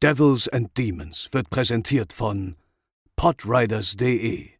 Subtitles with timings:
[0.00, 2.54] Devils and Demons wird präsentiert von
[3.16, 4.50] podriders.de,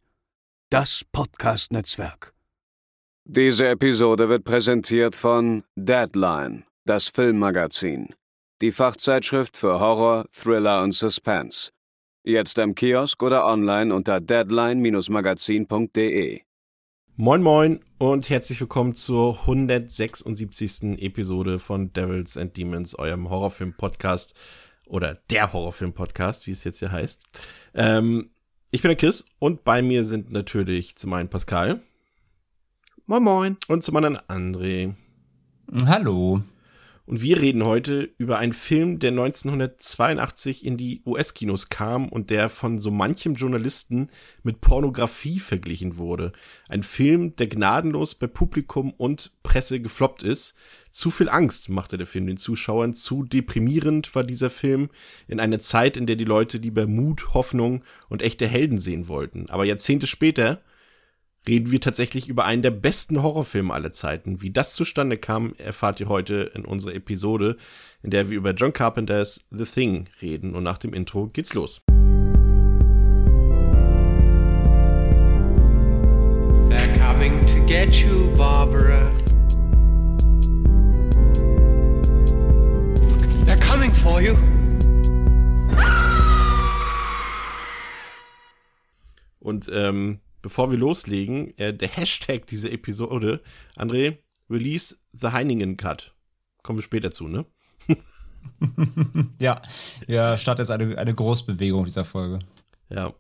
[0.69, 2.35] das Podcast-Netzwerk.
[3.25, 8.17] Diese Episode wird präsentiert von Deadline, das Filmmagazin,
[8.61, 11.71] die Fachzeitschrift für Horror, Thriller und Suspense.
[12.25, 16.41] Jetzt im Kiosk oder online unter deadline-magazin.de.
[17.15, 21.01] Moin Moin und herzlich willkommen zur 176.
[21.01, 24.35] Episode von Devils and Demons, eurem Horrorfilm-Podcast
[24.89, 27.25] oder der Horrorfilm-Podcast, wie es jetzt hier heißt.
[27.75, 28.31] Ähm,
[28.71, 31.81] ich bin der Chris und bei mir sind natürlich zum einen Pascal.
[33.07, 33.57] Moin Moin.
[33.69, 34.95] Und zum anderen André.
[35.87, 36.43] Hallo.
[37.09, 42.51] Und wir reden heute über einen Film, der 1982 in die US-Kinos kam und der
[42.51, 44.11] von so manchem Journalisten
[44.43, 46.33] mit Pornografie verglichen wurde.
[46.69, 50.55] Ein Film, der gnadenlos bei Publikum und Presse gefloppt ist.
[50.91, 54.91] Zu viel Angst machte der Film den Zuschauern, zu deprimierend war dieser Film
[55.29, 59.49] in einer Zeit, in der die Leute lieber Mut, Hoffnung und echte Helden sehen wollten.
[59.49, 60.61] Aber Jahrzehnte später
[61.49, 64.43] reden wir tatsächlich über einen der besten Horrorfilme aller Zeiten.
[64.43, 67.57] Wie das zustande kam, erfahrt ihr heute in unserer Episode,
[68.03, 70.55] in der wir über John Carpenters The Thing reden.
[70.55, 71.81] Und nach dem Intro geht's los.
[76.69, 79.11] They're coming to get you, Barbara.
[83.47, 84.37] They're coming for you.
[89.41, 93.43] Und ähm, bevor wir loslegen, äh, der Hashtag dieser Episode,
[93.77, 94.17] André,
[94.49, 96.15] Release the Heiningen Cut.
[96.63, 97.45] Kommen wir später zu, ne?
[99.43, 99.61] ja,
[100.07, 102.39] ja, startet jetzt eine, eine Großbewegung dieser Folge.
[102.89, 103.13] Ja.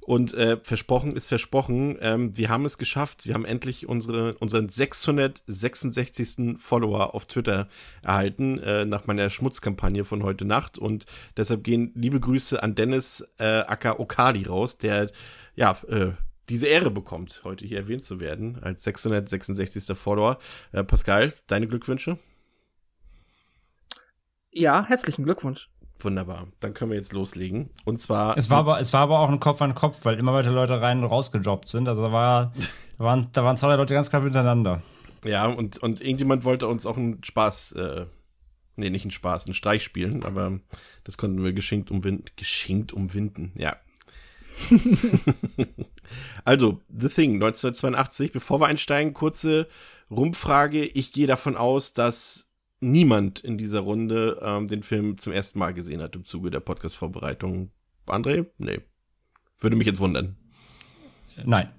[0.00, 1.98] Und äh, versprochen ist versprochen.
[2.00, 3.28] Ähm, wir haben es geschafft.
[3.28, 6.56] Wir haben endlich unsere, unseren 666.
[6.58, 7.68] Follower auf Twitter
[8.02, 10.78] erhalten, äh, nach meiner Schmutzkampagne von heute Nacht.
[10.78, 11.04] Und
[11.36, 15.12] deshalb gehen liebe Grüße an Dennis äh, Acker Okali raus, der
[15.54, 16.10] ja äh,
[16.48, 19.96] diese Ehre bekommt, heute hier erwähnt zu werden, als 666.
[19.96, 20.38] Follower.
[20.72, 22.18] Äh, Pascal, deine Glückwünsche?
[24.50, 25.70] Ja, herzlichen Glückwunsch.
[25.98, 26.48] Wunderbar.
[26.60, 27.70] Dann können wir jetzt loslegen.
[27.84, 28.36] Und zwar.
[28.36, 30.80] Es war aber, es war aber auch ein Kopf an Kopf, weil immer weiter Leute
[30.80, 31.88] rein und rausgejobbt sind.
[31.88, 32.52] Also da, war,
[32.98, 34.82] da, waren, da waren zwei Leute ganz knapp miteinander.
[35.24, 38.06] Ja, und, und irgendjemand wollte uns auch einen Spaß, äh,
[38.74, 40.58] nee, nicht einen Spaß, einen Streich spielen, aber
[41.04, 42.24] das konnten wir geschenkt umwinden.
[42.34, 43.76] Geschenkt umwinden, ja.
[46.44, 48.32] also, The Thing, 1982.
[48.32, 49.68] Bevor wir einsteigen, kurze
[50.10, 50.84] Rumfrage.
[50.84, 52.48] Ich gehe davon aus, dass
[52.80, 56.60] niemand in dieser Runde ähm, den Film zum ersten Mal gesehen hat im Zuge der
[56.60, 57.70] Podcast-Vorbereitung.
[58.06, 58.46] André?
[58.58, 58.80] Nee.
[59.60, 60.36] Würde mich jetzt wundern.
[61.44, 61.70] Nein.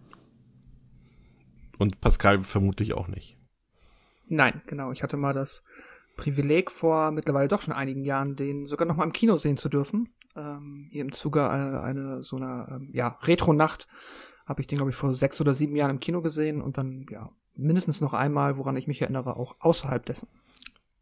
[1.77, 3.37] Und Pascal vermutlich auch nicht.
[4.27, 4.91] Nein, genau.
[4.91, 5.63] Ich hatte mal das
[6.15, 9.69] Privileg vor mittlerweile doch schon einigen Jahren, den sogar noch mal im Kino sehen zu
[9.69, 10.13] dürfen.
[10.35, 13.87] Ähm, hier im Zuge äh, eine so einer ähm, ja, Retro-Nacht
[14.45, 17.05] habe ich den, glaube ich, vor sechs oder sieben Jahren im Kino gesehen und dann,
[17.09, 20.27] ja, mindestens noch einmal, woran ich mich erinnere, auch außerhalb dessen.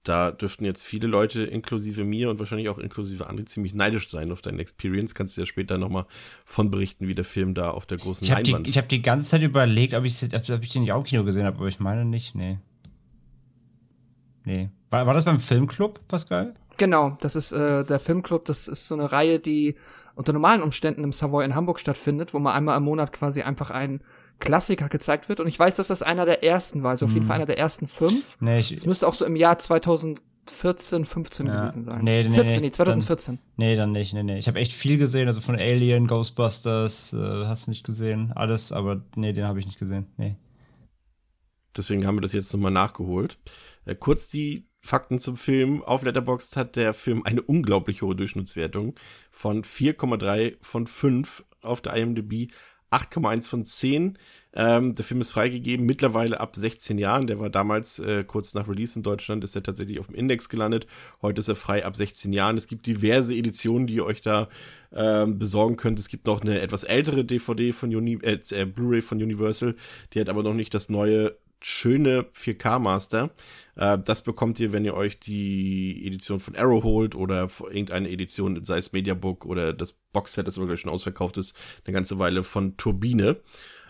[0.04, 4.32] Da dürften jetzt viele Leute, inklusive mir und wahrscheinlich auch inklusive André, ziemlich neidisch sein
[4.32, 5.14] auf deine Experience.
[5.14, 6.08] Kannst du ja später nochmal
[6.44, 8.66] von berichten, wie der Film da auf der großen ich hab Leinwand...
[8.66, 11.04] Die, ich habe die ganze Zeit überlegt, ob ich, ob ich den nicht auch im
[11.04, 12.58] Kino gesehen habe, aber ich meine nicht, nee.
[14.44, 14.72] Nee.
[14.90, 16.56] War, war das beim Filmclub, Pascal?
[16.82, 19.76] Genau, das ist äh, der Filmclub, das ist so eine Reihe, die
[20.16, 23.70] unter normalen Umständen im Savoy in Hamburg stattfindet, wo man einmal im Monat quasi einfach
[23.70, 24.02] ein
[24.40, 25.40] Klassiker gezeigt wird.
[25.40, 27.60] Und ich weiß, dass das einer der ersten war, also auf jeden Fall einer der
[27.60, 28.36] ersten fünf.
[28.40, 31.60] Nee, ich, Es müsste auch so im Jahr 2014, 15 Ja.
[31.62, 32.04] gewesen sein.
[32.04, 33.38] Nee, nee, 14, nee, nee, 2014.
[33.58, 34.40] nee, dann nicht, nee, nee.
[34.40, 38.72] Ich habe echt viel gesehen, also von Alien, Ghostbusters, äh, hast du nicht gesehen, alles,
[38.72, 40.36] aber nee, den habe ich nicht gesehen, nee.
[41.78, 43.38] Deswegen haben wir das jetzt nochmal nachgeholt.
[43.86, 45.84] Äh, kurz die Fakten zum Film.
[45.84, 48.96] Auf Letterboxd hat der Film eine unglaublich hohe Durchschnittswertung
[49.32, 52.52] von 4,3 von 5 auf der IMDb,
[52.92, 54.18] 8,1 von 10.
[54.54, 57.28] Ähm, der Film ist freigegeben, mittlerweile ab 16 Jahren.
[57.28, 60.50] Der war damals äh, kurz nach Release in Deutschland, ist er tatsächlich auf dem Index
[60.50, 60.88] gelandet.
[61.22, 62.58] Heute ist er frei ab 16 Jahren.
[62.58, 64.50] Es gibt diverse Editionen, die ihr euch da
[64.94, 66.00] ähm, besorgen könnt.
[66.00, 69.76] Es gibt noch eine etwas ältere DVD von Uni äh, äh, Blu-ray von Universal.
[70.14, 73.32] Die hat aber noch nicht das neue schöne 4K Master.
[73.76, 78.64] Äh, das bekommt ihr, wenn ihr euch die Edition von Arrow holt oder irgendeine Edition,
[78.66, 81.56] sei es Mediabook oder das Boxset, das aber gleich schon ausverkauft ist,
[81.86, 83.38] eine ganze Weile von Turbine.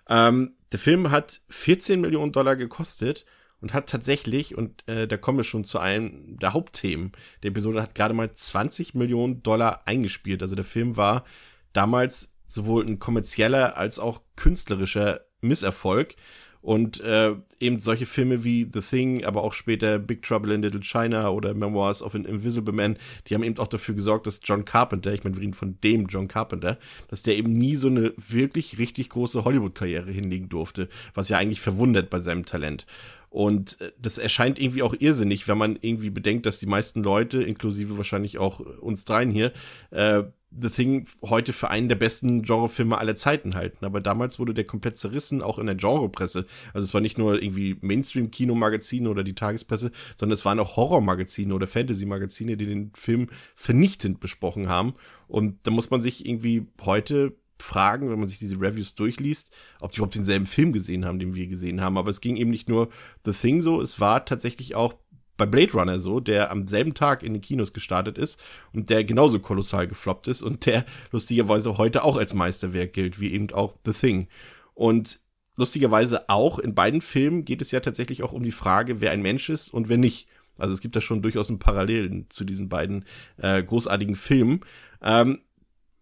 [0.10, 3.26] Ähm, der Film hat 14 Millionen Dollar gekostet
[3.62, 7.12] und hat tatsächlich, und äh, da kommen wir schon zu einem der Hauptthemen
[7.44, 10.42] der Episode, hat gerade mal 20 Millionen Dollar eingespielt.
[10.42, 11.26] Also der Film war
[11.74, 16.16] damals sowohl ein kommerzieller als auch künstlerischer Misserfolg.
[16.62, 20.82] Und äh, eben solche Filme wie The Thing, aber auch später Big Trouble in Little
[20.82, 22.98] China oder Memoirs of an Invisible Man,
[23.28, 26.06] die haben eben auch dafür gesorgt, dass John Carpenter, ich meine, wir reden von dem
[26.08, 26.78] John Carpenter,
[27.08, 31.62] dass der eben nie so eine wirklich richtig große Hollywood-Karriere hinlegen durfte, was ja eigentlich
[31.62, 32.86] verwundert bei seinem Talent.
[33.32, 37.42] Und äh, das erscheint irgendwie auch irrsinnig, wenn man irgendwie bedenkt, dass die meisten Leute,
[37.42, 39.54] inklusive wahrscheinlich auch uns dreien hier,
[39.90, 40.24] äh,
[40.60, 43.86] The Thing heute für einen der besten Genrefilme aller Zeiten halten.
[43.86, 46.46] Aber damals wurde der komplett zerrissen, auch in der Genrepresse.
[46.74, 51.54] Also es war nicht nur irgendwie Mainstream-Kinomagazine oder die Tagespresse, sondern es waren auch Horrormagazine
[51.54, 54.94] oder Fantasy-Magazine, die den Film vernichtend besprochen haben.
[55.28, 59.92] Und da muss man sich irgendwie heute fragen, wenn man sich diese Reviews durchliest, ob
[59.92, 61.98] die überhaupt denselben Film gesehen haben, den wir gesehen haben.
[61.98, 62.90] Aber es ging eben nicht nur
[63.24, 64.96] The Thing so, es war tatsächlich auch
[65.42, 68.40] bei Blade Runner so, der am selben Tag in den Kinos gestartet ist
[68.74, 73.32] und der genauso kolossal gefloppt ist und der lustigerweise heute auch als Meisterwerk gilt, wie
[73.32, 74.28] eben auch The Thing.
[74.76, 75.20] Und
[75.58, 79.24] lustigerweise auch in beiden Filmen geht es ja tatsächlich auch um die Frage, wer ein
[79.24, 80.28] Mensch ist und wer nicht.
[80.60, 83.06] Also es gibt da schon durchaus ein Parallelen zu diesen beiden
[83.38, 84.62] äh, großartigen Filmen.
[85.02, 85.40] Ähm,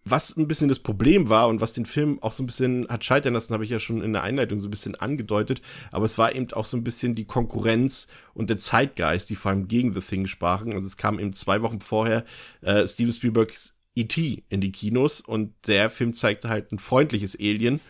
[0.05, 3.03] was ein bisschen das Problem war und was den Film auch so ein bisschen hat
[3.03, 5.61] scheitern lassen, habe ich ja schon in der Einleitung so ein bisschen angedeutet.
[5.91, 9.51] Aber es war eben auch so ein bisschen die Konkurrenz und der Zeitgeist, die vor
[9.51, 10.73] allem gegen The Thing sprachen.
[10.73, 12.25] Also es kam eben zwei Wochen vorher
[12.61, 14.43] äh, Steven Spielbergs E.T.
[14.49, 17.81] in die Kinos und der Film zeigte halt ein freundliches Alien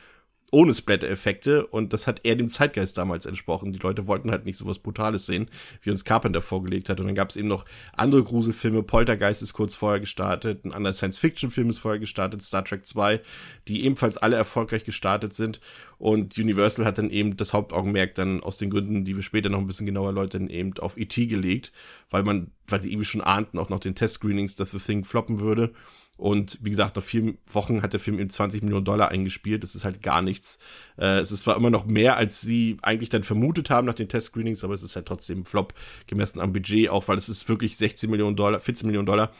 [0.51, 3.73] ohne Splatter-Effekte und das hat eher dem Zeitgeist damals entsprochen.
[3.73, 5.49] Die Leute wollten halt nicht so was Brutales sehen,
[5.81, 6.99] wie uns Carpenter vorgelegt hat.
[6.99, 8.83] Und dann gab es eben noch andere Gruselfilme.
[8.83, 13.21] Poltergeist ist kurz vorher gestartet, ein anderer Science-Fiction-Film ist vorher gestartet, Star Trek 2,
[13.67, 15.59] die ebenfalls alle erfolgreich gestartet sind.
[15.97, 19.59] Und Universal hat dann eben das Hauptaugenmerk dann aus den Gründen, die wir später noch
[19.59, 21.27] ein bisschen genauer erläutern, eben auf E.T.
[21.27, 21.73] gelegt,
[22.09, 25.41] weil man, weil sie irgendwie schon ahnten, auch noch den Test-Screenings, dass The Thing floppen
[25.41, 25.73] würde.
[26.19, 29.63] Und wie gesagt, nach vier Wochen hat der Film eben 20 Millionen Dollar eingespielt.
[29.63, 30.59] Das ist halt gar nichts.
[30.97, 34.09] Äh, es ist zwar immer noch mehr, als sie eigentlich dann vermutet haben nach den
[34.09, 35.73] Test-Screenings, aber es ist halt trotzdem Flop
[36.07, 39.31] gemessen am Budget, auch weil es ist wirklich 16 Millionen Dollar, 14 Millionen Dollar.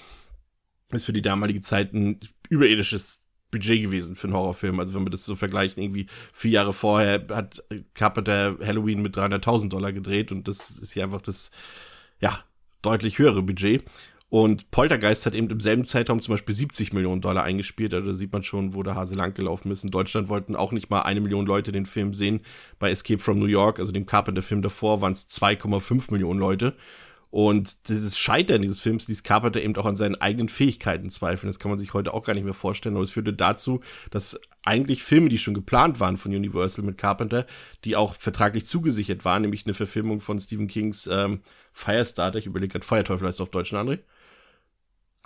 [0.91, 3.19] Ist für die damalige Zeit ein überirdisches
[3.51, 4.79] Budget gewesen für einen Horrorfilm.
[4.79, 7.61] Also wenn wir das so vergleichen, irgendwie vier Jahre vorher hat
[7.93, 11.51] Carpenter Halloween mit 300.000 Dollar gedreht und das ist hier einfach das,
[12.21, 12.43] ja,
[12.81, 13.83] deutlich höhere Budget.
[14.29, 17.93] Und Poltergeist hat eben im selben Zeitraum zum Beispiel 70 Millionen Dollar eingespielt.
[17.95, 19.83] Also da sieht man schon, wo der Hase langgelaufen ist.
[19.83, 22.41] In Deutschland wollten auch nicht mal eine Million Leute den Film sehen.
[22.77, 26.75] Bei Escape from New York, also dem Carpenter-Film davor, waren es 2,5 Millionen Leute.
[27.31, 31.47] Und dieses Scheitern dieses Films ließ Carpenter eben auch an seinen eigenen Fähigkeiten zweifeln.
[31.49, 32.95] Das kann man sich heute auch gar nicht mehr vorstellen.
[32.95, 33.81] Aber es führte dazu,
[34.11, 37.47] dass eigentlich Filme, die schon geplant waren von Universal mit Carpenter,
[37.83, 41.41] die auch vertraglich zugesichert waren, nämlich eine Verfilmung von Stephen Kings ähm,
[41.73, 43.99] Firestarter, ich überlege gerade, Feuerteufel heißt auf Deutsch, ne, André?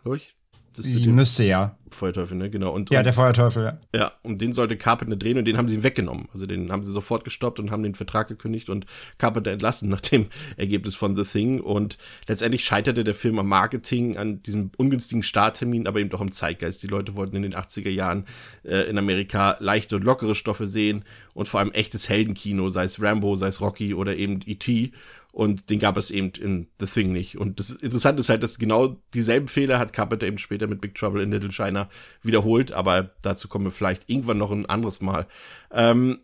[0.03, 0.35] Glaube ich.
[0.75, 1.77] Das Müsste ja.
[1.91, 2.49] Feuerteufel, ne?
[2.49, 2.71] Genau.
[2.71, 3.79] Und, ja, und, der Feuerteufel, ja.
[3.93, 6.27] Ja, und den sollte Carpenter drehen und den haben sie ihm weggenommen.
[6.33, 8.87] Also den haben sie sofort gestoppt und haben den Vertrag gekündigt und
[9.19, 10.25] Carpenter entlassen nach dem
[10.57, 11.61] Ergebnis von The Thing.
[11.61, 16.31] Und letztendlich scheiterte der Film am Marketing, an diesem ungünstigen Starttermin, aber eben auch am
[16.31, 16.81] Zeitgeist.
[16.81, 18.25] Die Leute wollten in den 80er Jahren
[18.63, 21.05] äh, in Amerika leichte und lockere Stoffe sehen
[21.35, 24.91] und vor allem echtes Heldenkino, sei es Rambo, sei es Rocky oder eben E.T.
[25.33, 27.39] Und den gab es eben in The Thing nicht.
[27.39, 30.93] Und das Interessante ist halt, dass genau dieselben Fehler hat Carpenter eben später mit Big
[30.93, 31.89] Trouble in Little China
[32.21, 32.71] wiederholt.
[32.71, 35.25] Aber dazu kommen wir vielleicht irgendwann noch ein anderes Mal.
[35.71, 36.19] Ähm,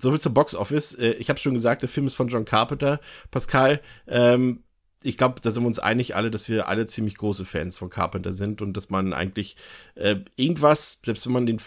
[0.00, 0.94] Soviel zum Box Office.
[0.96, 2.98] Äh, ich habe schon gesagt, der Film ist von John Carpenter.
[3.30, 4.64] Pascal, ähm,
[5.00, 7.88] ich glaube, da sind wir uns einig alle, dass wir alle ziemlich große Fans von
[7.88, 9.56] Carpenter sind und dass man eigentlich
[9.94, 11.58] äh, irgendwas, selbst wenn man den,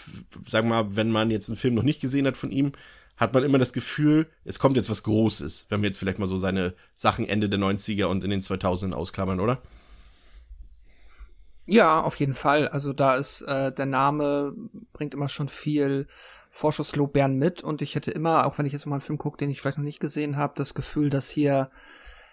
[0.49, 2.73] sagen wir mal, wenn man jetzt einen Film noch nicht gesehen hat von ihm,
[3.17, 6.27] hat man immer das Gefühl, es kommt jetzt was Großes, wenn wir jetzt vielleicht mal
[6.27, 9.61] so seine Sachen Ende der 90er und in den 2000ern ausklammern, oder?
[11.65, 12.67] Ja, auf jeden Fall.
[12.67, 14.53] Also da ist äh, der Name
[14.91, 16.07] bringt immer schon viel
[16.49, 19.49] Vorschusslobern mit und ich hätte immer, auch wenn ich jetzt mal einen Film gucke, den
[19.49, 21.71] ich vielleicht noch nicht gesehen habe, das Gefühl, dass hier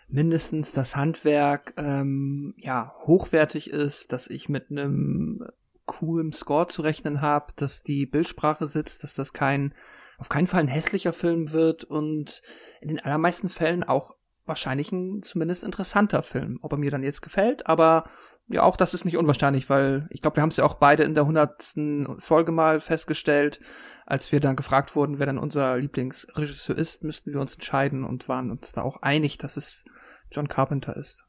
[0.09, 5.47] mindestens das Handwerk ähm, ja hochwertig ist, dass ich mit einem
[5.87, 9.75] coolen Score zu rechnen habe, dass die Bildsprache sitzt, dass das kein
[10.21, 12.43] auf keinen Fall ein hässlicher Film wird und
[12.81, 16.59] in den allermeisten Fällen auch wahrscheinlich ein zumindest interessanter Film.
[16.61, 18.05] Ob er mir dann jetzt gefällt, aber
[18.49, 21.05] ja, auch das ist nicht unwahrscheinlich, weil ich glaube, wir haben es ja auch beide
[21.05, 23.61] in der hundertsten Folge mal festgestellt,
[24.05, 28.29] als wir dann gefragt wurden, wer dann unser Lieblingsregisseur ist, müssten wir uns entscheiden und
[28.29, 29.85] waren uns da auch einig, dass es
[30.33, 31.25] John Carpenter ist.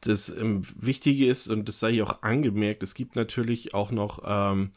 [0.00, 4.22] Das ähm, Wichtige ist, und das sei hier auch angemerkt, es gibt natürlich auch noch
[4.24, 4.70] ähm,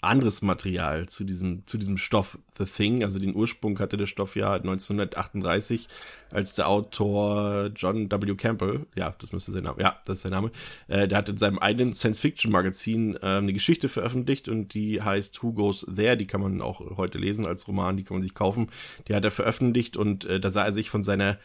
[0.00, 3.02] anderes Material zu diesem, zu diesem Stoff The Thing.
[3.02, 5.88] Also den Ursprung hatte der Stoff ja 1938,
[6.30, 8.34] als der Autor John W.
[8.36, 10.52] Campbell, ja, das müsste sein Name, ja, das ist sein Name,
[10.86, 15.52] äh, der hat in seinem eigenen Science-Fiction-Magazin äh, eine Geschichte veröffentlicht und die heißt Who
[15.52, 18.70] Goes There, die kann man auch heute lesen als Roman, die kann man sich kaufen.
[19.08, 21.38] Die hat er veröffentlicht und äh, da sah er sich von seiner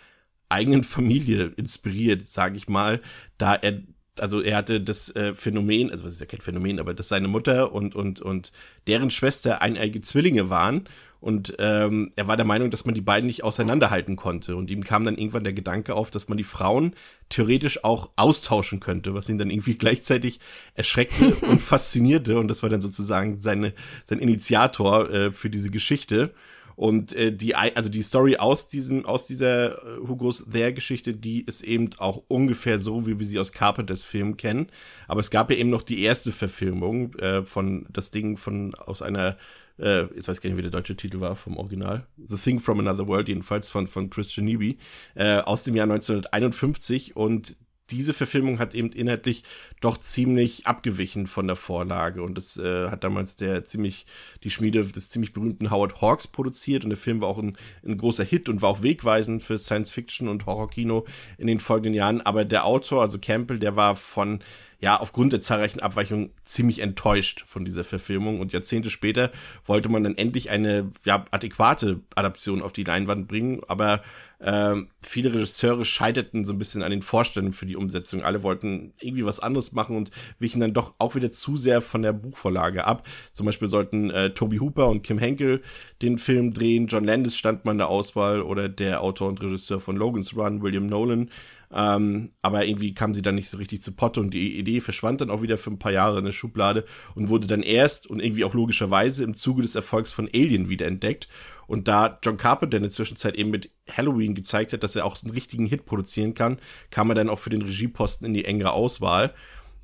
[0.50, 3.02] eigenen Familie inspiriert, sage ich mal,
[3.38, 3.82] da er
[4.20, 7.28] also er hatte das äh, Phänomen, also was ist ja kein Phänomen, aber dass seine
[7.28, 8.52] Mutter und und und
[8.88, 10.88] deren Schwester eineige Zwillinge waren
[11.24, 14.58] und ähm, er war der Meinung, dass man die beiden nicht auseinanderhalten konnte.
[14.58, 16.96] Und ihm kam dann irgendwann der Gedanke auf, dass man die Frauen
[17.30, 20.42] theoretisch auch austauschen könnte, was ihn dann irgendwie gleichzeitig
[20.76, 22.38] erschreckte und faszinierte.
[22.38, 23.72] Und das war dann sozusagen seine
[24.04, 26.34] sein Initiator äh, für diese Geschichte
[26.76, 31.64] und äh, die, also die Story aus diesem, aus dieser äh, Hugos There-Geschichte, die ist
[31.64, 34.68] eben auch ungefähr so, wie wir sie aus Carpenters Film kennen.
[35.08, 39.02] Aber es gab ja eben noch die erste Verfilmung äh, von das Ding von aus
[39.02, 39.38] einer
[39.80, 42.06] äh, jetzt weiß ich gar nicht, wie der deutsche Titel war vom Original.
[42.18, 44.78] The Thing from Another World, jedenfalls von, von Christian Neby,
[45.16, 47.16] äh, aus dem Jahr 1951.
[47.16, 47.56] Und
[47.94, 49.44] diese Verfilmung hat eben inhaltlich
[49.82, 52.24] doch ziemlich abgewichen von der Vorlage.
[52.24, 54.06] Und das äh, hat damals der ziemlich
[54.44, 56.84] die Schmiede des ziemlich berühmten Howard Hawks produziert.
[56.84, 59.92] Und der Film war auch ein, ein großer Hit und war auch wegweisend für Science
[59.92, 61.06] Fiction und Horrorkino
[61.38, 64.40] in den folgenden Jahren, aber der Autor, also Campbell, der war von
[64.84, 68.42] ja, aufgrund der zahlreichen Abweichungen ziemlich enttäuscht von dieser Verfilmung.
[68.42, 69.32] Und Jahrzehnte später
[69.66, 74.04] wollte man dann endlich eine ja, adäquate Adaption auf die Leinwand bringen, aber
[74.44, 78.24] äh, viele Regisseure scheiterten so ein bisschen an den Vorstellungen für die Umsetzung.
[78.24, 82.02] Alle wollten irgendwie was anderes machen und wichen dann doch auch wieder zu sehr von
[82.02, 83.08] der Buchvorlage ab.
[83.32, 85.64] Zum Beispiel sollten äh, Toby Hooper und Kim Henkel
[86.02, 89.80] den Film drehen, John Landis stand mal in der Auswahl oder der Autor und Regisseur
[89.80, 91.30] von Logan's Run, William Nolan.
[91.76, 95.22] Ähm, aber irgendwie kam sie dann nicht so richtig zu Potte und die Idee verschwand
[95.22, 98.20] dann auch wieder für ein paar Jahre in der Schublade und wurde dann erst und
[98.20, 101.28] irgendwie auch logischerweise im Zuge des Erfolgs von Alien wiederentdeckt.
[101.66, 105.22] Und da John Carpenter in der Zwischenzeit eben mit Halloween gezeigt hat, dass er auch
[105.24, 106.60] einen richtigen Hit produzieren kann,
[106.92, 109.34] kam er dann auch für den Regieposten in die engere Auswahl.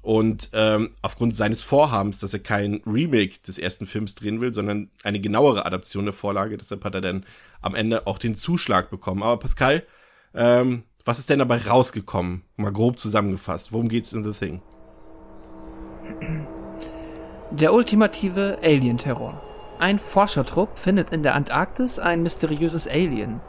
[0.02, 4.92] Und ähm, aufgrund seines Vorhabens, dass er kein Remake des ersten Films drehen will, sondern
[5.04, 7.26] eine genauere Adaption der Vorlage, deshalb hat er dann
[7.62, 9.24] am Ende auch den Zuschlag bekommen.
[9.24, 9.84] Aber Pascal,
[10.34, 12.44] ähm, was ist denn dabei rausgekommen?
[12.56, 13.74] Mal grob zusammengefasst.
[13.74, 14.62] Worum geht's in The Thing?
[17.50, 19.42] Der ultimative Alien-Terror.
[19.80, 23.42] Ein Forschertrupp findet in der Antarktis ein mysteriöses Alien.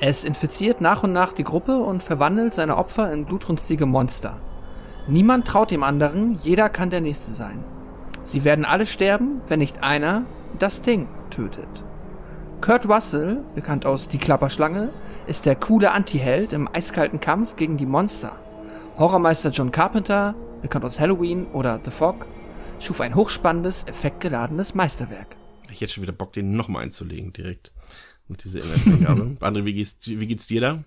[0.00, 4.38] Es infiziert nach und nach die Gruppe und verwandelt seine Opfer in blutrünstige Monster.
[5.06, 7.62] Niemand traut dem anderen, jeder kann der Nächste sein.
[8.24, 10.22] Sie werden alle sterben, wenn nicht einer
[10.58, 11.84] das Ding tötet.
[12.62, 14.90] Kurt Russell, bekannt aus Die Klapperschlange,
[15.26, 18.38] ist der coole Anti-Held im eiskalten Kampf gegen die Monster.
[18.96, 22.24] Horrormeister John Carpenter, bekannt aus Halloween oder The Fog,
[22.78, 25.34] schuf ein hochspannendes, effektgeladenes Meisterwerk.
[25.72, 27.72] Ich hätte schon wieder Bock, den nochmal einzulegen, direkt.
[28.28, 29.36] Mit dieser Inhaltsangabe.
[29.40, 30.84] André, wie geht's, wie geht's dir da?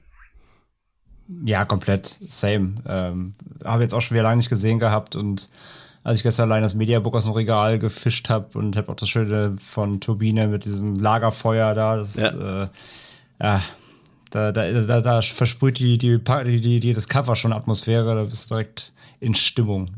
[1.43, 2.05] Ja, komplett.
[2.05, 2.75] Same.
[2.87, 3.33] Ähm,
[3.65, 5.49] habe jetzt auch schon wieder lange nicht gesehen gehabt und
[6.05, 9.09] als ich gestern allein das Mediabook aus dem Regal gefischt habe und habe auch das
[9.09, 11.97] Schöne von Turbine mit diesem Lagerfeuer da.
[11.97, 12.63] Das, ja.
[12.63, 12.67] Äh,
[13.41, 13.61] ja
[14.29, 18.51] da, da, da, da versprüht die, die, die, die, das Cover schon Atmosphäre, da bist
[18.51, 19.89] du direkt in Stimmung.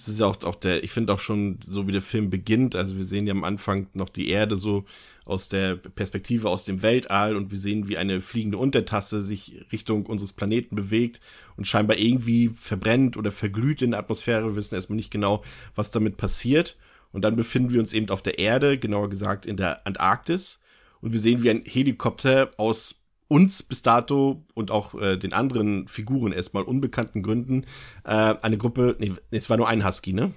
[0.00, 2.96] Das ist auch, auch der, ich finde auch schon, so wie der Film beginnt, also
[2.96, 4.86] wir sehen ja am Anfang noch die Erde so
[5.26, 10.06] aus der Perspektive aus dem Weltall und wir sehen, wie eine fliegende Untertasse sich Richtung
[10.06, 11.20] unseres Planeten bewegt
[11.56, 14.48] und scheinbar irgendwie verbrennt oder verglüht in der Atmosphäre.
[14.48, 16.78] Wir wissen erstmal nicht genau, was damit passiert.
[17.12, 20.60] Und dann befinden wir uns eben auf der Erde, genauer gesagt in der Antarktis.
[21.02, 22.99] Und wir sehen, wie ein Helikopter aus
[23.30, 27.64] uns bis dato und auch äh, den anderen Figuren erstmal unbekannten Gründen
[28.02, 30.32] äh, eine Gruppe, nee, es war nur ein Husky, ne?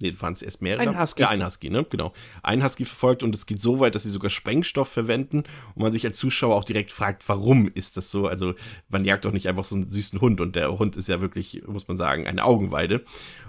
[0.00, 0.88] Nee, waren es erst mehrere?
[0.88, 1.22] Ein Husky.
[1.22, 1.84] Ja, ein Husky, ne?
[1.90, 2.14] Genau.
[2.42, 5.42] Ein Husky verfolgt und es geht so weit, dass sie sogar Sprengstoff verwenden
[5.74, 8.26] und man sich als Zuschauer auch direkt fragt, warum ist das so?
[8.26, 8.54] Also,
[8.88, 11.62] man jagt doch nicht einfach so einen süßen Hund und der Hund ist ja wirklich,
[11.66, 13.04] muss man sagen, eine Augenweide.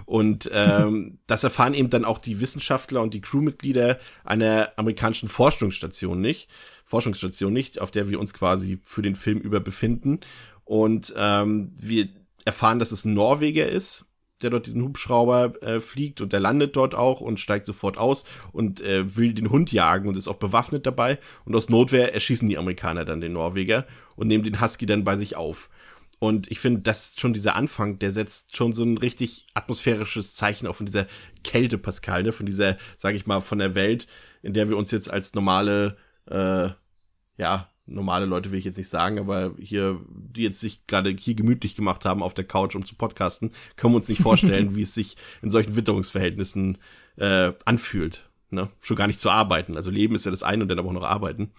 [0.06, 6.20] Und ähm, das erfahren eben dann auch die Wissenschaftler und die Crewmitglieder einer amerikanischen Forschungsstation
[6.20, 6.50] nicht.
[6.90, 10.18] Forschungsstation nicht, auf der wir uns quasi für den Film über befinden.
[10.64, 12.08] Und ähm, wir
[12.44, 14.06] erfahren, dass es ein Norweger ist,
[14.42, 18.24] der dort diesen Hubschrauber äh, fliegt und der landet dort auch und steigt sofort aus
[18.50, 21.18] und äh, will den Hund jagen und ist auch bewaffnet dabei.
[21.44, 25.16] Und aus Notwehr erschießen die Amerikaner dann den Norweger und nehmen den Husky dann bei
[25.16, 25.68] sich auf.
[26.18, 30.66] Und ich finde, das schon dieser Anfang, der setzt schon so ein richtig atmosphärisches Zeichen
[30.66, 31.06] auf von dieser
[31.44, 32.32] Kälte, Pascal, ne?
[32.32, 34.08] von dieser, sage ich mal, von der Welt,
[34.42, 35.96] in der wir uns jetzt als normale,
[36.30, 36.70] äh,
[37.36, 41.34] ja, normale Leute will ich jetzt nicht sagen, aber hier, die jetzt sich gerade hier
[41.34, 44.82] gemütlich gemacht haben auf der Couch, um zu podcasten, können wir uns nicht vorstellen, wie
[44.82, 46.78] es sich in solchen Witterungsverhältnissen
[47.16, 48.28] äh, anfühlt.
[48.50, 48.68] Ne?
[48.80, 49.76] Schon gar nicht zu arbeiten.
[49.76, 51.50] Also Leben ist ja das eine und dann aber auch noch arbeiten.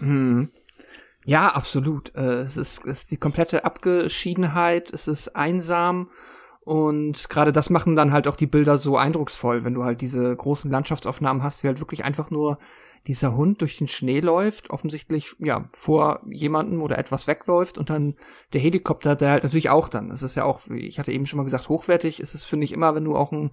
[0.00, 0.50] Mhm.
[1.26, 2.14] Ja, absolut.
[2.14, 6.10] Äh, es, ist, es ist die komplette Abgeschiedenheit, es ist einsam
[6.60, 10.34] und gerade das machen dann halt auch die Bilder so eindrucksvoll, wenn du halt diese
[10.34, 12.58] großen Landschaftsaufnahmen hast, wie halt wirklich einfach nur
[13.06, 18.14] dieser Hund durch den Schnee läuft, offensichtlich ja vor jemandem oder etwas wegläuft und dann
[18.52, 20.08] der Helikopter, der halt natürlich auch dann.
[20.08, 22.64] Das ist ja auch, wie ich hatte eben schon mal gesagt, hochwertig ist es finde
[22.64, 23.50] ich immer, wenn du auch einen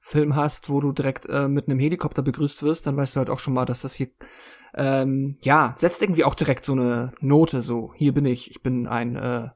[0.00, 3.30] Film hast, wo du direkt äh, mit einem Helikopter begrüßt wirst, dann weißt du halt
[3.30, 4.08] auch schon mal, dass das hier
[4.76, 8.86] ähm, ja, setzt irgendwie auch direkt so eine Note, so, hier bin ich, ich bin
[8.86, 9.48] ein, äh,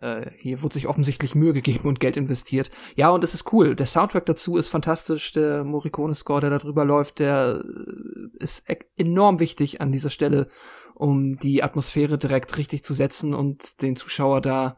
[0.00, 2.70] äh, hier wurde sich offensichtlich Mühe gegeben und Geld investiert.
[2.96, 3.74] Ja, und es ist cool.
[3.74, 5.32] Der Soundtrack dazu ist fantastisch.
[5.32, 10.48] Der Morricone-Score, der da drüber läuft, der äh, ist e enorm wichtig an dieser Stelle,
[10.94, 14.76] um die Atmosphäre direkt richtig zu setzen und den Zuschauer da,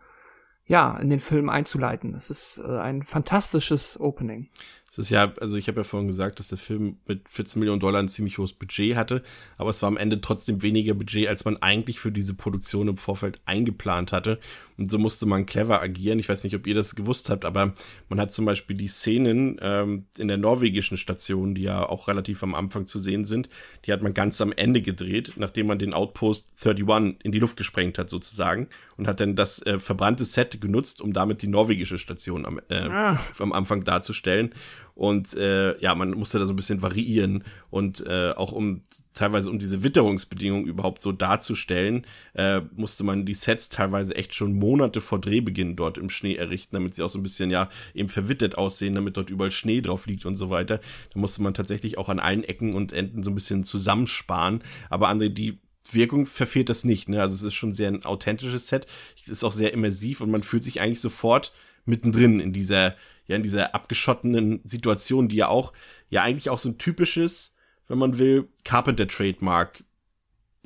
[0.67, 2.15] ja, in den Film einzuleiten.
[2.15, 4.49] Es ist äh, ein fantastisches Opening.
[4.93, 7.81] Es ist ja, also ich habe ja vorhin gesagt, dass der Film mit 14 Millionen
[7.81, 9.23] Dollar ein ziemlich hohes Budget hatte,
[9.57, 12.99] aber es war am Ende trotzdem weniger Budget, als man eigentlich für diese Produktion im
[12.99, 14.39] Vorfeld eingeplant hatte.
[14.79, 16.19] Und so musste man clever agieren.
[16.19, 17.75] Ich weiß nicht, ob ihr das gewusst habt, aber
[18.09, 22.43] man hat zum Beispiel die Szenen ähm, in der norwegischen Station, die ja auch relativ
[22.43, 23.49] am Anfang zu sehen sind,
[23.85, 27.57] die hat man ganz am Ende gedreht, nachdem man den Outpost 31 in die Luft
[27.57, 31.99] gesprengt hat sozusagen und hat dann das äh, verbrannte Set genutzt, um damit die norwegische
[31.99, 33.19] Station am, äh, ah.
[33.39, 34.55] am Anfang darzustellen.
[34.95, 38.83] Und äh, ja, man musste da so ein bisschen variieren und äh, auch um
[39.15, 44.55] teilweise um diese Witterungsbedingungen überhaupt so darzustellen, äh, musste man die Sets teilweise echt schon
[44.55, 48.09] Monate vor Drehbeginn dort im Schnee errichten, damit sie auch so ein bisschen ja eben
[48.09, 50.81] verwittert aussehen, damit dort überall Schnee drauf liegt und so weiter.
[51.13, 54.63] Da musste man tatsächlich auch an allen Ecken und Enden so ein bisschen zusammensparen.
[54.89, 55.59] Aber André, die
[55.91, 57.09] Wirkung verfehlt das nicht.
[57.09, 57.21] Ne?
[57.21, 58.87] Also es ist schon sehr ein authentisches Set,
[59.27, 61.53] ist auch sehr immersiv und man fühlt sich eigentlich sofort
[61.85, 62.95] mittendrin in dieser
[63.27, 65.73] ja in dieser abgeschottenen Situation, die ja auch
[66.11, 67.52] ja eigentlich auch so ein typisches,
[67.93, 69.85] wenn man will, Carpenter Trademark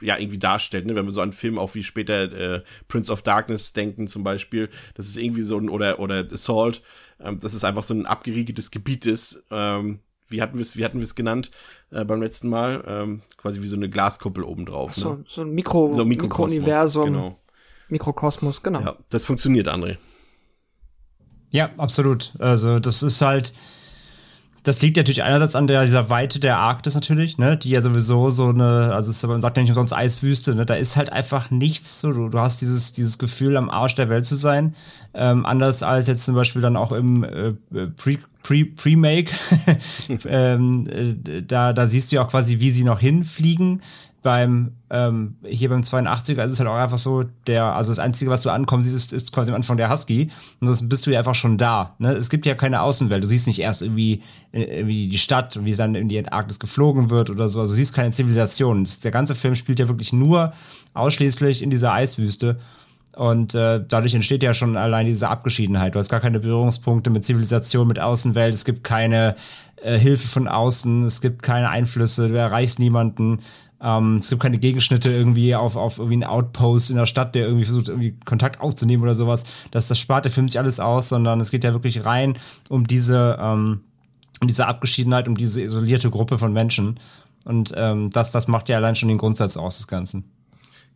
[0.00, 0.94] ja irgendwie darstellt, ne?
[0.94, 4.68] wenn wir so an Filme auch wie später äh, Prince of Darkness denken zum Beispiel,
[4.94, 6.82] das ist irgendwie so ein oder oder Assault,
[7.18, 9.42] ähm, das ist einfach so ein abgeriegeltes Gebiet ist.
[9.50, 11.50] Ähm, wie hatten wir es, wie hatten wir es genannt
[11.90, 12.84] äh, beim letzten Mal?
[12.86, 14.94] Ähm, quasi wie so eine Glaskuppel obendrauf.
[14.94, 15.24] So, ne?
[15.26, 17.40] so ein Mikro, so Mikrouniversum, genau.
[17.88, 18.82] Mikrokosmos, genau.
[18.82, 19.96] Ja, das funktioniert, André.
[21.50, 22.34] Ja, absolut.
[22.38, 23.52] Also das ist halt,
[24.66, 28.30] das liegt natürlich einerseits an der, dieser Weite der Arktis natürlich, ne, die ja sowieso
[28.30, 31.52] so eine, also es, man sagt ja nicht umsonst Eiswüste, ne, da ist halt einfach
[31.52, 34.74] nichts so, du, du hast dieses, dieses Gefühl, am Arsch der Welt zu sein,
[35.14, 37.52] ähm, anders als jetzt zum Beispiel dann auch im äh,
[37.96, 39.30] Pre, Pre, Pre-Make,
[40.26, 43.82] ähm, äh, da, da siehst du ja auch quasi, wie sie noch hinfliegen,
[44.26, 48.28] beim ähm, hier beim 82er ist es halt auch einfach so, der, also das Einzige,
[48.28, 50.30] was du ankommen siehst, ist, ist quasi am Anfang der Husky.
[50.60, 51.94] Und sonst bist du ja einfach schon da.
[52.00, 52.10] Ne?
[52.10, 53.22] Es gibt ja keine Außenwelt.
[53.22, 56.58] Du siehst nicht erst irgendwie, äh, irgendwie die Stadt und wie dann in die Antarktis
[56.58, 57.60] geflogen wird oder so.
[57.60, 58.82] Also du siehst keine Zivilisation.
[58.82, 60.52] Das, der ganze Film spielt ja wirklich nur
[60.94, 62.58] ausschließlich in dieser Eiswüste.
[63.14, 65.94] Und äh, dadurch entsteht ja schon allein diese Abgeschiedenheit.
[65.94, 68.52] Du hast gar keine Berührungspunkte mit Zivilisation, mit Außenwelt.
[68.52, 69.36] Es gibt keine
[69.76, 71.04] äh, Hilfe von außen.
[71.04, 72.28] Es gibt keine Einflüsse.
[72.28, 73.38] Du erreichst niemanden.
[73.80, 77.46] Ähm, es gibt keine Gegenschnitte irgendwie auf, auf irgendwie einen Outpost in der Stadt, der
[77.46, 79.44] irgendwie versucht, irgendwie Kontakt aufzunehmen oder sowas.
[79.70, 82.38] Das, das spart der Film sich alles aus, sondern es geht ja wirklich rein
[82.70, 83.80] um diese, ähm,
[84.40, 86.98] um diese Abgeschiedenheit, um diese isolierte Gruppe von Menschen.
[87.44, 90.24] Und ähm, das, das macht ja allein schon den Grundsatz aus des Ganzen.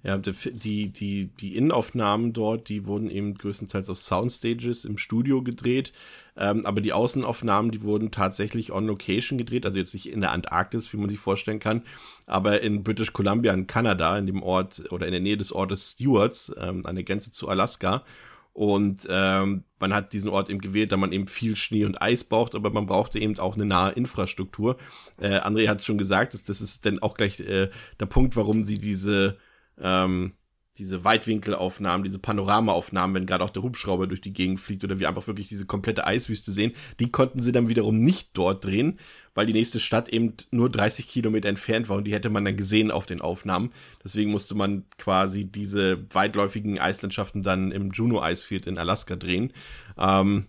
[0.03, 5.93] Ja, die, die, die Innenaufnahmen dort, die wurden eben größtenteils auf Soundstages im Studio gedreht.
[6.40, 10.33] Ähm, aber die Außenaufnahmen, die wurden tatsächlich on location gedreht, also jetzt nicht in der
[10.33, 11.83] Antarktis, wie man sich vorstellen kann,
[12.26, 15.90] aber in British Columbia in Kanada, in dem Ort oder in der Nähe des Ortes
[15.90, 18.05] Stewarts, ähm, an der Grenze zu Alaska.
[18.53, 22.24] Und ähm, man hat diesen Ort eben gewählt, da man eben viel Schnee und Eis
[22.24, 24.76] braucht, aber man brauchte eben auch eine nahe Infrastruktur.
[25.18, 28.64] Äh, André hat schon gesagt, dass das ist dann auch gleich äh, der Punkt, warum
[28.64, 29.37] sie diese
[29.79, 30.33] ähm,
[30.78, 35.09] diese Weitwinkelaufnahmen, diese Panoramaaufnahmen, wenn gerade auch der Hubschrauber durch die Gegend fliegt oder wir
[35.09, 38.98] einfach wirklich diese komplette Eiswüste sehen, die konnten sie dann wiederum nicht dort drehen,
[39.35, 42.56] weil die nächste Stadt eben nur 30 Kilometer entfernt war und die hätte man dann
[42.56, 43.72] gesehen auf den Aufnahmen.
[44.02, 49.52] Deswegen musste man quasi diese weitläufigen Eislandschaften dann im Juno Icefield in Alaska drehen.
[49.98, 50.46] Ähm,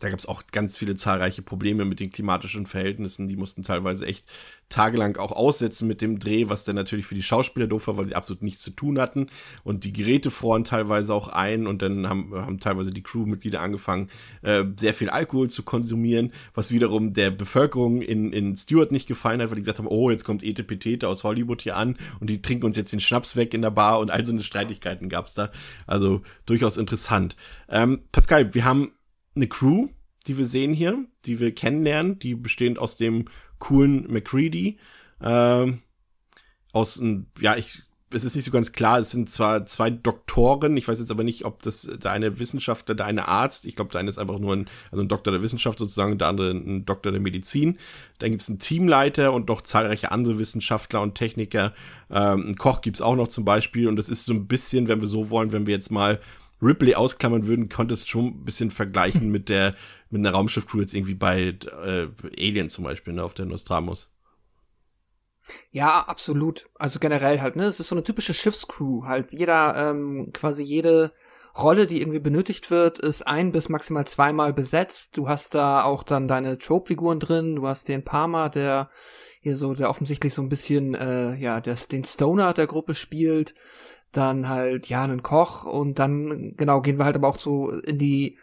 [0.00, 3.28] da gab es auch ganz viele zahlreiche Probleme mit den klimatischen Verhältnissen.
[3.28, 4.26] Die mussten teilweise echt
[4.68, 8.06] tagelang auch aussetzen mit dem Dreh, was dann natürlich für die Schauspieler doof war, weil
[8.06, 9.28] sie absolut nichts zu tun hatten.
[9.62, 14.10] Und die Geräte froren teilweise auch ein und dann haben, haben teilweise die Crewmitglieder angefangen,
[14.42, 19.40] äh, sehr viel Alkohol zu konsumieren, was wiederum der Bevölkerung in, in Stewart nicht gefallen
[19.40, 22.42] hat, weil die gesagt haben, oh, jetzt kommt Etepetete aus Hollywood hier an und die
[22.42, 25.34] trinken uns jetzt den Schnaps weg in der Bar und all so eine Streitigkeiten gab's
[25.34, 25.50] da.
[25.86, 27.36] Also durchaus interessant.
[27.68, 28.92] Ähm, Pascal, wir haben
[29.36, 29.88] eine Crew,
[30.26, 33.26] die wir sehen hier, die wir kennenlernen, die bestehend aus dem
[33.58, 34.78] coolen McCready,
[35.20, 35.82] ähm,
[36.72, 37.00] aus,
[37.40, 37.82] ja, ich
[38.14, 41.24] es ist nicht so ganz klar, es sind zwar zwei Doktoren, ich weiß jetzt aber
[41.24, 44.38] nicht, ob das der eine Wissenschaftler, der eine Arzt, ich glaube, der eine ist einfach
[44.38, 47.78] nur ein, also ein Doktor der Wissenschaft sozusagen, der andere ein Doktor der Medizin.
[48.18, 51.74] Dann gibt es einen Teamleiter und noch zahlreiche andere Wissenschaftler und Techniker.
[52.08, 54.86] Ähm, einen Koch gibt es auch noch zum Beispiel und das ist so ein bisschen,
[54.86, 56.20] wenn wir so wollen, wenn wir jetzt mal
[56.62, 59.74] Ripley ausklammern würden, konnte es schon ein bisschen vergleichen mit der,
[60.10, 64.10] mit einer Raumschiff-Crew jetzt irgendwie bei äh, Alien zum Beispiel, ne, auf der Nostradamus.
[65.70, 66.68] Ja, absolut.
[66.74, 67.64] Also generell halt, ne?
[67.64, 69.04] Es ist so eine typische Schiffscrew.
[69.04, 71.12] Halt, jeder, ähm, quasi jede
[71.56, 75.16] Rolle, die irgendwie benötigt wird, ist ein bis maximal zweimal besetzt.
[75.16, 77.56] Du hast da auch dann deine Trope-Figuren drin.
[77.56, 78.90] Du hast den Parma, der
[79.40, 83.54] hier so, der offensichtlich so ein bisschen, äh, ja, der, den Stoner der Gruppe spielt.
[84.12, 87.98] Dann halt, ja, einen Koch und dann, genau, gehen wir halt aber auch so in
[87.98, 88.38] die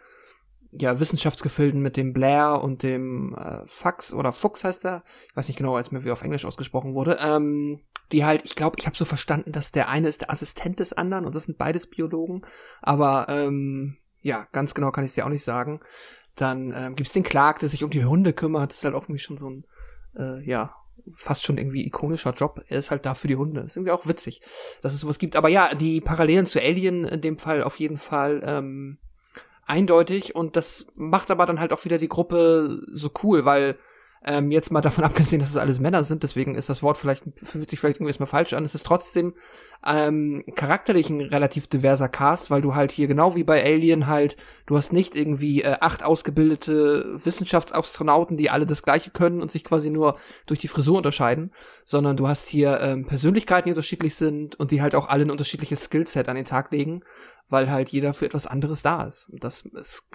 [0.72, 5.04] ja, Wissenschaftsgefilden mit dem Blair und dem äh, Fax oder Fuchs heißt er.
[5.28, 7.18] Ich weiß nicht genau, als mir wie auf Englisch ausgesprochen wurde.
[7.20, 7.80] Ähm,
[8.12, 10.92] die halt, ich glaube, ich habe so verstanden, dass der eine ist der Assistent des
[10.92, 12.42] anderen und das sind beides Biologen.
[12.82, 15.80] Aber ähm, ja, ganz genau kann ich es dir auch nicht sagen.
[16.36, 18.70] Dann ähm, gibt den Clark, der sich um die Hunde kümmert.
[18.70, 19.66] Das ist halt auch irgendwie schon so ein,
[20.16, 20.74] äh, ja,
[21.12, 22.64] fast schon irgendwie ikonischer Job.
[22.68, 23.60] Er ist halt da für die Hunde.
[23.60, 24.40] Ist irgendwie auch witzig,
[24.82, 25.36] dass es sowas gibt.
[25.36, 28.40] Aber ja, die Parallelen zu Alien in dem Fall auf jeden Fall.
[28.44, 28.98] Ähm,
[29.66, 33.78] eindeutig und das macht aber dann halt auch wieder die Gruppe so cool, weil
[34.24, 37.24] ähm, jetzt mal davon abgesehen, dass es alles Männer sind, deswegen ist das Wort vielleicht,
[37.36, 38.64] fühlt sich vielleicht irgendwie erstmal falsch an.
[38.64, 39.34] Es ist trotzdem
[39.86, 44.36] ähm, charakterlich ein relativ diverser Cast, weil du halt hier genau wie bei Alien halt,
[44.66, 49.62] du hast nicht irgendwie äh, acht ausgebildete Wissenschaftsastronauten, die alle das Gleiche können und sich
[49.64, 51.52] quasi nur durch die Frisur unterscheiden,
[51.84, 55.30] sondern du hast hier ähm, Persönlichkeiten, die unterschiedlich sind und die halt auch alle ein
[55.30, 57.02] unterschiedliches Skillset an den Tag legen
[57.48, 59.28] weil halt jeder für etwas anderes da ist.
[59.32, 60.08] Das es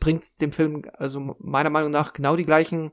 [0.00, 2.92] bringt dem Film also meiner Meinung nach genau die gleichen,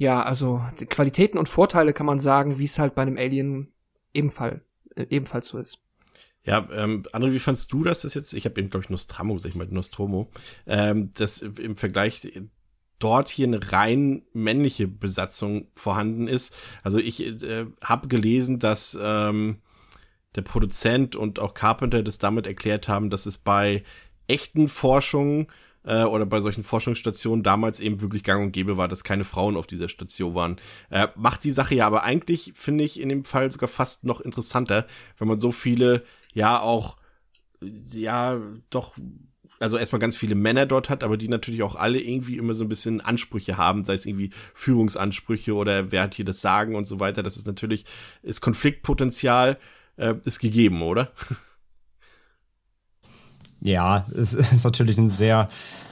[0.00, 3.68] ja, also Qualitäten und Vorteile kann man sagen, wie es halt bei einem Alien
[4.14, 4.62] ebenfalls,
[4.96, 5.78] äh, ebenfalls so ist.
[6.42, 8.32] Ja, ähm, André, wie fandst du das, das jetzt?
[8.32, 10.30] Ich habe eben, glaube ich, Nostromo, sag ich mal, Nostromo,
[10.66, 12.32] ähm, dass im Vergleich
[12.98, 16.56] dort hier eine rein männliche Besatzung vorhanden ist.
[16.82, 19.58] Also ich äh, habe gelesen, dass ähm,
[20.34, 23.84] der Produzent und auch Carpenter das damit erklärt haben, dass es bei
[24.28, 25.48] echten Forschungen
[25.84, 29.56] äh, oder bei solchen Forschungsstationen damals eben wirklich gang und gäbe war, dass keine Frauen
[29.56, 30.56] auf dieser Station waren.
[30.90, 34.20] Äh, macht die Sache ja aber eigentlich, finde ich, in dem Fall sogar fast noch
[34.20, 34.86] interessanter,
[35.18, 36.96] wenn man so viele, ja, auch,
[37.92, 38.40] ja,
[38.70, 38.94] doch
[39.60, 42.64] also erstmal ganz viele Männer dort hat, aber die natürlich auch alle irgendwie immer so
[42.64, 46.86] ein bisschen Ansprüche haben, sei es irgendwie Führungsansprüche oder wer hat hier das Sagen und
[46.86, 47.22] so weiter.
[47.22, 47.84] Das ist natürlich,
[48.22, 49.58] ist Konfliktpotenzial
[49.96, 51.12] äh, ist gegeben, oder?
[53.60, 55.48] Ja, es ist natürlich ein sehr,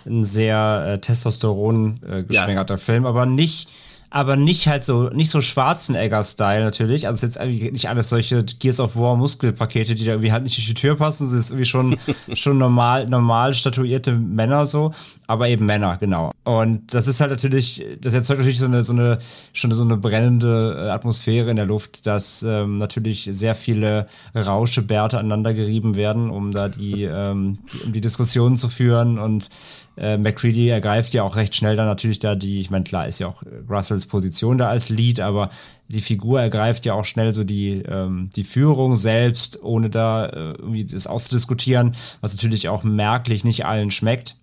[0.06, 2.78] ein sehr äh, Testosteron äh, geschwängerter ja.
[2.78, 3.68] Film, aber nicht
[4.10, 7.06] aber nicht halt so, nicht so Schwarzenegger-Style natürlich.
[7.06, 10.44] Also es ist jetzt nicht alles solche Gears of War Muskelpakete, die da irgendwie halt
[10.44, 11.26] nicht durch die Tür passen.
[11.26, 11.96] Es ist irgendwie schon,
[12.34, 14.92] schon normal, normal statuierte Männer so,
[15.26, 16.32] aber eben Männer, genau.
[16.44, 19.18] Und das ist halt natürlich, das erzeugt natürlich so eine, so eine,
[19.52, 25.18] schon so eine brennende äh, Atmosphäre in der Luft, dass ähm, natürlich sehr viele Rauschebärte
[25.18, 29.50] aneinander gerieben werden, um da die, ähm, die, um die Diskussionen zu führen und
[29.98, 33.18] äh, McCready ergreift ja auch recht schnell dann natürlich da die, ich meine, klar ist
[33.18, 35.50] ja auch Russells Position da als Lead, aber
[35.88, 40.52] die Figur ergreift ja auch schnell so die, ähm, die Führung selbst, ohne da äh,
[40.52, 44.36] irgendwie das auszudiskutieren, was natürlich auch merklich nicht allen schmeckt.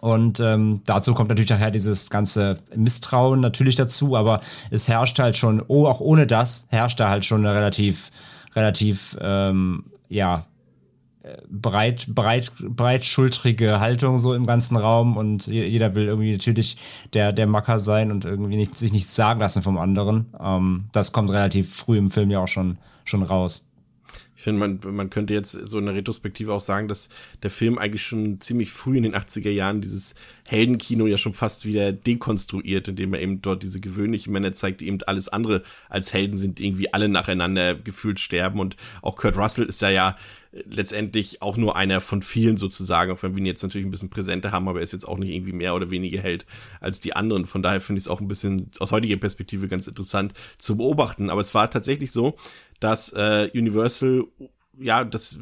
[0.00, 5.36] Und ähm, dazu kommt natürlich nachher dieses ganze Misstrauen natürlich dazu, aber es herrscht halt
[5.36, 8.10] schon, oh, auch ohne das herrscht da halt schon eine relativ,
[8.54, 10.46] relativ, ähm, ja,
[11.48, 16.76] breit, breit, breitschultrige Haltung so im ganzen Raum und jeder will irgendwie natürlich
[17.12, 20.26] der, der Macker sein und irgendwie nicht, sich nichts sagen lassen vom anderen.
[20.40, 23.70] Ähm, das kommt relativ früh im Film ja auch schon, schon raus.
[24.36, 27.08] Ich finde, man, man könnte jetzt so in der Retrospektive auch sagen, dass
[27.42, 30.14] der Film eigentlich schon ziemlich früh in den 80er Jahren dieses
[30.46, 34.88] Heldenkino ja schon fast wieder dekonstruiert, indem er eben dort diese gewöhnlichen Männer zeigt, die
[34.88, 38.60] eben alles andere als Helden sind, irgendwie alle nacheinander gefühlt sterben.
[38.60, 40.16] Und auch Kurt Russell ist ja ja
[40.64, 44.10] letztendlich auch nur einer von vielen sozusagen, auch wenn wir ihn jetzt natürlich ein bisschen
[44.10, 46.46] präsenter haben, aber er ist jetzt auch nicht irgendwie mehr oder weniger Held
[46.80, 47.46] als die anderen.
[47.46, 51.30] Von daher finde ich es auch ein bisschen aus heutiger Perspektive ganz interessant zu beobachten.
[51.30, 52.36] Aber es war tatsächlich so,
[52.80, 54.24] dass äh, Universal
[54.78, 55.38] ja, das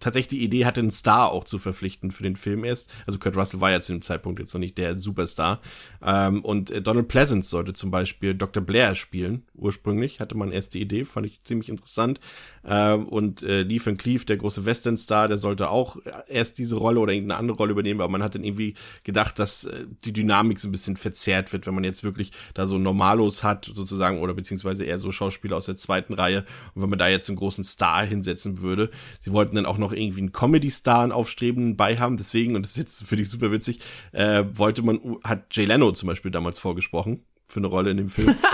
[0.00, 2.92] tatsächlich die Idee hatte, einen Star auch zu verpflichten für den Film erst.
[3.06, 5.60] Also Kurt Russell war ja zu dem Zeitpunkt jetzt noch nicht der Superstar.
[6.02, 8.62] Ähm, und äh, Donald Pleasance sollte zum Beispiel Dr.
[8.62, 9.42] Blair spielen.
[9.54, 12.20] Ursprünglich hatte man erst die Idee, fand ich ziemlich interessant.
[12.64, 15.96] Ähm, und äh, Lee Van Cleef, der große Western-Star, der sollte auch
[16.28, 19.64] erst diese Rolle oder irgendeine andere Rolle übernehmen, aber man hat dann irgendwie gedacht, dass
[19.64, 23.42] äh, die Dynamik so ein bisschen verzerrt wird, wenn man jetzt wirklich da so Normalos
[23.42, 26.44] hat, sozusagen, oder beziehungsweise eher so Schauspieler aus der zweiten Reihe.
[26.74, 29.87] Und wenn man da jetzt einen großen Star hinsetzen würde, sie wollten dann auch noch
[29.92, 33.52] irgendwie einen Comedy-Star, einen Aufstrebenden bei haben, deswegen, und das ist jetzt für dich super
[33.52, 33.80] witzig,
[34.12, 38.10] äh, wollte man, hat Jay Leno zum Beispiel damals vorgesprochen für eine Rolle in dem
[38.10, 38.34] Film.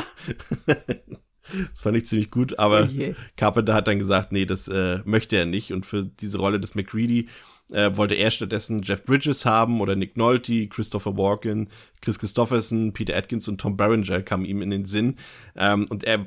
[1.71, 5.37] Das fand ich ziemlich gut, aber oh Carpenter hat dann gesagt, nee, das äh, möchte
[5.37, 5.73] er nicht.
[5.73, 7.29] Und für diese Rolle des McCready
[7.71, 11.69] äh, wollte er stattdessen Jeff Bridges haben oder Nick Nolte, Christopher Walken,
[12.01, 15.17] Chris Christopherson, Peter Atkins und Tom Berenger kamen ihm in den Sinn.
[15.57, 16.27] Ähm, und er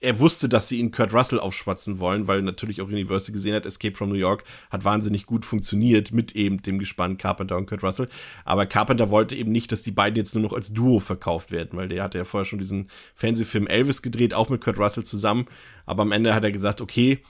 [0.00, 3.66] er wusste, dass sie ihn Kurt Russell aufschwatzen wollen, weil natürlich auch Universal gesehen hat,
[3.66, 7.82] Escape from New York hat wahnsinnig gut funktioniert mit eben dem Gespann Carpenter und Kurt
[7.82, 8.08] Russell.
[8.44, 11.78] Aber Carpenter wollte eben nicht, dass die beiden jetzt nur noch als Duo verkauft werden,
[11.78, 15.46] weil der hatte ja vorher schon diesen Fernsehfilm Elvis gedreht, auch mit Kurt Russell zusammen.
[15.86, 17.20] Aber am Ende hat er gesagt, okay,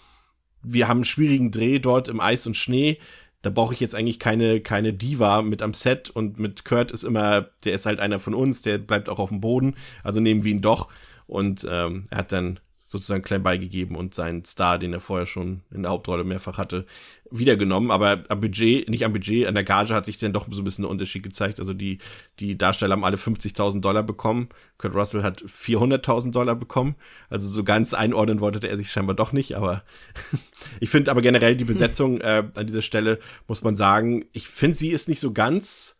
[0.63, 2.99] wir haben einen schwierigen Dreh dort im Eis und Schnee.
[3.43, 7.05] Da brauche ich jetzt eigentlich keine, keine Diva mit am Set und mit Kurt ist
[7.05, 9.77] immer, der ist halt einer von uns, der bleibt auch auf dem Boden.
[10.03, 10.89] Also nehmen wir ihn doch.
[11.27, 12.61] Und ähm, er hat dann
[12.95, 16.87] sozusagen klein beigegeben und seinen Star, den er vorher schon in der Hauptrolle mehrfach hatte,
[17.31, 17.91] wiedergenommen.
[17.91, 20.65] Aber am Budget, nicht am Budget, an der Gage hat sich dann doch so ein
[20.65, 21.59] bisschen ein Unterschied gezeigt.
[21.59, 21.99] Also die,
[22.39, 24.49] die Darsteller haben alle 50.000 Dollar bekommen.
[24.79, 26.95] Kurt Russell hat 400.000 Dollar bekommen.
[27.29, 29.57] Also so ganz einordnen wollte er sich scheinbar doch nicht.
[29.57, 29.83] Aber
[30.81, 34.77] ich finde aber generell die Besetzung äh, an dieser Stelle, muss man sagen, ich finde,
[34.77, 35.97] sie ist nicht so ganz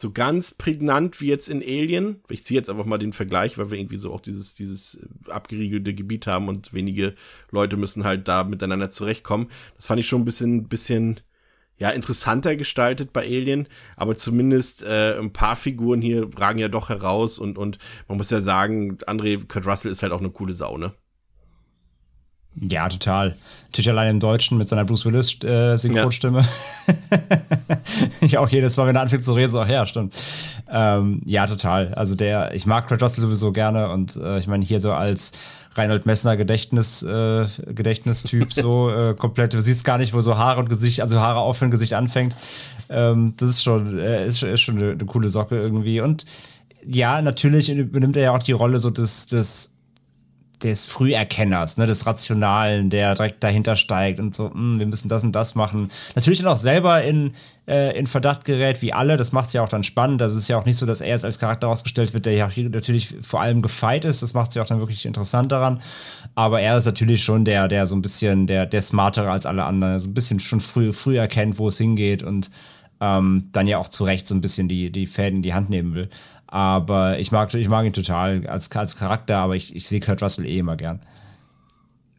[0.00, 2.22] so ganz prägnant wie jetzt in Alien.
[2.28, 5.92] Ich ziehe jetzt einfach mal den Vergleich, weil wir irgendwie so auch dieses, dieses abgeriegelte
[5.92, 7.16] Gebiet haben und wenige
[7.50, 9.50] Leute müssen halt da miteinander zurechtkommen.
[9.74, 11.18] Das fand ich schon ein bisschen, bisschen,
[11.78, 16.90] ja, interessanter gestaltet bei Alien, aber zumindest äh, ein paar Figuren hier ragen ja doch
[16.90, 20.52] heraus und, und man muss ja sagen, André Kurt Russell ist halt auch eine coole
[20.52, 20.94] Sau, ne?
[22.60, 23.36] Ja, total.
[23.66, 26.46] Natürlich allein im Deutschen mit seiner Bruce Willis äh, Synchronstimme.
[26.88, 27.76] Ja.
[28.20, 30.14] ich auch jedes Mal, wenn er anfängt zu reden, so, ja, stimmt.
[30.70, 31.94] Ähm, ja, total.
[31.94, 35.32] Also der, ich mag Kurt Russell sowieso gerne und äh, ich meine, hier so als
[35.74, 40.60] Reinhold Messner Gedächtnis, äh, Gedächtnistyp so äh, komplett, du siehst gar nicht, wo so Haare
[40.60, 42.34] und Gesicht, also Haare aufhören, Gesicht anfängt.
[42.88, 46.00] Ähm, das ist schon, äh, ist, ist schon eine, eine coole Socke irgendwie.
[46.00, 46.24] Und
[46.84, 49.74] ja, natürlich übernimmt er ja auch die Rolle so des, des
[50.62, 55.24] des Früherkenners, ne, des Rationalen, der direkt dahinter steigt und so, hm, wir müssen das
[55.24, 55.90] und das machen.
[56.14, 57.32] Natürlich dann auch selber in,
[57.66, 59.16] äh, in Verdacht gerät, wie alle.
[59.16, 60.20] Das macht es ja auch dann spannend.
[60.20, 62.50] Das ist ja auch nicht so, dass er jetzt als Charakter ausgestellt wird, der ja
[62.56, 64.22] natürlich vor allem gefeit ist.
[64.22, 65.80] Das macht es ja auch dann wirklich interessant daran.
[66.34, 69.64] Aber er ist natürlich schon der, der so ein bisschen, der, der smartere als alle
[69.64, 72.50] anderen, so ein bisschen schon früh, früh erkennt, wo es hingeht und
[73.00, 75.70] ähm, dann ja auch zu Recht so ein bisschen die, die Fäden in die Hand
[75.70, 76.08] nehmen will.
[76.50, 80.22] Aber ich mag, ich mag ihn total als, als Charakter, aber ich, ich sehe Kurt
[80.22, 81.00] Russell eh immer gern.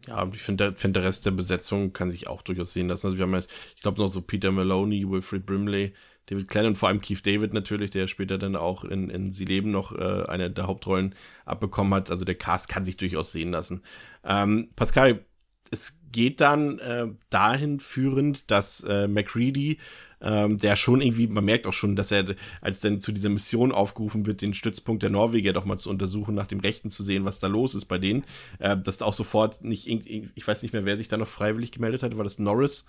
[0.07, 3.07] Ja, ich finde, find, der Rest der Besetzung kann sich auch durchaus sehen lassen.
[3.07, 5.93] Also wir haben jetzt, ich glaube, noch so Peter Maloney, Wilfred Brimley,
[6.27, 9.45] David Clenn und vor allem Keith David natürlich, der später dann auch in, in Sie
[9.45, 11.15] leben noch äh, eine der Hauptrollen
[11.45, 12.11] abbekommen hat.
[12.11, 13.81] Also der Cast kann sich durchaus sehen lassen.
[14.23, 15.25] Ähm, Pascal,
[15.71, 19.79] es geht dann äh, dahin führend, dass äh, McReady
[20.21, 23.71] ähm, der schon irgendwie, man merkt auch schon, dass er, als dann zu dieser Mission
[23.71, 27.25] aufgerufen wird, den Stützpunkt der Norweger doch mal zu untersuchen, nach dem Rechten zu sehen,
[27.25, 28.25] was da los ist bei denen,
[28.59, 31.71] äh, dass da auch sofort nicht, ich weiß nicht mehr, wer sich da noch freiwillig
[31.71, 32.85] gemeldet hat, war das Norris?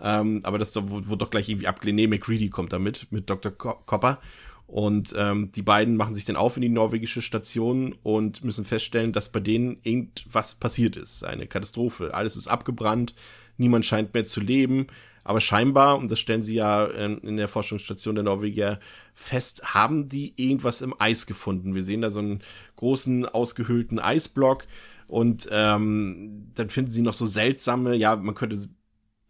[0.00, 1.96] Ähm, aber das wurde doch gleich irgendwie abgelehnt.
[1.96, 3.52] Nee, McCready kommt da mit, mit Dr.
[3.52, 4.20] Copper.
[4.66, 9.12] Und ähm, die beiden machen sich dann auf in die norwegische Station und müssen feststellen,
[9.12, 11.22] dass bei denen irgendwas passiert ist.
[11.22, 12.14] Eine Katastrophe.
[12.14, 13.14] Alles ist abgebrannt,
[13.58, 14.86] niemand scheint mehr zu leben.
[15.24, 18.78] Aber scheinbar, und das stellen sie ja in, in der Forschungsstation der Norweger
[19.14, 21.74] fest, haben die irgendwas im Eis gefunden.
[21.74, 22.42] Wir sehen da so einen
[22.76, 24.66] großen, ausgehöhlten Eisblock
[25.06, 28.68] und ähm, dann finden sie noch so seltsame, ja, man könnte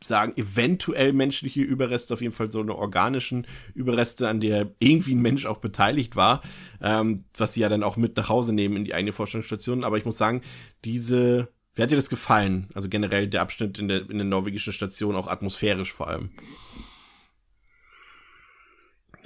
[0.03, 5.23] sagen, eventuell menschliche Überreste, auf jeden Fall so eine organischen Überreste, an der irgendwie ein
[5.23, 6.43] Mensch auch beteiligt war,
[6.81, 9.85] ähm, was sie ja dann auch mit nach Hause nehmen in die eigene Forschungsstation.
[9.85, 10.43] Aber ich muss sagen,
[10.85, 12.69] diese wie hat dir das gefallen?
[12.75, 16.31] Also generell der Abschnitt in der, in der norwegischen Station, auch atmosphärisch vor allem.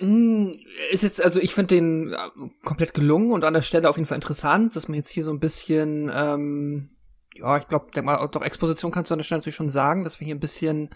[0.01, 0.53] Mm,
[0.91, 2.17] ist jetzt, also ich finde den äh,
[2.65, 5.33] komplett gelungen und an der Stelle auf jeden Fall interessant, dass man jetzt hier so
[5.33, 6.91] ein bisschen, ähm,
[7.35, 7.91] ja, ich glaube,
[8.31, 10.91] doch Exposition kannst du an der Stelle natürlich schon sagen, dass wir hier ein bisschen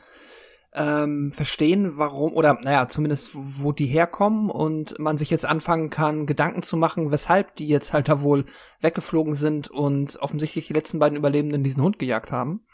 [0.75, 6.27] ähm, verstehen, warum, oder naja, zumindest wo die herkommen und man sich jetzt anfangen kann,
[6.27, 8.47] Gedanken zu machen, weshalb die jetzt halt da wohl
[8.81, 12.65] weggeflogen sind und offensichtlich die letzten beiden Überlebenden diesen Hund gejagt haben.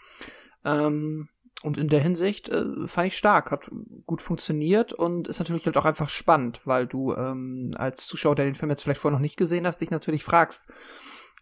[0.65, 1.29] Ähm,
[1.65, 3.69] und in der Hinsicht äh, fand ich stark, hat
[4.07, 8.45] gut funktioniert und ist natürlich halt auch einfach spannend, weil du ähm, als Zuschauer, der
[8.45, 10.73] den Film jetzt vielleicht vorher noch nicht gesehen hast, dich natürlich fragst,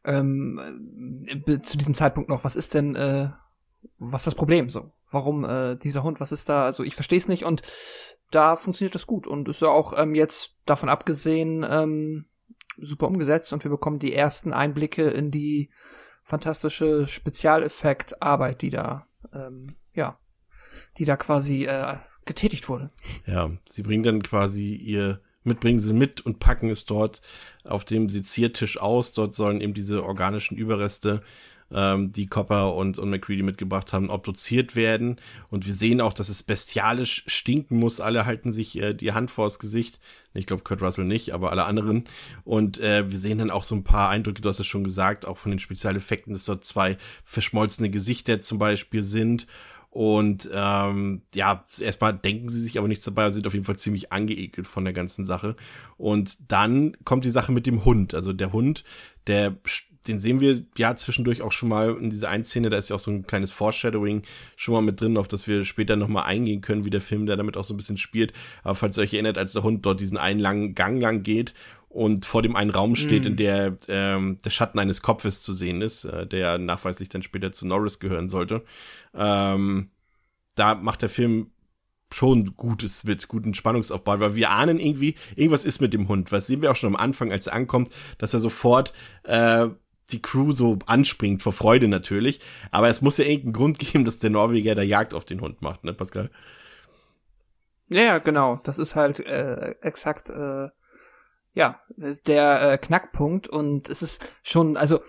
[0.05, 3.29] ähm, äh, zu diesem Zeitpunkt noch, was ist denn, äh,
[3.99, 4.90] was ist das Problem so?
[5.11, 6.64] Warum äh, dieser Hund, was ist da?
[6.64, 7.62] Also ich verstehe es nicht und
[8.31, 12.27] da funktioniert das gut und ist ja auch ähm, jetzt davon abgesehen ähm,
[12.77, 15.71] super umgesetzt und wir bekommen die ersten Einblicke in die
[16.23, 20.19] fantastische Spezialeffektarbeit, die da ähm, ja,
[20.99, 22.90] die da quasi äh, getätigt wurde.
[23.27, 27.23] Ja, sie bringen dann quasi ihr mitbringen sie mit und packen es dort
[27.64, 29.12] auf dem Seziertisch aus.
[29.12, 31.23] Dort sollen eben diese organischen Überreste,
[31.72, 35.16] ähm, die Copper und, und McCready mitgebracht haben, obduziert werden.
[35.50, 38.00] Und wir sehen auch, dass es bestialisch stinken muss.
[38.00, 39.98] Alle halten sich äh, die Hand vors Gesicht.
[40.35, 42.05] Ich glaube, Kurt Russell nicht, aber alle anderen.
[42.44, 45.26] Und äh, wir sehen dann auch so ein paar Eindrücke, du hast es schon gesagt,
[45.26, 49.46] auch von den Spezialeffekten, dass dort zwei verschmolzene Gesichter zum Beispiel sind.
[49.96, 54.12] Und ähm, ja, erstmal denken sie sich aber nichts dabei, sind auf jeden Fall ziemlich
[54.12, 55.57] angeekelt von der ganzen Sache.
[55.96, 58.12] Und dann kommt die Sache mit dem Hund.
[58.12, 58.85] Also der Hund,
[59.26, 59.57] der,
[60.09, 62.97] den sehen wir ja zwischendurch auch schon mal in dieser einen Szene, da ist ja
[62.97, 64.23] auch so ein kleines Foreshadowing
[64.57, 67.37] schon mal mit drin, auf das wir später nochmal eingehen können, wie der Film der
[67.37, 68.33] damit auch so ein bisschen spielt.
[68.62, 71.55] Aber falls ihr euch erinnert, als der Hund dort diesen einen langen Gang lang geht
[71.88, 73.27] und vor dem einen Raum steht, mm.
[73.27, 77.53] in der ähm, der Schatten eines Kopfes zu sehen ist, äh, der nachweislich dann später
[77.53, 78.64] zu Norris gehören sollte.
[79.14, 79.90] Ähm,
[80.55, 81.51] da macht der Film
[82.12, 86.33] schon Gutes mit guten Spannungsaufbau, weil wir ahnen irgendwie, irgendwas ist mit dem Hund.
[86.33, 88.92] Was sehen wir auch schon am Anfang, als er ankommt, dass er sofort
[89.25, 89.69] äh,
[90.12, 92.40] die Crew so anspringt, vor Freude natürlich.
[92.71, 95.62] Aber es muss ja irgendeinen Grund geben, dass der Norweger da Jagd auf den Hund
[95.62, 96.31] macht, ne, Pascal?
[97.88, 98.61] Ja, genau.
[98.64, 100.69] Das ist halt äh, exakt äh,
[101.55, 105.01] ja der äh, Knackpunkt und es ist schon, also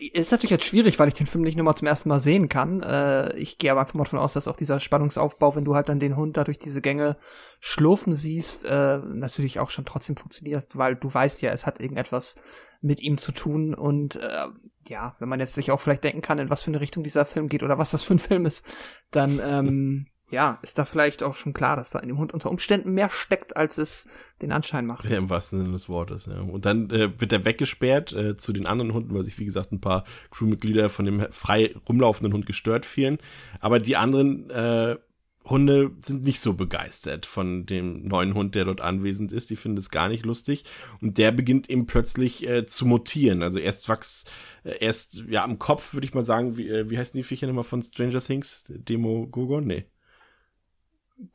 [0.00, 2.48] ist natürlich jetzt schwierig, weil ich den Film nicht nur mal zum ersten Mal sehen
[2.48, 2.82] kann.
[2.82, 5.88] Äh, ich gehe aber einfach mal davon aus, dass auch dieser Spannungsaufbau, wenn du halt
[5.88, 7.16] dann den Hund da durch diese Gänge
[7.60, 12.36] schlurfen siehst, äh, natürlich auch schon trotzdem funktioniert, weil du weißt ja, es hat irgendetwas
[12.80, 14.46] mit ihm zu tun und äh,
[14.88, 17.24] ja, wenn man jetzt sich auch vielleicht denken kann, in was für eine Richtung dieser
[17.24, 18.64] Film geht oder was das für ein Film ist,
[19.10, 22.50] dann ähm, ja, ist da vielleicht auch schon klar, dass da in dem Hund unter
[22.50, 24.08] Umständen mehr steckt, als es
[24.40, 25.04] den Anschein macht.
[25.04, 26.40] Ja, im wahrsten Sinne des Wortes, ja.
[26.40, 29.72] Und dann äh, wird er weggesperrt äh, zu den anderen Hunden, weil sich, wie gesagt,
[29.72, 33.18] ein paar Crewmitglieder von dem frei rumlaufenden Hund gestört fielen.
[33.60, 34.96] Aber die anderen äh,
[35.44, 39.50] Hunde sind nicht so begeistert von dem neuen Hund, der dort anwesend ist.
[39.50, 40.64] Die finden es gar nicht lustig.
[41.00, 43.42] Und der beginnt eben plötzlich äh, zu mutieren.
[43.42, 44.24] Also erst wachs,
[44.64, 47.46] äh, erst, ja, am Kopf würde ich mal sagen, wie, äh, wie heißen die Viecher
[47.48, 48.64] nochmal von Stranger Things?
[48.68, 49.66] Demo Gorgon?
[49.66, 49.84] Nee.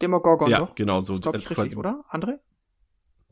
[0.01, 0.75] Demogorgon ja, doch?
[0.75, 1.19] genau so.
[1.19, 2.03] Glaube ich richtig, oder?
[2.11, 2.39] André?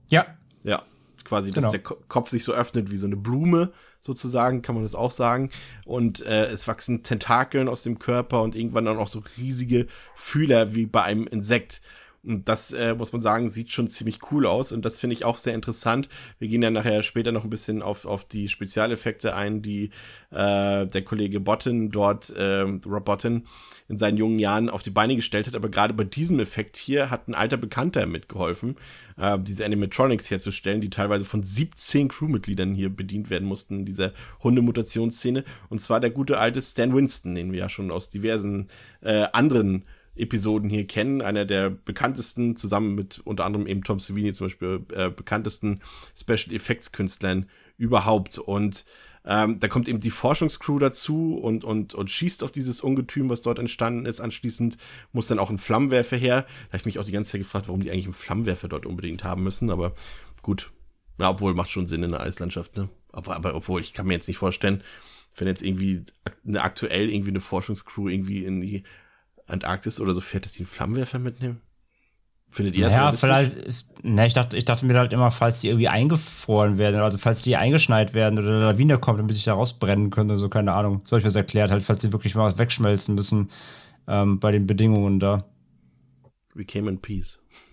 [0.07, 0.25] Ja.
[0.63, 0.83] Ja,
[1.23, 1.61] quasi, genau.
[1.61, 5.11] dass der Kopf sich so öffnet wie so eine Blume, sozusagen, kann man das auch
[5.11, 5.51] sagen.
[5.85, 10.73] Und äh, es wachsen Tentakeln aus dem Körper und irgendwann dann auch so riesige Fühler
[10.73, 11.81] wie bei einem Insekt.
[12.25, 15.25] Und das äh, muss man sagen, sieht schon ziemlich cool aus und das finde ich
[15.25, 16.09] auch sehr interessant.
[16.39, 19.91] Wir gehen ja nachher später noch ein bisschen auf, auf die Spezialeffekte ein, die
[20.31, 23.47] äh, der Kollege Botten dort, äh, Rob Botten,
[23.87, 25.55] in seinen jungen Jahren auf die Beine gestellt hat.
[25.55, 28.77] Aber gerade bei diesem Effekt hier hat ein alter Bekannter mitgeholfen,
[29.17, 34.13] äh, diese Animatronics herzustellen, die teilweise von 17 Crewmitgliedern hier bedient werden mussten in dieser
[34.43, 35.43] Hundemutationsszene.
[35.69, 38.69] Und zwar der gute alte Stan Winston, den wir ja schon aus diversen
[39.01, 39.83] äh, anderen
[40.15, 41.21] Episoden hier kennen.
[41.21, 45.81] Einer der bekanntesten, zusammen mit unter anderem eben Tom Savini zum Beispiel, äh, bekanntesten
[46.15, 47.47] Special Effects Künstlern
[47.77, 48.37] überhaupt.
[48.37, 48.85] Und
[49.25, 53.41] ähm, da kommt eben die Forschungscrew dazu und, und, und schießt auf dieses Ungetüm, was
[53.41, 54.21] dort entstanden ist.
[54.21, 54.77] Anschließend
[55.11, 56.43] muss dann auch ein Flammenwerfer her.
[56.43, 58.85] Da habe ich mich auch die ganze Zeit gefragt, warum die eigentlich einen Flammenwerfer dort
[58.85, 59.71] unbedingt haben müssen.
[59.71, 59.93] Aber
[60.41, 60.71] gut,
[61.17, 62.89] ja, obwohl macht schon Sinn in der Eislandschaft, ne?
[63.11, 64.83] Aber, aber obwohl, ich kann mir jetzt nicht vorstellen,
[65.37, 66.03] wenn jetzt irgendwie
[66.45, 68.83] eine aktuell irgendwie eine Forschungscrew irgendwie in die
[69.47, 71.61] Antarktis oder so fährt, dass die einen Flammenwerfer mitnehmen?
[72.49, 75.67] Findet ihr naja, das vielleicht, ne, ich dachte, ich dachte mir halt immer, falls die
[75.67, 79.55] irgendwie eingefroren werden, also falls die eingeschneit werden oder eine Lawine kommt, damit ich da
[79.55, 81.01] rausbrennen könnte, so keine Ahnung.
[81.03, 83.49] So habe ich das erklärt, halt, falls sie wirklich mal was wegschmelzen müssen
[84.07, 85.43] ähm, bei den Bedingungen da.
[86.53, 87.41] We came in peace.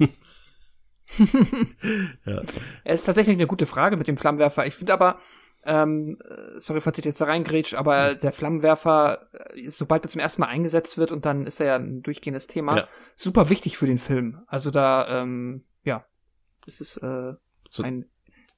[2.26, 2.42] ja.
[2.82, 4.66] Es ist tatsächlich eine gute Frage mit dem Flammenwerfer.
[4.66, 5.20] Ich finde aber,
[5.64, 6.18] ähm,
[6.56, 10.48] sorry, falls ich jetzt da reingrätsch, aber der Flammenwerfer, äh, sobald er zum ersten Mal
[10.48, 12.88] eingesetzt wird und dann ist er ja ein durchgehendes Thema, ja.
[13.14, 14.42] super wichtig für den Film.
[14.46, 16.04] Also da, ähm, ja,
[16.66, 17.34] es ist äh,
[17.70, 17.82] so.
[17.82, 18.06] ein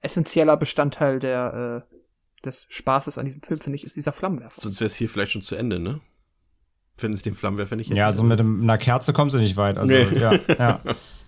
[0.00, 1.94] essentieller Bestandteil der äh,
[2.44, 4.60] des Spaßes an diesem Film, finde ich, ist dieser Flammenwerfer.
[4.60, 6.00] Sonst wäre es hier vielleicht schon zu Ende, ne?
[6.96, 7.90] Finden Sie den Flammenwerfer nicht?
[7.90, 9.78] Ja, also mit einer Kerze kommst du nicht weit.
[9.78, 10.16] Also, nee.
[10.16, 10.80] ja, ja.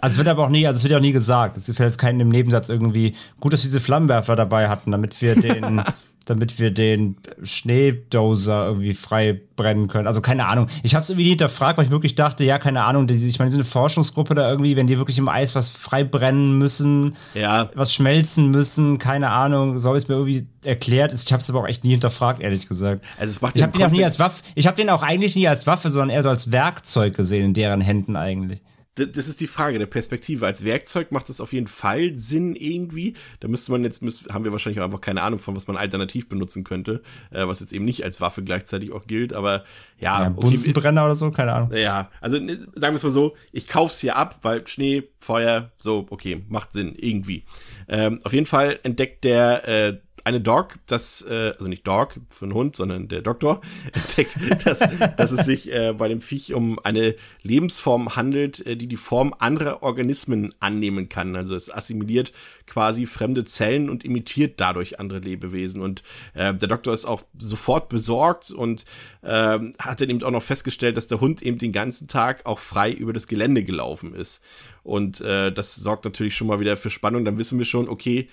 [0.00, 1.56] Also es wird aber auch nie, also es wird auch nie gesagt.
[1.56, 5.20] Es fällt jetzt keinen im Nebensatz irgendwie, gut, dass wir diese Flammenwerfer dabei hatten, damit
[5.22, 5.82] wir den,
[6.26, 10.06] damit wir den Schneedoser irgendwie frei brennen können.
[10.06, 10.68] Also keine Ahnung.
[10.82, 13.38] Ich habe es irgendwie nie hinterfragt, weil ich wirklich dachte, ja, keine Ahnung, die, ich
[13.38, 17.70] meine, diese Forschungsgruppe da irgendwie, wenn die wirklich im Eis was frei brennen müssen, Ja.
[17.74, 21.12] was schmelzen müssen, keine Ahnung, so habe ich es mir irgendwie erklärt.
[21.12, 23.04] Ich habe es aber auch echt nie hinterfragt, ehrlich gesagt.
[23.18, 25.36] Also es macht Ich habe den auch nie als Waffe, ich habe den auch eigentlich
[25.36, 28.60] nie als Waffe, sondern eher so als Werkzeug gesehen in deren Händen eigentlich.
[28.96, 30.46] Das ist die Frage der Perspektive.
[30.46, 33.14] Als Werkzeug macht das auf jeden Fall Sinn irgendwie.
[33.40, 35.76] Da müsste man jetzt, müsst, haben wir wahrscheinlich auch einfach keine Ahnung von, was man
[35.76, 39.32] alternativ benutzen könnte, äh, was jetzt eben nicht als Waffe gleichzeitig auch gilt.
[39.32, 39.64] Aber
[39.98, 41.72] ja, Ja, okay, Bunsenbrenner oder so, keine Ahnung.
[41.76, 45.72] ja, also ne, sagen wir es mal so, ich kauf's hier ab, weil Schnee, Feuer,
[45.78, 47.44] so, okay, macht Sinn, irgendwie.
[47.88, 52.46] Ähm, auf jeden Fall entdeckt der äh, eine Dog, das, äh, also nicht Dog für
[52.46, 53.60] einen Hund, sondern der Doktor,
[53.92, 54.80] entdeckt, dass,
[55.16, 59.34] dass es sich äh, bei dem Viech um eine Lebensform handelt, äh, die die Form
[59.38, 61.36] anderer Organismen annehmen kann.
[61.36, 62.32] Also es assimiliert
[62.66, 65.82] quasi fremde Zellen und imitiert dadurch andere Lebewesen.
[65.82, 66.02] Und
[66.32, 68.86] äh, der Doktor ist auch sofort besorgt und
[69.22, 72.60] ähm, hat dann eben auch noch festgestellt, dass der Hund eben den ganzen Tag auch
[72.60, 74.42] frei über das Gelände gelaufen ist.
[74.82, 77.26] Und äh, das sorgt natürlich schon mal wieder für Spannung.
[77.26, 78.28] Dann wissen wir schon, okay,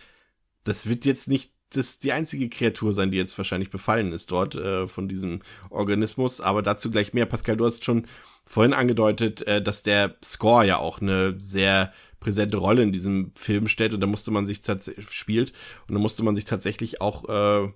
[0.63, 4.55] das wird jetzt nicht das die einzige Kreatur sein, die jetzt wahrscheinlich befallen ist dort
[4.55, 6.41] äh, von diesem Organismus.
[6.41, 7.25] Aber dazu gleich mehr.
[7.25, 8.07] Pascal, du hast schon
[8.45, 13.67] vorhin angedeutet, äh, dass der Score ja auch eine sehr präsente Rolle in diesem Film
[13.67, 15.53] stellt und da musste man sich tatsächlich spielt
[15.87, 17.71] und da musste man sich tatsächlich auch äh,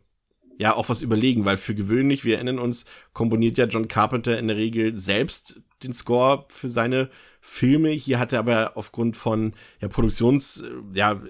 [0.58, 4.48] ja auch was überlegen, weil für gewöhnlich, wir erinnern uns, komponiert ja John Carpenter in
[4.48, 7.10] der Regel selbst den Score für seine
[7.48, 7.90] Filme.
[7.90, 11.22] Hier hat er aber aufgrund von ja, Produktions äh, ja,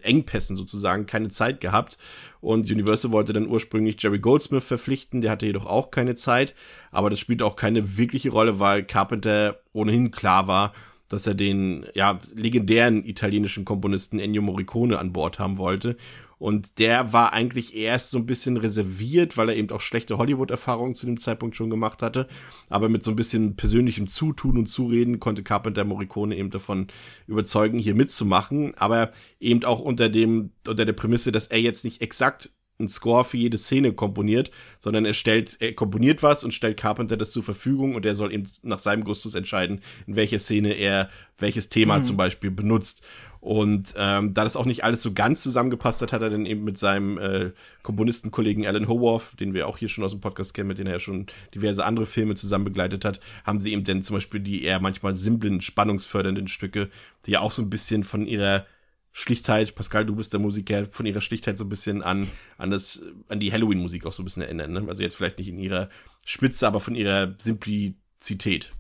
[0.56, 1.98] sozusagen keine Zeit gehabt.
[2.40, 6.56] Und Universal wollte dann ursprünglich Jerry Goldsmith verpflichten, der hatte jedoch auch keine Zeit.
[6.92, 10.74] Aber das spielt auch keine wirkliche Rolle, weil Carpenter ohnehin klar war,
[11.10, 15.98] dass er den ja, legendären italienischen Komponisten Ennio Morricone an Bord haben wollte.
[16.38, 20.96] Und der war eigentlich erst so ein bisschen reserviert, weil er eben auch schlechte Hollywood-Erfahrungen
[20.96, 22.28] zu dem Zeitpunkt schon gemacht hatte.
[22.70, 26.88] Aber mit so ein bisschen persönlichem Zutun und Zureden konnte Carpenter Morricone eben davon
[27.28, 28.74] überzeugen, hier mitzumachen.
[28.76, 33.24] Aber eben auch unter dem, unter der Prämisse, dass er jetzt nicht exakt einen Score
[33.24, 37.44] für jede Szene komponiert, sondern er stellt, er komponiert was und stellt Carpenter das zur
[37.44, 42.02] Verfügung und er soll eben nach seinem Gustus entscheiden, in welcher Szene er welches Thema
[42.02, 43.02] zum Beispiel benutzt.
[43.46, 46.64] Und ähm, da das auch nicht alles so ganz zusammengepasst hat, hat er dann eben
[46.64, 47.52] mit seinem äh,
[47.84, 50.94] Komponistenkollegen Alan Howarth, den wir auch hier schon aus dem Podcast kennen, mit dem er
[50.94, 54.64] ja schon diverse andere Filme zusammen begleitet hat, haben sie eben dann zum Beispiel die
[54.64, 56.90] eher manchmal simplen, spannungsfördernden Stücke,
[57.28, 58.66] die ja auch so ein bisschen von ihrer
[59.12, 62.28] Schlichtheit, Pascal, du bist der Musiker, von ihrer Schlichtheit so ein bisschen an,
[62.58, 64.86] an das, an die Halloween-Musik auch so ein bisschen erinnern, ne?
[64.88, 65.90] Also jetzt vielleicht nicht in ihrer
[66.26, 68.74] Spitze, aber von ihrer Simplizität.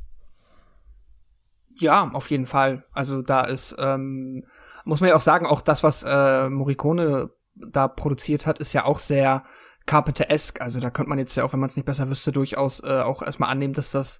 [1.77, 2.85] Ja, auf jeden Fall.
[2.93, 4.45] Also da ist, ähm,
[4.85, 8.85] muss man ja auch sagen, auch das, was äh, Morricone da produziert hat, ist ja
[8.85, 9.43] auch sehr
[9.85, 10.61] Carpenter-esque.
[10.61, 13.01] Also da könnte man jetzt ja auch, wenn man es nicht besser wüsste, durchaus äh,
[13.01, 14.19] auch erstmal annehmen, dass das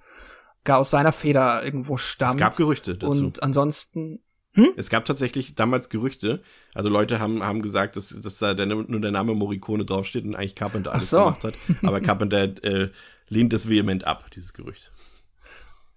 [0.63, 2.33] gar aus seiner Feder irgendwo stammt.
[2.33, 3.23] Es gab Gerüchte dazu.
[3.23, 4.19] Und ansonsten,
[4.77, 6.41] Es gab tatsächlich damals Gerüchte.
[6.73, 10.35] Also Leute haben, haben gesagt, dass, dass da der, nur der Name Morricone draufsteht und
[10.35, 11.17] eigentlich Carpenter alles so.
[11.17, 11.53] gemacht hat.
[11.83, 12.89] Aber Carpenter äh,
[13.27, 14.91] lehnt das vehement ab, dieses Gerücht.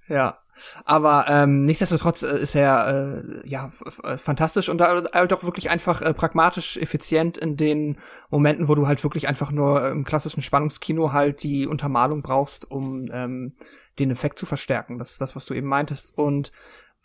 [0.09, 0.39] ja.
[0.85, 5.71] Aber ähm, nichtsdestotrotz äh, ist er äh, ja f- fantastisch und da- halt auch wirklich
[5.71, 7.97] einfach äh, pragmatisch, effizient in den
[8.31, 13.09] Momenten, wo du halt wirklich einfach nur im klassischen Spannungskino halt die Untermalung brauchst, um
[13.13, 13.53] ähm,
[13.99, 14.99] den Effekt zu verstärken.
[14.99, 16.17] Das ist das, was du eben meintest.
[16.17, 16.53] Und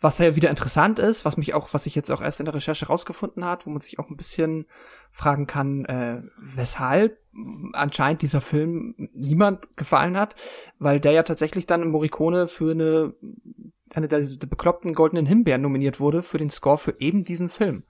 [0.04, 2.54] was ja wieder interessant ist, was mich auch, was ich jetzt auch erst in der
[2.54, 4.66] Recherche rausgefunden hat, wo man sich auch ein bisschen
[5.10, 7.18] fragen kann, äh, weshalb
[7.72, 10.36] anscheinend dieser Film niemand gefallen hat,
[10.78, 13.14] weil der ja tatsächlich dann Morricone für eine
[13.94, 17.84] eine der, der bekloppten goldenen Himbeeren nominiert wurde für den Score für eben diesen Film.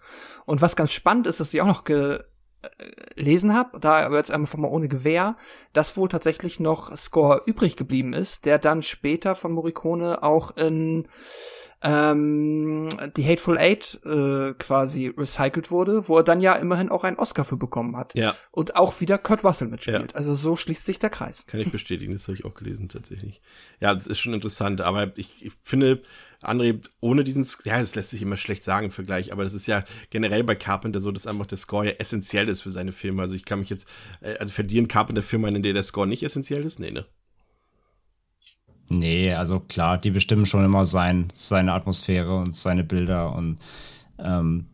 [0.44, 4.58] Und was ganz spannend ist, dass ich auch noch gelesen habe, da aber jetzt einfach
[4.58, 5.36] mal ohne Gewehr,
[5.72, 11.08] dass wohl tatsächlich noch Score übrig geblieben ist, der dann später von Morricone auch in
[11.84, 17.18] ähm, die Hateful Eight äh, quasi recycelt wurde, wo er dann ja immerhin auch einen
[17.18, 18.14] Oscar für bekommen hat.
[18.14, 18.34] Ja.
[18.50, 20.16] Und auch wieder Kurt Russell mitspielt.
[20.16, 21.46] Also so schließt sich der Kreis.
[21.46, 23.42] Kann ich bestätigen, das habe ich auch gelesen tatsächlich.
[23.80, 26.00] Ja, das ist schon interessant, aber ich, ich finde,
[26.42, 29.66] André, ohne diesen, ja, das lässt sich immer schlecht sagen im Vergleich, aber das ist
[29.66, 33.20] ja generell bei Carpenter so, dass einfach der Score ja essentiell ist für seine Filme.
[33.20, 33.86] Also ich kann mich jetzt,
[34.22, 36.80] äh, also verdienen Carpenter Filme, in denen der Score nicht essentiell ist?
[36.80, 37.04] Nee, ne?
[38.88, 43.58] Nee, also klar, die bestimmen schon immer sein, seine Atmosphäre und seine Bilder und
[44.18, 44.66] ähm,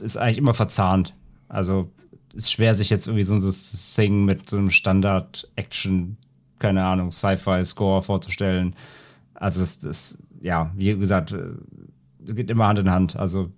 [0.00, 1.14] ist eigentlich immer verzahnt.
[1.48, 1.90] Also
[2.34, 3.54] ist schwer, sich jetzt irgendwie so ein
[3.94, 6.16] Thing mit so einem Standard-Action,
[6.58, 8.76] keine Ahnung, Sci-Fi-Score vorzustellen.
[9.34, 11.54] Also es ist, ja, wie gesagt, äh,
[12.26, 13.16] geht immer Hand in Hand.
[13.16, 13.50] Also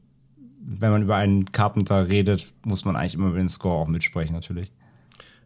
[0.64, 4.35] wenn man über einen Carpenter redet, muss man eigentlich immer über den Score auch mitsprechen,
[4.35, 4.70] natürlich.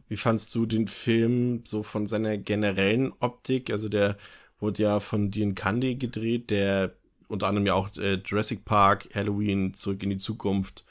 [0.08, 3.70] Wie fandst du den Film so von seiner generellen Optik?
[3.70, 4.16] Also der
[4.60, 6.92] wurde ja von Dean Candy gedreht, der
[7.28, 10.84] unter anderem ja auch äh, Jurassic Park, Halloween, Zurück in die Zukunft,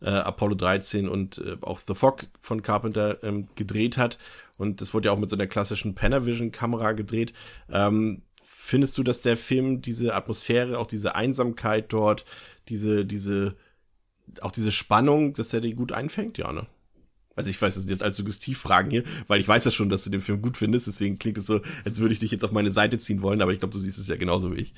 [0.00, 4.18] äh, Apollo 13 und äh, auch The Fog von Carpenter ähm, gedreht hat.
[4.56, 7.32] Und das wurde ja auch mit so einer klassischen Panavision-Kamera gedreht.
[7.70, 12.24] Ähm, findest du, dass der Film diese Atmosphäre, auch diese Einsamkeit dort,
[12.68, 13.56] diese, diese,
[14.42, 16.38] auch diese Spannung, dass er die gut einfängt?
[16.38, 16.66] Ja, ne?
[17.40, 20.04] Also ich weiß, das sind jetzt allzu Suggestivfragen hier, weil ich weiß ja schon, dass
[20.04, 22.52] du den Film gut findest, deswegen klingt es so, als würde ich dich jetzt auf
[22.52, 24.74] meine Seite ziehen wollen, aber ich glaube, du siehst es ja genauso wie ich.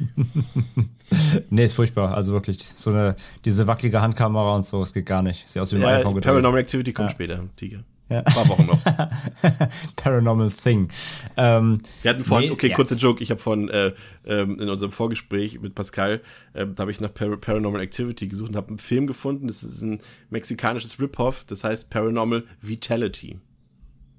[1.50, 2.14] nee, ist furchtbar.
[2.14, 5.46] Also wirklich, so eine, diese wackelige Handkamera und so, es geht gar nicht.
[5.48, 6.32] Sieht aus wie ein ja, iPhone gedreht.
[6.32, 7.14] Paranormal Activity kommt ja.
[7.14, 7.84] später, Tiger.
[8.10, 8.18] Ja.
[8.18, 8.82] Ein paar Wochen noch.
[9.96, 10.88] Paranormal Thing.
[11.36, 12.74] Ähm, Wir hatten vorhin, nee, okay, ja.
[12.74, 13.92] kurzer Joke, ich habe von äh,
[14.26, 16.20] ähm, in unserem Vorgespräch mit Pascal,
[16.52, 19.62] äh, da habe ich nach Par Paranormal Activity gesucht und habe einen Film gefunden, das
[19.62, 23.38] ist ein mexikanisches Rip-Off, das heißt Paranormal Vitality.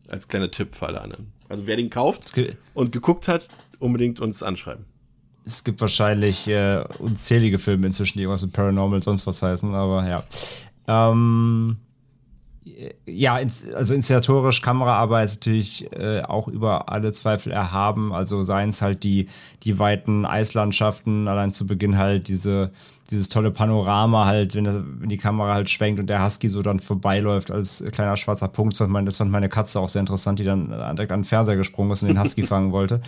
[0.07, 1.33] Als kleiner Tipp für alle anderen.
[1.49, 2.33] Also wer den kauft
[2.73, 4.85] und geguckt hat, unbedingt uns anschreiben
[5.43, 10.07] es gibt wahrscheinlich äh, unzählige Filme inzwischen, die irgendwas mit Paranormal sonst was heißen, aber
[10.07, 10.23] ja.
[10.87, 11.77] Ähm,
[13.07, 13.39] ja,
[13.75, 18.13] also inszenatorisch, Kameraarbeit ist natürlich äh, auch über alle Zweifel erhaben.
[18.13, 19.27] Also seien es halt die,
[19.63, 22.71] die weiten Eislandschaften, allein zu Beginn halt diese,
[23.09, 26.79] dieses tolle Panorama halt, wenn, wenn die Kamera halt schwenkt und der Husky so dann
[26.79, 28.73] vorbeiläuft als kleiner schwarzer Punkt.
[28.73, 31.25] Das fand, meine, das fand meine Katze auch sehr interessant, die dann direkt an den
[31.25, 33.01] Fernseher gesprungen ist und den Husky fangen wollte.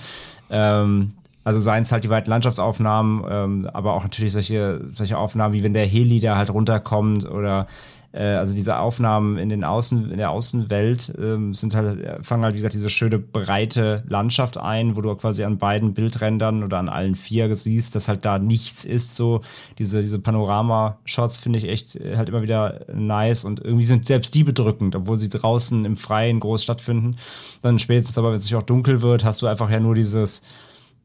[0.49, 5.53] Ähm, also seien es halt die weiten Landschaftsaufnahmen, ähm, aber auch natürlich solche, solche Aufnahmen,
[5.53, 7.67] wie wenn der Heli da halt runterkommt oder
[8.13, 12.53] äh, also diese Aufnahmen in den Außen, in der Außenwelt ähm, sind halt, fangen halt,
[12.53, 16.89] wie gesagt, diese schöne breite Landschaft ein, wo du quasi an beiden Bildrändern oder an
[16.89, 19.15] allen vier siehst, dass halt da nichts ist.
[19.15, 19.41] So,
[19.79, 24.33] diese, diese Panorama-Shots finde ich echt äh, halt immer wieder nice und irgendwie sind selbst
[24.35, 27.17] die bedrückend, obwohl sie draußen im Freien groß stattfinden.
[27.61, 30.43] Dann spätestens aber, wenn es sich auch dunkel wird, hast du einfach ja nur dieses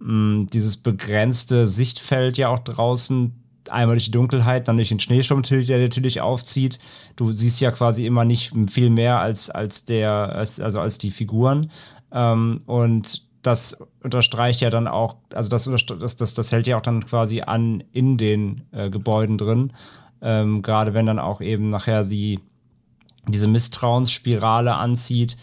[0.00, 3.32] mh, dieses begrenzte Sichtfeld ja auch draußen,
[3.70, 6.78] einmal durch die Dunkelheit, dann durch den Schneesturm, der natürlich aufzieht.
[7.16, 11.10] Du siehst ja quasi immer nicht viel mehr als, als der, als, also als die
[11.10, 11.70] Figuren.
[12.12, 16.82] Ähm, und das unterstreicht ja dann auch, also das, das, das, das hält ja auch
[16.82, 19.72] dann quasi an in den äh, Gebäuden drin.
[20.20, 22.40] Ähm, Gerade wenn dann auch eben nachher sie
[23.26, 25.36] diese Misstrauensspirale anzieht,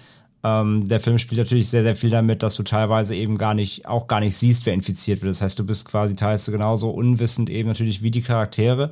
[0.46, 3.88] ähm, der Film spielt natürlich sehr, sehr viel damit, dass du teilweise eben gar nicht,
[3.88, 5.32] auch gar nicht siehst, wer infiziert wird.
[5.32, 8.92] Das heißt, du bist quasi teilweise genauso unwissend eben natürlich wie die Charaktere.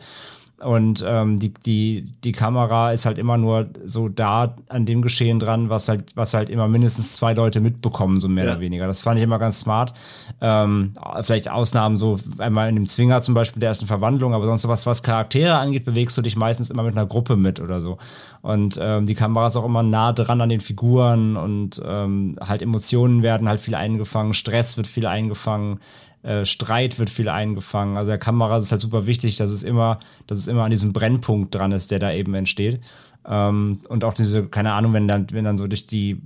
[0.63, 5.39] Und ähm, die, die, die Kamera ist halt immer nur so da an dem Geschehen
[5.39, 8.51] dran, was halt, was halt immer mindestens zwei Leute mitbekommen, so mehr ja.
[8.51, 8.87] oder weniger.
[8.87, 9.93] Das fand ich immer ganz smart.
[10.41, 14.67] Ähm, vielleicht Ausnahmen, so einmal in dem Zwinger zum Beispiel der ersten Verwandlung, aber sonst
[14.67, 17.97] was, was Charaktere angeht, bewegst du dich meistens immer mit einer Gruppe mit oder so.
[18.41, 22.61] Und ähm, die Kamera ist auch immer nah dran an den Figuren und ähm, halt
[22.61, 25.79] Emotionen werden halt viel eingefangen, Stress wird viel eingefangen.
[26.23, 27.97] Äh, Streit wird viel eingefangen.
[27.97, 30.93] Also der Kamera ist halt super wichtig, dass es immer, dass es immer an diesem
[30.93, 32.81] Brennpunkt dran ist, der da eben entsteht.
[33.27, 36.21] Ähm, und auch diese, keine Ahnung, wenn dann, wenn dann so durch die,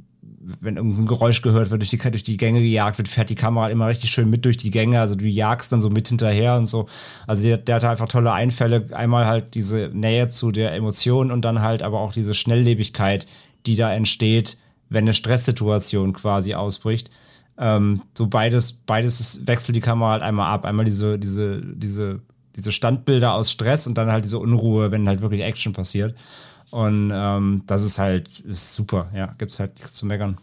[0.61, 3.69] wenn irgendein Geräusch gehört wird, durch die, durch die Gänge gejagt wird, fährt die Kamera
[3.69, 4.99] immer richtig schön mit durch die Gänge.
[4.99, 6.85] Also du jagst dann so mit hinterher und so.
[7.25, 8.87] Also der, der hat einfach tolle Einfälle.
[8.91, 13.25] Einmal halt diese Nähe zu der Emotion und dann halt aber auch diese Schnelllebigkeit,
[13.65, 14.57] die da entsteht,
[14.89, 17.09] wenn eine Stresssituation quasi ausbricht.
[17.57, 20.65] Ähm, so beides, beides wechselt die Kamera halt einmal ab.
[20.65, 22.21] Einmal diese, diese, diese,
[22.55, 26.15] diese Standbilder aus Stress und dann halt diese Unruhe, wenn halt wirklich Action passiert.
[26.71, 30.37] Und ähm, das ist halt ist super, ja, gibt's halt nichts zu meckern.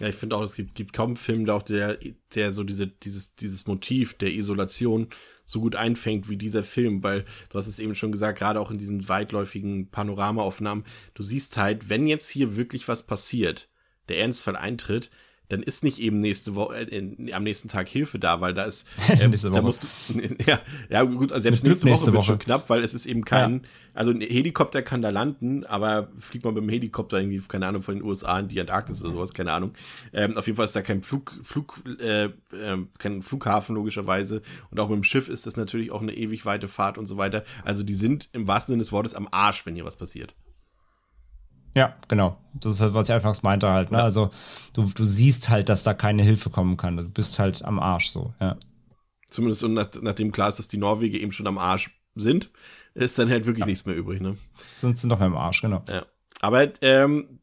[0.00, 1.98] Ja, ich finde auch, es gibt, gibt kaum einen Film, der auch der,
[2.34, 5.08] der so diese, dieses, dieses Motiv der Isolation
[5.44, 8.70] so gut einfängt wie dieser Film, weil du hast es eben schon gesagt, gerade auch
[8.70, 10.84] in diesen weitläufigen Panoramaaufnahmen,
[11.14, 13.68] du siehst halt, wenn jetzt hier wirklich was passiert,
[14.08, 15.10] der Ernstfall eintritt,
[15.48, 18.86] dann ist nicht eben nächste Woche äh, am nächsten Tag Hilfe da, weil da ist
[19.20, 22.70] ähm, da musst du, ja, ja gut, also selbst nächste, nächste Woche, wird schon knapp,
[22.70, 23.60] weil es ist eben kein, ja.
[23.94, 27.82] also ein Helikopter kann da landen, aber fliegt man mit dem Helikopter irgendwie, keine Ahnung,
[27.82, 29.72] von den USA in die Antarktis oder sowas, keine Ahnung.
[30.12, 32.30] Ähm, auf jeden Fall ist da kein Flug, Flug, äh, äh,
[32.98, 36.68] kein Flughafen logischerweise und auch mit dem Schiff ist das natürlich auch eine ewig weite
[36.68, 37.44] Fahrt und so weiter.
[37.64, 40.34] Also die sind im wahrsten Sinne des Wortes am Arsch, wenn hier was passiert.
[41.76, 42.38] Ja, genau.
[42.54, 43.90] Das ist halt, was ich anfangs meinte halt.
[43.90, 43.98] Ne?
[43.98, 44.04] Ja.
[44.04, 44.30] Also
[44.72, 46.96] du, du siehst halt, dass da keine Hilfe kommen kann.
[46.96, 48.56] Du bist halt am Arsch so, ja.
[49.30, 52.50] Zumindest und nach, nachdem klar ist, dass die Norweger eben schon am Arsch sind,
[52.94, 53.66] ist dann halt wirklich ja.
[53.66, 54.36] nichts mehr übrig, ne?
[54.72, 55.84] Sind, sind doch mehr am Arsch, genau.
[55.88, 56.06] Ja.
[56.40, 57.40] Aber ähm,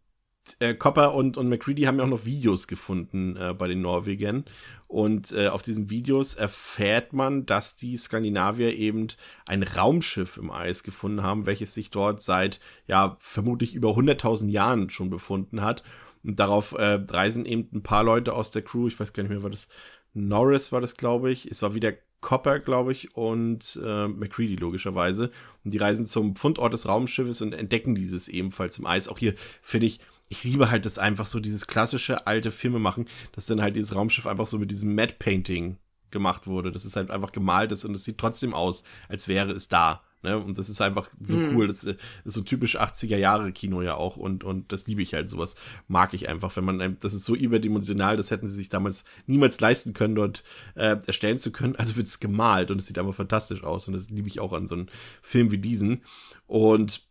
[0.60, 4.46] äh, Copper und, und McCready haben ja auch noch Videos gefunden äh, bei den Norwegern.
[4.88, 9.08] Und äh, auf diesen Videos erfährt man, dass die Skandinavier eben
[9.46, 14.90] ein Raumschiff im Eis gefunden haben, welches sich dort seit, ja, vermutlich über 100.000 Jahren
[14.90, 15.84] schon befunden hat.
[16.24, 19.32] Und darauf äh, reisen eben ein paar Leute aus der Crew, ich weiß gar nicht
[19.32, 19.70] mehr, war das
[20.16, 21.46] Norris war das, glaube ich.
[21.46, 25.30] Es war wieder Copper, glaube ich, und äh, McCready logischerweise.
[25.64, 29.08] Und die reisen zum Fundort des Raumschiffes und entdecken dieses ebenfalls im Eis.
[29.08, 30.00] Auch hier finde ich,
[30.30, 33.96] ich liebe halt das einfach so, dieses klassische alte Filme machen, dass dann halt dieses
[33.96, 35.78] Raumschiff einfach so mit diesem Matte Painting
[36.12, 36.72] gemacht wurde.
[36.72, 40.02] Das ist halt einfach gemalt ist und es sieht trotzdem aus, als wäre es da.
[40.26, 40.38] Ne?
[40.38, 41.56] Und das ist einfach so mhm.
[41.56, 41.68] cool.
[41.68, 44.18] Das ist so typisch 80er Jahre Kino ja auch.
[44.18, 45.30] Und, und das liebe ich halt.
[45.30, 45.56] Sowas
[45.88, 46.56] mag ich einfach.
[46.56, 50.44] Wenn man, das ist so überdimensional, das hätten sie sich damals niemals leisten können, dort
[50.74, 51.76] äh, erstellen zu können.
[51.76, 53.88] Also wird es gemalt und es sieht einfach fantastisch aus.
[53.88, 54.88] Und das liebe ich auch an so einem
[55.22, 56.02] Film wie diesen.
[56.48, 57.04] Und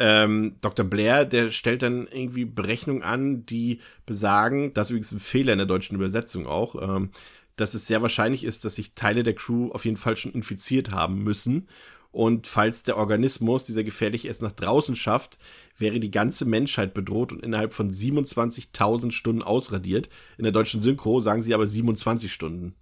[0.00, 0.84] ähm, Dr.
[0.84, 5.58] Blair, der stellt dann irgendwie Berechnungen an, die besagen, das ist übrigens ein Fehler in
[5.58, 7.10] der deutschen Übersetzung auch, ähm,
[7.56, 10.90] dass es sehr wahrscheinlich ist, dass sich Teile der Crew auf jeden Fall schon infiziert
[10.90, 11.68] haben müssen
[12.12, 15.38] und falls der Organismus, dieser gefährliche, es nach draußen schafft,
[15.78, 20.08] wäre die ganze Menschheit bedroht und innerhalb von 27.000 Stunden ausradiert.
[20.36, 22.74] In der deutschen Synchro sagen sie aber 27 Stunden.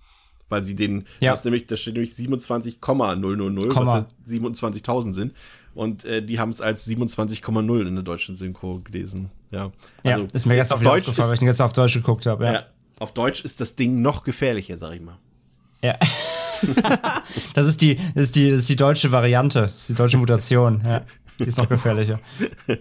[0.49, 1.33] Weil sie den, ja.
[1.33, 5.35] das nämlich, da steht nämlich 27,000, was 27.000 sind.
[5.79, 9.31] Und äh, die haben es als 27,0 in der deutschen Synchro gelesen.
[9.53, 9.71] Ja,
[10.03, 12.47] also, ja ist mir gestern auf Deutsch aufgefallen, weil ich jetzt auf Deutsch geguckt habe.
[12.47, 12.53] Ja.
[12.53, 12.67] ja.
[12.99, 15.19] auf Deutsch ist das Ding noch gefährlicher, sag ich mal.
[15.85, 15.97] Ja.
[17.55, 20.17] das, ist die, das, ist die, das ist die deutsche Variante, das ist die deutsche
[20.17, 20.83] Mutation.
[20.85, 21.07] Ja,
[21.39, 22.19] die ist noch gefährlicher.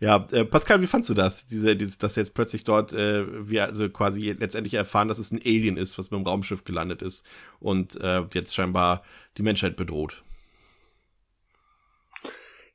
[0.00, 1.46] Ja, äh, Pascal, wie fandst du das?
[1.46, 5.40] Diese, dieses, dass jetzt plötzlich dort äh, wir also quasi letztendlich erfahren, dass es ein
[5.42, 7.24] Alien ist, was mit dem Raumschiff gelandet ist
[7.58, 9.02] und äh, jetzt scheinbar
[9.38, 10.22] die Menschheit bedroht.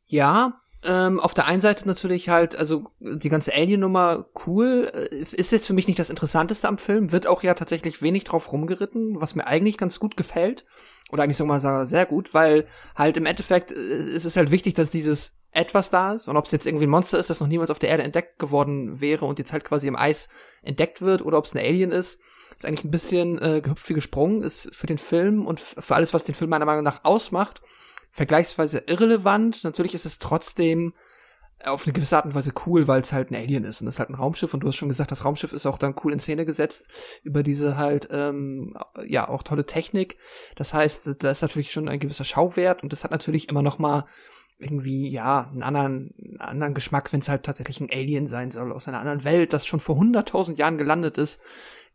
[0.05, 5.51] Ja, ähm, auf der einen Seite natürlich halt, also die ganze Alien-Nummer cool, äh, ist
[5.51, 9.19] jetzt für mich nicht das Interessanteste am Film, wird auch ja tatsächlich wenig drauf rumgeritten,
[9.19, 10.65] was mir eigentlich ganz gut gefällt.
[11.11, 14.89] Oder eigentlich sogar sehr gut, weil halt im Endeffekt äh, ist es halt wichtig, dass
[14.89, 17.71] dieses etwas da ist und ob es jetzt irgendwie ein Monster ist, das noch niemals
[17.71, 20.27] auf der Erde entdeckt geworden wäre und jetzt halt quasi im Eis
[20.61, 22.19] entdeckt wird oder ob es ein Alien ist,
[22.55, 26.13] ist eigentlich ein bisschen äh, gehüpft wie gesprungen, ist für den Film und für alles,
[26.13, 27.61] was den Film meiner Meinung nach ausmacht,
[28.16, 29.66] vergleichsweise irrelevant.
[29.66, 30.93] Natürlich ist es trotzdem
[31.66, 33.95] auf eine gewisse Art und Weise cool, weil es halt ein Alien ist und es
[33.95, 36.13] ist halt ein Raumschiff und du hast schon gesagt, das Raumschiff ist auch dann cool
[36.13, 36.88] in Szene gesetzt
[37.24, 40.18] über diese halt ähm, ja auch tolle Technik.
[40.55, 43.80] Das heißt, da ist natürlich schon ein gewisser Schauwert und das hat natürlich immer noch
[43.80, 44.05] mal
[44.59, 48.72] irgendwie ja einen anderen einen anderen Geschmack, wenn es halt tatsächlich ein Alien sein soll
[48.72, 51.41] aus einer anderen Welt, das schon vor hunderttausend Jahren gelandet ist.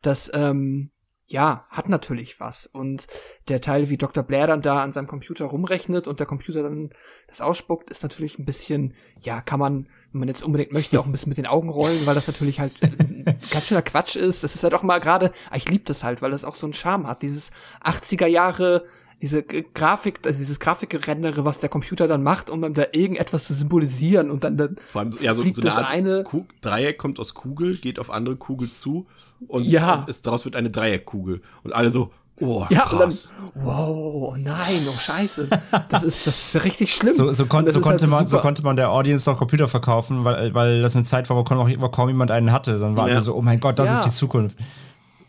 [0.03, 0.91] Das ähm,
[1.31, 2.66] ja, hat natürlich was.
[2.66, 3.07] Und
[3.49, 4.24] der Teil, wie Dr.
[4.24, 6.91] Blair dann da an seinem Computer rumrechnet und der Computer dann
[7.28, 11.07] das ausspuckt, ist natürlich ein bisschen, ja, kann man, wenn man jetzt unbedingt möchte, auch
[11.07, 12.72] ein bisschen mit den Augen rollen, weil das natürlich halt
[13.51, 14.43] ganz schöner Quatsch ist.
[14.43, 16.66] Das ist halt auch mal gerade, ah, ich liebe das halt, weil das auch so
[16.66, 17.22] einen Charme hat.
[17.22, 17.53] Dieses
[17.85, 18.87] 80er Jahre,
[19.23, 23.55] diese Grafik, also dieses Grafikgerendere, was der Computer dann macht, um dann da irgendetwas zu
[23.55, 26.25] symbolisieren und dann, dann Vor allem, ja, so, so eine, Art eine
[26.62, 29.07] Dreieck kommt aus Kugel, geht auf andere Kugel zu
[29.47, 30.05] und ja.
[30.07, 31.43] ist, daraus wird eine Dreieckkugel.
[31.62, 32.93] Und alle so, oh, ja, krass.
[32.93, 35.49] und dann, wow, nein, oh scheiße.
[35.91, 37.12] Das ist, das ist richtig schlimm.
[37.12, 40.25] So, so, kon so konnte halt man, so konnte man der Audience doch Computer verkaufen,
[40.25, 42.79] weil, weil das eine Zeit war, wo kaum, wo kaum jemand einen hatte.
[42.79, 43.16] Dann war ja.
[43.16, 43.95] alle so, oh mein Gott, das ja.
[43.97, 44.57] ist die Zukunft.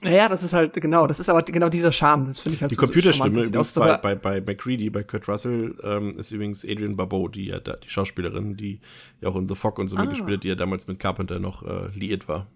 [0.04, 2.72] Naja, das ist halt, genau, das ist aber genau dieser Charme, das finde ich halt
[2.72, 6.96] Die so Computerstimme übrigens bei, bei, bei McCready, bei Kurt Russell, ähm, ist übrigens Adrian
[6.96, 8.82] Barbeau, die ja da, die Schauspielerin, die
[9.22, 10.02] ja auch in The Fog und so ah.
[10.02, 12.48] mitgespielt hat, die ja damals mit Carpenter noch äh, liiert war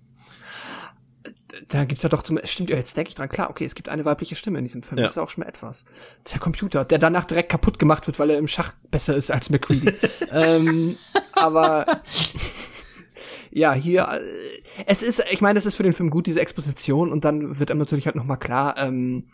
[1.69, 3.89] da gibt's ja doch zum, stimmt ja, jetzt denke ich dran, klar, okay, es gibt
[3.89, 5.03] eine weibliche Stimme in diesem Film, ja.
[5.03, 5.85] das ist ja auch schon mal etwas.
[6.31, 9.49] Der Computer, der danach direkt kaputt gemacht wird, weil er im Schach besser ist als
[9.49, 9.91] McCready.
[10.31, 10.97] ähm,
[11.33, 11.85] aber
[13.51, 17.11] ja, hier, äh, es ist, ich meine, es ist für den Film gut, diese Exposition,
[17.11, 19.25] und dann wird einem natürlich halt nochmal klar, ähm,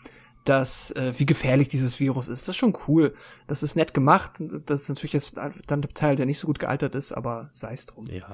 [0.46, 2.48] dass, äh, wie gefährlich dieses Virus ist.
[2.48, 3.14] Das ist schon cool.
[3.48, 4.42] Das ist nett gemacht.
[4.66, 7.74] Das ist natürlich jetzt dann der Teil, der nicht so gut gealtert ist, aber sei
[7.74, 8.08] es drum.
[8.08, 8.26] Ja.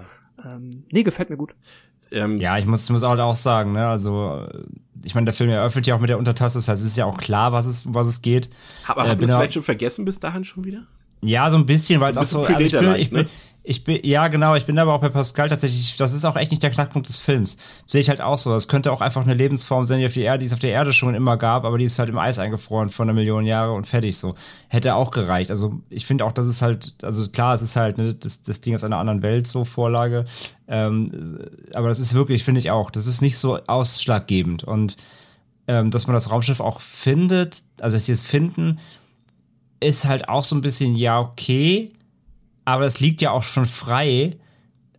[0.44, 1.54] Ähm, nee, gefällt mir gut.
[2.12, 4.48] Ähm, ja, ich muss, muss halt auch sagen, ne, also
[5.04, 7.06] ich meine, der Film eröffnet ja auch mit der Untertasse, das heißt, es ist ja
[7.06, 8.50] auch klar, was es, was es geht.
[8.88, 10.88] Aber äh, haben wir es vielleicht schon vergessen bis dahin schon wieder?
[11.22, 12.44] Ja, so ein bisschen, weil es auch so.
[12.44, 13.30] Also ich bin, ich bin, ne?
[13.64, 16.52] ich bin, ja, genau, ich bin aber auch bei Pascal tatsächlich, das ist auch echt
[16.52, 17.58] nicht der Knackpunkt des Films.
[17.86, 18.50] Sehe ich halt auch so.
[18.52, 20.72] Das könnte auch einfach eine Lebensform sein, die auf die Erde, die es auf der
[20.72, 23.74] Erde schon immer gab, aber die ist halt im Eis eingefroren vor einer Million Jahre
[23.74, 24.36] und fertig so.
[24.70, 25.52] Hätte auch gereicht.
[25.52, 28.62] Also ich finde auch, das ist halt, also klar, es ist halt, ne, das, das
[28.62, 30.24] Ding aus einer anderen Welt, so Vorlage.
[30.70, 31.40] Ähm,
[31.74, 34.64] aber das ist wirklich, finde ich auch, das ist nicht so ausschlaggebend.
[34.64, 34.96] Und
[35.68, 38.80] ähm, dass man das Raumschiff auch findet, also dass sie es finden,
[39.80, 41.94] ist halt auch so ein bisschen, ja, okay,
[42.66, 44.38] aber es liegt ja auch schon frei.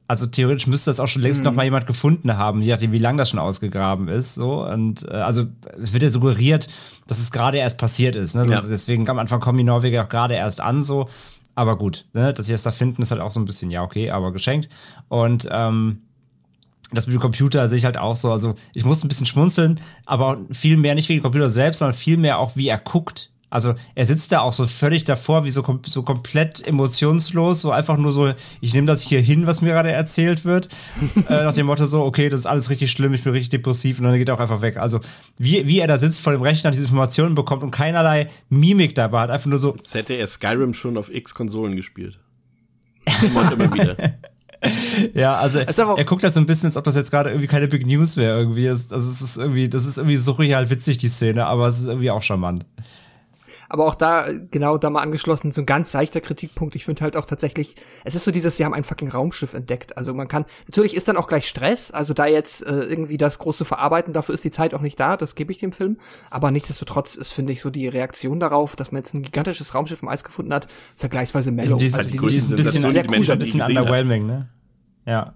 [0.07, 1.45] Also theoretisch müsste das auch schon längst Mhm.
[1.45, 4.37] noch mal jemand gefunden haben, je nachdem, wie lang das schon ausgegraben ist.
[4.37, 5.45] So und äh, also
[5.83, 6.69] es wird ja suggeriert,
[7.07, 8.35] dass es gerade erst passiert ist.
[8.35, 8.47] Ne?
[8.47, 8.63] So, Ja.
[8.63, 10.81] Deswegen am Anfang kommen die Norweger auch gerade erst an.
[10.81, 11.11] So,
[11.55, 12.33] aber gut, ne?
[12.33, 14.71] dass sie das da finden, ist halt auch so ein bisschen ja okay, aber geschenkt.
[15.09, 15.99] Und ähm,
[16.91, 18.33] das mit dem Computer sehe ich halt auch so.
[18.33, 21.95] Also ich musste ein bisschen schmunzeln, aber viel mehr nicht wegen dem Computer selbst, sondern
[21.95, 23.31] viel mehr auch, wie er guckt.
[23.51, 27.71] Also er sitzt da auch so völlig davor, wie so, kom so komplett emotionslos, so
[27.71, 30.69] einfach nur so, ich nehme das hier hin, was mir gerade erzählt wird.
[31.17, 33.99] äh, nach dem Motto so, okay, das ist alles richtig schlimm, ich bin richtig depressiv
[33.99, 34.77] und dann geht er auch einfach weg.
[34.77, 35.01] Also
[35.39, 39.21] wie, wie er da sitzt vor dem Rechner, diese Informationen bekommt und keinerlei Mimik dabei
[39.21, 42.19] hat, einfach nur so, Jetzt hätte er Skyrim schon auf X-Konsolen gespielt.
[43.23, 43.97] Immer wieder.
[45.15, 47.69] Ja, also er guckt halt so ein bisschen, als ob das jetzt gerade irgendwie keine
[47.69, 48.69] Big News wäre irgendwie.
[48.69, 52.11] Also es ist irgendwie, das ist irgendwie surreal witzig, die Szene, aber es ist irgendwie
[52.11, 52.67] auch charmant.
[53.71, 56.75] Aber auch da, genau da mal angeschlossen, so ein ganz seichter Kritikpunkt.
[56.75, 59.97] Ich finde halt auch tatsächlich, es ist so dieses, sie haben ein fucking Raumschiff entdeckt.
[59.97, 63.39] Also man kann, natürlich ist dann auch gleich Stress, also da jetzt äh, irgendwie das
[63.39, 65.99] große Verarbeiten, dafür ist die Zeit auch nicht da, das gebe ich dem Film.
[66.31, 70.03] Aber nichtsdestotrotz ist, finde ich, so die Reaktion darauf, dass man jetzt ein gigantisches Raumschiff
[70.03, 70.67] im Eis gefunden hat,
[70.97, 71.77] vergleichsweise mellow.
[71.77, 73.45] die, halt also die die, die ist ein bisschen, sehr die cool, Menschen, ein die
[73.45, 74.49] bisschen underwhelming, ne?
[75.05, 75.35] Ja.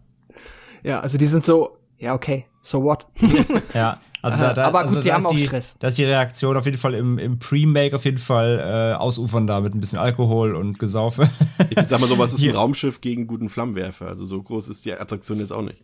[0.82, 3.06] ja, also die sind so, ja, okay, so what?
[3.74, 4.00] Ja.
[4.22, 5.76] Also da, da, Aber gut, also die da haben ist auch die, Stress.
[5.80, 9.48] Da ist die Reaktion auf jeden Fall im, im Pre-Make auf jeden Fall äh, ausufern
[9.48, 11.28] da mit ein bisschen Alkohol und Gesaufe.
[11.70, 12.54] Ich sag mal so, was ist ein Hier.
[12.54, 14.06] Raumschiff gegen guten Flammenwerfer?
[14.06, 15.82] Also so groß ist die Attraktion jetzt auch nicht.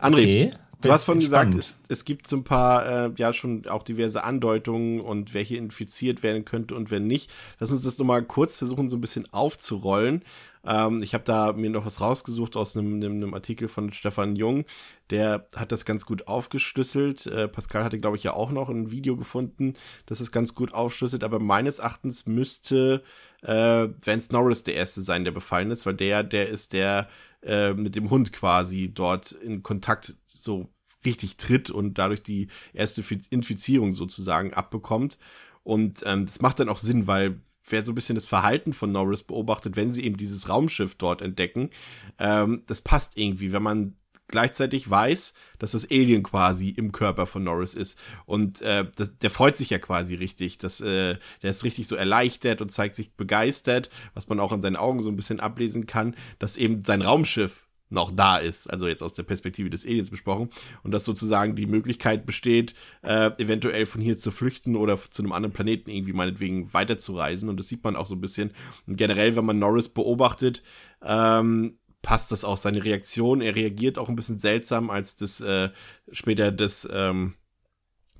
[0.00, 0.52] André, Okay.
[0.82, 4.22] Du hast vorhin gesagt, es, es gibt so ein paar, äh, ja, schon auch diverse
[4.22, 7.30] Andeutungen und wer hier infiziert werden könnte und wer nicht.
[7.58, 10.22] Lass uns das nochmal kurz versuchen, so ein bisschen aufzurollen.
[10.66, 13.02] Ähm, ich habe da mir noch was rausgesucht aus einem,
[13.34, 14.64] Artikel von Stefan Jung.
[15.10, 17.26] Der hat das ganz gut aufgeschlüsselt.
[17.26, 19.74] Äh, Pascal hatte, glaube ich, ja auch noch ein Video gefunden,
[20.06, 21.24] das es ganz gut aufschlüsselt.
[21.24, 23.02] Aber meines Erachtens müsste
[23.42, 27.08] äh, Vance Norris der Erste sein, der befallen ist, weil der, der ist der
[27.42, 30.68] äh, mit dem Hund quasi dort in Kontakt so
[31.04, 35.18] richtig tritt und dadurch die erste Fi- Infizierung sozusagen abbekommt.
[35.62, 38.92] Und ähm, das macht dann auch Sinn, weil wer so ein bisschen das Verhalten von
[38.92, 41.70] Norris beobachtet, wenn sie eben dieses Raumschiff dort entdecken,
[42.18, 43.96] ähm, das passt irgendwie, wenn man
[44.28, 47.98] gleichzeitig weiß, dass das Alien quasi im Körper von Norris ist.
[48.24, 50.58] Und äh, das, der freut sich ja quasi richtig.
[50.58, 54.62] Das, äh, der ist richtig so erleichtert und zeigt sich begeistert, was man auch an
[54.62, 58.88] seinen Augen so ein bisschen ablesen kann, dass eben sein Raumschiff noch da ist, also
[58.88, 60.50] jetzt aus der Perspektive des Aliens besprochen,
[60.82, 65.32] und dass sozusagen die Möglichkeit besteht, äh, eventuell von hier zu flüchten oder zu einem
[65.32, 67.48] anderen Planeten irgendwie meinetwegen weiterzureisen.
[67.48, 68.52] Und das sieht man auch so ein bisschen.
[68.86, 70.62] Und generell, wenn man Norris beobachtet,
[71.02, 73.40] ähm, passt das auch seine Reaktion.
[73.40, 75.70] Er reagiert auch ein bisschen seltsam, als das äh,
[76.12, 77.34] später das ähm,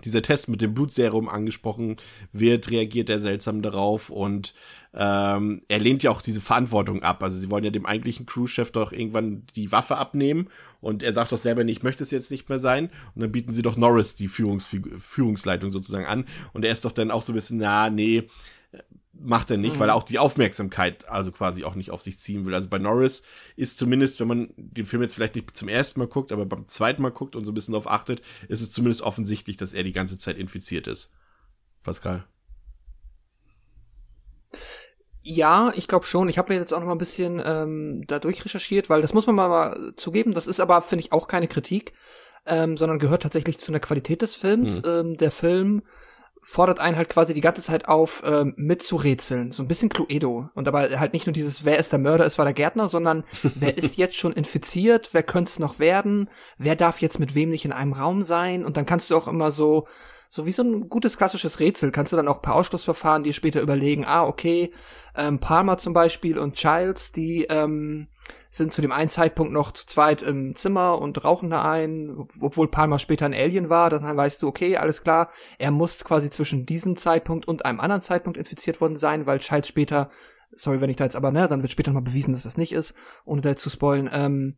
[0.05, 1.97] dieser Test mit dem Blutserum angesprochen
[2.33, 4.55] wird, reagiert er seltsam darauf und
[4.97, 7.23] ähm, er lehnt ja auch diese Verantwortung ab.
[7.23, 10.49] Also sie wollen ja dem eigentlichen Crewchef doch irgendwann die Waffe abnehmen
[10.81, 13.33] und er sagt doch selber, nee, ich möchte es jetzt nicht mehr sein und dann
[13.33, 16.25] bieten sie doch Norris die Führungsfigu- Führungsleitung sozusagen an
[16.55, 18.29] und er ist doch dann auch so ein bisschen, na, nee,
[19.13, 22.45] macht er nicht, weil er auch die Aufmerksamkeit also quasi auch nicht auf sich ziehen
[22.45, 22.55] will.
[22.55, 23.23] Also bei Norris
[23.57, 26.69] ist zumindest, wenn man den Film jetzt vielleicht nicht zum ersten Mal guckt, aber beim
[26.69, 29.85] zweiten Mal guckt und so ein bisschen darauf achtet, ist es zumindest offensichtlich, dass er
[29.85, 31.11] die ganze Zeit infiziert ist.
[31.83, 32.27] Pascal.
[35.29, 36.29] Ja, ich glaube schon.
[36.29, 39.27] Ich habe mir jetzt auch noch mal ein bisschen ähm, da durchrecherchiert, weil das muss
[39.27, 40.35] man mal, mal zugeben.
[40.35, 41.95] Das ist aber, finde ich, auch keine Kritik,
[42.47, 44.81] ähm, sondern gehört tatsächlich zu einer Qualität des Films.
[44.87, 45.83] Ähm, der Film
[46.43, 49.51] fordert einen halt quasi die ganze Zeit auf, ähm, mitzurätseln.
[49.51, 50.49] So ein bisschen Cluedo.
[50.55, 53.25] Und aber halt nicht nur dieses, wer ist der Mörder, ist war der Gärtner, sondern
[53.57, 57.51] wer ist jetzt schon infiziert, wer könnte es noch werden, wer darf jetzt mit wem
[57.51, 58.65] nicht in einem Raum sein.
[58.65, 59.89] Und dann kannst du auch immer so,
[60.29, 63.61] so wie so ein gutes klassisches Rätsel, kannst du dann auch per Ausschlussverfahren dir später
[63.61, 64.73] überlegen, ah, okay,
[65.17, 68.09] ähm, Palmer zum Beispiel und Childs, die ähm,
[68.51, 72.69] sind zu dem einen Zeitpunkt noch zu zweit im Zimmer und rauchen da ein, obwohl
[72.69, 76.67] Palmer später ein Alien war, dann weißt du, okay, alles klar, er muss quasi zwischen
[76.67, 80.11] diesem Zeitpunkt und einem anderen Zeitpunkt infiziert worden sein, weil Childs später,
[80.53, 82.73] sorry, wenn ich da jetzt aber, ne, dann wird später nochmal bewiesen, dass das nicht
[82.73, 84.57] ist, ohne da jetzt zu spoilen, ähm,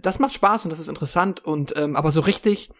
[0.00, 2.70] das macht Spaß und das ist interessant und, ähm, aber so richtig,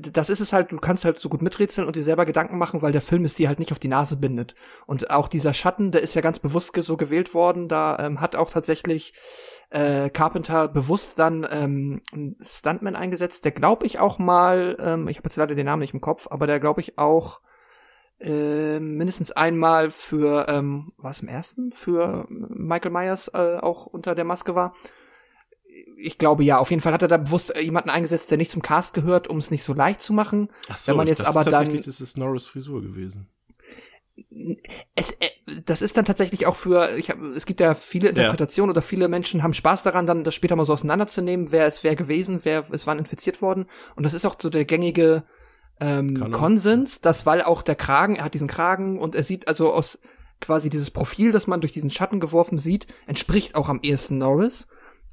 [0.00, 2.82] das ist es halt, du kannst halt so gut miträtseln und dir selber Gedanken machen,
[2.82, 4.54] weil der Film es dir halt nicht auf die Nase bindet.
[4.86, 8.36] Und auch dieser Schatten, der ist ja ganz bewusst so gewählt worden, da ähm, hat
[8.36, 9.14] auch tatsächlich
[9.70, 15.16] äh, Carpenter bewusst dann ähm, einen Stuntman eingesetzt, der glaube ich auch mal, ähm, ich
[15.16, 17.40] habe jetzt leider den Namen nicht im Kopf, aber der glaube ich auch
[18.20, 24.14] äh, mindestens einmal für, ähm, war es im ersten, für Michael Myers äh, auch unter
[24.14, 24.74] der Maske war
[25.96, 28.50] ich glaube ja, auf jeden Fall hat er da bewusst äh, jemanden eingesetzt, der nicht
[28.50, 30.48] zum Cast gehört, um es nicht so leicht zu machen.
[30.68, 33.28] Ach Wenn man jetzt aber dann- tatsächlich, das ist Norris Frisur gewesen.
[34.94, 35.30] es, äh,
[35.64, 38.72] das ist dann tatsächlich auch für, ich hab, es gibt ja viele Interpretationen ja.
[38.78, 41.96] oder viele Menschen haben Spaß daran, dann das später mal so auseinanderzunehmen, wer ist wer
[41.96, 43.66] gewesen, wer ist wann infiziert worden.
[43.96, 45.24] Und das ist auch so der gängige
[45.80, 49.72] ähm, Konsens, dass weil auch der Kragen, er hat diesen Kragen und er sieht also
[49.72, 50.00] aus
[50.40, 54.68] quasi dieses Profil, das man durch diesen Schatten geworfen sieht, entspricht auch am ehesten Norris.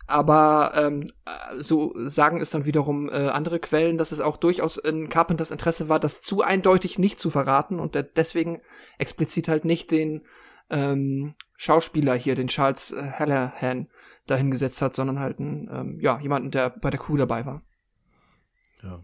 [0.08, 1.12] Aber ähm,
[1.58, 5.90] so sagen es dann wiederum äh, andere Quellen, dass es auch durchaus in Carpenters Interesse
[5.90, 8.62] war, das zu eindeutig nicht zu verraten und er deswegen
[8.98, 10.26] explizit halt nicht den
[10.70, 13.88] ähm, Schauspieler hier, den Charles äh, Hallahan,
[14.28, 17.62] dahingesetzt hat, sondern halt einen, ähm, ja, jemanden, der bei der Crew dabei war.
[18.82, 19.04] Ja.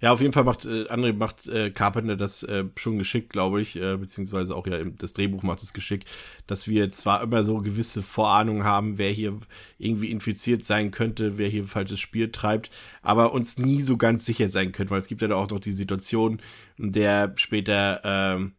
[0.00, 3.60] Ja, auf jeden Fall macht äh, André macht äh, Carpenter das äh, schon geschickt, glaube
[3.60, 6.08] ich, äh, beziehungsweise auch ja im, das Drehbuch macht es geschickt,
[6.46, 9.40] dass wir zwar immer so gewisse Vorahnungen haben, wer hier
[9.76, 12.70] irgendwie infiziert sein könnte, wer hier falsches Spiel treibt,
[13.02, 15.72] aber uns nie so ganz sicher sein können, weil es gibt ja auch noch die
[15.72, 16.40] Situation,
[16.76, 18.52] in der später ähm,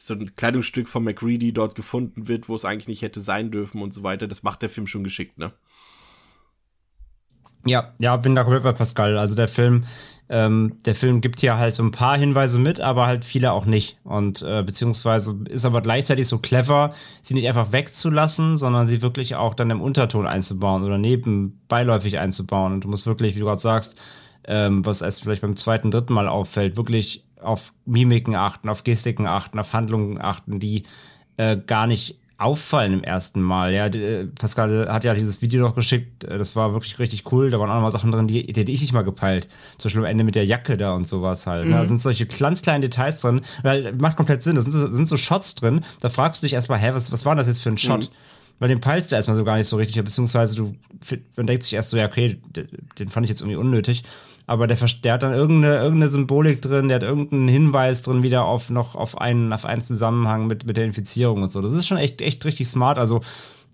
[0.00, 3.82] so ein Kleidungsstück von McReady dort gefunden wird, wo es eigentlich nicht hätte sein dürfen
[3.82, 4.28] und so weiter.
[4.28, 5.52] Das macht der Film schon geschickt, ne?
[7.66, 9.18] Ja, ja, bin da komplett bei Pascal.
[9.18, 9.84] Also der Film
[10.28, 13.64] ähm, der Film gibt hier halt so ein paar Hinweise mit, aber halt viele auch
[13.64, 13.98] nicht.
[14.02, 19.36] Und äh, beziehungsweise ist aber gleichzeitig so clever, sie nicht einfach wegzulassen, sondern sie wirklich
[19.36, 22.72] auch dann im Unterton einzubauen oder neben beiläufig einzubauen.
[22.72, 24.00] Und du musst wirklich, wie du gerade sagst,
[24.48, 29.26] ähm, was erst vielleicht beim zweiten, dritten Mal auffällt, wirklich auf Mimiken achten, auf Gestiken
[29.26, 30.84] achten, auf Handlungen achten, die
[31.36, 33.72] äh, gar nicht auffallen im ersten Mal.
[33.72, 37.50] Ja, äh, Pascal hat ja dieses Video noch geschickt, äh, das war wirklich richtig cool.
[37.50, 39.48] Da waren auch noch mal Sachen drin, die, die hätte ich nicht mal gepeilt.
[39.78, 41.64] Zum Beispiel am Ende mit der Jacke da und sowas halt.
[41.64, 41.74] Ne?
[41.74, 41.78] Mhm.
[41.78, 43.40] Da sind solche ganz kleinen Details drin.
[43.62, 44.56] Weil, macht komplett Sinn.
[44.56, 45.80] Da sind so, sind so Shots drin.
[46.00, 48.02] Da fragst du dich erstmal, hä, was, was war das jetzt für ein Shot?
[48.02, 48.14] Mhm.
[48.58, 50.74] Weil den peilst du erstmal so gar nicht so richtig, beziehungsweise du,
[51.36, 52.40] man denkt sich erst so, ja, okay,
[52.98, 54.02] den fand ich jetzt irgendwie unnötig
[54.46, 58.44] aber der, der hat dann irgendeine, irgendeine Symbolik drin, der hat irgendeinen Hinweis drin wieder
[58.44, 61.60] auf noch auf einen, auf einen Zusammenhang mit, mit der Infizierung und so.
[61.60, 62.98] Das ist schon echt, echt richtig smart.
[62.98, 63.22] Also,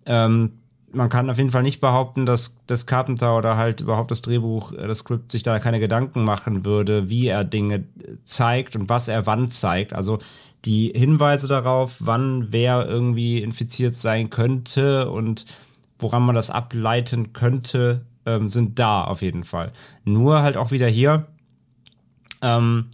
[0.07, 0.53] ähm,
[0.95, 4.73] man kann auf jeden Fall nicht behaupten, dass das Carpenter oder halt überhaupt das Drehbuch,
[4.73, 7.85] äh, das Skript sich da keine Gedanken machen würde, wie er Dinge
[8.25, 9.95] zeigt und was er wann zeigt.
[9.95, 10.19] Also
[10.65, 15.47] die Hinweise darauf, wann wer irgendwie infiziert sein könnte und
[15.99, 19.73] woran man das ableiten könnte, ähm, sind da auf jeden Fall.
[20.05, 21.27] Nur halt auch wieder hier,
[22.43, 22.87] ähm,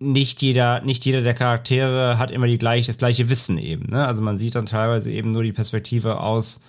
[0.00, 3.90] nicht jeder, nicht jeder der Charaktere hat immer die gleich, das gleiche Wissen eben.
[3.90, 4.06] Ne?
[4.06, 6.60] Also man sieht dann teilweise eben nur die Perspektive aus,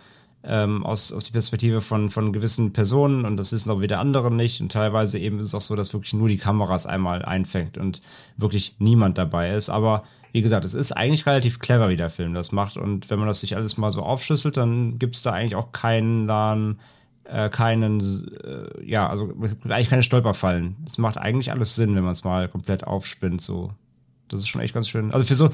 [0.44, 4.32] ähm, aus, aus die Perspektive von, von gewissen Personen und das wissen auch wieder andere
[4.32, 4.62] nicht.
[4.62, 8.02] Und teilweise eben ist es auch so, dass wirklich nur die Kameras einmal einfängt und
[8.38, 9.70] wirklich niemand dabei ist.
[9.70, 12.78] Aber wie gesagt, es ist eigentlich relativ clever, wie der Film das macht.
[12.78, 15.72] Und wenn man das sich alles mal so aufschlüsselt, dann gibt es da eigentlich auch
[15.72, 16.28] keinen
[17.32, 19.34] äh, keinen, äh, ja, also
[19.66, 20.78] eigentlich keine Stolperfallen.
[20.86, 23.72] Es macht eigentlich alles Sinn, wenn man es mal komplett aufspinnt, so.
[24.28, 25.12] Das ist schon echt ganz schön.
[25.12, 25.50] Also für so,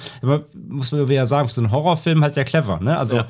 [0.68, 2.98] muss man ja sagen, für so einen Horrorfilm halt sehr clever, ne?
[2.98, 3.28] Also, ja.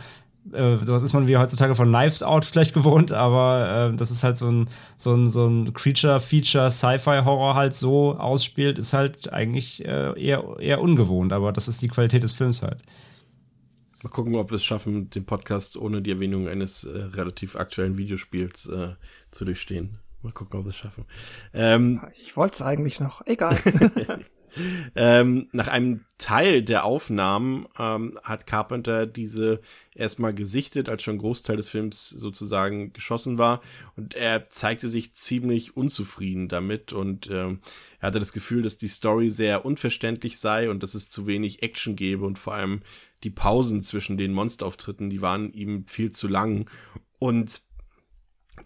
[0.54, 4.24] äh, sowas ist man wie heutzutage von Knives Out vielleicht gewohnt, aber äh, das ist
[4.24, 9.86] halt so ein, so ein, so ein Creature-Feature, Sci-Fi-Horror halt so ausspielt, ist halt eigentlich
[9.86, 12.80] äh, eher, eher ungewohnt, aber das ist die Qualität des Films halt.
[14.06, 17.97] Mal gucken, ob wir es schaffen, den Podcast ohne die Erwähnung eines äh, relativ aktuellen
[17.97, 18.89] Videospiels äh,
[19.32, 19.97] zu durchstehen.
[20.22, 21.06] Mal gucken, ob wir es schaffen.
[21.56, 23.26] Ähm, ich wollte es eigentlich noch.
[23.26, 23.58] Egal.
[24.95, 29.60] ähm, nach einem Teil der Aufnahmen ähm, hat Carpenter diese
[29.93, 33.62] erstmal gesichtet, als schon ein Großteil des Films sozusagen geschossen war.
[33.95, 37.60] Und er zeigte sich ziemlich unzufrieden damit und ähm,
[37.99, 41.64] er hatte das Gefühl, dass die Story sehr unverständlich sei und dass es zu wenig
[41.64, 42.82] Action gäbe und vor allem
[43.24, 46.70] die Pausen zwischen den Monsterauftritten, die waren ihm viel zu lang.
[47.20, 47.61] Und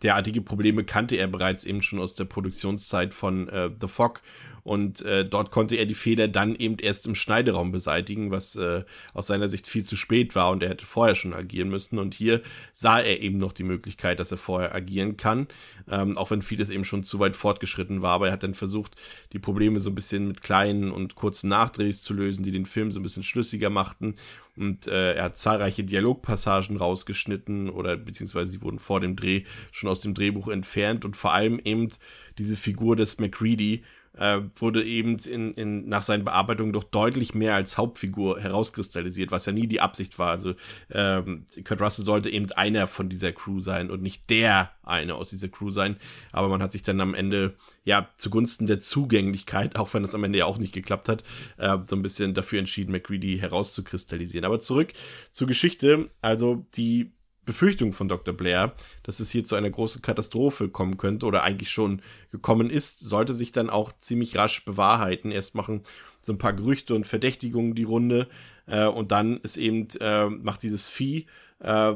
[0.04, 4.22] derartige Probleme kannte er bereits eben schon aus der Produktionszeit von äh, The Fog
[4.70, 8.84] und äh, dort konnte er die Fehler dann eben erst im Schneideraum beseitigen, was äh,
[9.16, 11.98] aus seiner Sicht viel zu spät war und er hätte vorher schon agieren müssen.
[11.98, 15.48] Und hier sah er eben noch die Möglichkeit, dass er vorher agieren kann,
[15.90, 18.12] ähm, auch wenn vieles eben schon zu weit fortgeschritten war.
[18.12, 18.96] Aber er hat dann versucht,
[19.34, 22.92] die Probleme so ein bisschen mit kleinen und kurzen Nachdrehs zu lösen, die den Film
[22.92, 24.18] so ein bisschen schlüssiger machten.
[24.56, 29.90] Und äh, er hat zahlreiche Dialogpassagen rausgeschnitten oder beziehungsweise sie wurden vor dem Dreh schon
[29.90, 31.90] aus dem Drehbuch entfernt und vor allem eben
[32.38, 33.84] diese Figur des McCready,
[34.20, 39.46] äh, wurde eben in, in, nach seinen Bearbeitungen doch deutlich mehr als Hauptfigur herauskristallisiert, was
[39.46, 40.32] ja nie die Absicht war.
[40.32, 40.56] Also
[40.92, 45.30] ähm, Kurt Russell sollte eben einer von dieser Crew sein und nicht der eine aus
[45.30, 45.96] dieser Crew sein.
[46.34, 47.56] Aber man hat sich dann am Ende
[47.86, 51.24] ja zugunsten der Zugänglichkeit, auch wenn das am Ende ja auch nicht geklappt hat,
[51.58, 54.46] äh, so ein bisschen dafür entschieden, McCready herauszukristallisieren.
[54.46, 54.94] Aber zurück
[55.32, 56.08] zur Geschichte.
[56.22, 57.14] Also die
[57.50, 58.32] Befürchtung von Dr.
[58.32, 63.00] Blair, dass es hier zu einer großen Katastrophe kommen könnte oder eigentlich schon gekommen ist,
[63.00, 65.32] sollte sich dann auch ziemlich rasch bewahrheiten.
[65.32, 65.82] Erst machen
[66.22, 68.28] so ein paar Gerüchte und Verdächtigungen die Runde
[68.68, 71.26] äh, und dann ist eben, äh, macht dieses Vieh,
[71.60, 71.94] äh,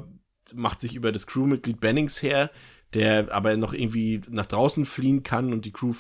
[0.56, 2.49] macht sich über das Crewmitglied Bennings her,
[2.95, 5.93] der aber noch irgendwie nach draußen fliehen kann und die Crew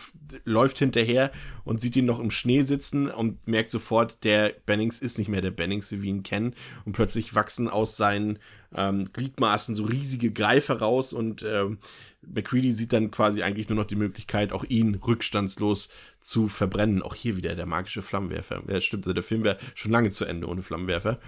[0.45, 1.31] läuft hinterher
[1.63, 5.41] und sieht ihn noch im Schnee sitzen und merkt sofort, der Bennings ist nicht mehr
[5.41, 6.55] der Bennings, wie wir ihn kennen.
[6.85, 8.39] Und plötzlich wachsen aus seinen
[8.75, 11.77] ähm, Gliedmaßen so riesige Greifer raus und ähm,
[12.21, 15.89] McCready sieht dann quasi eigentlich nur noch die Möglichkeit, auch ihn rückstandslos
[16.23, 17.01] zu verbrennen.
[17.01, 18.63] Auch hier wieder der magische Flammenwerfer.
[18.67, 21.19] Ja, stimmt, also der Film wäre schon lange zu Ende ohne Flammenwerfer.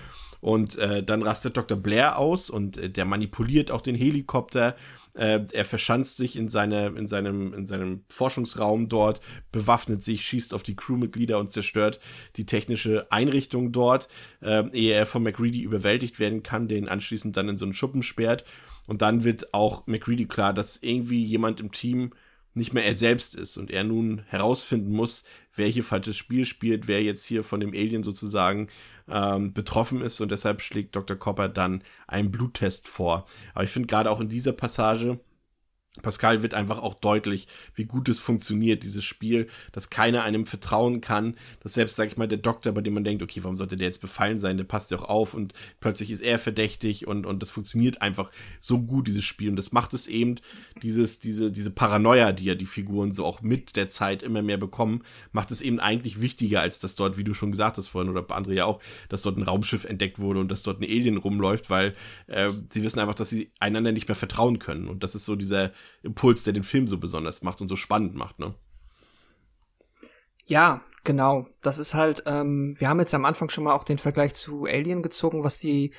[0.42, 1.78] Und äh, dann rastet Dr.
[1.78, 4.76] Blair aus und äh, der manipuliert auch den Helikopter
[5.16, 9.22] äh, er verschanzt sich in, seine, in, seinem, in seinem Forschungsraum dort,
[9.52, 12.00] bewaffnet sich, schießt auf die Crewmitglieder und zerstört
[12.36, 14.10] die technische Einrichtung dort,
[14.42, 18.04] äh, ehe er von McReady überwältigt werden kann, den anschließend dann in so einen Schuppen
[18.04, 18.44] sperrt.
[18.88, 22.12] Und dann wird auch McReady klar, dass irgendwie jemand im Team
[22.56, 25.24] nicht mehr er selbst ist und er nun herausfinden muss,
[25.56, 28.70] wer hier falsches Spiel spielt, wer jetzt hier von dem Alien sozusagen
[29.10, 31.18] ähm, betroffen ist und deshalb schlägt Dr.
[31.18, 33.26] Copper dann einen Bluttest vor.
[33.54, 35.20] Aber ich finde gerade auch in dieser Passage
[36.02, 41.00] Pascal wird einfach auch deutlich, wie gut es funktioniert, dieses Spiel, dass keiner einem vertrauen
[41.00, 43.76] kann, dass selbst, sag ich mal, der Doktor, bei dem man denkt, okay, warum sollte
[43.76, 47.26] der jetzt befallen sein, der passt ja auch auf und plötzlich ist er verdächtig und,
[47.26, 49.50] und das funktioniert einfach so gut, dieses Spiel.
[49.50, 50.36] Und das macht es eben,
[50.82, 54.58] dieses, diese, diese Paranoia, die ja die Figuren so auch mit der Zeit immer mehr
[54.58, 58.12] bekommen, macht es eben eigentlich wichtiger, als dass dort, wie du schon gesagt hast vorhin,
[58.12, 61.18] oder andere ja auch, dass dort ein Raumschiff entdeckt wurde und dass dort ein Alien
[61.18, 61.96] rumläuft, weil
[62.28, 64.88] äh, sie wissen einfach, dass sie einander nicht mehr vertrauen können.
[64.88, 65.72] Und das ist so dieser
[66.04, 68.56] Impuls, der den Film so besonders macht und so spannend macht, ne?
[70.46, 71.48] Ja, genau.
[71.62, 74.66] Das ist halt, ähm, wir haben jetzt am Anfang schon mal auch den Vergleich zu
[74.66, 75.94] Alien gezogen, was die,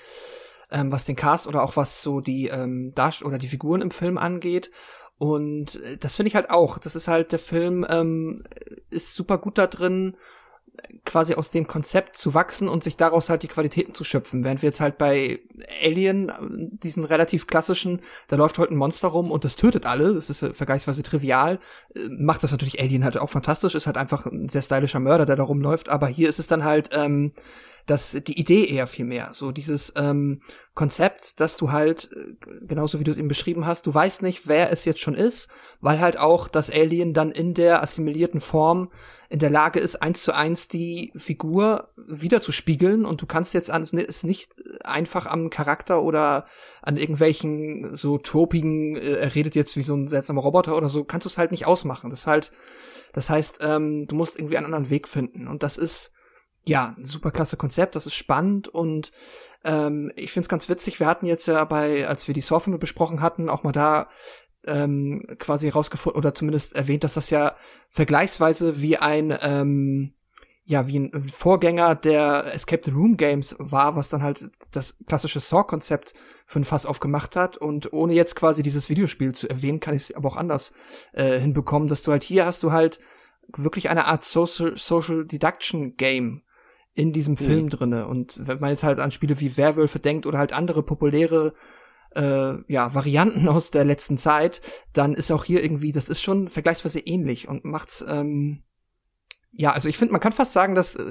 [0.71, 3.91] ähm, was den Cast oder auch was so die ähm, Darst oder die Figuren im
[3.91, 4.71] Film angeht.
[5.19, 6.79] Und äh, das finde ich halt auch.
[6.79, 8.45] Das ist halt, der Film ähm,
[8.91, 10.17] ist super gut da drin,
[11.05, 14.45] quasi aus dem Konzept zu wachsen und sich daraus halt die Qualitäten zu schöpfen.
[14.45, 15.41] Während wir jetzt halt bei
[15.83, 16.33] Alien,
[16.83, 20.45] diesen relativ klassischen, da läuft heute ein Monster rum und das tötet alle, das ist
[20.57, 21.59] vergleichsweise trivial,
[21.95, 25.27] äh, macht das natürlich Alien halt auch fantastisch, ist halt einfach ein sehr stylischer Mörder,
[25.27, 27.33] der da rumläuft, aber hier ist es dann halt, ähm,
[27.87, 29.31] das die Idee eher viel mehr.
[29.33, 30.41] So dieses ähm,
[30.75, 32.35] Konzept, dass du halt, äh,
[32.67, 35.49] genauso wie du es eben beschrieben hast, du weißt nicht, wer es jetzt schon ist,
[35.81, 38.91] weil halt auch das Alien dann in der assimilierten Form
[39.29, 43.83] in der Lage ist, eins zu eins die Figur wiederzuspiegeln und du kannst jetzt an,
[43.83, 44.51] es nicht
[44.85, 46.47] einfach am Charakter oder
[46.83, 51.05] an irgendwelchen so tropigen, äh, er redet jetzt wie so ein seltsamer Roboter oder so,
[51.05, 52.11] kannst du es halt nicht ausmachen.
[52.11, 52.53] Das ist halt,
[53.13, 56.13] das heißt, ähm, du musst irgendwie einen anderen Weg finden und das ist
[56.67, 59.13] ja, ein super klasse Konzept, das ist spannend und
[59.65, 61.01] ähm, ich finde es ganz witzig.
[61.01, 64.09] Wir hatten jetzt ja bei, als wir die Software besprochen hatten, auch mal da
[64.67, 67.57] ähm, quasi rausgefunden oder zumindest erwähnt, dass das ja
[67.89, 70.13] vergleichsweise wie ein ähm,
[70.69, 75.39] ja, wie ein Vorgänger der Escape the Room Games war, was dann halt das klassische
[75.39, 76.13] Saw-Konzept
[76.45, 77.57] für ein Fass aufgemacht hat.
[77.57, 80.73] Und ohne jetzt quasi dieses Videospiel zu erwähnen, kann ich es aber auch anders
[81.13, 82.99] äh, hinbekommen, dass du halt hier hast du halt
[83.57, 86.43] wirklich eine Art Social, Social Deduction Game
[86.97, 87.39] in diesem mhm.
[87.39, 88.09] Film drinne.
[88.09, 91.53] Und wenn man jetzt halt an Spiele wie Werwölfe denkt oder halt andere populäre
[92.15, 96.49] äh, ja, Varianten aus der letzten Zeit, dann ist auch hier irgendwie, das ist schon
[96.49, 98.63] vergleichsweise ähnlich und macht's, ähm,
[99.59, 101.05] ja, also ich finde, man kann fast sagen, dass äh,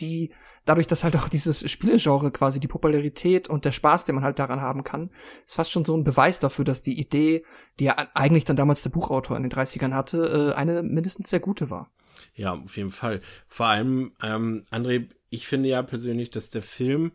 [0.00, 0.32] die,
[0.64, 4.38] dadurch, dass halt auch dieses Spielegenre quasi die Popularität und der Spaß, den man halt
[4.38, 5.10] daran haben kann,
[5.44, 7.44] ist fast schon so ein Beweis dafür, dass die Idee,
[7.78, 11.40] die ja eigentlich dann damals der Buchautor in den 30ern hatte, äh, eine mindestens sehr
[11.40, 11.90] gute war.
[12.34, 13.20] Ja, auf jeden Fall.
[13.48, 17.12] Vor allem, ähm, André, ich finde ja persönlich, dass der Film,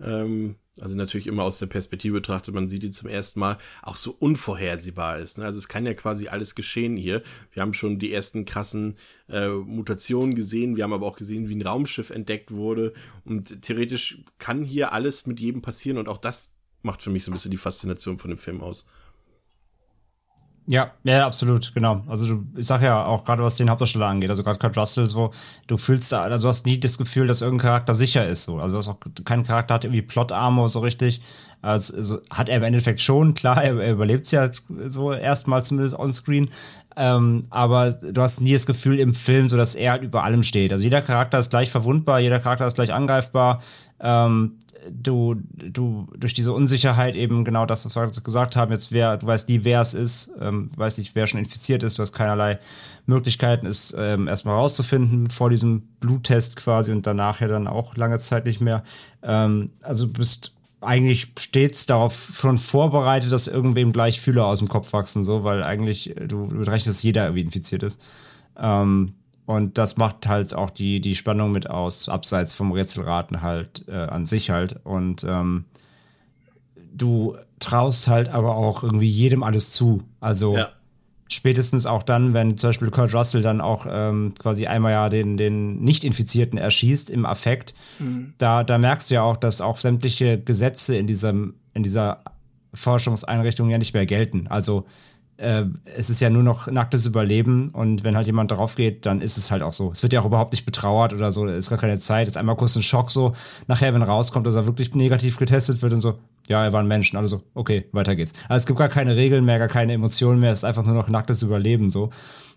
[0.00, 3.96] ähm, also natürlich immer aus der Perspektive betrachtet, man sieht ihn zum ersten Mal, auch
[3.96, 5.38] so unvorhersehbar ist.
[5.38, 5.44] Ne?
[5.44, 7.22] Also es kann ja quasi alles geschehen hier.
[7.52, 8.96] Wir haben schon die ersten krassen
[9.28, 12.92] äh, Mutationen gesehen, wir haben aber auch gesehen, wie ein Raumschiff entdeckt wurde.
[13.24, 17.30] Und theoretisch kann hier alles mit jedem passieren und auch das macht für mich so
[17.30, 18.86] ein bisschen die Faszination von dem Film aus.
[20.70, 22.02] Ja, ja, absolut, genau.
[22.08, 25.06] Also du, ich sag ja auch gerade was den Hauptdarsteller angeht, also gerade Kurt Russell,
[25.06, 25.30] so,
[25.66, 28.58] du fühlst da, also du hast nie das Gefühl, dass irgendein Charakter sicher ist, so.
[28.58, 31.22] Also du hast auch keinen Charakter hat irgendwie Plot-Armor so richtig.
[31.62, 34.50] Also, also hat er im Endeffekt schon, klar, er, er überlebt ja
[34.84, 36.50] so erstmal zumindest onscreen.
[36.98, 40.42] Ähm, aber du hast nie das Gefühl im Film, so dass er halt über allem
[40.42, 40.72] steht.
[40.72, 43.62] Also jeder Charakter ist gleich verwundbar, jeder Charakter ist gleich angreifbar.
[44.00, 44.58] Ähm,
[44.90, 49.26] du, du durch diese Unsicherheit eben genau das, was wir gesagt haben, jetzt wer, du
[49.26, 52.58] weißt nie, wer es ist, ähm, weißt nicht, wer schon infiziert ist, du hast keinerlei
[53.06, 58.18] Möglichkeiten, es ähm, erstmal rauszufinden vor diesem Bluttest quasi und danach ja dann auch lange
[58.18, 58.82] Zeit nicht mehr.
[59.22, 64.68] Ähm, also du bist eigentlich stets darauf schon vorbereitet, dass irgendwem gleich Fühler aus dem
[64.68, 68.00] Kopf wachsen, so, weil eigentlich äh, du, du rechnest, dass jeder irgendwie infiziert ist.
[68.56, 69.14] Ähm,
[69.48, 73.92] und das macht halt auch die, die Spannung mit aus, abseits vom Rätselraten halt äh,
[73.94, 74.76] an sich halt.
[74.84, 75.64] Und ähm,
[76.92, 80.02] du traust halt aber auch irgendwie jedem alles zu.
[80.20, 80.68] Also Ja.
[81.28, 85.38] spätestens auch dann, wenn zum Beispiel Kurt Russell dann auch ähm, quasi einmal ja den,
[85.38, 87.72] den Nicht-Infizierten erschießt im Affekt,
[88.36, 92.22] da, da merkst du ja auch, dass auch sämtliche Gesetze in diesem, in dieser
[92.74, 94.46] Forschungseinrichtung ja nicht mehr gelten.
[94.48, 94.84] Also
[95.38, 95.64] äh,
[95.96, 99.38] es ist ja nur noch nacktes Überleben und wenn halt jemand drauf geht, dann ist
[99.38, 99.90] es halt auch so.
[99.92, 102.36] Es wird ja auch überhaupt nicht betrauert oder so, ist gar keine Zeit, es ist
[102.36, 103.32] einmal kurz ein Schock so.
[103.68, 106.18] Nachher, wenn rauskommt, dass er wirklich negativ getestet wird und so,
[106.48, 108.32] ja, er war ein Mensch, also okay, weiter geht's.
[108.48, 110.94] Also es gibt gar keine Regeln mehr, gar keine Emotionen mehr, es ist einfach nur
[110.94, 112.10] noch nacktes Überleben so.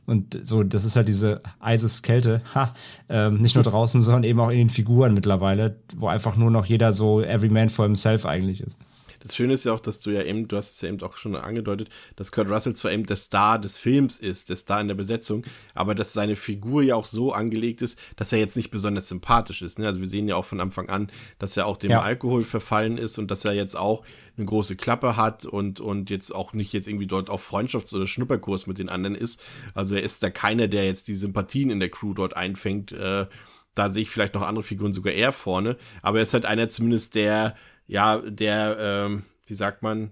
[0.07, 2.73] Und so, das ist halt diese Eiseskälte, ha,
[3.07, 6.65] ähm, nicht nur draußen, sondern eben auch in den Figuren mittlerweile, wo einfach nur noch
[6.65, 8.79] jeder so every man for himself eigentlich ist.
[9.23, 11.15] Das Schöne ist ja auch, dass du ja eben, du hast es ja eben auch
[11.15, 14.87] schon angedeutet, dass Kurt Russell zwar eben der Star des Films ist, der Star in
[14.87, 15.43] der Besetzung,
[15.73, 19.61] aber dass seine Figur ja auch so angelegt ist, dass er jetzt nicht besonders sympathisch
[19.61, 19.79] ist.
[19.79, 19.85] Ne?
[19.85, 22.01] Also wir sehen ja auch von Anfang an, dass er auch dem Ja.
[22.01, 24.03] Alkohol verfallen ist und dass er jetzt auch
[24.37, 28.07] eine große Klappe hat und, und jetzt auch nicht jetzt irgendwie dort auf Freundschafts- oder
[28.07, 29.43] Schnupperkurs mit den anderen ist.
[29.73, 32.91] Also er ist da keiner, der jetzt die Sympathien in der Crew dort einfängt.
[32.91, 33.27] Äh,
[33.73, 36.67] da sehe ich vielleicht noch andere Figuren sogar eher vorne, aber er ist halt einer
[36.67, 37.55] zumindest, der,
[37.91, 40.11] ja, der, ähm, wie sagt man,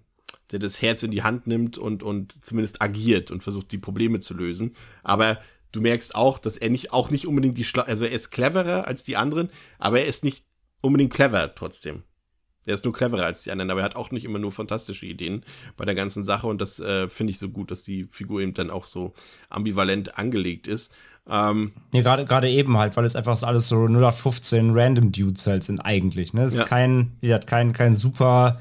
[0.52, 4.20] der das Herz in die Hand nimmt und, und zumindest agiert und versucht, die Probleme
[4.20, 4.76] zu lösen.
[5.02, 5.40] Aber
[5.72, 8.86] du merkst auch, dass er nicht, auch nicht unbedingt die, Schla also er ist cleverer
[8.86, 10.44] als die anderen, aber er ist nicht
[10.82, 12.04] unbedingt clever trotzdem.
[12.66, 15.06] Er ist nur cleverer als die anderen, aber er hat auch nicht immer nur fantastische
[15.06, 15.46] Ideen
[15.78, 18.54] bei der ganzen Sache und das äh, finde ich so gut, dass die Figur eben
[18.54, 19.14] dann auch so
[19.48, 20.94] ambivalent angelegt ist.
[21.28, 25.64] Ähm, Nee, gerade gerade eben halt, weil es einfach alles so 0815 Random Dudes halt
[25.64, 26.34] sind eigentlich.
[26.34, 26.44] Ne?
[26.44, 26.64] Es Ja.
[26.64, 28.60] ist kein, wie gesagt, kein, kein super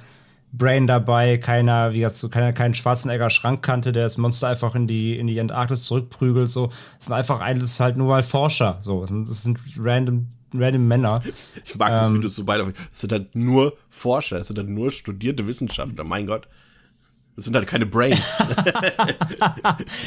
[0.52, 4.86] Brain dabei, keiner, wie gesagt, so keiner, kein Schwarzenegger Schrankkante, der das Monster einfach in
[4.86, 6.48] die, in die Antarktis zurückprügelt.
[6.48, 8.78] So, es sind einfach alles halt nur mal Forscher.
[8.80, 11.22] So, es sind, es sind random, random Männer.
[11.66, 12.20] ich mag das, wie Ähm.
[12.22, 16.04] du es so beide Es sind halt nur Forscher, es sind halt nur studierte Wissenschaftler,
[16.04, 16.48] mein Gott.
[17.38, 18.42] Das sind halt keine Brains.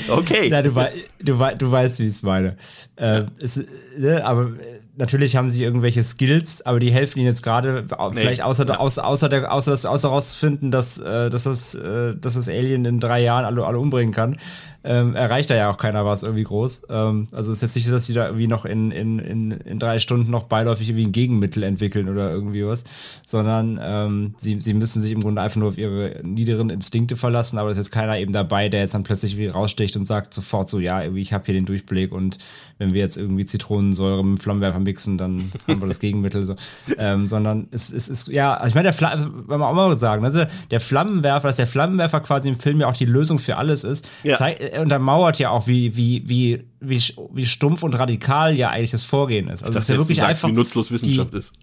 [0.09, 0.49] okay.
[0.49, 2.57] Ja, du, wei du, wei du weißt, wie ich es meine.
[2.97, 3.57] Äh, es,
[3.97, 8.11] ne, aber äh, natürlich haben sie irgendwelche Skills, aber die helfen ihnen jetzt gerade, au-
[8.11, 8.77] vielleicht außer, ja.
[8.77, 12.85] außer, außer, der, außer, das, außer rauszufinden, dass, äh, dass, das, äh, dass das Alien
[12.85, 14.37] in drei Jahren alle, alle umbringen kann,
[14.83, 16.87] ähm, erreicht da ja auch keiner was irgendwie groß.
[16.89, 19.51] Ähm, also es ist jetzt nicht so, dass die da irgendwie noch in, in, in,
[19.51, 22.83] in drei Stunden noch beiläufig irgendwie ein Gegenmittel entwickeln oder irgendwie was,
[23.23, 27.59] sondern ähm, sie, sie müssen sich im Grunde einfach nur auf ihre niederen Instinkte verlassen,
[27.59, 30.33] aber es ist jetzt keiner eben dabei, der jetzt dann plötzlich wie raussticht und sagt
[30.33, 32.39] sofort so, ja, irgendwie, ich habe hier den Durchblick und
[32.79, 36.55] wenn wir jetzt irgendwie Zitronensäure mit dem Flammenwerfer mixen, dann haben wir das Gegenmittel so.
[36.97, 39.97] Ähm, sondern es, es ist, ja, ich meine, der Fla also, wollen wir auch mal
[39.97, 43.57] sagen, also der Flammenwerfer, dass der Flammenwerfer quasi im Film ja auch die Lösung für
[43.57, 44.35] alles ist, Ja.
[44.35, 47.01] zeigt, er untermauert ja auch, wie, wie, wie, wie,
[47.33, 49.63] wie stumpf und radikal ja eigentlich das Vorgehen ist.
[49.63, 51.53] Also es dass ist ja wirklich sagst, einfach wie nutzlos Wissenschaft die, ist.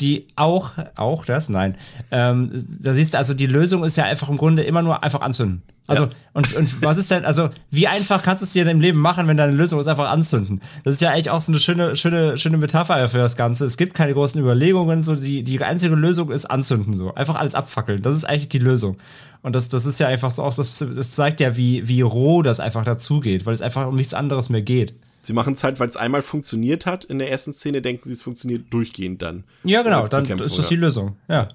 [0.00, 1.76] Die auch, auch das, nein.
[2.10, 2.50] Ähm,
[2.80, 5.62] da siehst du, also die Lösung ist ja einfach im Grunde immer nur einfach anzünden.
[5.86, 6.10] Also, Ja.
[6.34, 8.98] und, und was ist denn, also, wie einfach kannst du es dir denn im Leben
[9.00, 10.60] machen, wenn deine Lösung ist einfach anzünden?
[10.84, 13.64] Das ist ja eigentlich auch so eine schöne, schöne, schöne Metapher für das Ganze.
[13.64, 17.14] Es gibt keine großen Überlegungen, so die, die einzige Lösung ist anzünden, so.
[17.14, 18.02] Einfach alles abfackeln.
[18.02, 18.98] Das ist eigentlich die Lösung.
[19.42, 22.42] Und das, das ist ja einfach so auch, das, das zeigt ja, wie, wie roh
[22.42, 24.94] das einfach dazugeht, weil es einfach um nichts anderes mehr geht.
[25.22, 28.12] Sie machen es halt, weil es einmal funktioniert hat in der ersten Szene, denken sie,
[28.12, 29.44] es funktioniert durchgehend dann.
[29.64, 31.16] Ja, genau, dann ist das die Lösung.
[31.28, 31.48] Ja.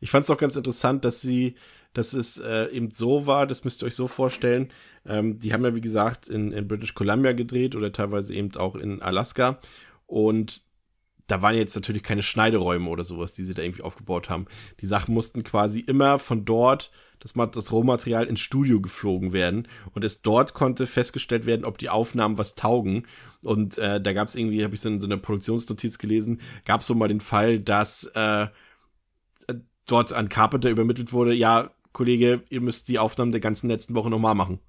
[0.00, 1.54] Ich fand es auch ganz interessant, dass sie,
[1.92, 4.68] dass es äh, eben so war, das müsst ihr euch so vorstellen.
[5.06, 8.76] Ähm, die haben ja, wie gesagt, in, in British Columbia gedreht oder teilweise eben auch
[8.76, 9.58] in Alaska.
[10.06, 10.62] Und
[11.26, 14.46] da waren jetzt natürlich keine Schneideräume oder sowas, die sie da irgendwie aufgebaut haben.
[14.80, 16.90] Die Sachen mussten quasi immer von dort,
[17.20, 19.68] das, das Rohmaterial ins Studio geflogen werden.
[19.92, 23.06] Und es dort konnte festgestellt werden, ob die Aufnahmen was taugen.
[23.42, 26.80] Und äh, da gab es irgendwie, habe ich so, in so eine Produktionsnotiz gelesen, gab
[26.80, 28.48] es so mal den Fall, dass äh,
[29.86, 34.10] dort an Carpenter übermittelt wurde, ja, Kollege, ihr müsst die Aufnahmen der ganzen letzten Woche
[34.10, 34.60] nochmal machen.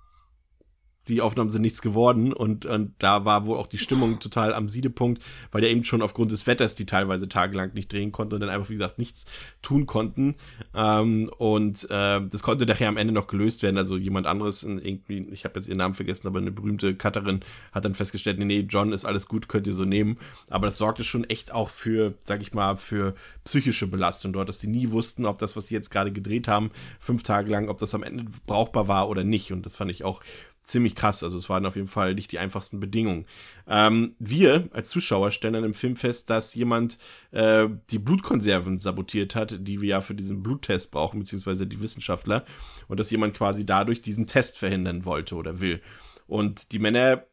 [1.08, 4.70] Die Aufnahmen sind nichts geworden und, und da war wohl auch die Stimmung total am
[4.70, 5.22] Siedepunkt,
[5.52, 8.50] weil der eben schon aufgrund des Wetters die teilweise tagelang nicht drehen konnte und dann
[8.50, 9.26] einfach, wie gesagt, nichts
[9.62, 10.36] tun konnten.
[10.76, 13.78] Ähm, und äh, das konnte nachher am Ende noch gelöst werden.
[13.78, 17.42] Also jemand anderes, irgendwie, ich habe jetzt ihren Namen vergessen, aber eine berühmte Cutterin
[17.72, 20.18] hat dann festgestellt, nee, nee, John ist alles gut, könnt ihr so nehmen.
[20.50, 24.60] Aber das sorgte schon echt auch für, sag ich mal, für psychische Belastung dort, dass
[24.60, 27.78] die nie wussten, ob das, was sie jetzt gerade gedreht haben, fünf Tage lang, ob
[27.78, 29.52] das am Ende brauchbar war oder nicht.
[29.52, 30.22] Und das fand ich auch
[30.64, 31.24] ziemlich krass.
[31.24, 33.26] Also es waren auf jeden Fall nicht die einfachsten Bedingungen.
[33.68, 36.98] Ähm, wir als Zuschauer stellen dann im Film fest, dass jemand
[37.32, 42.46] äh, die Blutkonserven sabotiert hat, die wir ja für diesen Bluttest brauchen, beziehungsweise die Wissenschaftler.
[42.88, 45.82] Und dass jemand quasi dadurch diesen Test verhindern wollte oder will.
[46.28, 47.26] Und die Männer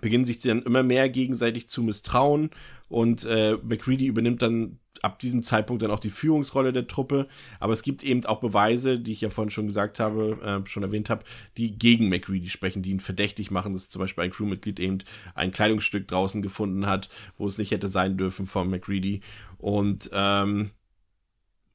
[0.00, 2.50] beginnen sich dann immer mehr gegenseitig zu misstrauen
[2.88, 7.26] und äh, McCready übernimmt dann ab diesem Zeitpunkt dann auch die Führungsrolle der Truppe.
[7.58, 10.82] Aber es gibt eben auch Beweise, die ich ja vorhin schon gesagt habe, äh, schon
[10.82, 11.24] erwähnt habe,
[11.56, 14.98] die gegen McCready sprechen, die ihn verdächtig machen, dass zum Beispiel ein Crewmitglied eben
[15.34, 17.08] ein Kleidungsstück draußen gefunden hat,
[17.38, 19.22] wo es nicht hätte sein dürfen von McCready.
[19.58, 20.70] Und ähm,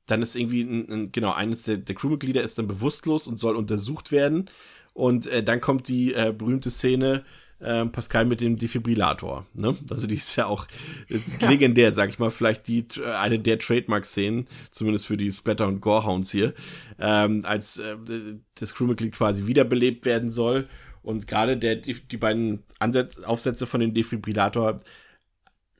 [0.06, 3.56] dann ist irgendwie, ein, ein, genau, eines der, der Crewmitglieder ist dann bewusstlos und soll
[3.56, 4.50] untersucht werden.
[4.94, 7.26] Und äh, dann kommt die äh, berühmte Szene,
[7.60, 9.46] äh, Pascal mit dem Defibrillator.
[9.54, 9.76] Ne?
[9.90, 10.68] Also die ist ja auch
[11.40, 11.50] ja.
[11.50, 15.82] legendär, sag ich mal, vielleicht die äh, eine der Trademark-Szenen, zumindest für die Splatter- und
[15.82, 16.54] Gorehounds hier,
[17.00, 17.96] ähm, als äh,
[18.56, 20.68] das Crewmitglied quasi wiederbelebt werden soll
[21.02, 24.80] und gerade der die beiden Ansätze, Aufsätze von dem Defibrillator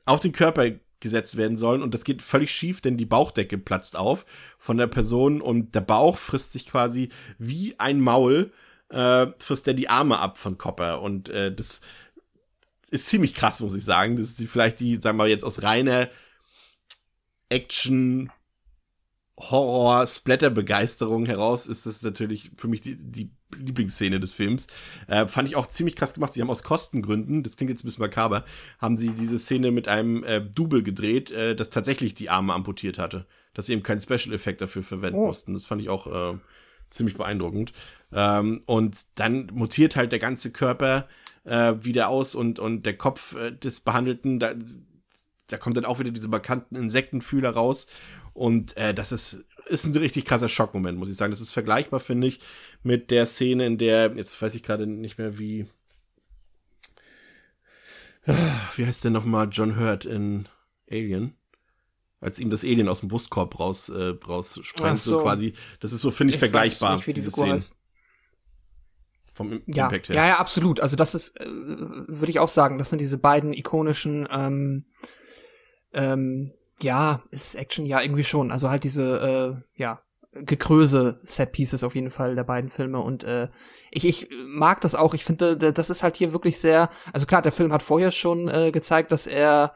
[0.04, 0.70] auf den Körper
[1.00, 4.24] gesetzt werden sollen und das geht völlig schief, denn die Bauchdecke platzt auf
[4.58, 8.52] von der Person und der Bauch frisst sich quasi wie ein Maul
[8.90, 11.00] äh, frisst er die Arme ab von Copper.
[11.02, 11.80] Und äh, das
[12.90, 14.16] ist ziemlich krass, muss ich sagen.
[14.16, 16.08] Das ist vielleicht die, sagen wir jetzt aus reiner
[17.48, 18.30] Action,
[19.38, 24.66] Horror, Splatter-Begeisterung heraus ist das natürlich für mich die, die Lieblingsszene des Films.
[25.08, 26.32] Äh, fand ich auch ziemlich krass gemacht.
[26.32, 28.46] Sie haben aus Kostengründen, das klingt jetzt ein bisschen makaber,
[28.78, 32.98] haben sie diese Szene mit einem äh, Double gedreht, äh, das tatsächlich die Arme amputiert
[32.98, 33.26] hatte.
[33.52, 35.26] Dass sie eben keinen Special-Effekt dafür verwenden oh.
[35.26, 35.52] mussten.
[35.52, 36.38] Das fand ich auch äh,
[36.90, 37.74] ziemlich beeindruckend.
[38.12, 41.08] Ähm, und dann mutiert halt der ganze Körper
[41.44, 44.54] äh, wieder aus und, und der Kopf äh, des Behandelten, da,
[45.48, 47.86] da kommt dann auch wieder diese markanten Insektenfühler raus.
[48.32, 51.32] Und äh, das ist, ist ein richtig krasser Schockmoment, muss ich sagen.
[51.32, 52.40] Das ist vergleichbar, finde ich,
[52.82, 55.66] mit der Szene, in der, jetzt weiß ich gerade nicht mehr wie.
[58.76, 60.48] Wie heißt der nochmal John Hurt in
[60.90, 61.34] Alien?
[62.20, 65.10] als ihm das Alien aus dem Brustkorb raus, äh, raussprengt, so.
[65.10, 65.22] so.
[65.22, 65.54] quasi.
[65.80, 67.62] Das ist so, finde ich, ich, vergleichbar, nicht, wie diese Szene.
[69.36, 70.16] Vom ja, Impact her.
[70.16, 70.80] Ja, ja, absolut.
[70.80, 74.86] Also das ist, äh, würde ich auch sagen, das sind diese beiden ikonischen, ähm,
[75.92, 78.50] ähm, ja, ist Action, ja, irgendwie schon.
[78.50, 80.00] Also halt diese, äh, ja,
[80.32, 83.48] gekröse Set-Pieces auf jeden Fall der beiden Filme und äh,
[83.90, 85.12] ich, ich mag das auch.
[85.14, 88.48] Ich finde, das ist halt hier wirklich sehr, also klar, der Film hat vorher schon
[88.48, 89.74] äh, gezeigt, dass er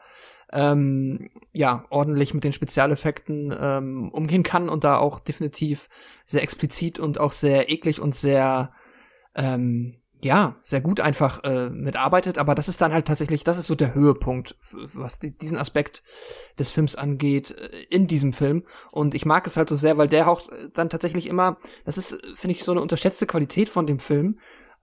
[0.53, 5.87] ähm, ja, ordentlich mit den Spezialeffekten ähm, umgehen kann und da auch definitiv
[6.25, 8.73] sehr explizit und auch sehr eklig und sehr,
[9.35, 13.65] ähm, ja, sehr gut einfach äh, mitarbeitet, aber das ist dann halt tatsächlich, das ist
[13.65, 16.03] so der Höhepunkt, was die, diesen Aspekt
[16.59, 18.63] des Films angeht, äh, in diesem Film.
[18.91, 20.43] Und ich mag es halt so sehr, weil der auch
[20.73, 24.39] dann tatsächlich immer, das ist, finde ich, so eine unterschätzte Qualität von dem Film,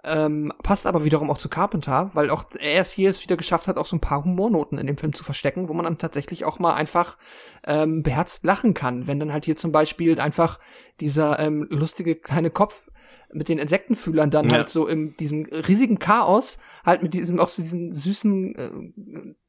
[0.08, 3.68] ähm, passt aber wiederum auch zu Carpenter, weil auch er es hier es wieder geschafft
[3.68, 6.44] hat, auch so ein paar Humornoten in dem Film zu verstecken, wo man dann tatsächlich
[6.44, 7.18] auch mal einfach
[7.66, 9.06] ähm, beherzt lachen kann.
[9.06, 10.58] Wenn dann halt hier zum Beispiel einfach
[11.00, 12.90] dieser ähm, lustige kleine Kopf
[13.32, 14.56] mit den Insektenfühlern dann ja.
[14.56, 18.70] halt so in diesem riesigen Chaos, halt mit diesem, auch so diesen süßen äh,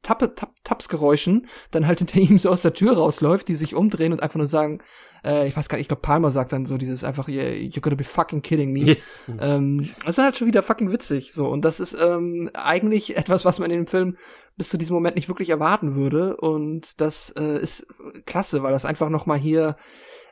[0.01, 4.13] Tappe, Tapp, Tapsgeräuschen, dann halt hinter ihm so aus der Tür rausläuft, die sich umdrehen
[4.13, 4.81] und einfach nur sagen,
[5.23, 7.95] äh, ich weiß gar nicht, ich glaube Palmer sagt dann so dieses einfach, you're gonna
[7.95, 8.97] be fucking kidding me.
[9.39, 11.47] ähm, das ist halt schon wieder fucking witzig, so.
[11.47, 14.17] Und das ist ähm, eigentlich etwas, was man in dem Film
[14.57, 16.37] bis zu diesem Moment nicht wirklich erwarten würde.
[16.37, 17.87] Und das äh, ist
[18.25, 19.75] klasse, weil das einfach noch mal hier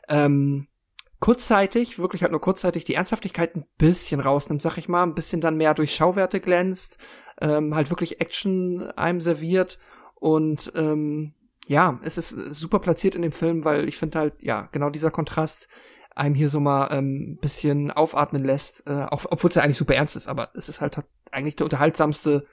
[0.08, 0.68] ähm,
[1.20, 5.40] kurzzeitig, wirklich halt nur kurzzeitig, die Ernsthaftigkeit ein bisschen rausnimmt, sag ich mal, ein bisschen
[5.40, 6.98] dann mehr durch Schauwerte glänzt,
[7.40, 9.78] ähm, halt wirklich Action einem serviert
[10.14, 11.34] und ähm,
[11.68, 15.10] ja, es ist super platziert in dem Film, weil ich finde halt, ja, genau dieser
[15.10, 15.68] Kontrast
[16.14, 19.76] einem hier so mal ein ähm, bisschen aufatmen lässt, äh, auch, obwohl es ja eigentlich
[19.76, 20.98] super ernst ist, aber es ist halt
[21.30, 22.46] eigentlich der unterhaltsamste,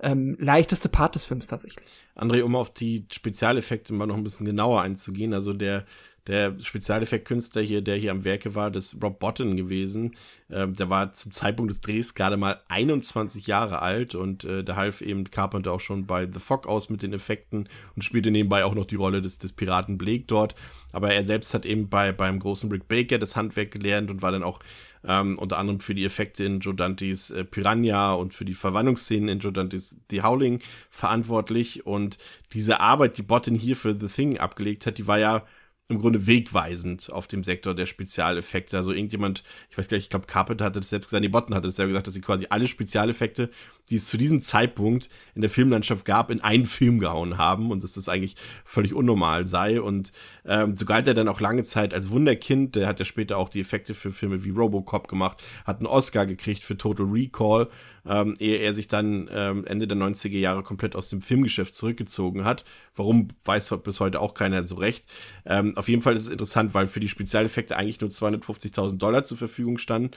[0.00, 1.84] ähm, leichteste Part des Films tatsächlich.
[2.14, 5.84] André, um auf die Spezialeffekte mal noch ein bisschen genauer einzugehen, also der
[6.28, 10.14] der Spezialeffektkünstler hier, der hier am Werke war, das Rob Botton gewesen.
[10.50, 14.76] Ähm, der war zum Zeitpunkt des Drehs gerade mal 21 Jahre alt und äh, da
[14.76, 18.64] half eben Carpenter auch schon bei The Fog aus mit den Effekten und spielte nebenbei
[18.64, 20.54] auch noch die Rolle des, des Piraten Blake dort.
[20.92, 24.32] Aber er selbst hat eben bei beim großen Rick Baker das Handwerk gelernt und war
[24.32, 24.60] dann auch
[25.06, 29.28] ähm, unter anderem für die Effekte in Joe Dantes äh, Piranha und für die Verwandlungsszenen
[29.28, 30.60] in Joe Dantes The Howling
[30.90, 31.86] verantwortlich.
[31.86, 32.18] Und
[32.52, 35.46] diese Arbeit, die Bottin hier für The Thing abgelegt hat, die war ja
[35.88, 38.76] im Grunde wegweisend auf dem Sektor der Spezialeffekte.
[38.76, 41.54] Also irgendjemand, ich weiß gar nicht, ich glaube Carpenter hatte das selbst gesagt, die Botten
[41.54, 43.50] hatte das ja gesagt, dass sie quasi alle Spezialeffekte,
[43.88, 47.82] die es zu diesem Zeitpunkt in der Filmlandschaft gab, in einen Film gehauen haben und
[47.82, 49.80] dass das eigentlich völlig unnormal sei.
[49.80, 50.12] Und
[50.44, 52.76] ähm, so galt er dann auch lange Zeit als Wunderkind.
[52.76, 56.26] Der hat ja später auch die Effekte für Filme wie Robocop gemacht, hat einen Oscar
[56.26, 57.68] gekriegt für Total Recall,
[58.06, 62.44] ähm, ehe er sich dann ähm, Ende der 90er Jahre komplett aus dem Filmgeschäft zurückgezogen
[62.44, 62.64] hat.
[62.96, 65.04] Warum, weiß bis heute auch keiner so recht.
[65.44, 69.24] Ähm, auf jeden Fall ist es interessant, weil für die Spezialeffekte eigentlich nur 250.000 Dollar
[69.24, 70.12] zur Verfügung standen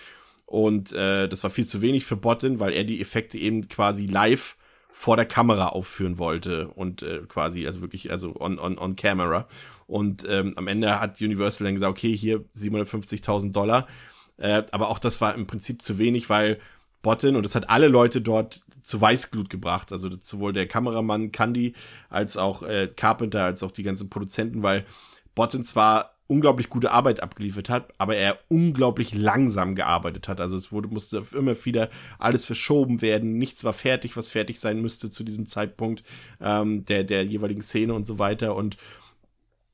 [0.52, 4.06] und äh, das war viel zu wenig für Botten, weil er die Effekte eben quasi
[4.06, 4.58] live
[4.92, 9.48] vor der Kamera aufführen wollte und äh, quasi, also wirklich, also on, on, on camera.
[9.88, 13.88] Und ähm, am Ende hat Universal dann gesagt, okay, hier 750.000 Dollar.
[14.36, 16.60] Äh, aber auch das war im Prinzip zu wenig, weil
[17.02, 21.76] Botten, und das hat alle Leute dort zu Weißglut gebracht, also sowohl der Kameramann Candy
[22.10, 24.86] als auch äh, Carpenter, als auch die ganzen Produzenten, weil
[25.34, 30.40] Botten zwar unglaublich gute Arbeit abgeliefert hat, aber er unglaublich langsam gearbeitet hat.
[30.40, 31.90] Also es wurde, musste immer wieder
[32.20, 33.38] alles verschoben werden.
[33.38, 36.04] Nichts war fertig, was fertig sein müsste zu diesem Zeitpunkt
[36.40, 38.56] ähm, der, der jeweiligen Szene und so weiter.
[38.56, 38.78] Und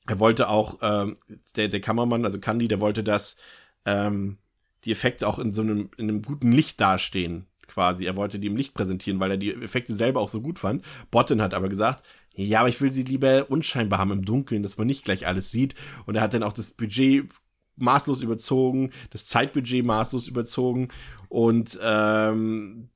[0.08, 1.18] er wollte auch, ähm,
[1.56, 3.38] der, der Kameramann, also Candy, der wollte, dass
[3.86, 4.40] ähm,
[4.84, 8.06] die Effekte auch in so einem, in einem guten Licht dastehen quasi.
[8.06, 10.84] Er wollte die im Licht präsentieren, weil er die Effekte selber auch so gut fand.
[11.12, 12.04] Botten hat aber gesagt,
[12.46, 15.52] ja, aber ich will sie lieber unscheinbar haben im Dunkeln, dass man nicht gleich alles
[15.52, 15.76] sieht.
[16.06, 17.30] Und er hat dann auch das Budget
[17.78, 20.90] maßlos überzogen, das Zeitbudget maßlos überzogen.
[21.30, 22.90] Und ähm,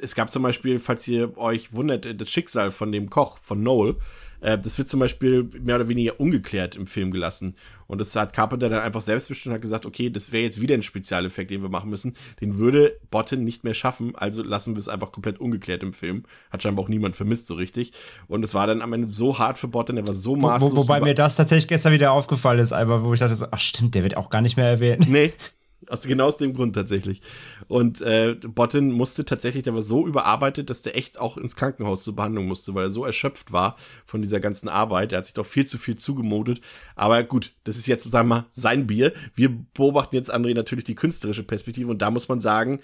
[0.00, 3.96] es gab zum Beispiel, falls ihr euch wundert, das Schicksal von dem Koch, von Noel,
[4.44, 7.56] äh, das wird zum Beispiel mehr oder weniger ungeklärt im Film gelassen.
[7.86, 10.74] Und das hat Carpenter dann einfach selbstbestimmt und hat gesagt, okay, das wäre jetzt wieder
[10.74, 12.14] ein Spezialeffekt, den wir machen müssen.
[12.40, 16.24] Den würde Botten nicht mehr schaffen, also lassen wir es einfach komplett ungeklärt im Film.
[16.50, 17.92] Hat scheinbar auch niemand vermisst so richtig.
[18.28, 20.72] Und es war dann am Ende so hart für Botten, der war so maßlos.
[20.72, 23.58] Wo, wobei mir das tatsächlich gestern wieder aufgefallen ist, einmal, wo ich dachte, so, ach
[23.58, 25.08] stimmt, der wird auch gar nicht mehr erwähnt.
[25.08, 25.32] Nee,
[25.88, 27.22] Aus, genau aus dem Grund tatsächlich.
[27.68, 32.04] Und äh, Botten musste tatsächlich, der war so überarbeitet, dass der echt auch ins Krankenhaus
[32.04, 35.12] zur Behandlung musste, weil er so erschöpft war von dieser ganzen Arbeit.
[35.12, 36.60] Er hat sich doch viel zu viel zugemodet.
[36.96, 39.12] Aber gut, das ist jetzt, sagen wir mal, sein Bier.
[39.34, 41.90] Wir beobachten jetzt, André, natürlich die künstlerische Perspektive.
[41.90, 42.80] Und da muss man sagen,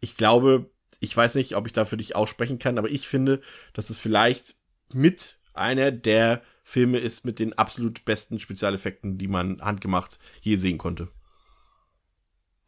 [0.00, 0.70] ich glaube,
[1.00, 3.40] ich weiß nicht, ob ich da für dich aussprechen kann, aber ich finde,
[3.72, 4.56] dass es vielleicht
[4.92, 10.78] mit einer der Filme ist mit den absolut besten Spezialeffekten, die man handgemacht je sehen
[10.78, 11.08] konnte.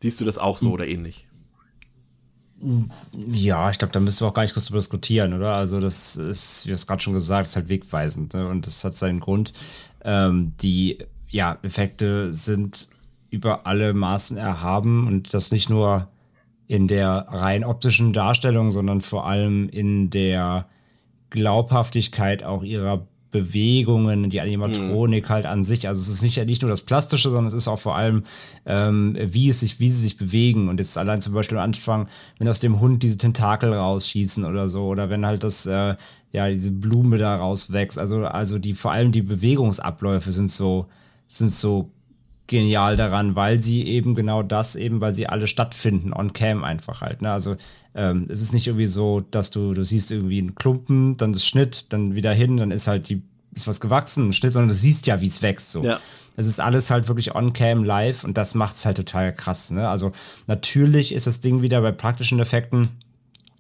[0.02, 1.26] Siehst du das auch so oder ähnlich?
[3.32, 5.54] Ja, ich glaube, da müssen wir auch gar nicht kurz drüber diskutieren, oder?
[5.54, 8.34] Also, das ist, wie es gerade schon gesagt, ist halt wegweisend.
[8.34, 8.46] Ne?
[8.48, 9.52] Und das hat seinen Grund.
[10.04, 10.98] Ähm, die
[11.28, 12.88] ja, Effekte sind
[13.30, 16.08] über alle Maßen erhaben und das nicht nur
[16.66, 20.66] in der rein optischen Darstellung, sondern vor allem in der
[21.30, 25.28] Glaubhaftigkeit auch ihrer Bewegungen, die Animatronik mhm.
[25.28, 25.88] halt an sich.
[25.88, 28.24] Also es ist nicht, nicht nur das Plastische, sondern es ist auch vor allem,
[28.66, 30.68] ähm, wie es sich, wie sie sich bewegen.
[30.68, 32.08] Und jetzt allein zum Beispiel am Anfang,
[32.38, 35.94] wenn aus dem Hund diese Tentakel rausschießen oder so, oder wenn halt das, äh,
[36.32, 37.98] ja, diese Blume da rauswächst.
[37.98, 40.86] Also, also die, vor allem die Bewegungsabläufe sind so,
[41.28, 41.90] sind so
[42.50, 47.00] genial daran, weil sie eben genau das eben, weil sie alle stattfinden, on cam einfach
[47.00, 47.22] halt.
[47.22, 47.30] Ne?
[47.30, 47.56] Also
[47.94, 51.46] ähm, es ist nicht irgendwie so, dass du, du siehst irgendwie einen Klumpen, dann das
[51.46, 53.22] Schnitt, dann wieder hin, dann ist halt die,
[53.54, 55.70] ist was gewachsen, ein Schnitt, sondern du siehst ja, wie es wächst.
[55.70, 55.84] So.
[55.84, 56.00] Ja.
[56.36, 59.70] Es ist alles halt wirklich on cam live und das macht es halt total krass.
[59.70, 59.88] Ne?
[59.88, 60.10] Also
[60.48, 62.88] natürlich ist das Ding wieder bei praktischen Effekten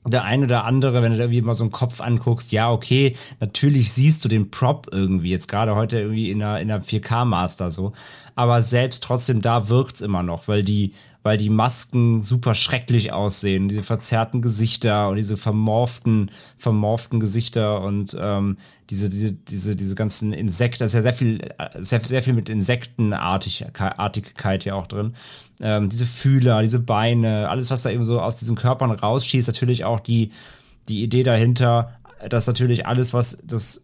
[0.06, 3.16] der ein oder andere, wenn du da irgendwie mal so einen Kopf anguckst, ja, okay,
[3.38, 7.70] natürlich siehst du den Prop irgendwie, jetzt gerade heute irgendwie in einer, in einer 4K-Master
[7.70, 7.92] so,
[8.34, 13.68] aber selbst trotzdem da wirkt's immer noch, weil die, weil die Masken super schrecklich aussehen,
[13.68, 18.56] diese verzerrten Gesichter und diese vermorften, vermorften Gesichter und ähm,
[18.88, 21.40] diese, diese, diese, diese ganzen Insekten, da ist ja sehr viel,
[21.78, 25.14] sehr, sehr viel mit Insektenartigkeit ja auch drin.
[25.60, 29.84] Ähm, diese Fühler, diese Beine, alles, was da eben so aus diesen Körpern rausschießt, natürlich
[29.84, 30.30] auch die,
[30.88, 31.98] die Idee dahinter,
[32.28, 33.82] dass natürlich alles, was das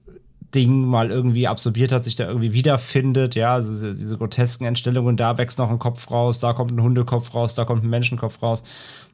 [0.55, 3.35] Ding mal irgendwie absorbiert hat, sich da irgendwie wiederfindet.
[3.35, 6.82] Ja, also diese, diese grotesken Entstellungen, da wächst noch ein Kopf raus, da kommt ein
[6.82, 8.62] Hundekopf raus, da kommt ein Menschenkopf raus.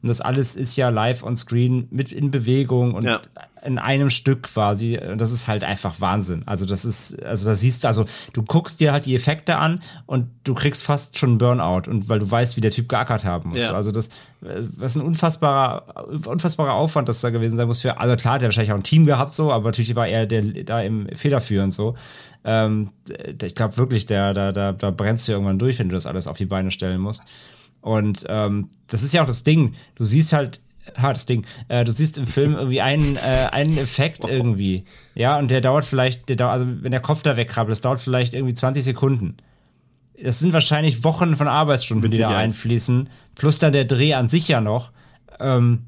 [0.02, 3.20] Und das alles ist ja live on screen mit in Bewegung und ja.
[3.64, 4.98] in einem Stück quasi.
[4.98, 6.42] Und das ist halt einfach Wahnsinn.
[6.46, 9.80] Also das ist, also da siehst du, also du guckst dir halt die Effekte an
[10.06, 13.50] und du kriegst fast schon Burnout und weil du weißt, wie der Typ geackert haben
[13.50, 13.60] muss.
[13.60, 13.74] Ja.
[13.74, 14.08] Also das,
[14.40, 18.50] was ein unfassbarer, unfassbarer Aufwand das da gewesen sein muss für, also klar, der hat
[18.50, 21.94] wahrscheinlich auch ein Team gehabt so, aber natürlich war er der da im federführend so.
[22.44, 22.90] Ähm,
[23.40, 26.26] ich glaube wirklich, der, da, da, da brennst du irgendwann durch, wenn du das alles
[26.26, 27.22] auf die Beine stellen musst.
[27.82, 29.74] Und ähm, das ist ja auch das Ding.
[29.96, 30.60] Du siehst halt,
[30.96, 34.84] ha, das Ding, äh, du siehst im Film irgendwie einen, äh, einen Effekt irgendwie.
[35.14, 38.00] Ja, und der dauert vielleicht, der dauert, also wenn der Kopf da wegkrabbelt, das dauert
[38.00, 39.36] vielleicht irgendwie 20 Sekunden.
[40.22, 43.08] Das sind wahrscheinlich Wochen von Arbeitsstunden, die da einfließen.
[43.34, 44.92] Plus dann der Dreh an sich ja noch.
[45.40, 45.86] Ähm,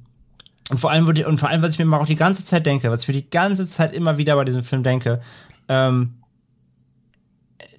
[0.70, 2.90] Und vor allem, und vor allem, was ich mir mal auch die ganze Zeit denke,
[2.90, 5.20] was ich mir die ganze Zeit immer wieder bei diesem Film denke,
[5.68, 6.14] ähm,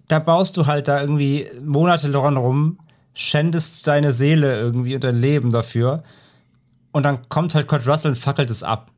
[0.08, 2.78] da baust du halt da irgendwie monatelang rum,
[3.16, 6.04] schändest deine Seele irgendwie und dein Leben dafür.
[6.92, 8.92] Und dann kommt halt Kurt Russell und fackelt es ab.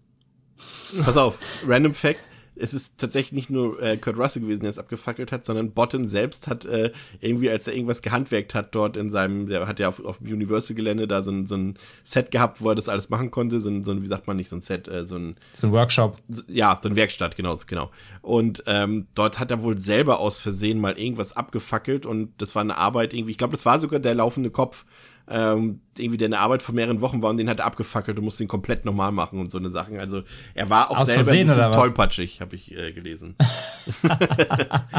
[1.04, 2.20] Pass auf, Random Fact
[2.60, 6.08] es ist tatsächlich nicht nur äh, Kurt Russell gewesen, der es abgefackelt hat, sondern Botten
[6.08, 9.90] selbst hat äh, irgendwie, als er irgendwas gehandwerkt hat dort in seinem, der hat ja
[9.90, 13.10] auf, auf dem Universal-Gelände da so ein, so ein Set gehabt, wo er das alles
[13.10, 15.16] machen konnte, so ein, so ein wie sagt man nicht, so ein Set, äh, so
[15.16, 16.18] ein so ein Workshop.
[16.48, 17.92] Ja, so ein Werkstatt, genau, genau.
[18.22, 22.62] Und ähm, dort hat er wohl selber aus Versehen mal irgendwas abgefackelt und das war
[22.62, 24.86] eine Arbeit irgendwie, ich glaube, das war sogar der laufende Kopf
[25.30, 28.24] ähm, irgendwie der eine Arbeit von mehreren Wochen war und den hat er abgefackelt und
[28.24, 30.00] musste ihn komplett normal machen und so eine Sachen.
[30.00, 30.24] Also
[30.54, 33.36] er war auch Aus selber Versehen, ein bisschen tollpatschig, habe ich äh, gelesen.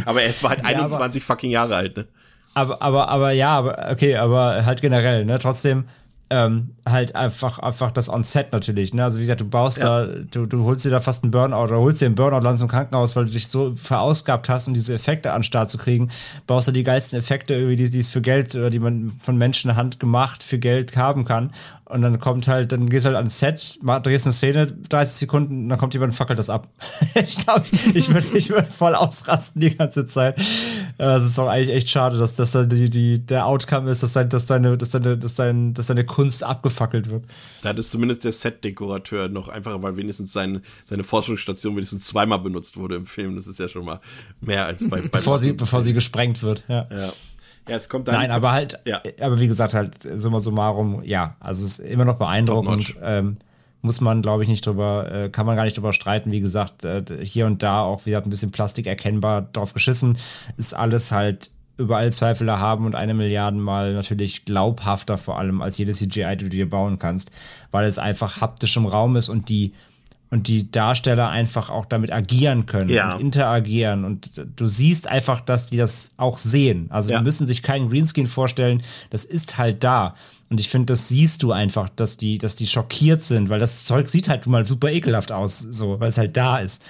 [0.05, 2.07] aber er war halt Ja, 21 fucking Jahre alt, ne?
[2.55, 5.39] Aber, aber, aber ja, aber okay, aber halt generell, ne?
[5.39, 5.85] Trotzdem
[6.31, 9.05] ähm, halt einfach, einfach das On-Set natürlich, ne?
[9.05, 10.05] Also wie gesagt, du baust Ja.
[10.05, 12.63] da, du, du holst dir da fast einen Burnout oder holst dir einen Burnout, landest
[12.63, 15.79] im Krankenhaus, weil du dich so verausgabt hast, um diese Effekte an den Start zu
[15.79, 16.11] kriegen,
[16.47, 19.39] baust da die geilsten Effekte irgendwie, die, die es für Geld oder die man von
[19.39, 21.51] Menschenhand gemacht für Geld haben kann.
[21.89, 25.63] Und dann kommt halt, dann gehst du halt ans Set, drehst eine Szene, 30 Sekunden,
[25.63, 26.69] und dann kommt jemand und fackelt das ab.
[27.15, 30.39] ich glaube, ich, würde ich würd voll ausrasten die ganze Zeit.
[30.99, 34.13] Es ist doch eigentlich echt schade, dass das dann die, die, der Outcome ist, dass,
[34.13, 37.25] dein, dass, deine, dass, deine, dass, dein, dass deine Kunst abgefackelt wird.
[37.63, 42.41] Da hat es zumindest der Set-Dekorateur noch einfacher, weil wenigstens sein, seine Forschungsstation wenigstens zweimal
[42.41, 43.35] benutzt wurde im Film.
[43.35, 44.01] Das ist ja schon mal
[44.41, 46.87] mehr als bei, bei Bevor sie, bevor sie gesprengt wird, ja.
[46.91, 47.13] Ja.
[47.69, 48.15] Ja, es kommt dann.
[48.15, 49.01] Nein, aber halt, Ja.
[49.21, 52.97] aber wie gesagt, halt, summa summarum, ja, also es ist immer noch beeindruckend.
[53.03, 53.37] Ähm,
[53.81, 56.33] muss man, glaube ich, nicht drüber, äh, kann man gar nicht drüber streiten.
[56.33, 60.19] Wie gesagt, äh, hier und da auch, wie gesagt, ein bisschen Plastik erkennbar drauf geschissen.
[60.57, 65.79] Ist alles halt überall Zweifel erhaben und eine Milliarden Mal natürlich glaubhafter vor allem als
[65.79, 67.31] jedes CGI, die du dir bauen kannst,
[67.71, 69.75] weil es einfach haptisch im Raum ist und die
[70.31, 73.15] und die Darsteller einfach auch damit agieren können Ja.
[73.15, 76.87] und interagieren und du siehst einfach, dass die das auch sehen.
[76.91, 77.19] Also Ja.
[77.19, 80.15] die müssen sich keinen Greenscreen vorstellen, das ist halt da.
[80.51, 83.85] Und ich finde, das siehst du einfach, dass die, dass die schockiert sind, weil das
[83.85, 86.83] Zeug sieht halt mal super ekelhaft aus, so, weil es halt da ist.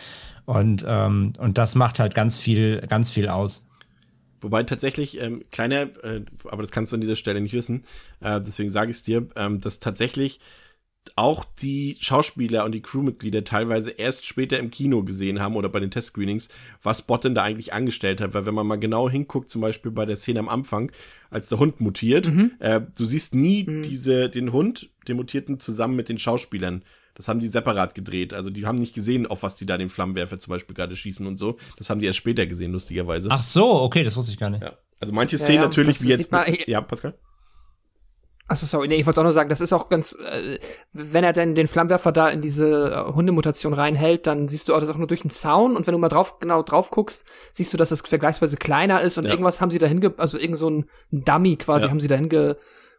[0.44, 3.64] Und, ähm, und das macht halt ganz viel, ganz viel aus.
[4.40, 7.82] Wobei tatsächlich, ähm, kleiner, äh, aber das kannst du an dieser Stelle nicht wissen,
[8.20, 10.38] äh, deswegen sage ich es dir, ähm, dass tatsächlich
[11.16, 15.80] auch die Schauspieler und die Crewmitglieder teilweise erst später im Kino gesehen haben oder bei
[15.80, 16.48] den Testscreenings,
[16.82, 18.34] was Bot denn da eigentlich angestellt hat.
[18.34, 20.92] Weil wenn man mal genau hinguckt, zum Beispiel bei der Szene am Anfang,
[21.30, 26.08] als der Hund mutiert, äh, du siehst nie diese, den Hund, den mutierten, zusammen mit
[26.08, 26.82] den Schauspielern.
[27.14, 28.32] Das haben die separat gedreht.
[28.32, 31.26] Also die haben nicht gesehen, auf was die da den Flammenwerfer zum Beispiel gerade schießen
[31.26, 31.58] und so.
[31.76, 33.28] Das haben die erst später gesehen, lustigerweise.
[33.32, 34.62] Ach so, okay, das wusste ich gar nicht.
[34.62, 34.74] Ja.
[35.00, 36.30] Also manche Szenen ja, natürlich, wie jetzt.
[36.30, 37.14] man- ja, Pascal?
[38.50, 40.58] Achso, sorry, nee, ich wollte auch nur sagen, das ist auch ganz, äh,
[40.94, 44.80] wenn er denn den Flammenwerfer da in diese äh, Hundemutation reinhält, dann siehst du auch
[44.80, 47.72] das auch nur durch den Zaun und wenn du mal drauf, genau drauf guckst, siehst
[47.74, 49.30] du, dass das vergleichsweise kleiner ist und Ja.
[49.32, 51.90] irgendwas haben sie dahin, ge also irgend so ein Dummy quasi Ja.
[51.90, 52.30] haben sie dahin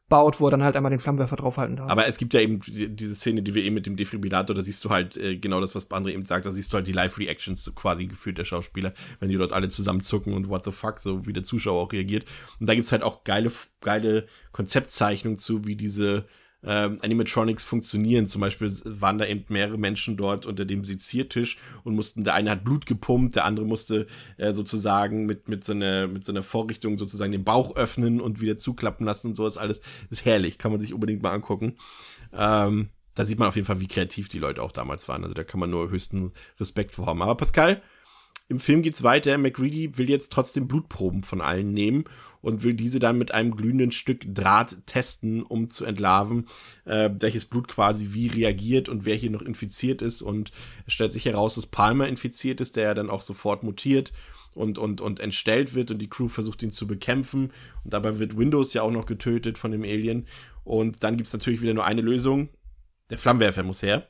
[0.10, 1.90] gebaut, wo er dann halt einmal den Flammenwerfer draufhalten darf.
[1.92, 4.62] Aber es gibt ja eben die- diese Szene, die wir eben mit dem Defibrillator, da
[4.64, 6.92] siehst du halt äh, genau das, was André eben sagt, da siehst du halt die
[6.94, 11.28] Live-Reactions quasi gefühlt der Schauspieler, wenn die dort alle zusammenzucken und what the fuck, so
[11.28, 12.26] wie der Zuschauer auch reagiert.
[12.60, 16.26] Und da gibt's halt auch geile, geile Konzeptzeichnungen zu, wie diese
[16.64, 18.28] ähm, Animatronics funktionieren.
[18.28, 22.52] Zum Beispiel waren da eben mehrere Menschen dort unter dem Seziertisch und mussten, der eine
[22.52, 24.08] hat Blut gepumpt, der andere musste
[24.38, 28.42] äh, sozusagen mit, mit, so einer, mit so einer Vorrichtung sozusagen den Bauch öffnen und
[28.42, 29.82] wieder zuklappen lassen und sowas alles.
[30.10, 31.78] ist herrlich, kann man sich unbedingt mal angucken.
[32.34, 35.24] Ähm, da sieht man auf jeden Fall, wie kreativ die Leute auch damals waren.
[35.24, 37.22] Also da kann man nur höchsten Respekt vor haben.
[37.22, 37.82] Aber Pascal,
[38.48, 39.38] im Film geht's weiter.
[39.38, 42.06] McReady will jetzt trotzdem Blutproben von allen nehmen
[42.42, 46.48] und will diese dann mit einem glühenden Stück Draht testen, um zu entlarven,
[46.86, 50.22] äh, welches Blut quasi wie reagiert und wer hier noch infiziert ist.
[50.22, 50.52] Und
[50.88, 54.14] es stellt sich heraus, dass Palmer infiziert ist, der ja dann auch sofort mutiert
[54.56, 57.52] und, und, und entstellt wird und die Crew versucht ihn zu bekämpfen.
[57.84, 60.28] Und dabei wird Windows ja auch noch getötet von dem Alien.
[60.64, 62.50] Und dann gibt's natürlich wieder nur eine Lösung.
[63.10, 64.08] Der Flammenwerfer muss her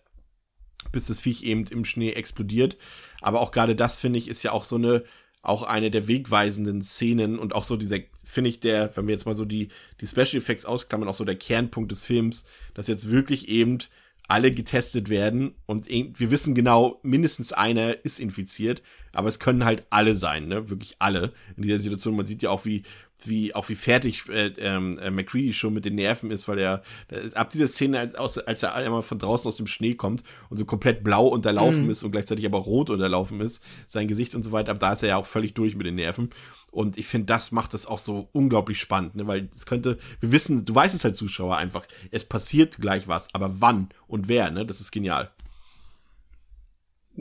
[0.92, 2.78] bis das Viech eben im Schnee explodiert.
[3.22, 5.04] Aber auch gerade das, finde ich, ist ja auch so eine,
[5.42, 9.26] auch eine der wegweisenden Szenen und auch so dieser, finde ich, der, wenn wir jetzt
[9.26, 9.70] mal so die,
[10.02, 13.80] die Special Effects ausklammern, auch so der Kernpunkt des Films, dass jetzt wirklich eben
[14.30, 18.82] alle getestet werden und wir wissen genau, mindestens einer ist infiziert,
[19.12, 20.70] aber es können halt alle sein, ne?
[20.70, 22.16] Wirklich alle in dieser Situation.
[22.16, 22.84] Man sieht ja auch, wie,
[23.26, 26.84] wie, auch wie fertig äh, ähm, äh, McCready schon mit den Nerven ist, weil er
[27.10, 30.24] äh, ab dieser Szene, als, aus- als er einmal von draußen aus dem Schnee kommt
[30.52, 34.44] und so komplett blau unterlaufen ist und gleichzeitig aber rot unterlaufen ist, sein Gesicht und
[34.44, 36.30] so weiter, ab da ist er ja auch völlig durch mit den Nerven.
[36.72, 39.28] Und ich finde, das macht das auch so unglaublich spannend, ne?
[39.28, 43.28] weil es könnte, wir wissen, du weißt es als Zuschauer einfach, es passiert gleich was,
[43.34, 44.66] aber wann und wer, ne?
[44.66, 45.32] Das ist genial.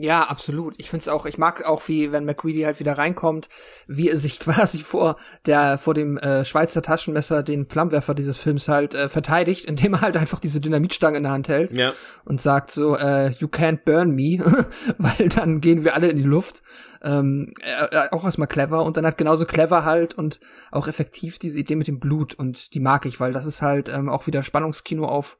[0.01, 0.75] Ja, absolut.
[0.77, 3.49] Ich finde es auch, ich mag auch, wie, wenn McCready halt wieder reinkommt,
[3.85, 8.69] wie er sich quasi vor der, vor dem äh, Schweizer Taschenmesser den Flammenwerfer dieses Films
[8.69, 11.91] halt äh, verteidigt, indem er halt einfach diese Dynamitstange in der Hand hält Ja.
[12.23, 14.39] und sagt so, äh, you can't burn me,
[14.97, 16.63] weil dann gehen wir alle in die Luft.
[17.03, 20.39] Ähm, äh, äh, auch erstmal clever und dann halt genauso clever halt und
[20.71, 23.89] auch effektiv diese Idee mit dem Blut und die mag ich, weil das ist halt
[23.89, 25.37] ähm, auch wieder Spannungskino auf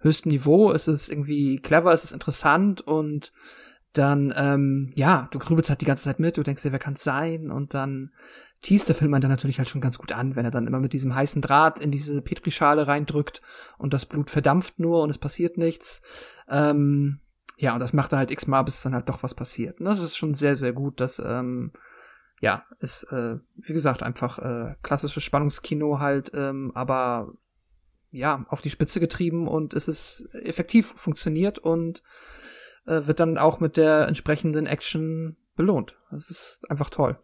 [0.00, 0.72] höchstem Niveau.
[0.72, 3.32] Es ist irgendwie clever, es ist interessant und
[3.92, 7.02] dann, ähm, ja, du grübelst halt die ganze Zeit mit, du denkst dir, wer kann's
[7.02, 7.50] sein?
[7.50, 8.12] Und dann
[8.62, 10.92] teast der Film dann natürlich halt schon ganz gut an, wenn er dann immer mit
[10.92, 13.40] diesem heißen Draht in diese Petrischale reindrückt
[13.78, 16.02] und das Blut verdampft nur und es passiert nichts.
[16.48, 17.20] Ähm,
[17.56, 19.80] ja, und das macht er halt x-mal, bis dann halt doch was passiert.
[19.80, 21.72] Und das ist schon sehr, sehr gut, dass, ähm,
[22.40, 27.32] ja, ist, äh, wie gesagt, einfach äh, klassisches Spannungskino halt, ähm, aber
[28.12, 32.02] ja, auf die Spitze getrieben und es ist effektiv funktioniert und
[32.90, 35.94] äh, wird dann auch mit der entsprechenden Action belohnt.
[36.10, 37.18] Das ist einfach toll.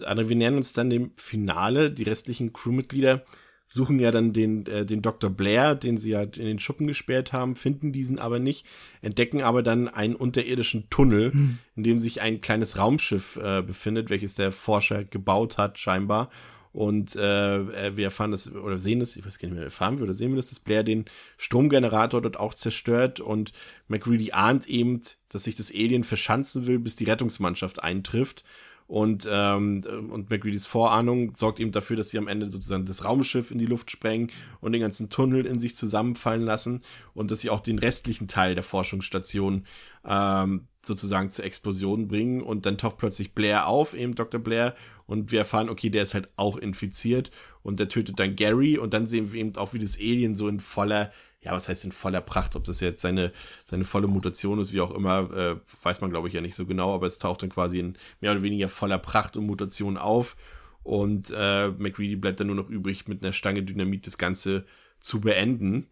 [0.00, 1.90] André, wir nähern uns dann dem Finale.
[1.90, 3.24] Die restlichen Crewmitglieder
[3.66, 5.30] suchen ja dann den, äh, den Dr.
[5.30, 8.66] Blair, den sie ja in den Schuppen gesperrt haben, finden diesen aber nicht,
[9.00, 11.58] entdecken aber dann einen unterirdischen Tunnel, Hm.
[11.74, 16.30] in dem sich ein kleines Raumschiff äh, befindet, welches der Forscher gebaut hat, scheinbar.
[16.74, 19.98] Und äh, äh, wir erfahren das, oder sehen das, ich weiß gar nicht mehr, erfahren
[19.98, 21.04] wir oder sehen wir das, dass Blair den
[21.38, 23.52] Stromgenerator dort auch zerstört und
[23.86, 28.42] McReady ahnt eben, dass sich das Alien verschanzen will, bis die Rettungsmannschaft eintrifft.
[28.88, 33.52] Und, ähm, und McReadys Vorahnung sorgt eben dafür, dass sie am Ende sozusagen das Raumschiff
[33.52, 34.30] in die Luft sprengen
[34.60, 36.82] und den ganzen Tunnel in sich zusammenfallen lassen
[37.14, 39.64] und dass sie auch den restlichen Teil der Forschungsstation
[40.04, 42.42] ähm, sozusagen zur Explosion bringen.
[42.42, 44.40] Und dann taucht plötzlich Blair auf, eben Dr.
[44.40, 44.74] Blair,
[45.06, 47.30] und wir erfahren, okay, der ist halt auch infiziert
[47.62, 50.48] und der tötet dann Gary und dann sehen wir eben auch, wie das Alien so
[50.48, 51.12] in voller
[51.44, 53.32] ja, was heißt in voller Pracht, ob das jetzt seine,
[53.66, 56.64] seine volle Mutation ist, wie auch immer, äh, weiß man, glaube ich, ja nicht so
[56.64, 60.36] genau, aber es taucht dann quasi in mehr oder weniger voller Pracht und Mutation auf.
[60.82, 64.64] Und äh, McReady bleibt dann nur noch übrig, mit einer Stange Dynamit das Ganze
[65.00, 65.88] zu beenden.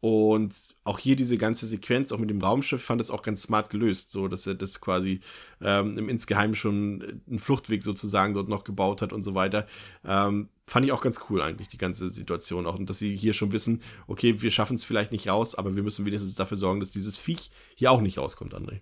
[0.00, 3.68] Und auch hier diese ganze Sequenz, auch mit dem Raumschiff, fand es auch ganz smart
[3.68, 5.20] gelöst, so dass er das quasi
[5.60, 9.66] ähm, im insgeheim schon einen Fluchtweg sozusagen dort noch gebaut hat und so weiter.
[10.04, 12.76] Ähm, fand ich auch ganz cool eigentlich, die ganze Situation auch.
[12.76, 15.82] Und dass sie hier schon wissen, okay, wir schaffen es vielleicht nicht raus, aber wir
[15.82, 18.80] müssen wenigstens dafür sorgen, dass dieses Viech hier auch nicht rauskommt, André.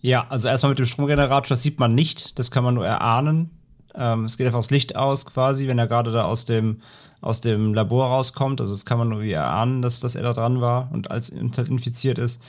[0.00, 3.57] Ja, also erstmal mit dem Stromgenerator, das sieht man nicht, das kann man nur erahnen.
[3.94, 6.80] Ähm, es geht einfach das Licht aus quasi, wenn er gerade da aus dem,
[7.20, 8.60] aus dem Labor rauskommt.
[8.60, 11.30] Also das kann man nur wie erahnen, dass, dass er da dran war und als
[11.30, 12.42] infiziert ist.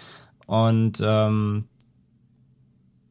[0.45, 1.65] Und ähm,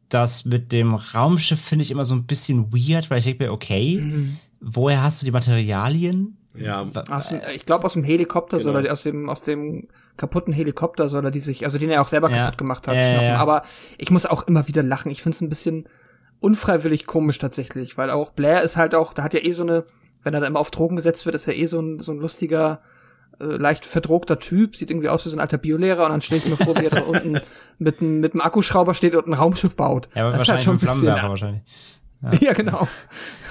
[0.08, 3.52] das mit dem Raumschiff finde ich immer so ein bisschen weird, weil ich denke mir,
[3.52, 4.38] okay, Mhm.
[4.60, 6.36] woher hast du die Materialien?
[6.56, 8.72] Ja, Aus dem, ich glaube, aus dem Helikopter Genau.
[8.72, 9.86] soll er, aus dem, aus dem
[10.16, 12.44] kaputten Helikopter soll er die sich, also den er auch selber Ja.
[12.46, 13.36] kaputt gemacht hat, Ja, ja.
[13.36, 13.62] Aber
[13.98, 15.10] ich muss auch immer wieder lachen.
[15.12, 15.84] Ich finde es ein bisschen
[16.40, 19.84] unfreiwillig komisch tatsächlich, weil auch Blair ist halt auch, da hat ja eh so eine,
[20.22, 22.18] wenn er da immer auf Drogen gesetzt wird, ist er eh so ein, so ein
[22.18, 22.80] lustiger,
[23.40, 26.40] äh, leicht verdrogter Typ, sieht irgendwie aus wie so ein alter Biolehrer und dann stelle
[26.44, 27.40] ich mir vor, wie er da unten
[27.78, 30.08] mit, einem- mit einem Akkuschrauber steht und ein Raumschiff baut.
[30.14, 31.62] Ja, aber Das ist wahrscheinlich halt mit dem schon ein Flammenwerfer wahrscheinlich.
[32.40, 32.86] Ja, genau.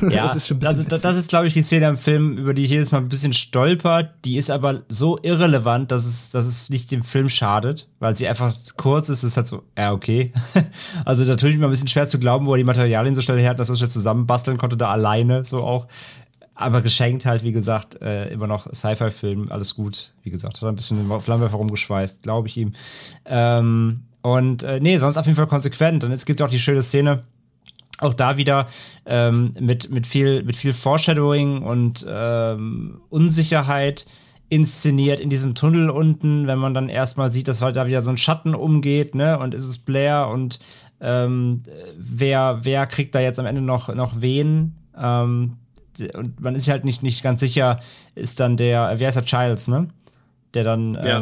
[0.01, 1.97] Ja, das ist schon ein das, bisschen ist, das ist, glaube ich, die Szene im
[1.97, 4.03] Film, über die ich jedes Mal ein bisschen stolper.
[4.03, 8.27] Die ist aber so irrelevant, dass es, dass es nicht dem Film schadet, weil sie
[8.27, 9.19] einfach kurz ist.
[9.19, 10.31] Es ist halt so, ja, okay.
[11.05, 13.21] Also da tue ich mir ein bisschen schwer zu glauben, wo er die Materialien so
[13.21, 15.87] schnell her hat, dass er schnell zusammenbasteln konnte, da alleine so auch.
[16.53, 20.13] Aber geschenkt halt, wie gesagt, äh, immer noch Sci-Fi-Film, alles gut.
[20.23, 22.73] Wie gesagt, hat er ein bisschen den Flammenwerfer rumgeschweißt, glaube ich ihm.
[23.25, 26.03] Ähm, und äh, nee, sonst auf jeden Fall konsequent.
[26.03, 27.23] Und jetzt gibt es auch die schöne Szene,
[27.99, 28.67] auch da wieder
[29.05, 34.05] ähm, mit, mit, viel, mit viel Foreshadowing und ähm, Unsicherheit
[34.49, 38.09] inszeniert in diesem Tunnel unten, wenn man dann erstmal sieht, dass halt da wieder so
[38.09, 39.37] ein Schatten umgeht, ne?
[39.39, 40.59] Und ist es Blair und
[41.01, 41.63] ähm,
[41.97, 44.75] wer, wer kriegt da jetzt am Ende noch, noch wen?
[44.97, 45.57] Ähm,
[46.13, 47.79] und man ist halt nicht, nicht ganz sicher,
[48.15, 49.87] ist dann der, wer ist der Childs, ne?
[50.53, 51.21] Der dann, Ja.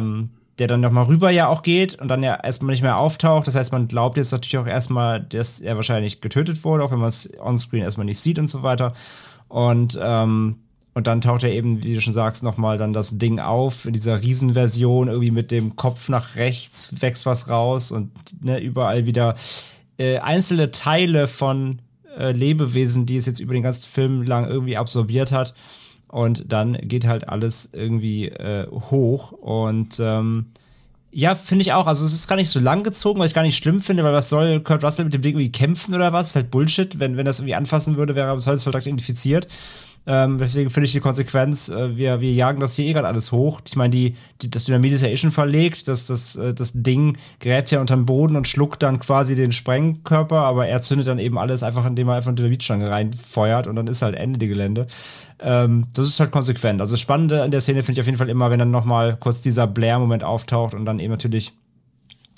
[0.58, 3.46] Der dann nochmal rüber ja auch geht und dann ja erstmal nicht mehr auftaucht.
[3.46, 6.98] Das heißt, man glaubt jetzt natürlich auch erstmal, dass er wahrscheinlich getötet wurde, auch wenn
[6.98, 8.94] man es onscreen erstmal nicht sieht und so weiter.
[9.48, 10.56] Und, ähm,
[10.94, 13.92] und dann taucht er eben, wie du schon sagst, nochmal dann das Ding auf in
[13.92, 18.10] dieser Riesenversion, irgendwie mit dem Kopf nach rechts wächst was raus und
[18.40, 19.36] ne, überall wieder
[19.98, 21.80] äh, einzelne Teile von
[22.18, 25.54] äh, Lebewesen, die es jetzt über den ganzen Film lang irgendwie absorbiert hat.
[26.08, 29.32] Und dann geht halt alles irgendwie äh, hoch.
[29.32, 30.46] Und ähm,
[31.10, 31.86] Ja, finde ich auch.
[31.86, 34.12] Also es ist gar nicht so lang gezogen, was ich gar nicht schlimm finde, weil
[34.12, 36.28] was soll Kurt Russell mit dem Ding irgendwie kämpfen oder was?
[36.30, 36.98] Ist halt Bullshit.
[36.98, 39.48] Wenn, wenn das irgendwie anfassen würde, wäre er bis heute direkt identifiziert.
[40.08, 43.32] Ähm, deswegen finde ich die Konsequenz, äh, wir, wir jagen das hier eh gerade alles
[43.32, 43.60] hoch.
[43.66, 46.72] Ich meine, die, die, das Dynamit ist ja eh schon verlegt, das, das, äh, das
[46.74, 51.18] Ding gräbt ja unterm Boden und schluckt dann quasi den Sprengkörper, aber er zündet dann
[51.18, 54.46] eben alles einfach, indem er einfach eine Dynamitstange reinfeuert und dann ist halt Ende die
[54.46, 54.86] Gelände.
[55.40, 56.80] Ähm, das ist halt konsequent.
[56.80, 59.16] Also das Spannende an der Szene finde ich auf jeden Fall immer, wenn dann nochmal
[59.16, 61.52] kurz dieser Blair-Moment auftaucht und dann eben natürlich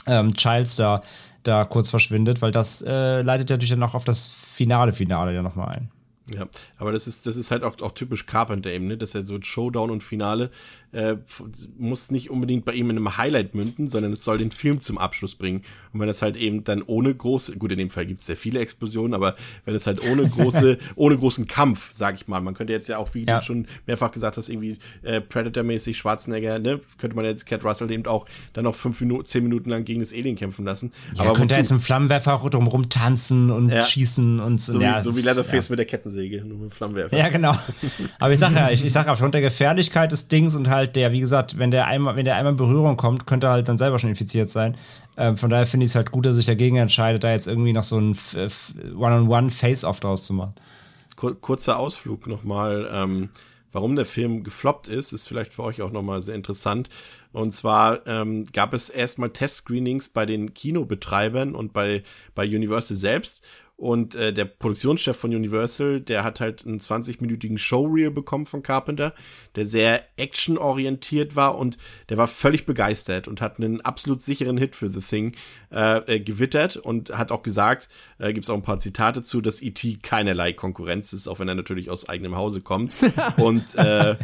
[0.06, 1.02] ähm, Childs da,
[1.42, 5.34] da kurz verschwindet, weil das äh, leitet ja natürlich dann auch auf das finale Finale
[5.34, 5.90] ja nochmal ein.
[6.34, 6.46] Ja,
[6.76, 8.98] aber das ist, das ist halt auch, auch typisch Carpenter eben, ne?
[8.98, 10.50] dass er so Showdown und Finale
[10.92, 11.16] äh,
[11.76, 14.96] muss nicht unbedingt bei ihm in einem Highlight münden, sondern es soll den Film zum
[14.98, 15.62] Abschluss bringen.
[15.92, 18.36] Und wenn das halt eben dann ohne große, gut, in dem Fall gibt es sehr
[18.36, 22.54] viele Explosionen, aber wenn es halt ohne große, ohne großen Kampf, sag ich mal, man
[22.54, 23.40] könnte jetzt ja auch, wie ja.
[23.40, 27.90] du schon mehrfach gesagt hast, irgendwie äh, Predator-mäßig Schwarzenegger, ne, könnte man jetzt Cat Russell
[27.90, 30.92] eben auch dann noch fünf Minuten, zehn Minuten lang gegen das Alien kämpfen lassen.
[31.14, 33.84] Ja, aber könnte er jetzt im Flammenwerfer auch drumherum tanzen und ja.
[33.84, 34.80] schießen und so.
[34.80, 35.72] Ja, so wie Leatherface ja.
[35.72, 37.16] mit der Kettensäge, nur mit Flammenwerfer.
[37.16, 37.54] Ja, genau.
[38.18, 41.12] aber ich sag ja, ich, ich sag aufgrund der Gefährlichkeit des Dings und halt der,
[41.12, 43.78] wie gesagt, wenn der einmal, wenn der einmal in Berührung kommt, könnte er halt dann
[43.78, 44.76] selber schon infiziert sein.
[45.16, 47.72] Ähm, von daher finde ich es halt gut, dass sich dagegen entscheidet, da jetzt irgendwie
[47.72, 48.16] noch so ein
[48.96, 50.54] One-on-One-Face-Off draus zu machen.
[51.16, 52.88] Kurzer Ausflug nochmal.
[52.92, 53.30] Ähm,
[53.72, 56.88] warum der Film gefloppt ist, ist vielleicht für euch auch nochmal sehr interessant.
[57.32, 62.02] Und zwar ähm, gab es erstmal Testscreenings bei den Kinobetreibern und bei,
[62.34, 63.44] bei Universal selbst.
[63.78, 69.14] Und äh, der Produktionschef von Universal, der hat halt einen 20-minütigen Showreel bekommen von Carpenter,
[69.54, 71.78] der sehr actionorientiert war und
[72.08, 75.36] der war völlig begeistert und hat einen absolut sicheren Hit für The Thing
[75.70, 77.88] äh, äh, gewittert und hat auch gesagt,
[78.18, 79.98] äh, gibt es auch ein paar Zitate zu, dass E.T.
[80.02, 82.96] keinerlei Konkurrenz ist, auch wenn er natürlich aus eigenem Hause kommt.
[83.36, 84.16] und äh,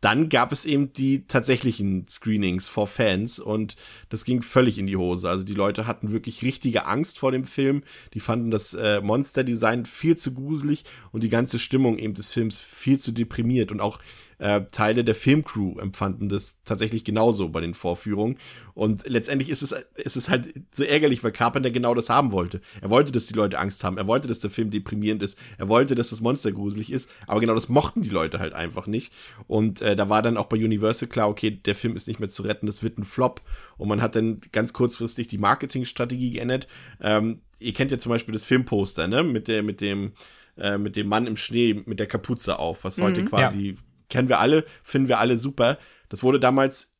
[0.00, 3.76] dann gab es eben die tatsächlichen Screenings for Fans und
[4.08, 5.28] das ging völlig in die Hose.
[5.28, 7.82] Also die Leute hatten wirklich richtige Angst vor dem Film.
[8.14, 12.58] Die fanden das äh, Monster-Design viel zu gruselig und die ganze Stimmung eben des Films
[12.58, 13.98] viel zu deprimiert und auch
[14.42, 18.38] äh, Teile der Filmcrew empfanden das tatsächlich genauso bei den Vorführungen.
[18.74, 22.60] Und letztendlich ist es, ist es halt so ärgerlich, weil Carpenter genau das haben wollte.
[22.80, 23.98] Er wollte, dass die Leute Angst haben.
[23.98, 25.38] Er wollte, dass der Film deprimierend ist.
[25.58, 27.08] Er wollte, dass das Monster gruselig ist.
[27.28, 29.12] Aber genau das mochten die Leute halt einfach nicht.
[29.46, 32.28] Und äh, da war dann auch bei Universal klar, okay, der Film ist nicht mehr
[32.28, 33.42] zu retten, das wird ein Flop.
[33.78, 36.66] Und man hat dann ganz kurzfristig die Marketingstrategie geändert.
[37.00, 39.22] Ähm, ihr kennt ja zum Beispiel das Filmposter, ne?
[39.22, 40.14] Mit der, mit dem,
[40.58, 43.91] äh, mit dem Mann im Schnee mit der Kapuze auf, was heute mhm, quasi ja
[44.12, 45.78] kennen wir alle, finden wir alle super.
[46.10, 46.92] Das wurde damals,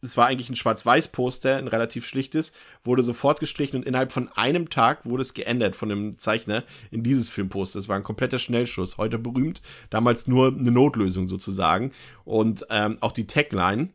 [0.00, 2.52] es war eigentlich ein Schwarz-Weiß-Poster, ein relativ schlichtes,
[2.84, 6.62] wurde sofort gestrichen und innerhalb von einem Tag wurde es geändert von dem Zeichner
[6.92, 7.80] in dieses Filmposter.
[7.80, 9.60] Das war ein kompletter Schnellschuss, heute berühmt,
[9.90, 11.90] damals nur eine Notlösung sozusagen.
[12.24, 13.88] Und ähm, auch die Tagline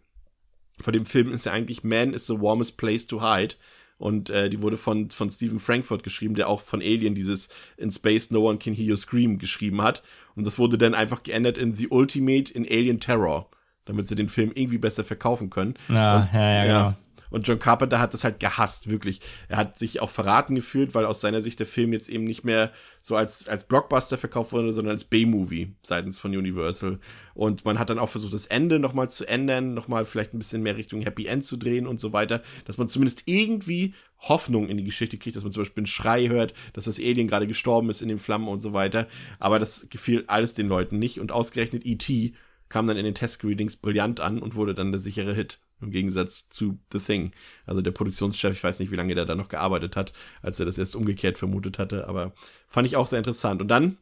[0.81, 3.55] von dem Film ist ja eigentlich Man is the warmest place to hide.
[3.98, 7.91] Und äh, die wurde von, von Stephen Frankfurt geschrieben, der auch von Alien dieses In
[7.91, 10.03] Space No One Can Hear You Scream geschrieben hat.
[10.36, 13.49] Und das wurde dann einfach geändert in The Ultimate in Alien Terror,
[13.86, 15.76] damit sie den Film irgendwie besser verkaufen können.
[15.90, 16.98] Ja, und, ja, ja, genau.
[17.34, 19.19] Und John Carpenter hat das halt gehasst, wirklich.
[19.47, 22.43] Er hat sich auch verraten gefühlt, weil aus seiner Sicht der Film jetzt eben nicht
[22.43, 26.99] mehr so als, als Blockbuster verkauft wurde, sondern als B-Movie seitens von Universal.
[27.34, 30.61] Und man hat dann auch versucht, das Ende nochmal zu ändern, nochmal vielleicht ein bisschen
[30.61, 34.77] mehr Richtung Happy End zu drehen und so weiter, dass man zumindest irgendwie Hoffnung in
[34.77, 37.89] die Geschichte kriegt, dass man zum Beispiel einen Schrei hört, dass das Alien gerade gestorben
[37.89, 39.07] ist in den Flammen und so weiter.
[39.39, 41.19] Aber das gefiel alles den Leuten nicht.
[41.19, 42.34] Und ausgerechnet E.T.
[42.69, 45.57] kam dann in den Test-Readings brillant an und wurde dann der sichere Hit.
[45.84, 47.31] Im Gegensatz zu The Thing.
[47.65, 50.65] Also der Produktionschef, ich weiß nicht, wie lange der da noch gearbeitet hat, als er
[50.65, 52.34] das erst umgekehrt vermutet hatte, aber
[52.68, 53.61] fand ich auch sehr interessant.
[53.61, 53.97] Und dann,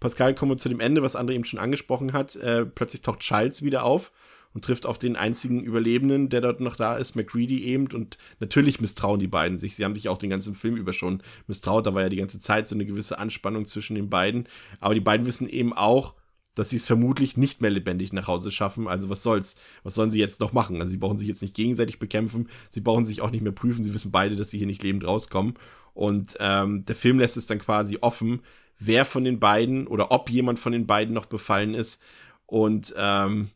[0.00, 2.36] Pascal, kommen wir zu dem Ende, was André eben schon angesprochen hat.
[2.36, 4.12] Äh, plötzlich taucht Childs wieder auf
[4.54, 7.88] und trifft auf den einzigen Überlebenden, der dort noch da ist, McCready eben.
[7.88, 9.74] Und natürlich misstrauen die beiden sich.
[9.74, 11.86] Sie haben sich auch den ganzen Film über schon misstraut.
[11.86, 14.48] Da war ja die ganze Zeit so eine gewisse Anspannung zwischen den beiden.
[14.80, 16.14] Aber die beiden wissen eben auch,
[16.54, 18.86] dass sie es vermutlich nicht mehr lebendig nach Hause schaffen.
[18.88, 19.56] Also was soll's?
[19.82, 20.80] Was sollen sie jetzt noch machen?
[20.80, 22.48] Also sie brauchen sich jetzt nicht gegenseitig bekämpfen.
[22.70, 23.82] Sie brauchen sich auch nicht mehr prüfen.
[23.82, 25.54] Sie wissen beide, dass sie hier nicht lebend rauskommen.
[25.94, 28.40] Und ähm, der Film lässt es dann quasi offen,
[28.78, 32.02] wer von den beiden oder ob jemand von den beiden noch befallen ist.
[32.46, 33.50] Und ähm,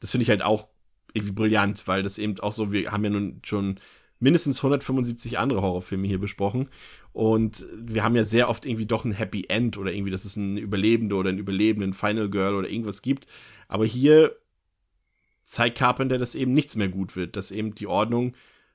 [0.00, 0.68] das finde ich halt auch
[1.14, 3.80] irgendwie brillant, weil das eben auch so, wir haben ja nun schon
[4.18, 6.68] mindestens 175 andere Horrorfilme hier besprochen.
[7.12, 10.36] Und wir haben ja sehr oft irgendwie doch ein Happy End oder irgendwie, dass es
[10.36, 13.26] ein Überlebende oder ein Überlebenden Final Girl oder irgendwas gibt.
[13.68, 14.36] Aber hier
[15.42, 18.34] zeigt Carpenter, dass eben nichts mehr gut wird, dass eben die Ordnung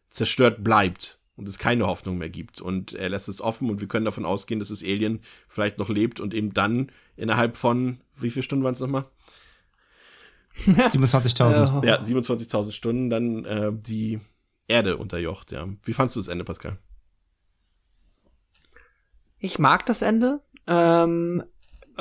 [0.09, 2.61] zerstört bleibt und es keine Hoffnung mehr gibt.
[2.61, 5.89] Und er lässt es offen und wir können davon ausgehen, dass das Alien vielleicht noch
[5.89, 9.05] lebt und eben dann innerhalb von, wie viele Stunden waren es nochmal?
[10.65, 11.83] 27.000.
[11.83, 14.19] Äh, ja, 27.000 Stunden dann äh, die
[14.67, 15.67] Erde unterjocht, ja.
[15.83, 16.77] Wie fandst du das Ende, Pascal?
[19.37, 20.41] Ich mag das Ende.
[20.67, 21.43] Ähm,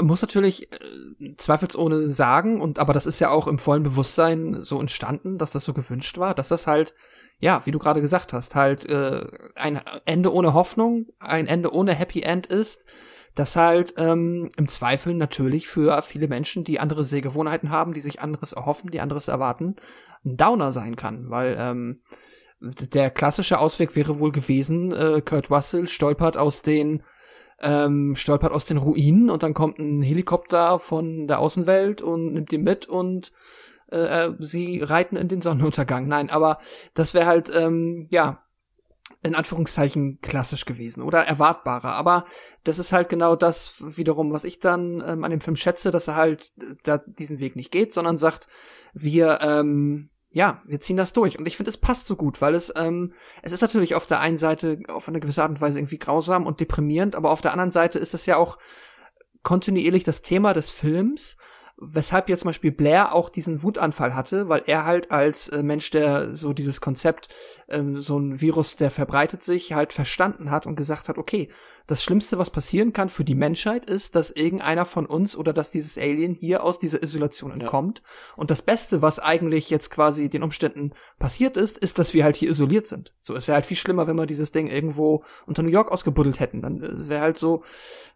[0.00, 4.78] muss natürlich äh, zweifelsohne sagen, und aber das ist ja auch im vollen Bewusstsein so
[4.80, 6.94] entstanden, dass das so gewünscht war, dass das halt,
[7.38, 11.94] ja, wie du gerade gesagt hast, halt äh, ein Ende ohne Hoffnung, ein Ende ohne
[11.94, 12.86] Happy End ist,
[13.34, 18.20] das halt ähm, im Zweifel natürlich für viele Menschen, die andere Sehgewohnheiten haben, die sich
[18.20, 19.76] anderes erhoffen, die anderes erwarten,
[20.24, 22.02] ein Downer sein kann, weil ähm,
[22.60, 27.02] der klassische Ausweg wäre wohl gewesen, äh, Kurt Russell stolpert aus den
[27.62, 32.52] ähm, stolpert aus den Ruinen und dann kommt ein Helikopter von der Außenwelt und nimmt
[32.52, 33.32] ihn mit und
[33.90, 36.08] äh, äh sie reiten in den Sonnenuntergang.
[36.08, 36.58] Nein, aber
[36.94, 38.42] das wäre halt, ähm, ja,
[39.22, 41.92] in Anführungszeichen klassisch gewesen oder erwartbarer.
[41.92, 42.24] Aber
[42.64, 46.08] das ist halt genau das wiederum, was ich dann ähm, an dem Film schätze, dass
[46.08, 48.46] er halt äh, da diesen Weg nicht geht, sondern sagt,
[48.94, 51.38] wir ähm, ja, wir ziehen das durch.
[51.38, 53.12] Und ich finde, es passt so gut, weil es, ähm,
[53.42, 56.46] es ist natürlich auf der einen Seite auf eine gewisse Art und Weise irgendwie grausam
[56.46, 58.58] und deprimierend, aber auf der anderen Seite ist es ja auch
[59.42, 61.36] kontinuierlich das Thema des Films
[61.80, 65.90] weshalb jetzt zum Beispiel Blair auch diesen Wutanfall hatte, weil er halt als äh, Mensch,
[65.90, 67.28] der so dieses Konzept,
[67.70, 71.48] ähm, so ein Virus, der verbreitet sich, halt verstanden hat und gesagt hat, okay,
[71.86, 75.72] das Schlimmste, was passieren kann für die Menschheit, ist, dass irgendeiner von uns oder dass
[75.72, 77.98] dieses Alien hier aus dieser Isolation entkommt.
[77.98, 78.34] Ja.
[78.36, 82.36] Und das Beste, was eigentlich jetzt quasi den Umständen passiert ist, ist, dass wir halt
[82.36, 83.12] hier isoliert sind.
[83.20, 86.38] So, es wäre halt viel schlimmer, wenn wir dieses Ding irgendwo unter New York ausgebuddelt
[86.38, 86.62] hätten.
[86.62, 87.64] Dann äh, wäre halt so,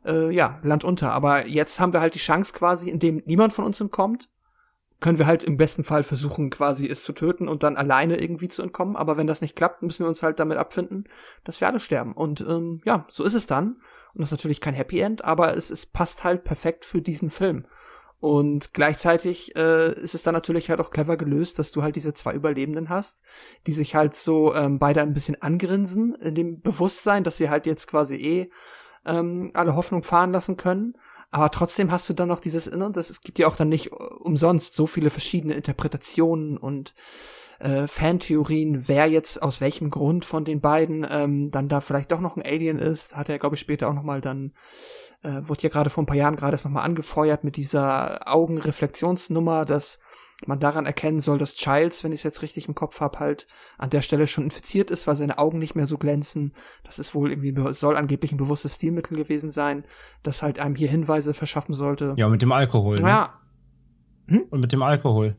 [0.04, 1.12] äh, ja, Land unter.
[1.12, 4.28] Aber jetzt haben wir halt die Chance quasi, indem niemand von uns entkommt,
[5.04, 8.48] können wir halt im besten Fall versuchen, quasi es zu töten und dann alleine irgendwie
[8.48, 8.96] zu entkommen.
[8.96, 11.04] Aber wenn das nicht klappt, müssen wir uns halt damit abfinden,
[11.44, 12.14] dass wir alle sterben.
[12.14, 13.82] Und ähm, ja, so ist es dann.
[14.14, 17.28] Und das ist natürlich kein Happy End, aber es, es passt halt perfekt für diesen
[17.28, 17.66] Film.
[18.18, 22.14] Und gleichzeitig äh, ist es dann natürlich halt auch clever gelöst, dass du halt diese
[22.14, 23.22] zwei Überlebenden hast,
[23.66, 27.66] die sich halt so ähm, beide ein bisschen angrinsen, in dem Bewusstsein, dass sie halt
[27.66, 28.50] jetzt quasi eh
[29.04, 30.94] ähm, alle Hoffnung fahren lassen können.
[31.34, 33.90] Aber trotzdem hast du dann noch dieses Innere, das es gibt ja auch dann nicht
[33.90, 36.94] äh, umsonst so viele verschiedene Interpretationen und
[37.58, 42.20] äh, Fantheorien, wer jetzt aus welchem Grund von den beiden ähm, dann da vielleicht doch
[42.20, 44.52] noch ein Alien ist, hat er glaube ich später auch noch mal dann
[45.24, 48.32] äh, wurde ja gerade vor ein paar Jahren gerade erst noch mal angefeuert mit dieser
[48.32, 49.98] Augenreflexionsnummer, dass
[50.48, 53.46] man daran erkennen soll, dass Childs, wenn ich es jetzt richtig im Kopf habe, halt
[53.78, 56.52] an der Stelle schon infiziert ist, weil seine Augen nicht mehr so glänzen.
[56.82, 59.84] Das ist wohl irgendwie, soll angeblich ein bewusstes Stilmittel gewesen sein,
[60.22, 62.14] das halt einem hier Hinweise verschaffen sollte.
[62.16, 63.00] Ja, mit dem Alkohol.
[63.00, 63.08] Ne?
[63.08, 63.40] Ja.
[64.26, 64.44] Hm?
[64.50, 65.36] Und mit dem Alkohol.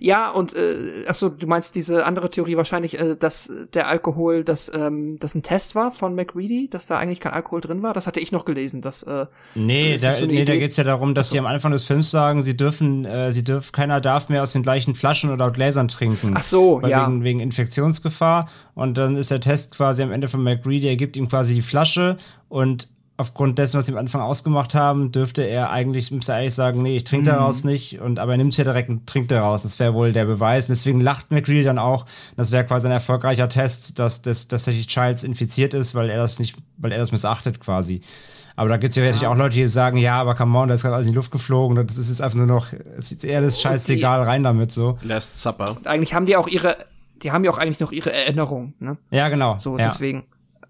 [0.00, 4.70] Ja, und äh, achso, du meinst diese andere Theorie wahrscheinlich, äh, dass der Alkohol, dass
[4.74, 7.92] ähm, das ein Test war von McReady, dass da eigentlich kein Alkohol drin war?
[7.92, 8.82] Das hatte ich noch gelesen.
[8.82, 11.32] Dass, äh, nee, da, so nee da geht's ja darum, dass achso.
[11.32, 14.52] sie am Anfang des Films sagen, sie dürfen, äh, sie dürfen, keiner darf mehr aus
[14.52, 16.34] den gleichen Flaschen oder Gläsern trinken.
[16.36, 17.06] Ach so, ja.
[17.06, 18.48] Wegen, wegen Infektionsgefahr.
[18.74, 21.62] Und dann ist der Test quasi am Ende von McReady, er gibt ihm quasi die
[21.62, 22.16] Flasche
[22.48, 26.54] und aufgrund dessen, was sie am Anfang ausgemacht haben, dürfte er eigentlich, müsste er eigentlich
[26.54, 27.34] sagen, nee, ich trinke mhm.
[27.36, 28.00] daraus nicht.
[28.00, 29.62] Und aber er nimmt es ja direkt und trinkt daraus.
[29.62, 30.68] Das wäre wohl der Beweis.
[30.68, 32.06] Und deswegen lacht McCready dann auch.
[32.36, 36.16] Das wäre quasi ein erfolgreicher Test, dass, dass, dass tatsächlich Childs infiziert ist, weil er
[36.16, 38.00] das nicht, weil er das missachtet quasi.
[38.56, 40.74] Aber da gibt es ja natürlich auch Leute, die sagen, ja, aber come on, da
[40.74, 43.10] ist gerade alles in die Luft geflogen und das ist jetzt einfach nur noch, es
[43.10, 44.96] ist eher das scheißegal, rein damit so.
[45.02, 45.76] Last Supper.
[45.76, 46.76] Und eigentlich haben die auch ihre,
[47.22, 48.96] die haben ja auch eigentlich noch ihre Erinnerung, ne?
[49.10, 49.58] Ja, genau.
[49.58, 49.88] So, ja.
[49.88, 50.24] deswegen.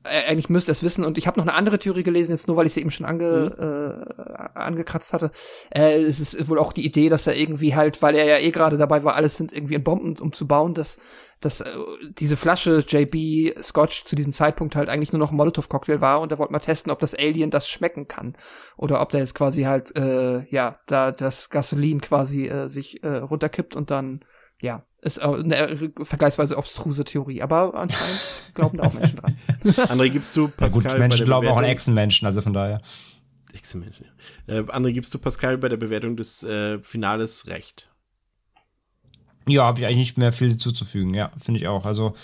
[0.04, 1.04] Äh, eigentlich müsste es wissen.
[1.04, 3.06] Und ich habe noch eine andere Theorie gelesen, jetzt nur weil ich sie eben schon
[3.06, 4.34] ange, mhm.
[4.34, 5.30] äh, angekratzt hatte.
[5.70, 8.50] Äh, es ist wohl auch die Idee, dass er irgendwie halt, weil er ja eh
[8.50, 10.98] gerade dabei war, alles sind irgendwie in Bomben umzubauen, dass,
[11.40, 11.70] dass äh,
[12.18, 16.30] diese Flasche JB Scotch zu diesem Zeitpunkt halt eigentlich nur noch ein Molotow-Cocktail war und
[16.30, 18.36] er wollte mal testen, ob das Alien das schmecken kann.
[18.76, 23.16] Oder ob der jetzt quasi halt, äh, ja, da das Gasolin quasi äh, sich äh,
[23.16, 24.20] runterkippt und dann
[24.60, 28.20] ja, ist eine vergleichsweise obstruse Theorie, aber anscheinend
[28.54, 29.36] glauben da auch Menschen dran.
[29.88, 32.80] André, gibst du Pascal ja gut, Menschen glauben auch an Echsenmenschen, also von daher.
[33.52, 34.06] Echsenmenschen,
[34.48, 34.54] ja.
[34.54, 37.90] Äh, André, gibst du Pascal bei der Bewertung des äh, Finales recht?
[39.46, 41.84] Ja, habe ich eigentlich nicht mehr viel hinzuzufügen, ja, finde ich auch.
[41.84, 42.14] Also,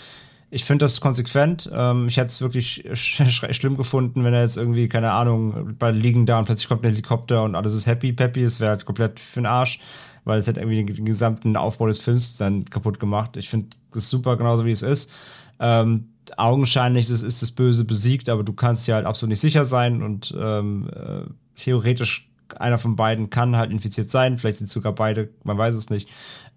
[0.49, 1.71] ich finde das konsequent.
[1.73, 5.91] Ähm, ich hätte es wirklich sch schlimm gefunden, wenn er jetzt irgendwie, keine Ahnung, bei
[5.91, 8.43] liegen da und plötzlich kommt ein Helikopter und alles ist happy, peppy.
[8.43, 9.79] Es wäre halt komplett für den Arsch
[10.25, 13.37] weil es hat irgendwie den, gesamten Aufbau des Films dann kaputt gemacht.
[13.37, 15.11] Ich finde das super, genauso wie es ist.
[15.59, 19.65] Ähm, augenscheinlich ist, ist das Böse besiegt, aber du kannst ja halt absolut nicht sicher
[19.65, 21.23] sein und ähm, äh,
[21.57, 25.91] theoretisch einer von beiden kann halt infiziert sein, vielleicht sind sogar beide, man weiß es
[25.91, 26.09] nicht.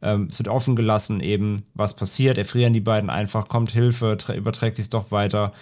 [0.02, 2.38] Ähm, es wird offen gelassen, eben, was passiert.
[2.38, 5.54] Erfrieren die beiden einfach, kommt Hilfe, überträgt sich doch weiter.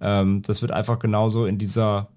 [0.00, 2.08] Ähm, das wird einfach genauso in dieser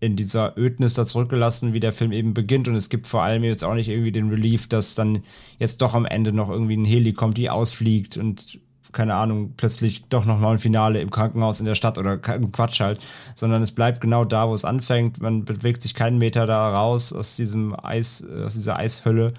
[0.00, 2.68] in dieser Ödnis da zurückgelassen, wie der Film eben beginnt.
[2.68, 5.20] Und es gibt vor allem jetzt auch nicht irgendwie den Relief, dass dann
[5.58, 8.60] jetzt doch am Ende noch irgendwie ein Heli kommt, die ausfliegt und
[8.92, 12.98] keine Ahnung, plötzlich doch nochmal ein Finale im Krankenhaus in der Stadt oder Quatsch halt,
[13.36, 15.20] sondern es bleibt genau da, wo es anfängt.
[15.20, 19.32] Man bewegt sich keinen Meter da raus aus diesem Eis, aus dieser Eishölle.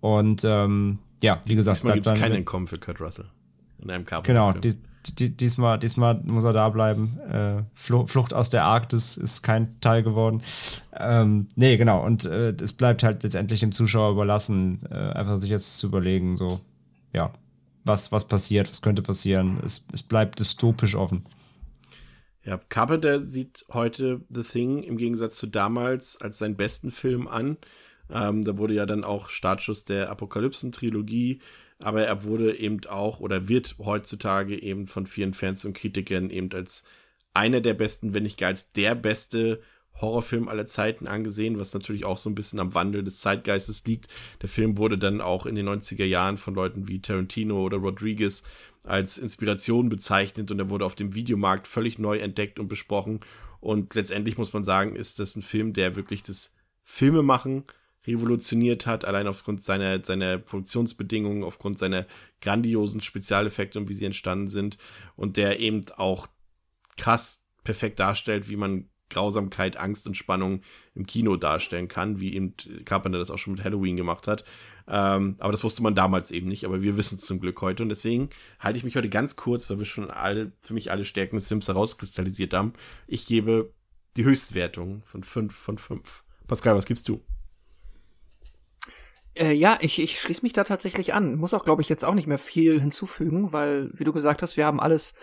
[0.00, 3.26] Und ähm, ja, wie gesagt, Diesmal gibt es kein Entkommen für Kurt Russell
[3.82, 4.32] in einem Carpenter.
[4.32, 4.74] Genau, die,
[5.18, 7.18] diesmal, diesmal muss er da bleiben.
[7.28, 10.42] Äh, Flucht aus der Arktis ist kein Teil geworden.
[10.96, 12.04] Ähm, nee, genau.
[12.04, 16.36] Und äh, es bleibt halt letztendlich dem Zuschauer überlassen, äh, einfach sich jetzt zu überlegen,
[16.36, 16.60] so,
[17.12, 17.32] ja,
[17.84, 19.58] was, was passiert, was könnte passieren.
[19.64, 21.24] Es, es bleibt dystopisch offen.
[22.44, 27.56] Ja, Carpenter sieht heute The Thing im Gegensatz zu damals als seinen besten Film an.
[28.10, 31.40] Ähm, da wurde ja dann auch Startschuss der Apokalypsen-Trilogie,
[31.84, 36.52] aber er wurde eben auch oder wird heutzutage eben von vielen Fans und Kritikern eben
[36.52, 36.84] als
[37.34, 39.60] einer der besten, wenn nicht gar als der beste
[40.00, 44.08] Horrorfilm aller Zeiten angesehen, was natürlich auch so ein bisschen am Wandel des Zeitgeistes liegt.
[44.40, 48.42] Der Film wurde dann auch in den 90er Jahren von Leuten wie Tarantino oder Rodriguez
[48.84, 53.20] als Inspiration bezeichnet und er wurde auf dem Videomarkt völlig neu entdeckt und besprochen.
[53.60, 57.64] Und letztendlich muss man sagen, ist das ein Film, der wirklich das Filmemachen
[58.06, 62.06] revolutioniert hat, allein aufgrund seiner, seiner Produktionsbedingungen, aufgrund seiner
[62.40, 64.78] grandiosen Spezialeffekte und wie sie entstanden sind
[65.16, 66.26] und der eben auch
[66.96, 70.62] krass perfekt darstellt, wie man Grausamkeit, Angst und Spannung
[70.94, 72.54] im Kino darstellen kann, wie eben
[72.84, 74.44] Carpenter das auch schon mit Halloween gemacht hat.
[74.88, 77.82] Ähm, aber das wusste man damals eben nicht, aber wir wissen es zum Glück heute.
[77.82, 81.04] Und deswegen halte ich mich heute ganz kurz, weil wir schon alle, für mich alle
[81.04, 82.72] Stärken des Films herauskristallisiert haben.
[83.06, 83.72] Ich gebe
[84.16, 86.24] die Höchstwertung von 5 von 5.
[86.46, 87.22] Pascal, was gibst du?
[89.34, 91.36] Äh, ja, ich, ich schließe mich da tatsächlich an.
[91.36, 94.56] Muss auch, glaube ich, jetzt auch nicht mehr viel hinzufügen, weil, wie du gesagt hast,
[94.56, 95.14] wir haben alles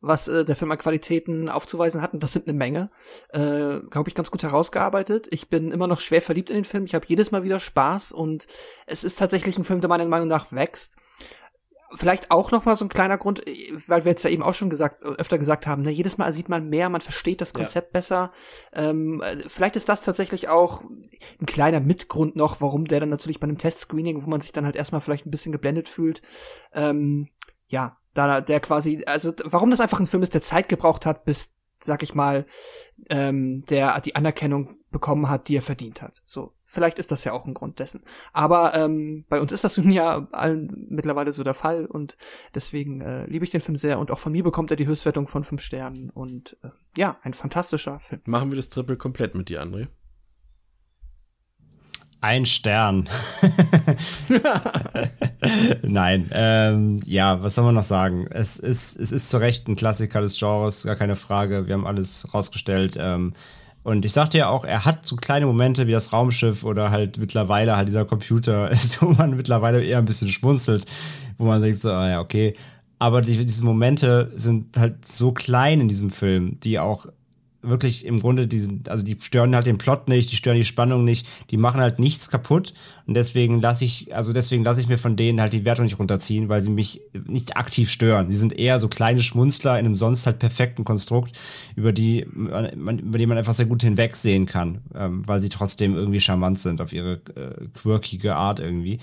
[0.00, 2.14] was äh, der Film an Qualitäten aufzuweisen hat.
[2.14, 2.90] Und das sind eine Menge.
[3.30, 5.28] Äh, Glaube ich, ganz gut herausgearbeitet.
[5.30, 6.84] Ich bin immer noch schwer verliebt in den Film.
[6.84, 8.46] Ich habe jedes Mal wieder Spaß und
[8.86, 10.96] es ist tatsächlich ein Film, der meiner Meinung nach wächst.
[11.92, 13.42] Vielleicht auch noch mal so ein kleiner Grund,
[13.86, 16.48] weil wir jetzt ja eben auch schon gesagt, öfter gesagt haben, ne, jedes Mal sieht
[16.48, 17.92] man mehr, man versteht das Konzept ja.
[17.92, 18.32] besser.
[18.72, 20.82] Ähm, vielleicht ist das tatsächlich auch
[21.40, 24.64] ein kleiner Mitgrund noch, warum der dann natürlich bei einem Testscreening, wo man sich dann
[24.64, 26.22] halt erstmal vielleicht ein bisschen geblendet fühlt,
[26.72, 27.28] ähm,
[27.68, 31.24] ja, da der quasi, also warum das einfach ein Film ist, der Zeit gebraucht hat,
[31.24, 32.46] bis, sag ich mal,
[33.08, 36.20] ähm, der die Anerkennung bekommen hat, die er verdient hat.
[36.24, 38.02] So, vielleicht ist das ja auch ein Grund dessen.
[38.32, 42.16] Aber ähm, bei uns ist das nun ja allen mittlerweile so der Fall und
[42.54, 45.28] deswegen äh, liebe ich den Film sehr und auch von mir bekommt er die Höchstwertung
[45.28, 48.20] von fünf Sternen und äh, ja, ein fantastischer Film.
[48.26, 49.88] Machen wir das Triple komplett mit dir, André?
[52.22, 53.08] Ein Stern.
[55.82, 58.26] Nein, ähm, ja, was soll man noch sagen?
[58.30, 61.66] Es ist, es ist zu Recht ein Klassiker des Genres, gar keine Frage.
[61.66, 62.98] Wir haben alles rausgestellt.
[63.00, 63.32] Ähm,
[63.82, 67.18] und ich sagte ja auch, er hat so kleine Momente wie das Raumschiff oder halt
[67.18, 68.70] mittlerweile halt dieser Computer,
[69.00, 70.84] wo man mittlerweile eher ein bisschen schmunzelt,
[71.38, 72.54] wo man denkt so, ah ja, okay.
[72.98, 77.06] Aber die, diese Momente sind halt so klein in diesem Film, die auch
[77.62, 81.04] wirklich im Grunde diesen, also die stören halt den Plot nicht, die stören die Spannung
[81.04, 82.74] nicht, die machen halt nichts kaputt
[83.06, 85.98] und deswegen lasse ich, also deswegen lasse ich mir von denen halt die Wertung nicht
[85.98, 88.30] runterziehen, weil sie mich nicht aktiv stören.
[88.30, 91.36] Sie sind eher so kleine Schmunzler in einem sonst halt perfekten Konstrukt,
[91.76, 95.94] über die man, über die man einfach sehr gut hinwegsehen kann, ähm, weil sie trotzdem
[95.94, 98.98] irgendwie charmant sind auf ihre äh, quirkige Art irgendwie.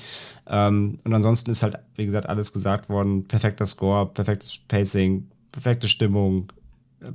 [0.47, 5.87] Ähm, und ansonsten ist halt, wie gesagt, alles gesagt worden, perfekter Score, perfektes Pacing, perfekte
[5.87, 6.51] Stimmung,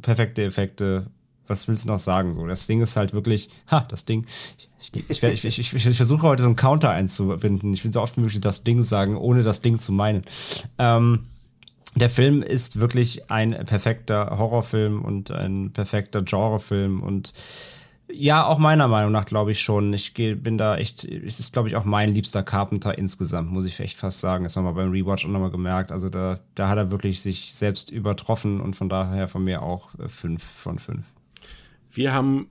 [0.02, 1.06] perfekte Effekte,
[1.46, 2.34] was willst du noch sagen?
[2.34, 4.26] So, das Ding ist halt wirklich, ha, das Ding.
[4.80, 7.72] Ich, ich, ich, ich, versuche heute so einen Counter einzubinden.
[7.72, 10.24] Ich will so oft wie möglich das Ding sagen, ohne das Ding zu meinen.
[10.78, 11.26] Ähm,
[11.94, 17.34] der Film ist wirklich ein perfekter Horrorfilm und ein perfekter Genrefilm und
[18.14, 19.92] ja, auch meiner Meinung nach glaube ich schon.
[19.92, 23.80] Ich bin da echt, es ist glaube ich auch mein liebster Carpenter insgesamt, muss ich
[23.80, 24.44] echt fast sagen.
[24.44, 25.92] Das haben wir beim Rewatch auch nochmal gemerkt.
[25.92, 29.94] Also da, da hat er wirklich sich selbst übertroffen und von daher von mir auch
[29.98, 31.06] äh, fünf von fünf.
[31.94, 32.48] Wir haben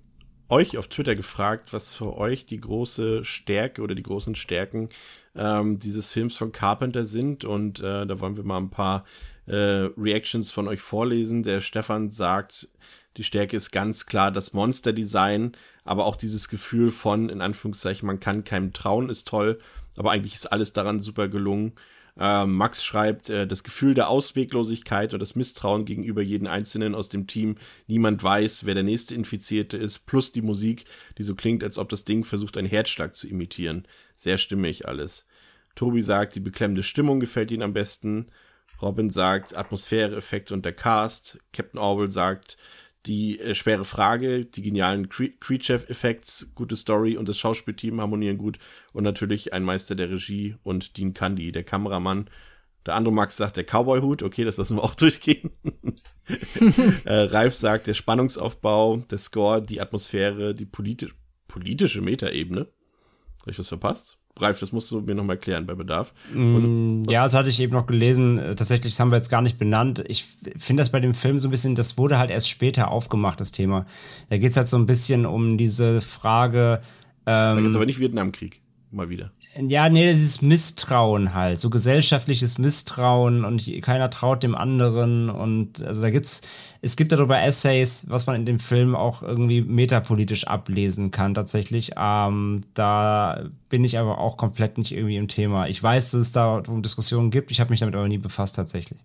[0.49, 4.89] euch auf Twitter gefragt, was für euch die große Stärke oder die großen Stärken
[5.35, 7.43] ähm, dieses Films von Carpenter sind.
[7.43, 9.03] Und äh, da wollen wir mal ein paar
[9.47, 11.41] äh, Reactions von euch vorlesen.
[11.41, 12.69] Der Stefan sagt,
[13.17, 15.53] die Stärke ist ganz klar das Monster-Design,
[15.85, 19.57] aber auch dieses Gefühl von, in Anführungszeichen, man kann keinem trauen, ist toll,
[19.97, 21.73] aber eigentlich ist alles daran super gelungen.
[22.19, 27.09] Äh, Max schreibt, äh, das Gefühl der Ausweglosigkeit und das Misstrauen gegenüber jedem Einzelnen aus
[27.09, 27.55] dem Team.
[27.87, 30.85] Niemand weiß, wer der nächste Infizierte ist, plus die Musik,
[31.17, 33.87] die so klingt, als ob das Ding versucht, einen Herzschlag zu imitieren.
[34.15, 35.25] Sehr stimmig alles.
[35.75, 38.27] Tobi sagt, die beklemmende Stimmung gefällt ihm am besten.
[38.81, 41.39] Robin sagt, Atmosphäre, Effekte und der Cast.
[41.53, 42.57] Captain Orwell sagt,
[43.05, 48.59] Die äh, schwere Frage, die genialen Creature-Effekts, gute Story und das Schauspielteam harmonieren gut
[48.93, 52.29] und natürlich ein Meister der Regie und Dean Candy, der Kameramann.
[52.85, 55.51] Der andere Max sagt der Cowboy-Hut, okay, das lassen wir auch durchgehen.
[57.05, 61.09] äh, Ralf sagt der Spannungsaufbau, der Score, die Atmosphäre, die politi
[61.47, 62.67] politische Metaebene.
[63.41, 64.20] Habe ich was verpasst?
[64.37, 66.13] Ralf, das musst du mir noch mal erklären bei Bedarf.
[66.33, 68.37] Und, ja, das hatte ich eben noch gelesen.
[68.37, 70.03] Äh, tatsächlich, das haben wir jetzt gar nicht benannt.
[70.07, 70.25] Ich
[70.57, 73.51] finde das bei dem Film so ein bisschen, das wurde halt erst später aufgemacht, das
[73.51, 73.85] Thema.
[74.29, 76.81] Da geht es halt so ein bisschen um diese Frage.
[77.25, 79.31] Ähm, Sag jetzt aber nicht Vietnamkrieg, mal wieder.
[79.53, 86.01] Ja, nee, dieses Misstrauen halt, so gesellschaftliches Misstrauen und keiner traut dem anderen und also
[86.01, 86.39] da gibt's,
[86.81, 91.91] es gibt darüber Essays, was man in dem Film auch irgendwie metapolitisch ablesen kann tatsächlich.
[91.97, 95.67] Ähm, da bin ich aber auch komplett nicht irgendwie im Thema.
[95.67, 98.99] Ich weiß, dass es da Diskussionen gibt, ich habe mich damit aber nie befasst tatsächlich.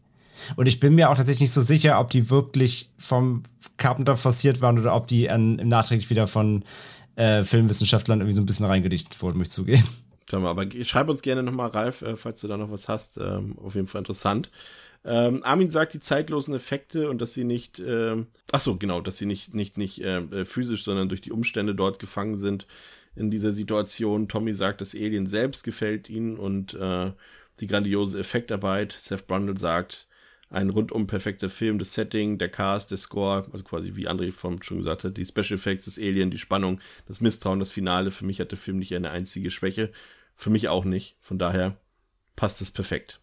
[0.54, 3.42] Und ich bin mir auch tatsächlich nicht so sicher, ob die wirklich vom
[3.78, 6.62] Carpenter forciert waren oder ob die an, nachträglich wieder von
[7.16, 10.05] äh, Filmwissenschaftlern irgendwie so ein bisschen reingedichtet wurden, muss ich zugeben.
[10.28, 13.16] Schauen wir, aber schreib uns gerne nochmal, Ralf, äh, falls du da noch was hast.
[13.18, 14.50] Ähm, auf jeden Fall interessant.
[15.04, 19.18] Ähm, Armin sagt, die zeitlosen Effekte und dass sie nicht, ähm, ach so, genau, dass
[19.18, 22.66] sie nicht, nicht, nicht äh, physisch, sondern durch die Umstände dort gefangen sind
[23.14, 24.26] in dieser Situation.
[24.26, 27.12] Tommy sagt, das Alien selbst gefällt ihnen und äh,
[27.60, 28.92] die grandiose Effektarbeit.
[28.92, 30.08] Seth Brundle sagt,
[30.50, 34.62] ein rundum perfekter Film, das Setting, der Cast, der Score, also quasi wie André vom
[34.62, 38.10] schon gesagt hat, die Special Effects, das Alien, die Spannung, das Misstrauen, das Finale.
[38.10, 39.90] Für mich hat der Film nicht eine einzige Schwäche.
[40.36, 41.16] Für mich auch nicht.
[41.20, 41.76] Von daher
[42.36, 43.20] passt es perfekt.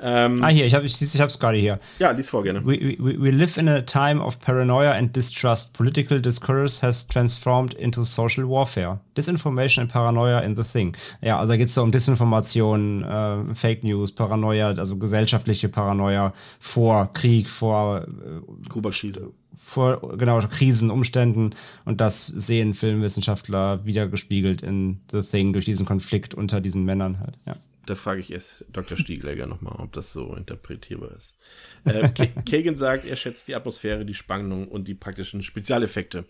[0.00, 1.80] Ähm, ah, hier, ich habe ich, ich hab's gerade hier.
[1.98, 2.64] Ja, lies vor gerne.
[2.64, 5.72] We, we, we live in a time of paranoia and distrust.
[5.72, 9.00] Political discourse has transformed into social warfare.
[9.16, 10.96] Disinformation and paranoia in the thing.
[11.20, 17.12] Ja, also da geht's so um Disinformation, äh, Fake News, Paranoia, also gesellschaftliche Paranoia vor
[17.12, 19.32] Krieg, vor äh, Kuba-Krise.
[19.56, 21.50] Vor, genau, Krisen, Umständen.
[21.84, 27.18] Und das sehen Filmwissenschaftler wieder gespiegelt in The Thing durch diesen Konflikt unter diesen Männern
[27.18, 27.54] halt, ja
[27.88, 28.98] da frage ich erst Dr.
[28.98, 31.36] Stiegleger nochmal, ob das so interpretierbar ist.
[31.84, 36.24] Äh, Kagan sagt, er schätzt die Atmosphäre, die Spannung und die praktischen Spezialeffekte.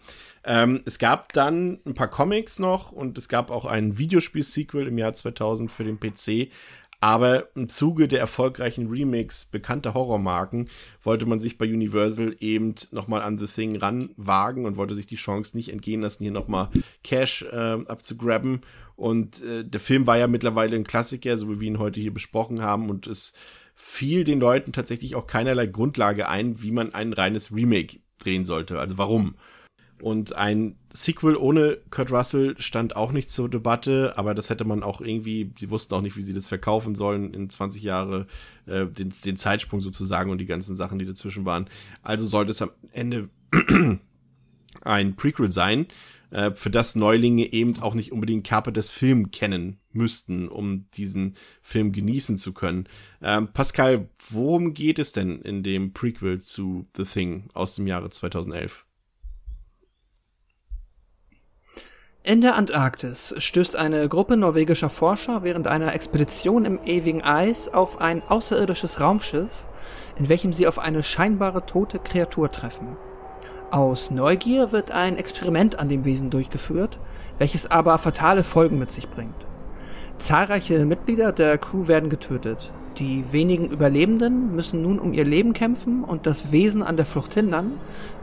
[0.45, 4.99] Ähm, es gab dann ein paar Comics noch und es gab auch ein Videospiel-Sequel im
[4.99, 6.53] Jahr 2000 für den PC.
[7.01, 10.69] Aber im Zuge der erfolgreichen Remakes bekannter Horrormarken
[11.03, 15.15] wollte man sich bei Universal eben nochmal an The Thing ranwagen und wollte sich die
[15.15, 16.71] Chance nicht entgehen lassen, hier nochmal
[17.05, 18.63] Cash äh, abzugraben.
[18.99, 22.13] Und äh, der Film war ja mittlerweile ein Klassiker, so wie wir ihn heute hier
[22.13, 22.91] besprochen haben.
[22.91, 23.33] Und es
[23.77, 28.81] fiel den Leuten tatsächlich auch keinerlei Grundlage ein, wie man ein reines Remake drehen sollte.
[28.81, 29.37] Also warum?
[30.03, 34.83] Und ein Sequel ohne Kurt Russell stand auch nicht zur Debatte, aber das hätte man
[34.83, 38.27] auch irgendwie, sie wussten auch nicht, wie sie das verkaufen sollen in 20 Jahre,
[38.67, 41.69] äh, den, den Zeitsprung sozusagen und die ganzen Sachen, die dazwischen waren.
[42.03, 43.29] Also sollte es am Ende
[44.83, 45.87] ein Prequel sein,
[46.31, 51.93] äh, für das Neulinge eben auch nicht unbedingt Carpenters Film kennen müssten, um diesen Film
[51.93, 52.89] genießen zu können.
[53.23, 58.11] Ähm, Pascal, worum geht es denn in dem Prequel zu The Thing aus dem Jahre
[58.11, 58.85] 2011?
[62.25, 68.03] In der Antarktis stößt eine Gruppe norwegischer Forscher während einer Expedition im ewigen Eis auf
[68.03, 69.65] ein außerirdisches Raumschiff,
[70.19, 72.99] in welchem sie auf eine scheinbare tote Kreatur treffen.
[73.71, 76.99] Aus Neugier wird ein Experiment an dem Wesen durchgeführt,
[77.37, 79.35] welches aber fatale Folgen mit sich bringt.
[80.17, 82.73] Zahlreiche Mitglieder der Crew werden getötet.
[82.99, 87.35] Die wenigen Überlebenden müssen nun um ihr Leben kämpfen und das Wesen an der Flucht
[87.35, 87.73] hindern,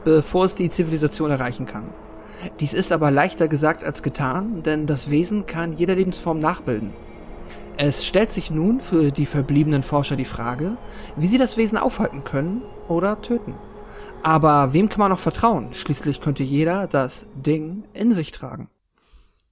[0.04, 1.84] bevor es die Zivilisation erreichen kann.
[2.58, 6.90] Dies ist aber leichter gesagt als getan, denn das Wesen kann jede Lebensform nachbilden.
[7.76, 10.76] Es stellt sich nun für die verbliebenen Forscher die Frage,
[11.14, 13.54] wie sie das Wesen aufhalten können oder töten.
[14.26, 15.72] Aber wem kann man noch vertrauen?
[15.72, 18.68] Schließlich könnte jeder das Ding in sich tragen.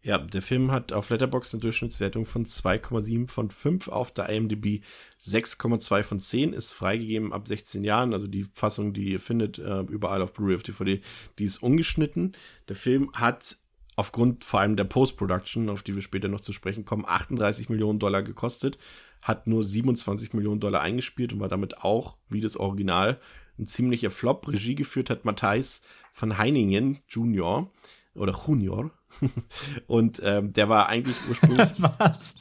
[0.03, 4.83] Ja, der Film hat auf Letterboxd eine Durchschnittswertung von 2,7 von 5, auf der IMDb
[5.23, 9.83] 6,2 von 10, ist freigegeben ab 16 Jahren, also die Fassung, die ihr findet, äh,
[9.83, 11.01] überall auf Blu-ray, auf DVD,
[11.39, 12.33] die ist ungeschnitten.
[12.69, 13.57] Der Film hat
[13.95, 18.01] aufgrund vor allem der Post-Production, auf die wir später noch zu sprechen kommen, 38 Millionen
[18.01, 18.77] Dollar gekostet,
[19.23, 23.21] hat nur 27 Millionen Dollar eingespielt und war damit auch, wie das Original,
[23.59, 24.49] ein ziemlicher Flop.
[24.49, 25.83] Regie geführt hat Matthijs
[26.19, 27.71] van Heiningen Junior
[28.15, 28.91] oder Junior,
[29.87, 31.69] und ähm, der war eigentlich ursprünglich.
[31.79, 32.35] Was?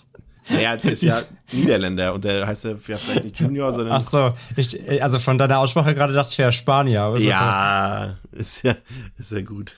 [0.50, 1.22] Naja, der ist ja
[1.54, 3.94] Niederländer und der heißt ja vielleicht nicht Junior, sondern.
[3.96, 7.14] Ach so, ich, also von deiner Aussprache gerade dachte ich, wäre Spanier.
[7.16, 8.42] Ist ja, okay.
[8.42, 8.76] ist ja,
[9.18, 9.74] ist ja gut.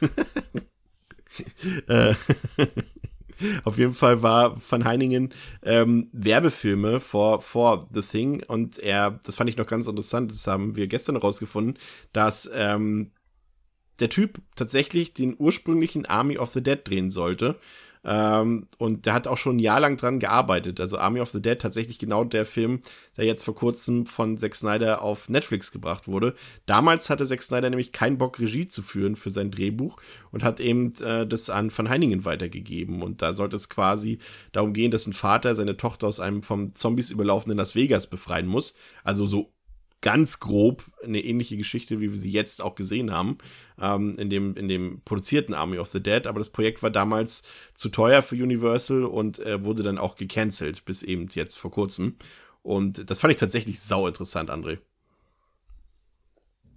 [3.63, 5.33] Auf jeden Fall war Van Heiningen
[5.63, 10.47] ähm, Werbefilme vor, vor The Thing und er, das fand ich noch ganz interessant, das
[10.47, 11.77] haben wir gestern rausgefunden,
[12.13, 13.11] dass ähm,
[13.99, 17.59] der Typ tatsächlich den ursprünglichen Army of the Dead drehen sollte.
[18.05, 20.79] Ähm, und der hat auch schon ein Jahr lang dran gearbeitet.
[20.79, 22.81] Also Army of the Dead tatsächlich genau der Film,
[23.17, 26.35] der jetzt vor kurzem von Zack Snyder auf Netflix gebracht wurde.
[26.67, 29.97] Damals hatte Zack Snyder nämlich keinen Bock, Regie zu führen für sein Drehbuch
[30.31, 33.01] und hat eben äh, das an Van Heiningen weitergegeben.
[33.01, 34.19] Und da sollte es quasi
[34.51, 38.45] darum gehen, dass ein Vater seine Tochter aus einem vom Zombies überlaufenden Las Vegas befreien
[38.45, 38.75] muss.
[39.03, 39.54] Also so
[40.01, 43.37] ganz grob eine ähnliche Geschichte, wie wir sie jetzt auch gesehen haben,
[43.81, 46.27] ähm, in, dem, in dem produzierten Army of the Dead.
[46.27, 47.43] Aber das Projekt war damals
[47.73, 52.15] zu teuer für Universal und äh, wurde dann auch gecancelt, bis eben jetzt vor kurzem.
[52.61, 54.79] Und das fand ich tatsächlich sau interessant, André.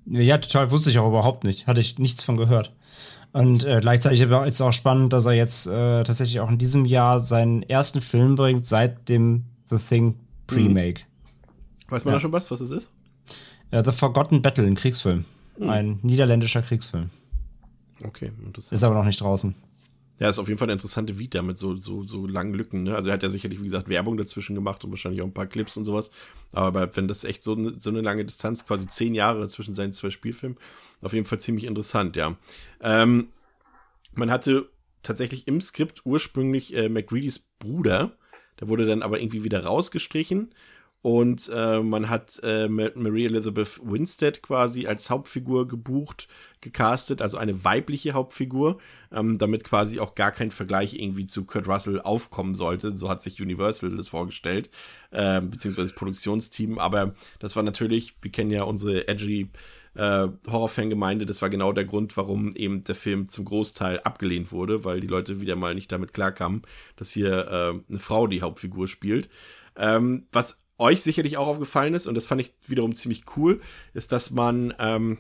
[0.06, 1.66] Ja, total wusste ich auch überhaupt nicht.
[1.66, 2.74] Hatte ich nichts von gehört.
[3.32, 6.86] Und äh, gleichzeitig ist es auch spannend, dass er jetzt äh, tatsächlich auch in diesem
[6.86, 11.02] Jahr seinen ersten Film bringt seit dem The Thing Pre-Make.
[11.02, 11.90] Mhm.
[11.90, 12.16] Weiß man ja.
[12.16, 12.92] da schon was, was es ist?
[13.70, 15.24] Ja, The Forgotten Battle, ein Kriegsfilm.
[15.56, 15.68] Hm.
[15.68, 17.10] Ein niederländischer Kriegsfilm.
[18.04, 18.72] Okay, interessant.
[18.72, 19.54] Ist aber noch nicht draußen.
[20.18, 22.82] Ja, ist auf jeden Fall eine interessante Vita mit so, so, so langen Lücken.
[22.82, 22.96] Ne?
[22.96, 25.46] Also er hat ja sicherlich, wie gesagt, Werbung dazwischen gemacht und wahrscheinlich auch ein paar
[25.46, 26.10] Clips und sowas.
[26.52, 29.92] Aber wenn das echt so, eine, so eine lange Distanz, quasi zehn Jahre zwischen seinen
[29.92, 30.58] zwei Spielfilmen,
[31.02, 32.36] auf jeden Fall ziemlich interessant, ja.
[32.80, 33.28] Ähm,
[34.14, 34.68] man hatte
[35.04, 38.16] tatsächlich im Skript ursprünglich äh, McReadys Bruder.
[38.58, 40.50] Der wurde dann aber irgendwie wieder rausgestrichen
[41.00, 46.26] und äh, man hat äh, Marie Elizabeth Winstead quasi als Hauptfigur gebucht,
[46.60, 48.78] gecastet, also eine weibliche Hauptfigur,
[49.12, 52.96] ähm, damit quasi auch gar kein Vergleich irgendwie zu Kurt Russell aufkommen sollte.
[52.96, 54.70] So hat sich Universal das vorgestellt,
[55.12, 56.80] äh, beziehungsweise das Produktionsteam.
[56.80, 59.50] Aber das war natürlich, wir kennen ja unsere edgy
[59.94, 64.84] äh, Horrorfangemeinde, das war genau der Grund, warum eben der Film zum Großteil abgelehnt wurde,
[64.84, 66.62] weil die Leute wieder mal nicht damit klarkamen,
[66.96, 69.28] dass hier äh, eine Frau die Hauptfigur spielt.
[69.76, 73.60] Ähm, was euch sicherlich auch aufgefallen ist, und das fand ich wiederum ziemlich cool,
[73.94, 75.18] ist, dass man ähm,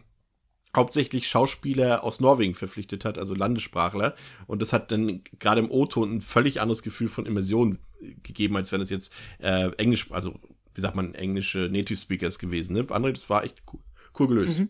[0.74, 4.14] hauptsächlich Schauspieler aus Norwegen verpflichtet hat, also Landessprachler.
[4.46, 7.78] Und das hat dann gerade im O-Ton ein völlig anderes Gefühl von Immersion
[8.22, 10.34] gegeben, als wenn es jetzt äh, Englisch, also
[10.74, 12.74] wie sagt man, englische Native Speakers gewesen.
[12.74, 12.86] Ne?
[12.90, 13.80] Andere, das war echt cool,
[14.18, 14.60] cool gelöst.
[14.60, 14.68] Mhm.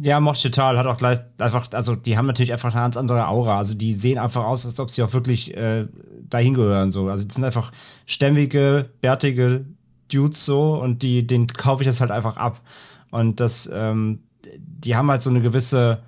[0.00, 0.78] Ja, mochte total.
[0.78, 3.58] Hat auch gleich einfach, also die haben natürlich einfach eine ganz andere Aura.
[3.58, 5.86] Also die sehen einfach aus, als ob sie auch wirklich äh,
[6.22, 6.90] dahin gehören.
[6.90, 7.08] So.
[7.08, 7.70] Also die sind einfach
[8.06, 9.66] stämmige, bärtige
[10.14, 12.60] Dudes so und die, den kaufe ich das halt einfach ab.
[13.10, 14.20] Und das, ähm,
[14.56, 16.02] die haben halt so eine gewisse,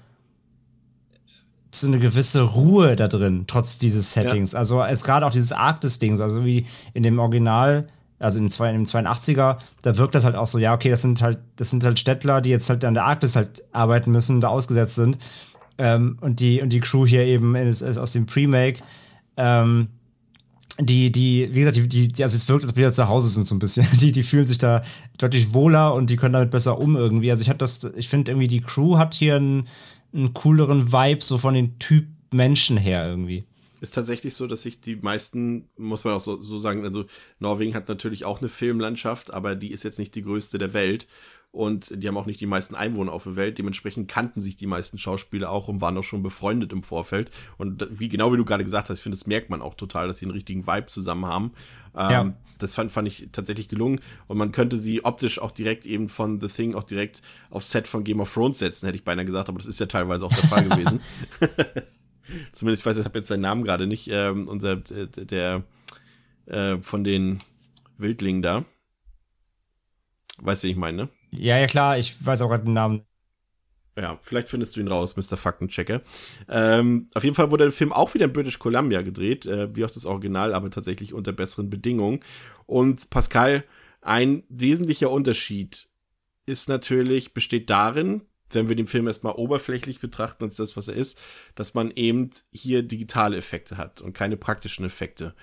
[1.71, 4.53] so eine gewisse Ruhe da drin, trotz dieses Settings.
[4.53, 4.59] Ja.
[4.59, 7.89] Also es gerade auch dieses Arktis-Ding, also wie in dem Original,
[8.19, 11.39] also im, im 82er, da wirkt das halt auch so, ja, okay, das sind halt,
[11.57, 14.95] das sind halt Städtler, die jetzt halt an der Arktis halt arbeiten müssen, da ausgesetzt
[14.95, 15.19] sind.
[15.79, 18.81] Ähm, und die, und die Crew hier eben ist, ist aus dem Pre-Make.
[19.37, 19.89] Ähm,
[20.79, 23.47] die, die, wie gesagt, die, die, also es wirkt, als ob die zu Hause sind
[23.47, 23.87] so ein bisschen.
[24.01, 24.83] Die, die fühlen sich da
[25.17, 27.31] deutlich wohler und die können damit besser um irgendwie.
[27.31, 29.69] Also ich hatte das, ich finde irgendwie die Crew hat hier einen,
[30.13, 33.45] einen cooleren Vibe so von den Typ Menschen her irgendwie.
[33.81, 37.05] Ist tatsächlich so, dass sich die meisten, muss man auch so, so sagen, also
[37.39, 41.07] Norwegen hat natürlich auch eine Filmlandschaft, aber die ist jetzt nicht die größte der Welt
[41.57, 43.57] und die haben auch nicht die meisten Einwohner auf der Welt.
[43.57, 47.31] Dementsprechend kannten sich die meisten Schauspieler auch und waren auch schon befreundet im Vorfeld.
[47.57, 50.07] Und wie genau wie du gerade gesagt hast, ich finde, das merkt man auch total,
[50.07, 51.53] dass sie einen richtigen Vibe zusammen haben.
[51.97, 52.35] Ähm, ja.
[52.59, 54.01] Das fand, fand ich tatsächlich gelungen.
[54.29, 57.89] Und man könnte sie optisch auch direkt eben von The Thing auch direkt aufs Set
[57.89, 60.35] von Game of Thrones setzen, hätte ich beinahe gesagt, aber das ist ja teilweise auch
[60.35, 61.01] der Fall gewesen.
[62.53, 64.09] Zumindest, ich weiß, ich habe jetzt seinen Namen gerade nicht.
[64.11, 65.65] Ähm, unser, äh, der,
[66.47, 67.39] äh, von den
[67.97, 68.65] Wildlingen da.
[70.39, 71.09] Weißt du, wie ich meine, ne?
[71.39, 73.03] Ja, ja, klar, ich weiß auch gerade den Namen.
[73.99, 75.39] Ja, vielleicht findest du ihn raus, Mr.
[75.39, 76.03] Faktenchecker.
[76.49, 79.85] Ähm, auf jeden Fall wurde der Film auch wieder in British Columbia gedreht, äh, wie
[79.87, 82.21] auch das Original, aber tatsächlich unter besseren Bedingungen.
[82.67, 83.65] Und Pascal,
[84.03, 85.89] ein wesentlicher Unterschied
[86.45, 90.95] ist natürlich, besteht darin, wenn wir den Film erstmal oberflächlich betrachten als das, was er
[90.95, 91.19] ist,
[91.55, 95.35] dass man eben hier digitale Effekte hat und keine praktischen Effekte.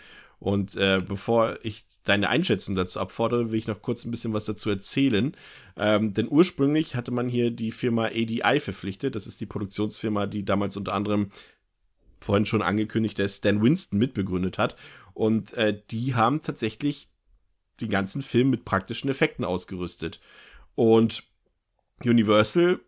[0.44, 4.44] Und äh, bevor ich deine Einschätzung dazu abfordere, will ich noch kurz ein bisschen was
[4.44, 5.38] dazu erzählen.
[5.78, 9.16] Ähm, denn ursprünglich hatte man hier die Firma ADI verpflichtet.
[9.16, 11.30] Das ist die Produktionsfirma, die damals unter anderem
[12.20, 14.76] vorhin schon angekündigt, der Stan Winston mitbegründet hat.
[15.14, 17.08] Und äh, die haben tatsächlich
[17.80, 20.20] den ganzen Film mit praktischen Effekten ausgerüstet.
[20.76, 21.24] Und
[22.04, 22.82] Universal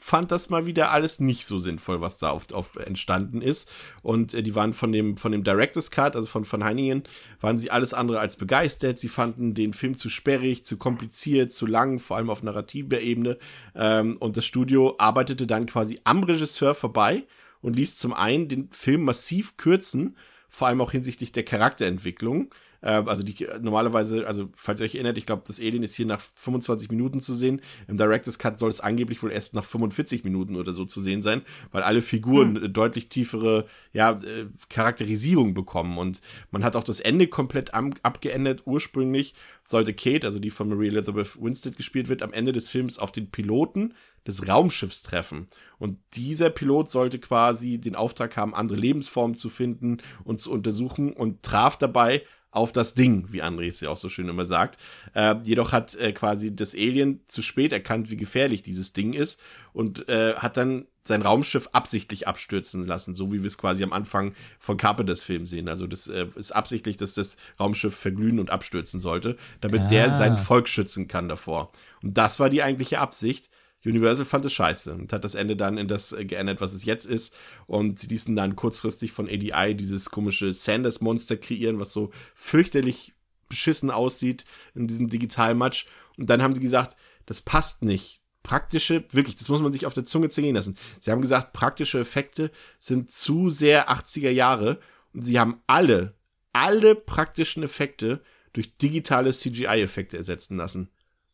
[0.00, 3.68] fand das mal wieder alles nicht so sinnvoll, was da auf, auf entstanden ist.
[4.02, 7.02] Und äh, die waren von dem, von dem Director's Cut, also von, von Heiningen,
[7.40, 9.00] waren sie alles andere als begeistert.
[9.00, 13.38] Sie fanden den Film zu sperrig, zu kompliziert, zu lang, vor allem auf narrativer Ebene.
[13.74, 17.24] Ähm, und das Studio arbeitete dann quasi am Regisseur vorbei
[17.60, 20.16] und ließ zum einen den Film massiv kürzen,
[20.48, 22.54] vor allem auch hinsichtlich der Charakterentwicklung.
[22.80, 26.06] Äh, also die normalerweise, also falls ihr euch erinnert, ich glaube, das Alien ist hier
[26.06, 27.60] nach 25 Minuten zu sehen.
[27.86, 31.22] Im Director's Cut soll es angeblich wohl erst nach 45 Minuten oder so zu sehen
[31.22, 32.72] sein, weil alle Figuren hm.
[32.72, 35.98] deutlich tiefere ja, äh, Charakterisierung bekommen.
[35.98, 38.62] Und man hat auch das Ende komplett abgeändert.
[38.66, 39.34] Ursprünglich
[39.64, 43.12] sollte Kate, also die von Marie Elizabeth Winstead gespielt wird, am Ende des Films auf
[43.12, 43.94] den Piloten
[44.26, 45.48] des Raumschiffs treffen.
[45.78, 51.12] Und dieser Pilot sollte quasi den Auftrag haben, andere Lebensformen zu finden und zu untersuchen
[51.12, 54.78] und traf dabei auf das Ding, wie André es ja auch so schön immer sagt.
[55.14, 59.40] Äh, jedoch hat äh, quasi das Alien zu spät erkannt, wie gefährlich dieses Ding ist
[59.72, 63.92] und äh, hat dann sein Raumschiff absichtlich abstürzen lassen, so wie wir es quasi am
[63.92, 65.68] Anfang von Carpenters Film sehen.
[65.68, 69.88] Also das äh, ist absichtlich, dass das Raumschiff verglühen und abstürzen sollte, damit ah.
[69.88, 71.72] der sein Volk schützen kann davor.
[72.02, 73.50] Und das war die eigentliche Absicht.
[73.84, 76.84] Universal fand es scheiße und hat das Ende dann in das äh, geändert, was es
[76.84, 77.34] jetzt ist.
[77.66, 83.14] Und sie ließen dann kurzfristig von ADI dieses komische Sanders-Monster kreieren, was so fürchterlich
[83.48, 84.44] beschissen aussieht
[84.74, 85.86] in diesem Digitalmatch.
[86.16, 86.96] Und dann haben sie gesagt,
[87.26, 88.20] das passt nicht.
[88.42, 90.76] Praktische, wirklich, das muss man sich auf der Zunge zergehen lassen.
[91.00, 94.80] Sie haben gesagt, praktische Effekte sind zu sehr 80er Jahre
[95.12, 96.14] und sie haben alle,
[96.52, 98.22] alle praktischen Effekte
[98.54, 100.90] durch digitale CGI-Effekte ersetzen lassen.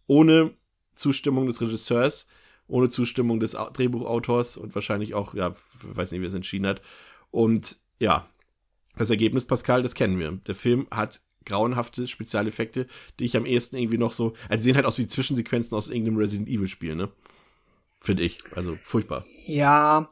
[0.06, 0.54] Ohne
[0.94, 2.26] Zustimmung des Regisseurs,
[2.66, 6.82] ohne Zustimmung des Drehbuchautors und wahrscheinlich auch, ja, weiß nicht, wie es entschieden hat.
[7.30, 8.26] Und ja,
[8.96, 10.32] das Ergebnis, Pascal, das kennen wir.
[10.46, 12.86] Der Film hat grauenhafte Spezialeffekte,
[13.18, 16.16] die ich am ehesten irgendwie noch so, also sehen halt aus wie Zwischensequenzen aus irgendeinem
[16.16, 17.10] Resident Evil Spiel, ne?
[18.00, 18.38] Finde ich.
[18.54, 19.24] Also furchtbar.
[19.46, 20.10] Ja,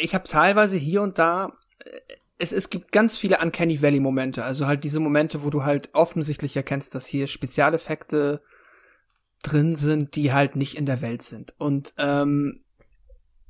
[0.00, 1.90] ich habe teilweise hier und da, äh,
[2.38, 5.88] es, es gibt ganz viele Uncanny Valley Momente, also halt diese Momente, wo du halt
[5.94, 8.42] offensichtlich erkennst, dass hier Spezialeffekte
[9.46, 11.54] drin sind, die halt nicht in der Welt sind.
[11.58, 12.64] Und ähm,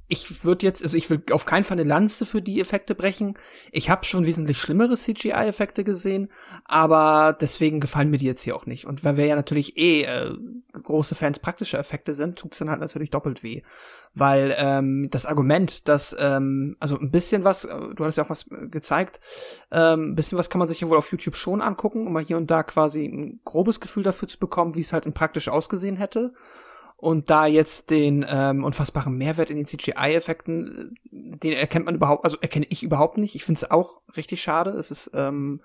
[0.09, 3.35] ich würde jetzt, also ich will auf keinen Fall eine Lanze für die Effekte brechen.
[3.73, 6.29] Ich habe schon wesentlich schlimmere CGI-Effekte gesehen,
[6.65, 8.87] aber deswegen gefallen mir die jetzt hier auch nicht.
[8.87, 10.33] Und weil wir ja natürlich eh äh,
[10.73, 13.63] große Fans praktischer Effekte sind, tut's dann halt natürlich doppelt weh.
[14.15, 18.31] Weil ähm, das Argument, dass, ähm, also ein bisschen was, äh, du hattest ja auch
[18.31, 19.21] was äh, gezeigt,
[19.73, 22.25] ähm, ein bisschen was kann man sich ja wohl auf YouTube schon angucken, um mal
[22.25, 25.49] hier und da quasi ein grobes Gefühl dafür zu bekommen, wie es halt in praktisch
[25.49, 26.33] ausgesehen hätte.
[26.97, 32.25] Und da jetzt den ähm, unfassbaren Mehrwert in den CGI-Effekten, äh, den erkennt man überhaupt,
[32.25, 33.35] also erkenne ich überhaupt nicht.
[33.35, 34.71] Ich finde es auch richtig schade.
[34.71, 35.61] Es ist ähm,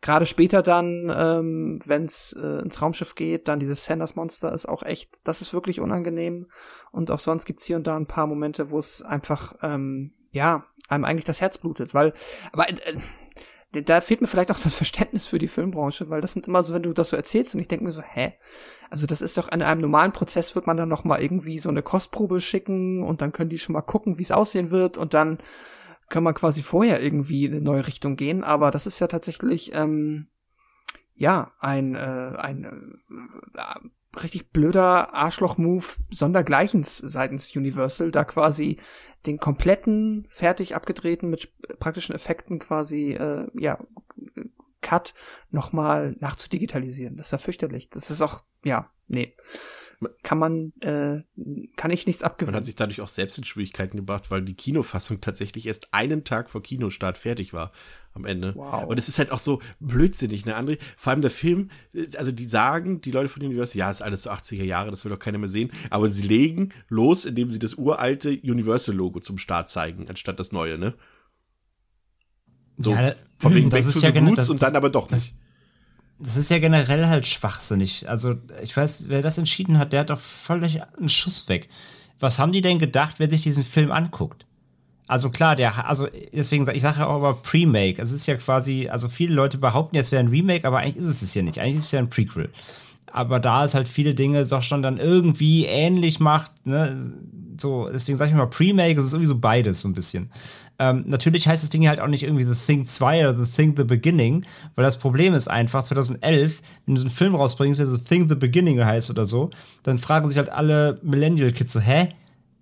[0.00, 4.82] gerade später dann, ähm, wenn es äh, ins Raumschiff geht, dann dieses Sanders-Monster ist auch
[4.82, 6.48] echt, das ist wirklich unangenehm.
[6.90, 10.66] Und auch sonst gibt's hier und da ein paar Momente, wo es einfach, ähm, ja,
[10.88, 12.12] einem eigentlich das Herz blutet, weil,
[12.52, 12.98] aber äh,
[13.82, 16.74] da fehlt mir vielleicht auch das Verständnis für die Filmbranche, weil das sind immer so,
[16.74, 18.34] wenn du das so erzählst und ich denke mir so, hä?
[18.90, 21.68] Also das ist doch in einem normalen Prozess wird man dann noch mal irgendwie so
[21.68, 25.14] eine Kostprobe schicken und dann können die schon mal gucken, wie es aussehen wird und
[25.14, 25.38] dann
[26.08, 28.44] kann man quasi vorher irgendwie in eine neue Richtung gehen.
[28.44, 30.28] Aber das ist ja tatsächlich ähm,
[31.14, 32.64] ja ein äh, ein
[33.54, 33.88] äh,
[34.22, 38.78] richtig blöder Arschloch-Move sondergleichens seitens Universal, da quasi
[39.26, 43.78] den kompletten fertig abgedrehten mit praktischen Effekten quasi äh, ja
[44.82, 45.14] Cut
[45.50, 47.16] nochmal nachzudigitalisieren.
[47.16, 47.88] Das ist ja fürchterlich.
[47.88, 49.34] Das ist auch ja nee
[50.22, 51.22] kann man, äh,
[51.76, 52.52] kann ich nichts abgewinnen.
[52.52, 56.24] Man hat sich dadurch auch selbst in Schwierigkeiten gebracht, weil die Kinofassung tatsächlich erst einen
[56.24, 57.72] Tag vor Kinostart fertig war
[58.14, 58.54] am Ende.
[58.54, 58.86] Wow.
[58.86, 60.78] Und es ist halt auch so blödsinnig, ne, André?
[60.96, 64.24] Vor allem der Film, äh, also die sagen, die Leute von Universal, ja, ist alles
[64.24, 67.58] so 80er Jahre, das will doch keiner mehr sehen, aber sie legen los, indem sie
[67.58, 70.94] das uralte Universal-Logo zum Start zeigen, anstatt das neue, ne?
[72.76, 75.34] So, ja, von wegen das ist ja genau, das, und dann aber doch das, nicht
[75.34, 75.43] das
[76.20, 78.08] ist ja generell halt schwachsinnig.
[78.08, 81.68] Also, ich weiß, wer das entschieden hat, der hat doch völlig einen Schuss weg.
[82.20, 84.46] Was haben die denn gedacht, wer sich diesen Film anguckt?
[85.06, 88.00] Also klar, der, also deswegen sage ich sage ja auch aber Pre-Make.
[88.00, 91.10] Es ist ja quasi, also viele Leute behaupten jetzt, wäre ein Remake, aber eigentlich ist
[91.10, 91.58] es es ja nicht.
[91.58, 92.50] Eigentlich ist es ja ein Prequel.
[93.12, 97.12] Aber da es halt viele Dinge doch schon dann irgendwie ähnlich macht, ne,
[97.60, 100.30] so, deswegen sage ich mal Pre-Make, es ist irgendwie so beides so ein bisschen.
[100.78, 103.74] Ähm, natürlich heißt das Ding halt auch nicht irgendwie The Thing 2 oder The Thing
[103.76, 104.44] The Beginning,
[104.74, 108.28] weil das Problem ist einfach, 2011, wenn du so einen Film rausbringst, der The Thing
[108.28, 109.50] The Beginning heißt oder so,
[109.84, 112.08] dann fragen sich halt alle Millennial-Kids so, hä?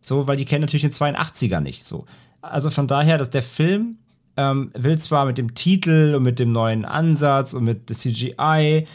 [0.00, 2.04] So, weil die kennen natürlich den 82er nicht, so.
[2.42, 3.96] Also von daher, dass der Film
[4.36, 8.86] ähm, will zwar mit dem Titel und mit dem neuen Ansatz und mit der CGI,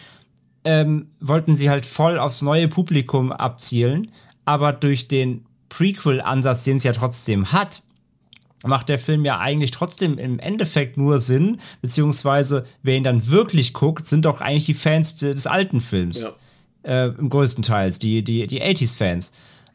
[0.63, 4.11] ähm, wollten sie halt voll aufs neue Publikum abzielen,
[4.45, 7.83] aber durch den Prequel-Ansatz, den es ja trotzdem hat,
[8.65, 13.73] macht der Film ja eigentlich trotzdem im Endeffekt nur Sinn, beziehungsweise wer ihn dann wirklich
[13.73, 16.21] guckt, sind doch eigentlich die Fans des alten Films.
[16.21, 16.33] Ja.
[16.83, 19.33] Äh, Im größten Teils, die, die, die 80s-Fans.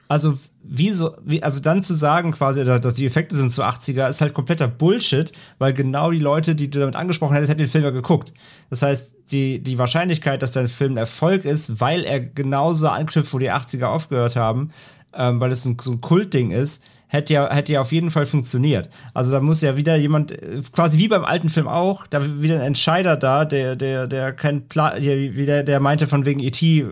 [0.08, 4.08] Also, wie so, wie, also dann zu sagen quasi, dass die Effekte sind zu 80er,
[4.08, 7.68] ist halt kompletter Bullshit, weil genau die Leute, die du damit angesprochen hättest, hätten den
[7.68, 8.32] Film ja geguckt.
[8.68, 13.32] Das heißt, die, die Wahrscheinlichkeit, dass dein Film ein Erfolg ist, weil er genauso anknüpft,
[13.32, 14.70] wo die 80er aufgehört haben,
[15.14, 18.24] ähm, weil es ein, so ein Kultding ist, hätte ja, hätte ja auf jeden Fall
[18.24, 18.88] funktioniert.
[19.12, 20.34] Also da muss ja wieder jemand,
[20.72, 24.66] quasi wie beim alten Film auch, da wieder ein Entscheider da, der, der, der kein
[24.66, 26.80] Plan, der, der meinte von wegen E.T.
[26.80, 26.86] äh,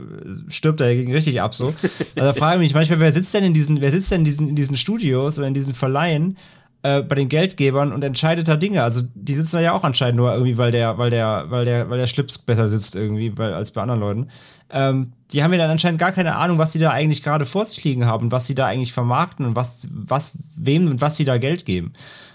[0.49, 1.75] stirbt er ging richtig ab so.
[2.17, 4.25] Also da frage ich mich manchmal, wer sitzt denn in diesen, wer sitzt denn in
[4.27, 6.37] diesen, in diesen Studios oder in diesen Verleihen,
[6.83, 8.83] äh, bei den Geldgebern und entscheidet da Dinge.
[8.83, 11.89] Also die sitzen da ja auch anscheinend nur irgendwie, weil der, weil der, weil der,
[11.91, 14.29] weil der Schlips besser sitzt irgendwie, weil, als bei anderen Leuten.
[14.73, 17.65] Ähm, die haben ja dann anscheinend gar keine Ahnung, was sie da eigentlich gerade vor
[17.65, 21.25] sich liegen haben, was sie da eigentlich vermarkten und was, was, wem und was sie
[21.25, 21.93] da Geld geben.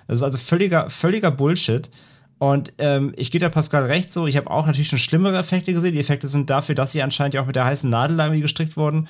[0.07, 1.89] Das ist also völliger, völliger Bullshit.
[2.37, 5.73] Und ähm, ich gebe da Pascal recht so, ich habe auch natürlich schon schlimmere Effekte
[5.73, 5.93] gesehen.
[5.93, 8.77] Die Effekte sind dafür, dass sie anscheinend ja auch mit der heißen Nadel irgendwie gestrickt
[8.77, 9.07] wurden.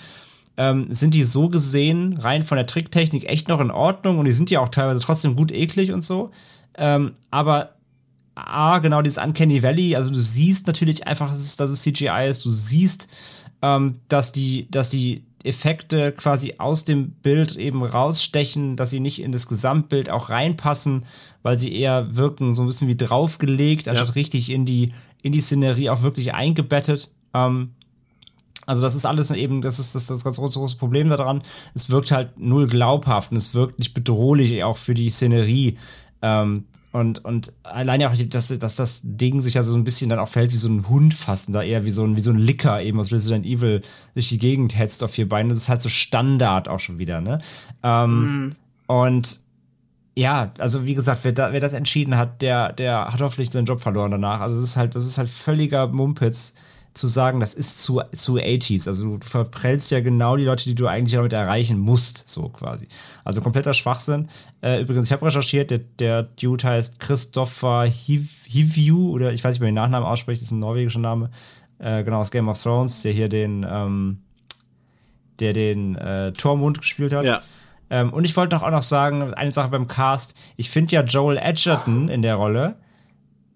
[0.58, 4.32] Ähm, sind die so gesehen, rein von der Tricktechnik, echt noch in Ordnung und die
[4.32, 6.32] sind ja auch teilweise trotzdem gut eklig und so.
[6.78, 7.75] Ähm, aber
[8.36, 12.28] A, genau dieses Uncanny Valley, also du siehst natürlich einfach, dass es, dass es CGI
[12.30, 13.08] ist, du siehst,
[13.62, 19.22] ähm, dass die, dass die Effekte quasi aus dem Bild eben rausstechen, dass sie nicht
[19.22, 21.06] in das Gesamtbild auch reinpassen,
[21.44, 24.14] weil sie eher wirken so ein bisschen wie draufgelegt, anstatt ja.
[24.14, 24.92] richtig in die,
[25.22, 27.12] in die Szenerie auch wirklich eingebettet.
[27.34, 27.72] Ähm,
[28.66, 31.44] also das ist alles eben, das ist das, das ganz große, große Problem daran.
[31.76, 35.78] Es wirkt halt null glaubhaft und es wirkt nicht bedrohlich auch für die Szenerie.
[36.24, 36.66] Ähm,
[36.96, 40.30] und, und alleine auch, dass, dass das Ding sich ja so ein bisschen dann auch
[40.30, 42.82] fällt wie so ein Hund fassen, da eher wie so ein, wie so ein Licker
[42.82, 43.82] eben aus Resident Evil
[44.14, 45.50] durch die Gegend hetzt auf vier Beinen.
[45.50, 47.40] Das ist halt so Standard auch schon wieder, ne?
[47.84, 48.54] Ähm, mm.
[48.88, 49.42] Und
[50.16, 53.66] ja, also wie gesagt, wer, da, wer das entschieden hat, der, der hat hoffentlich seinen
[53.66, 54.40] Job verloren danach.
[54.40, 56.54] Also das ist halt, das ist halt völliger Mumpitz
[56.96, 58.88] zu sagen, das ist zu, zu 80s.
[58.88, 62.88] Also du verprellst ja genau die Leute, die du eigentlich damit erreichen musst, so quasi.
[63.26, 64.30] Also kompletter Schwachsinn.
[64.62, 69.62] Äh, übrigens, ich habe recherchiert, der, der Dude heißt Christopher Hivju, oder ich weiß nicht,
[69.62, 71.32] wie man den Nachnamen ausspricht, das ist ein norwegischer Name.
[71.80, 74.22] Äh, genau, aus Game of Thrones, der hier den, ähm,
[75.40, 77.26] der den äh, Tormund gespielt hat.
[77.26, 77.42] Ja.
[77.90, 80.34] Ähm, und ich wollte noch auch noch sagen, eine Sache beim Cast.
[80.56, 82.78] Ich finde ja Joel Edgerton in der Rolle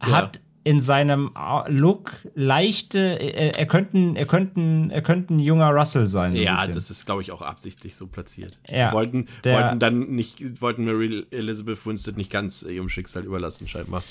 [0.05, 0.11] ja.
[0.11, 1.31] hat in seinem
[1.67, 6.35] Look leichte, äh, er könnten, er könnten, er könnten junger Russell sein.
[6.35, 8.59] Ja, das ist, glaube ich, auch absichtlich so platziert.
[8.69, 13.67] Ja, wollten, der, wollten dann nicht, wollten Mary Elizabeth Winstead nicht ganz ihrem Schicksal überlassen,
[13.67, 14.03] scheinbar.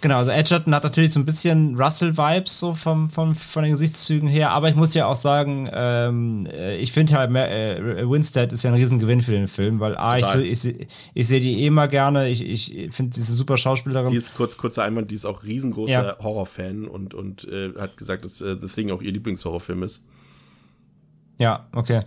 [0.00, 4.28] Genau, also Edgerton hat natürlich so ein bisschen Russell-Vibes so vom, vom, von den Gesichtszügen
[4.28, 8.62] her, aber ich muss ja auch sagen, ähm, äh, ich finde halt, äh, Winstead ist
[8.62, 10.42] ja ein Riesengewinn für den Film, weil A, Total.
[10.42, 13.58] ich, ich, ich sehe die eh mal gerne, ich, ich finde sie ist eine super
[13.58, 14.10] Schauspielerin.
[14.10, 16.16] Die ist kurz, kurzer Einwand, die ist auch riesengroßer ja.
[16.18, 20.02] Horrorfan und, und äh, hat gesagt, dass äh, The Thing auch ihr Lieblingshorrorfilm ist.
[21.38, 22.02] Ja, okay.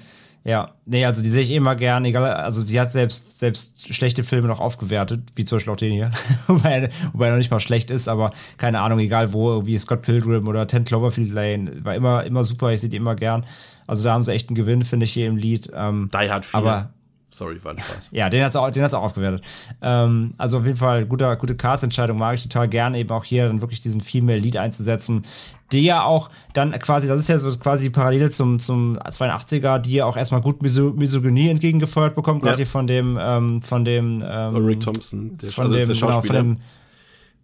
[0.46, 4.26] Ja, nee, also die sehe ich immer gern, egal, also sie hat selbst, selbst schlechte
[4.26, 6.12] Filme noch aufgewertet, wie zum Beispiel auch den hier,
[6.48, 10.02] wobei, wobei er noch nicht mal schlecht ist, aber keine Ahnung, egal wo, wie Scott
[10.02, 13.46] Pilgrim oder Ten Cloverfield Lane, war immer, immer super, ich sehe die immer gern.
[13.88, 15.70] Also da haben sie echt einen Gewinn, finde ich, hier im Lied.
[15.74, 16.58] Ähm, Die Hard 4.
[16.58, 16.90] Aber
[17.34, 18.10] Sorry, war ein Spaß.
[18.12, 19.44] ja, den hat es auch, den hat's auch aufgewertet.
[19.82, 23.48] Ähm, also auf jeden Fall guter, gute Cast-Entscheidung, mag ich total gerne, eben auch hier
[23.48, 25.24] dann wirklich diesen Female Lead einzusetzen,
[25.72, 29.94] die ja auch dann quasi, das ist ja so quasi parallel zum, zum 82er, die
[29.94, 32.58] ja auch erstmal gut Miso Misogynie entgegengefeuert bekommt, gerade ja.
[32.58, 36.36] hier von dem, ähm, von dem, ähm, Rick Thompson, der, von, also dem, genau, von
[36.36, 36.58] dem,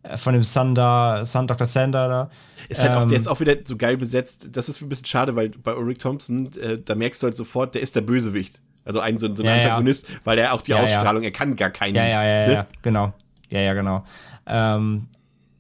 [0.04, 1.66] äh, von dem Sunder, Sun Dr.
[1.66, 2.30] Sander da.
[2.68, 4.50] Ist halt ähm, auch, der ähm, ist auch wieder so geil besetzt.
[4.52, 7.74] Das ist ein bisschen schade, weil bei Rick Thompson, äh, da merkst du halt sofort,
[7.74, 8.62] der ist der Bösewicht.
[8.90, 10.16] Also ein so, so ein ja, Antagonist, ja.
[10.24, 11.94] weil er auch die ja, Ausstrahlung, er kann gar keinen.
[11.94, 12.54] Ja, ja, ja, ne?
[12.54, 13.14] ja, genau.
[13.52, 14.04] Ja, ja, genau.
[14.48, 15.06] Ähm,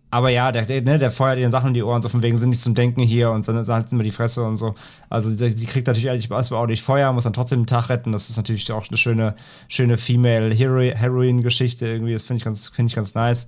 [0.10, 2.38] aber ja, der, der, ne, der feuert ihren Sachen in die Ohren, so von wegen
[2.38, 4.74] sind nicht zum Denken hier und dann halten wir die Fresse und so.
[5.12, 8.14] Also die, die kriegt natürlich eigentlich auch nicht Feuer, muss dann trotzdem den Tag retten.
[8.14, 9.36] Das ist natürlich auch eine schöne,
[9.68, 12.14] schöne Female Heroin-Geschichte irgendwie.
[12.14, 13.48] Das finde ich ganz, finde ich ganz nice,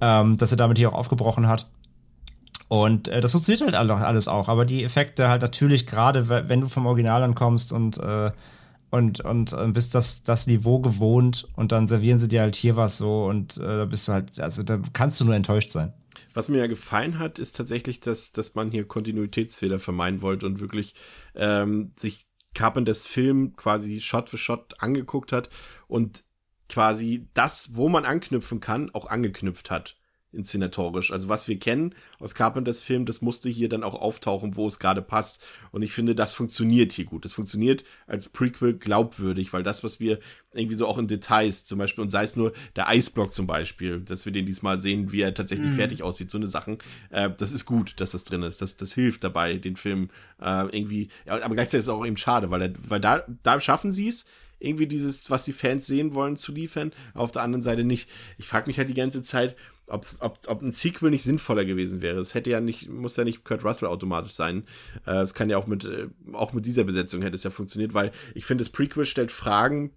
[0.00, 1.68] ähm, dass er damit hier auch aufgebrochen hat.
[2.66, 6.66] Und äh, das funktioniert halt alles auch, aber die Effekte halt natürlich gerade, wenn du
[6.66, 8.32] vom Original ankommst und äh,
[8.90, 12.98] und, und, bist das, das Niveau gewohnt und dann servieren sie dir halt hier was
[12.98, 15.92] so und äh, da bist du halt, also da kannst du nur enttäuscht sein.
[16.32, 20.60] Was mir ja gefallen hat, ist tatsächlich, dass, dass man hier Kontinuitätsfehler vermeiden wollte und
[20.60, 20.94] wirklich
[21.34, 25.50] ähm, sich Carpenters Film quasi Shot für Shot angeguckt hat
[25.86, 26.24] und
[26.68, 29.96] quasi das, wo man anknüpfen kann, auch angeknüpft hat.
[30.34, 31.12] Inszenatorisch.
[31.12, 34.78] Also was wir kennen aus Carpenters Film, das musste hier dann auch auftauchen, wo es
[34.78, 35.42] gerade passt.
[35.72, 37.24] Und ich finde, das funktioniert hier gut.
[37.24, 40.18] Das funktioniert als Prequel glaubwürdig, weil das, was wir
[40.52, 44.00] irgendwie so auch in Details, zum Beispiel, und sei es nur der Eisblock zum Beispiel,
[44.00, 45.76] dass wir den diesmal sehen, wie er tatsächlich mhm.
[45.76, 46.78] fertig aussieht, so eine Sachen,
[47.10, 48.62] äh, das ist gut, dass das drin ist.
[48.62, 52.50] Das, das hilft dabei, den Film äh, irgendwie, aber gleichzeitig ist es auch eben schade,
[52.50, 54.26] weil, er, weil da, da schaffen sie es,
[54.58, 58.08] irgendwie dieses, was die Fans sehen wollen, zu liefern, auf der anderen Seite nicht.
[58.38, 59.56] Ich frage mich halt die ganze Zeit,
[59.88, 62.18] ob's, ob, ob ein Sequel nicht sinnvoller gewesen wäre.
[62.18, 64.64] Es hätte ja nicht, muss ja nicht Kurt Russell automatisch sein.
[65.06, 67.94] Äh, es kann ja auch mit, äh, auch mit dieser Besetzung hätte es ja funktioniert,
[67.94, 69.92] weil ich finde, das Prequel stellt Fragen,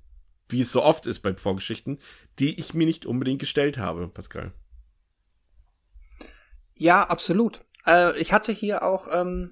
[0.49, 1.99] wie es so oft ist bei Vorgeschichten,
[2.39, 4.53] die ich mir nicht unbedingt gestellt habe, Pascal.
[6.75, 7.61] Ja, absolut.
[7.85, 9.51] Äh, ich hatte hier auch, ähm,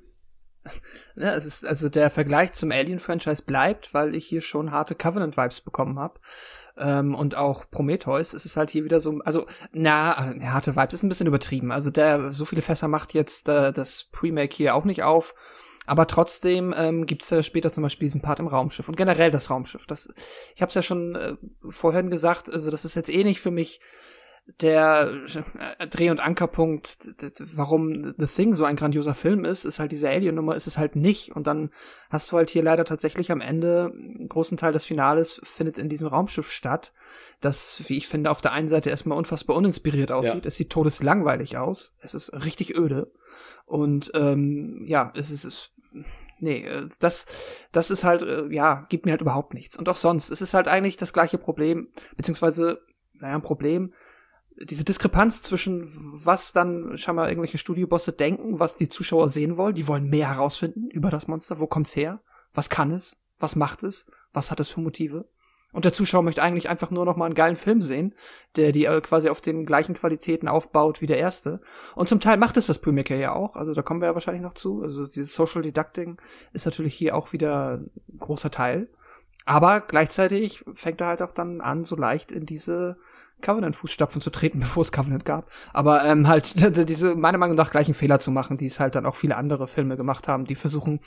[1.15, 5.61] ne, es ist, also der Vergleich zum Alien-Franchise bleibt, weil ich hier schon harte Covenant-Vibes
[5.61, 6.19] bekommen habe
[6.77, 10.93] ähm, und auch Prometheus, es ist halt hier wieder so, also, na, äh, harte Vibes
[10.93, 11.71] ist ein bisschen übertrieben.
[11.71, 15.33] Also der, so viele Fässer macht jetzt äh, das Pre-Make hier auch nicht auf.
[15.87, 19.29] Aber trotzdem ähm, gibt es ja später zum Beispiel diesen Part im Raumschiff und generell
[19.29, 19.85] das Raumschiff.
[19.85, 20.11] Das,
[20.55, 21.35] ich habe es ja schon äh,
[21.69, 23.79] vorhin gesagt, also das ist jetzt eh nicht für mich
[24.61, 25.11] der
[25.79, 27.09] äh, Dreh- und Ankerpunkt,
[27.39, 30.95] warum The Thing so ein grandioser Film ist, ist halt diese Alien-Nummer, ist es halt
[30.95, 31.35] nicht.
[31.35, 31.71] Und dann
[32.09, 35.89] hast du halt hier leider tatsächlich am Ende, einen großen Teil des Finales findet in
[35.89, 36.93] diesem Raumschiff statt,
[37.41, 40.45] das, wie ich finde, auf der einen Seite erstmal unfassbar uninspiriert aussieht.
[40.45, 40.47] Ja.
[40.47, 41.95] Es sieht todeslangweilig aus.
[41.99, 43.11] Es ist richtig öde.
[43.65, 45.71] Und ähm, ja, es ist, es,
[46.39, 47.25] nee, äh, das,
[47.71, 49.75] das ist halt, äh, ja, gibt mir halt überhaupt nichts.
[49.75, 52.81] Und auch sonst, es ist halt eigentlich das gleiche Problem, beziehungsweise,
[53.13, 53.91] naja, ein Problem,
[54.57, 59.87] diese Diskrepanz zwischen was dann scheinbar irgendwelche Studiobosse denken, was die Zuschauer sehen wollen, die
[59.87, 62.21] wollen mehr herausfinden über das Monster, wo kommt's her,
[62.53, 65.27] was kann es, was macht es, was hat es für Motive.
[65.73, 68.15] Und der Zuschauer möchte eigentlich einfach nur noch mal einen geilen Film sehen,
[68.55, 71.59] der die äh, quasi auf den gleichen Qualitäten aufbaut wie der erste.
[71.95, 74.41] Und zum Teil macht es das Premiere ja auch, also da kommen wir ja wahrscheinlich
[74.41, 74.81] noch zu.
[74.81, 76.17] Also dieses Social Deducting
[76.53, 78.87] ist natürlich hier auch wieder ein großer Teil.
[79.43, 82.97] Aber gleichzeitig fängt er halt auch dann an, so leicht in diese
[83.41, 85.51] Covenant-Fußstapfen zu treten, bevor es Covenant gab.
[85.73, 86.55] Aber ähm, halt
[86.89, 89.67] diese meiner Meinung nach gleichen Fehler zu machen, die es halt dann auch viele andere
[89.67, 90.99] Filme gemacht haben, die versuchen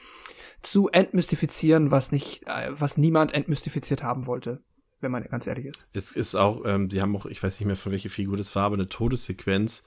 [0.63, 4.61] zu entmystifizieren, was nicht, äh, was niemand entmystifiziert haben wollte,
[5.01, 5.87] wenn man ganz ehrlich ist.
[5.93, 8.55] Es ist auch, ähm, die haben auch, ich weiß nicht mehr von welcher Figur das
[8.55, 9.85] war, aber eine Todessequenz,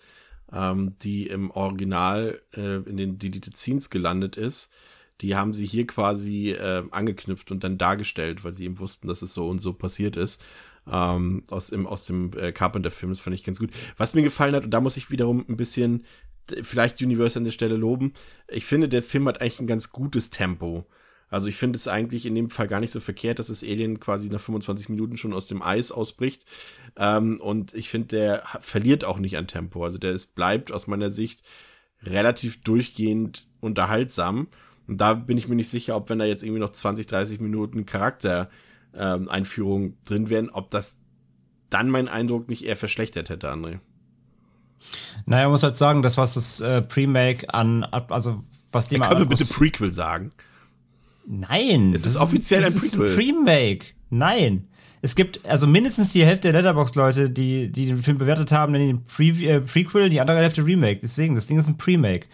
[0.51, 4.71] ähm, die im Original äh, in den Deleted Scenes gelandet ist.
[5.19, 9.21] Die haben sie hier quasi äh, angeknüpft und dann dargestellt, weil sie eben wussten, dass
[9.21, 10.43] es so und so passiert ist
[10.91, 13.11] ähm, aus dem, aus dem äh, Carpenter-Film.
[13.11, 13.71] Das fand ich ganz gut.
[13.97, 16.05] Was mir gefallen hat, und da muss ich wiederum ein bisschen
[16.61, 18.13] vielleicht Universal an der Stelle loben,
[18.47, 20.85] ich finde, der Film hat eigentlich ein ganz gutes Tempo.
[21.29, 24.01] Also ich finde es eigentlich in dem Fall gar nicht so verkehrt, dass das Alien
[24.01, 26.45] quasi nach 25 Minuten schon aus dem Eis ausbricht.
[26.97, 29.85] Ähm, und ich finde, der verliert auch nicht an Tempo.
[29.85, 31.41] Also der ist, bleibt aus meiner Sicht
[32.03, 34.49] relativ durchgehend unterhaltsam.
[34.87, 37.39] Und da bin ich mir nicht sicher, ob wenn da jetzt irgendwie noch 20, 30
[37.39, 38.49] Minuten Charakter
[38.95, 40.97] ähm, Einführung drin wären, ob das
[41.69, 43.79] dann mein Eindruck nicht eher verschlechtert hätte, André.
[45.25, 49.07] Naja, muss halt sagen, das, was das äh, Pre-Make an, also was die mal.
[49.07, 50.31] Können wir bitte Prequel sagen?
[51.25, 51.93] Nein.
[51.93, 53.05] Es ist offiziell ein Prequel.
[53.05, 53.85] Ist ein Pre-Make.
[54.09, 54.67] Nein.
[55.03, 58.87] Es gibt also mindestens die Hälfte der Letterbox-Leute, die, die den Film bewertet haben, nennen
[58.87, 60.99] den Pre äh, Prequel, die andere Hälfte Remake.
[61.01, 62.27] Deswegen, das Ding ist ein Pre-Make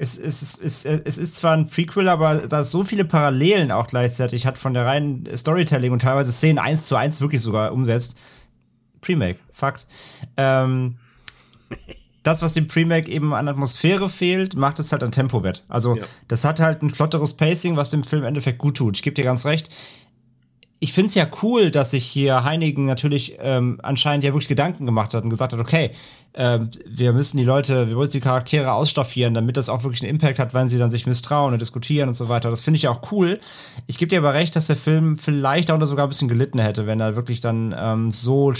[0.00, 3.86] es, es, es, es ist zwar ein Prequel, aber da es so viele Parallelen auch
[3.86, 8.16] gleichzeitig hat von der reinen Storytelling und teilweise Szenen eins zu eins wirklich sogar umsetzt.
[9.02, 9.86] Premake, Fakt.
[10.38, 10.96] Ähm,
[12.22, 15.64] das, was dem Premake eben an Atmosphäre fehlt, macht es halt an Tempo wett.
[15.68, 16.04] Also, ja.
[16.28, 18.96] das hat halt ein flotteres Pacing, was dem Film im Endeffekt gut tut.
[18.96, 19.68] Ich gebe dir ganz recht
[20.82, 24.86] ich finde es ja cool, dass sich hier Heinigen natürlich ähm, anscheinend ja wirklich Gedanken
[24.86, 25.90] gemacht hat und gesagt hat, okay,
[26.32, 30.10] äh, wir müssen die Leute, wir wollen die Charaktere ausstaffieren, damit das auch wirklich einen
[30.10, 32.48] Impact hat, wenn sie dann sich misstrauen und diskutieren und so weiter.
[32.48, 33.40] Das finde ich ja auch cool.
[33.86, 36.86] Ich gebe dir aber recht, dass der Film vielleicht auch sogar ein bisschen gelitten hätte,
[36.86, 38.54] wenn er wirklich dann ähm, so,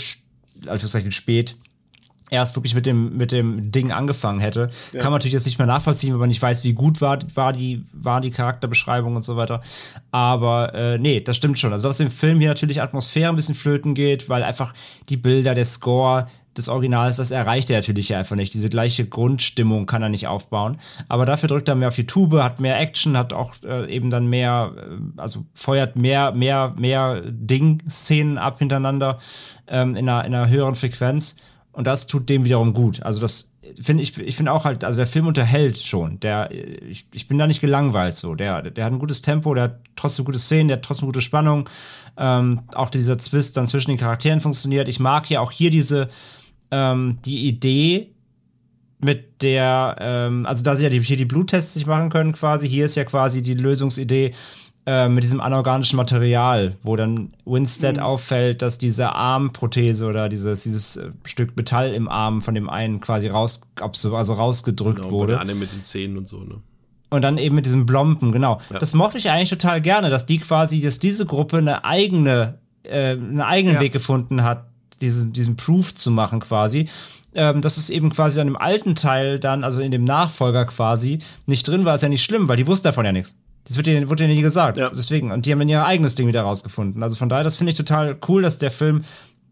[0.67, 1.57] also spät
[2.31, 4.71] erst wirklich mit dem, mit dem Ding angefangen hätte.
[4.91, 5.01] Ja.
[5.01, 7.53] Kann man natürlich jetzt nicht mehr nachvollziehen, wenn man nicht weiß, wie gut war, war,
[7.53, 9.61] die, war die Charakterbeschreibung und so weiter.
[10.11, 11.71] Aber äh, nee, das stimmt schon.
[11.73, 14.73] Also, dass dem Film hier natürlich Atmosphäre ein bisschen flöten geht, weil einfach
[15.09, 16.27] die Bilder, der Score,
[16.57, 18.53] des Originals, das erreicht er natürlich ja einfach nicht.
[18.53, 20.79] Diese gleiche Grundstimmung kann er nicht aufbauen.
[21.07, 24.09] Aber dafür drückt er mehr auf die Tube, hat mehr Action, hat auch äh, eben
[24.09, 29.19] dann mehr, äh, also feuert mehr, mehr, mehr Ding-Szenen ab hintereinander
[29.67, 31.37] ähm, in, einer, in einer höheren Frequenz.
[31.73, 33.01] Und das tut dem wiederum gut.
[33.03, 36.19] Also das finde ich, ich finde auch halt, also der Film unterhält schon.
[36.19, 38.35] Der, ich, ich bin da nicht gelangweilt so.
[38.35, 41.21] Der, der hat ein gutes Tempo, der hat trotzdem gute Szenen, der hat trotzdem gute
[41.21, 41.69] Spannung.
[42.17, 44.87] Ähm, auch dieser Twist dann zwischen den Charakteren funktioniert.
[44.87, 46.09] Ich mag ja auch hier diese,
[46.71, 48.11] ähm, die Idee
[48.99, 52.67] mit der, ähm, also da sie ja die, hier die Bluttests nicht machen können quasi,
[52.67, 54.33] hier ist ja quasi die Lösungsidee
[54.85, 58.03] äh, mit diesem anorganischen Material, wo dann Winstead Mhm.
[58.03, 62.99] auffällt, dass diese Armprothese oder dieses, dieses äh, Stück Metall im Arm von dem einen
[62.99, 65.39] quasi raus, also rausgedrückt Genau, wurde.
[65.39, 66.55] Anne mit den Zähnen und so, ne?
[67.11, 68.61] Und dann eben mit diesem Blompen, genau.
[68.71, 68.79] Ja.
[68.79, 73.11] Das mochte ich eigentlich total gerne, dass die quasi, dass diese Gruppe eine eigene, äh,
[73.11, 73.81] einen eigenen Ja.
[73.81, 74.65] Weg gefunden hat,
[75.01, 76.87] diesen, diesen Proof zu machen quasi.
[77.33, 81.19] Ähm, dass es eben quasi dann im alten Teil dann, also in dem Nachfolger quasi,
[81.45, 83.35] nicht drin war, ist ja nicht schlimm, weil die wussten davon ja nichts.
[83.65, 84.77] Das wird denen, wurde denen nie gesagt.
[84.77, 84.89] Ja.
[84.89, 85.31] Deswegen.
[85.31, 87.03] Und die haben dann ihr eigenes Ding wieder rausgefunden.
[87.03, 89.03] Also von daher, das finde ich total cool, dass der Film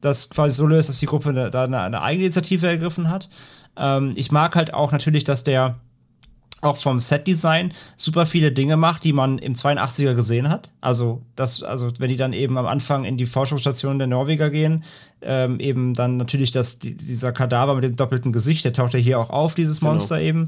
[0.02, 3.30] das quasi so löst, dass die Gruppe da da eine, eine eigene Initiative ergriffen hat.
[3.78, 5.80] Ähm, ich mag halt auch natürlich, dass der
[6.62, 10.72] auch vom Setdesign super viele Dinge macht, die man im 82er gesehen hat.
[10.82, 14.84] Also, das, also wenn die dann eben am Anfang in die Forschungsstation der Norweger gehen,
[15.22, 19.00] ähm, eben dann natürlich das, die, dieser Kadaver mit dem doppelten Gesicht, der taucht ja
[19.00, 20.48] hier auch auf, dieses Monster eben.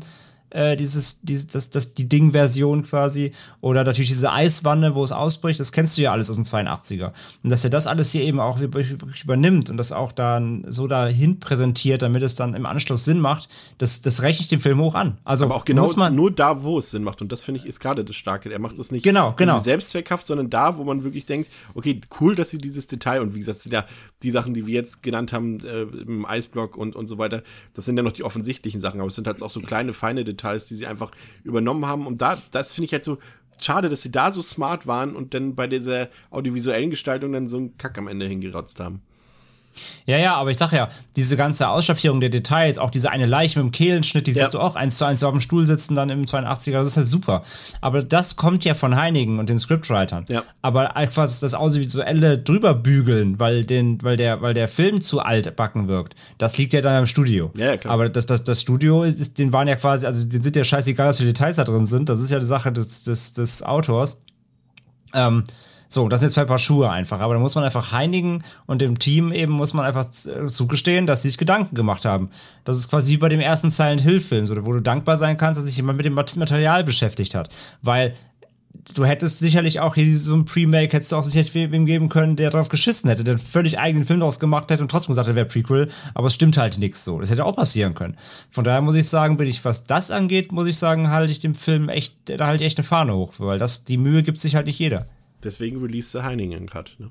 [0.51, 3.31] Äh, dieses, dieses, das, das, die Ding-Version quasi.
[3.61, 7.11] Oder natürlich diese Eiswanne, wo es ausbricht, das kennst du ja alles aus dem 82er.
[7.43, 10.87] Und dass er das alles hier eben auch wirklich übernimmt und das auch dann so
[10.87, 14.79] dahin präsentiert, damit es dann im Anschluss Sinn macht, das, das rechne ich dem Film
[14.79, 15.17] hoch an.
[15.23, 17.21] Also Aber auch genau muss man, nur da, wo es Sinn macht.
[17.21, 18.51] Und das finde ich ist gerade das Starke.
[18.51, 19.59] Er macht es nicht Genau, genau.
[19.59, 23.39] selbstzweckhaft, sondern da, wo man wirklich denkt, okay, cool, dass sie dieses Detail und wie
[23.39, 23.85] gesagt, ja
[24.23, 27.85] die Sachen, die wir jetzt genannt haben, äh, im Eisblock und, und so weiter, das
[27.85, 30.40] sind ja noch die offensichtlichen Sachen, aber es sind halt auch so kleine, feine Details,
[30.43, 31.11] die sie einfach
[31.43, 32.07] übernommen haben.
[32.07, 33.17] Und da, das finde ich halt so
[33.59, 37.57] schade, dass sie da so smart waren und dann bei dieser audiovisuellen Gestaltung dann so
[37.57, 39.01] einen Kack am Ende hingerotzt haben.
[40.05, 43.59] Ja, ja, aber ich sag ja, diese ganze Ausstaffierung der Details, auch diese eine Leiche
[43.59, 44.43] mit dem Kehlenschnitt, die Ja.
[44.43, 46.87] siehst du auch eins zu eins so auf dem Stuhl sitzen dann im 82er, das
[46.87, 47.43] ist halt super.
[47.81, 50.25] Aber das kommt ja von Heinigen und den Scriptwritern.
[50.29, 50.43] Ja.
[50.61, 55.87] Aber einfach das Audiovisuelle drüber bügeln, weil, den, weil, der, weil der Film zu altbacken
[55.87, 57.51] wirkt, das liegt ja dann am Studio.
[57.55, 57.93] Ja, klar.
[57.93, 61.07] Aber das, das, das Studio ist, den waren ja quasi, also denen sind ja scheißegal,
[61.09, 62.09] was für Details da drin sind.
[62.09, 64.21] Das ist ja die Sache des, des, des Autors.
[65.13, 65.43] Ähm,
[65.93, 67.19] so, das sind jetzt zwei Paar Schuhe einfach.
[67.19, 71.05] Aber da muss man einfach Heinigen und dem Team eben muss man einfach äh, zugestehen,
[71.05, 72.29] dass sie sich Gedanken gemacht haben.
[72.63, 75.57] Das ist quasi wie bei dem ersten Silent Hill-Film, so, wo du dankbar sein kannst,
[75.57, 77.49] dass sich jemand mit dem Mat- Material beschäftigt hat.
[77.81, 78.15] Weil
[78.95, 82.37] du hättest sicherlich auch hier so ein Pre-Make, hättest du auch sicherlich wem geben können,
[82.37, 85.27] der drauf geschissen hätte, der einen völlig eigenen Film daraus gemacht hätte und trotzdem gesagt,
[85.27, 87.19] er wäre Prequel, aber es stimmt halt nichts so.
[87.19, 88.15] Das hätte auch passieren können.
[88.49, 91.39] Von daher muss ich sagen, bin ich, was das angeht, muss ich sagen, halte ich
[91.39, 94.39] dem Film echt, da halte ich echt eine Fahne hoch, weil das, die Mühe gibt
[94.39, 95.05] sich halt nicht jeder.
[95.43, 96.95] Deswegen release the Heinigen Cut.
[96.99, 97.09] Ne?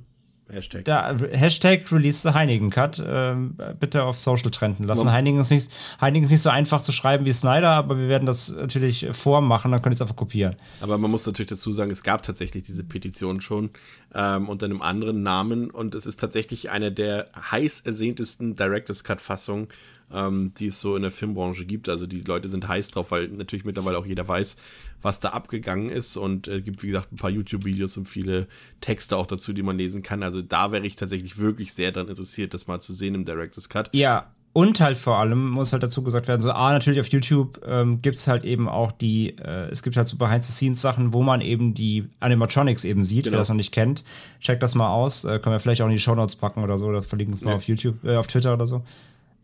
[0.53, 0.85] Hashtag.
[0.85, 3.03] Da, Hashtag Release the Heinigen Cut.
[3.05, 5.07] Ähm, bitte auf Social trenden lassen.
[5.07, 5.13] Ja.
[5.13, 5.71] Heinigen ist, nicht,
[6.01, 9.71] Heinigen ist nicht so einfach zu schreiben wie Snyder, aber wir werden das natürlich vormachen,
[9.71, 10.57] dann könnt ihr es einfach kopieren.
[10.81, 13.71] Aber man muss natürlich dazu sagen, es gab tatsächlich diese Petition schon
[14.15, 19.69] ähm, unter einem anderen Namen und es ist tatsächlich eine der heiß ersehntesten Director's Cut-Fassungen,
[20.13, 21.89] ähm, die es so in der Filmbranche gibt.
[21.89, 24.57] Also die Leute sind heiß drauf, weil natürlich mittlerweile auch jeder weiß,
[25.03, 28.49] was da abgegangen ist und äh, gibt, wie gesagt, ein paar YouTube-Videos und viele
[28.81, 30.23] Texte auch dazu, die man lesen kann.
[30.23, 33.69] Also da wäre ich tatsächlich wirklich sehr daran interessiert, das mal zu sehen im Director's
[33.69, 33.89] Cut.
[33.95, 37.61] Ja, und halt vor allem muss halt dazu gesagt werden, so, ah, natürlich auf YouTube
[37.65, 41.73] ähm, gibt's halt eben auch die, äh, es gibt halt so Behind-the-Scenes-Sachen, wo man eben
[41.73, 43.35] die Animatronics eben sieht, Genau.
[43.35, 44.03] wer das noch nicht kennt.
[44.41, 46.87] Checkt das mal aus, äh, können wir vielleicht auch in die Shownotes packen oder so,
[46.87, 47.57] oder verlinken es mal Ja.
[47.59, 48.83] auf YouTube, äh, auf Twitter oder so.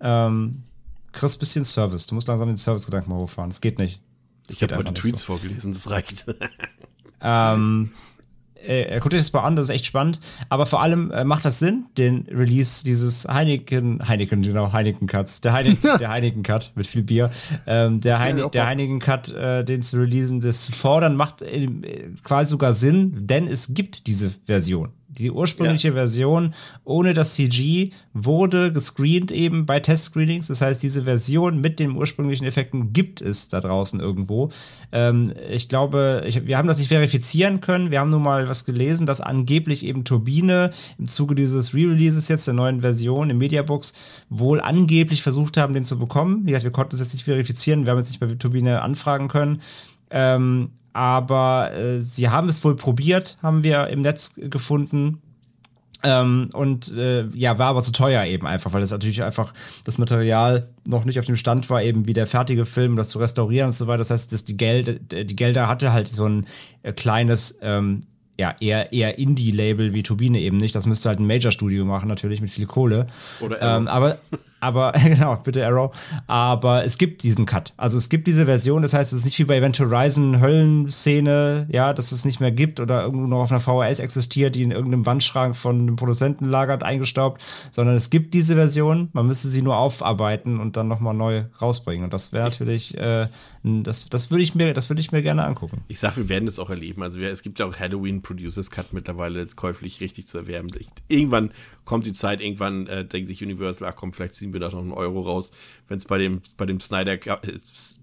[0.01, 0.63] Ähm,
[1.13, 4.01] kriegst bisschen Service, du musst langsam den Service-Gedanken mal hochfahren, das geht nicht.
[4.47, 6.27] Das Ich habe heute Tweets vorgelesen, das reicht.
[7.21, 7.93] ähm,
[8.67, 10.21] äh, guckt euch das mal an, das ist echt spannend.
[10.49, 15.41] Aber vor allem äh, macht das Sinn, den Release dieses Heineken, Heineken, genau, Heineken Cuts,
[15.41, 17.31] der, Heine, der Heineken Cut mit viel Bier,
[17.67, 21.43] ähm, der, Heine, Ja, der Heineken Cut, äh, den zu releasen, das zu fordern, macht
[21.43, 21.69] äh,
[22.25, 24.93] quasi sogar Sinn, denn es gibt diese Version.
[25.19, 30.49] Die ursprüngliche Version ohne das CG wurde gescreent eben bei Testscreenings.
[30.49, 34.51] Das heißt, diese Version mit den ursprünglichen Effekten gibt es da draußen irgendwo.
[34.93, 37.91] Ähm, ich glaube, ich, wir haben das nicht verifizieren können.
[37.91, 42.47] Wir haben nur mal was gelesen, dass angeblich eben Turbine im Zuge dieses Re-Releases jetzt
[42.47, 43.95] der neuen Version im Mediabooks
[44.29, 46.43] wohl angeblich versucht haben, den zu bekommen.
[46.45, 47.85] Wie gesagt, wir konnten es jetzt nicht verifizieren.
[47.85, 49.63] Wir haben jetzt nicht bei Turbine anfragen können.
[50.11, 55.21] Ähm, aber äh, sie haben es wohl probiert, haben wir im Netz gefunden.
[56.03, 59.53] Ähm, und äh, ja, war aber zu teuer eben einfach, weil es natürlich einfach
[59.85, 63.19] das Material noch nicht auf dem Stand war, eben wie der fertige Film, das zu
[63.19, 63.99] restaurieren und so weiter.
[63.99, 66.47] Das heißt, dass die, Geld, die Gelder hatte halt so ein
[66.83, 68.01] äh, kleines, ähm,
[68.39, 70.75] ja, eher, eher Indie-Label wie Turbine eben nicht.
[70.75, 73.07] Das müsste halt ein Major-Studio machen, natürlich mit viel Kohle.
[73.41, 74.17] Oder ähm, aber,
[74.67, 75.95] aber genau, bitte Arrow.
[76.27, 77.73] Aber es gibt diesen Cut.
[77.77, 81.69] Also es gibt diese Version, das heißt, es ist nicht wie bei Event Horizon Höllenszene,
[81.71, 84.73] ja, dass es nicht mehr gibt oder irgendwo noch auf einer VHS existiert, die in
[84.73, 87.41] irgendeinem Wandschrank von einem Produzenten lagert, eingestaubt,
[87.71, 92.05] sondern es gibt diese Version, man müsste sie nur aufarbeiten und dann nochmal neu rausbringen.
[92.05, 93.29] Und das wäre natürlich, äh,
[93.63, 95.83] das, das würde ich mir, das würde ich mir gerne angucken.
[95.89, 97.03] Ich sag, wir werden das auch erleben.
[97.03, 100.69] Also es gibt ja auch Halloween Producers Cut mittlerweile käuflich richtig zu erwerben.
[100.79, 101.53] Ich, irgendwann
[101.87, 104.81] kommt die Zeit, irgendwann äh, denkt sich Universal, ach komm, vielleicht ziehen wir da noch
[104.81, 105.53] einen Euro raus,
[105.89, 107.39] wenn es bei dem, bei dem Snyder, äh,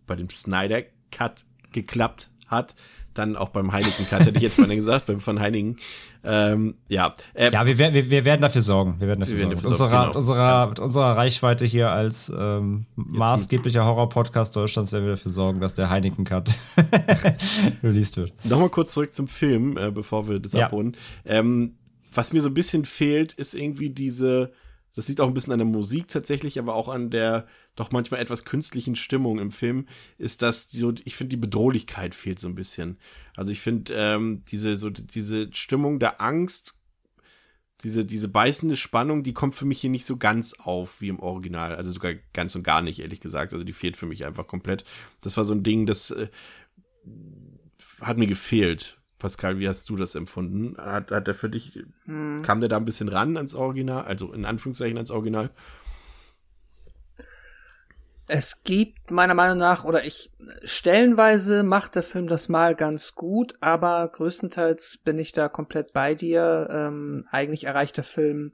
[0.08, 0.82] bei dem Snyder
[1.12, 2.74] Cut geklappt hat.
[3.14, 5.78] Dann auch beim Heineken Cut, hätte ich jetzt mal gesagt, beim von Heineken.
[6.24, 7.14] Ähm, ja.
[7.36, 8.96] Äh, ja, wir, wir, wir werden dafür sorgen.
[8.98, 9.52] Wir werden dafür wir sorgen.
[9.52, 10.18] Werden dafür mit, unserer, genau.
[10.18, 15.76] unserer, mit unserer Reichweite hier als ähm, maßgeblicher Horror-Podcast Deutschlands werden wir dafür sorgen, dass
[15.76, 16.50] der Heineken Cut
[17.84, 18.34] released wird.
[18.46, 20.66] Nochmal kurz zurück zum Film, äh, bevor wir das ja.
[20.68, 20.98] abholen.
[21.26, 21.76] Ähm,
[22.16, 24.54] was mir so ein bisschen fehlt, ist irgendwie diese,
[24.96, 28.20] das liegt auch ein bisschen an der Musik tatsächlich, aber auch an der doch manchmal
[28.20, 29.88] etwas künstlichen Stimmung im Film,
[30.18, 32.98] ist dass so, ich finde, die Bedrohlichkeit fehlt so ein bisschen.
[33.36, 36.76] Also ich finde, ähm, diese, so, diese Stimmung der Angst,
[37.82, 41.20] diese, diese beißende Spannung, die kommt für mich hier nicht so ganz auf wie im
[41.20, 41.76] Original.
[41.76, 43.54] Also sogar ganz und gar nicht, ehrlich gesagt.
[43.54, 44.86] Also die fehlt für mich einfach komplett.
[45.22, 46.30] Das war so ein Ding, das äh,
[48.00, 49.00] hat mir gefehlt.
[49.24, 50.76] Pascal, wie hast du das empfunden?
[50.78, 52.42] Hat, hat er für dich, hm.
[52.42, 55.50] kam der da ein bisschen ran ans Original, also in Anführungszeichen ans Original?
[58.28, 60.34] Es gibt meiner Meinung nach, oder ich,
[60.66, 66.16] stellenweise macht der Film das mal ganz gut, aber größtenteils bin ich da komplett bei
[66.16, 66.68] dir.
[66.70, 68.54] Ähm, eigentlich erreicht der Film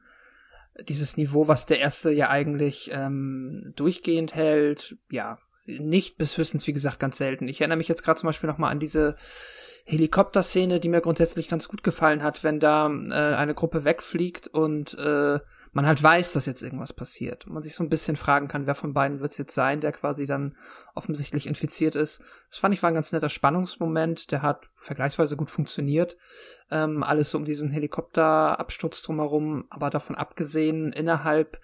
[0.82, 4.98] dieses Niveau, was der erste ja eigentlich ähm, durchgehend hält.
[5.10, 7.48] Ja, nicht bis höchstens, wie gesagt, ganz selten.
[7.48, 9.16] Ich erinnere mich jetzt gerade zum Beispiel nochmal an diese
[9.90, 14.96] Helikopterszene, die mir grundsätzlich ganz gut gefallen hat, wenn da äh, eine Gruppe wegfliegt und
[15.00, 15.40] äh,
[15.72, 17.48] man halt weiß, dass jetzt irgendwas passiert.
[17.48, 19.82] Und man sich so ein bisschen fragen kann, wer von beiden wird es jetzt sein,
[19.82, 20.56] der quasi dann
[20.94, 22.22] offensichtlich infiziert ist.
[22.52, 26.18] Das fand ich war ein ganz netter Spannungsmoment, der hat vergleichsweise gut funktioniert.
[26.70, 31.60] Ähm, alles so um diesen Helikopterabsturz drumherum, aber davon abgesehen, innerhalb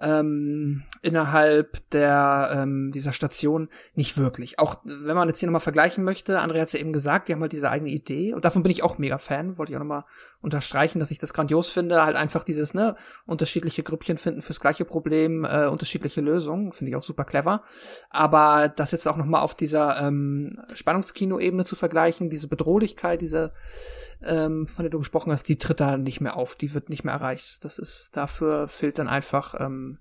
[0.00, 4.58] ähm, innerhalb der ähm, dieser Station nicht wirklich.
[4.58, 7.32] Auch wenn man jetzt hier nochmal vergleichen möchte, Andrea hat es ja eben gesagt, die
[7.32, 9.80] haben halt diese eigene Idee und davon bin ich auch mega Fan, wollte ich auch
[9.82, 10.04] nochmal
[10.40, 12.94] unterstreichen, dass ich das grandios finde, halt einfach dieses, ne,
[13.26, 17.62] unterschiedliche Grüppchen finden fürs gleiche Problem, äh, unterschiedliche Lösungen, finde ich auch super clever.
[18.10, 23.52] Aber das jetzt auch nochmal auf dieser ähm, Spannungskino-Ebene zu vergleichen, diese Bedrohlichkeit, diese
[24.22, 27.04] ähm, von der du gesprochen hast, die tritt da nicht mehr auf, die wird nicht
[27.04, 27.64] mehr erreicht.
[27.64, 29.98] Das ist, dafür fehlt dann einfach, ähm,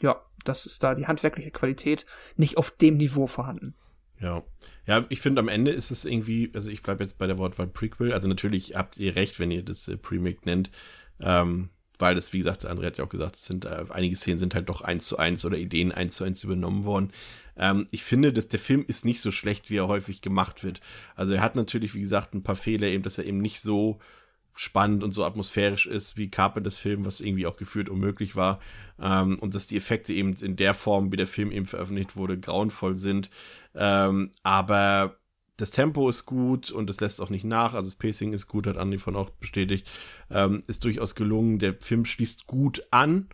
[0.00, 2.06] ja, das ist da die handwerkliche Qualität
[2.36, 3.74] nicht auf dem Niveau vorhanden.
[4.20, 4.42] Ja.
[4.86, 7.66] Ja, ich finde am Ende ist es irgendwie, also ich bleibe jetzt bei der Wortwahl
[7.66, 10.70] Prequel, also natürlich habt ihr recht, wenn ihr das äh, Premic nennt,
[11.20, 14.38] ähm, weil das, wie gesagt, André hat ja auch gesagt, es sind, äh, einige Szenen
[14.38, 17.12] sind halt doch eins zu eins oder Ideen eins zu eins übernommen worden.
[17.56, 20.80] Ähm, ich finde, dass der Film ist nicht so schlecht, wie er häufig gemacht wird.
[21.14, 23.98] Also er hat natürlich, wie gesagt, ein paar Fehler, eben, dass er eben nicht so
[24.54, 28.60] spannend und so atmosphärisch ist wie Carpenters Film, was irgendwie auch geführt unmöglich war.
[29.00, 32.38] Ähm, und dass die Effekte eben in der Form, wie der Film eben veröffentlicht wurde,
[32.38, 33.30] grauenvoll sind.
[33.74, 35.18] Ähm, aber
[35.58, 37.74] das Tempo ist gut und es lässt auch nicht nach.
[37.74, 39.86] Also das Pacing ist gut, hat Andi von auch bestätigt.
[40.30, 41.58] Ähm, ist durchaus gelungen.
[41.58, 43.28] Der Film schließt gut an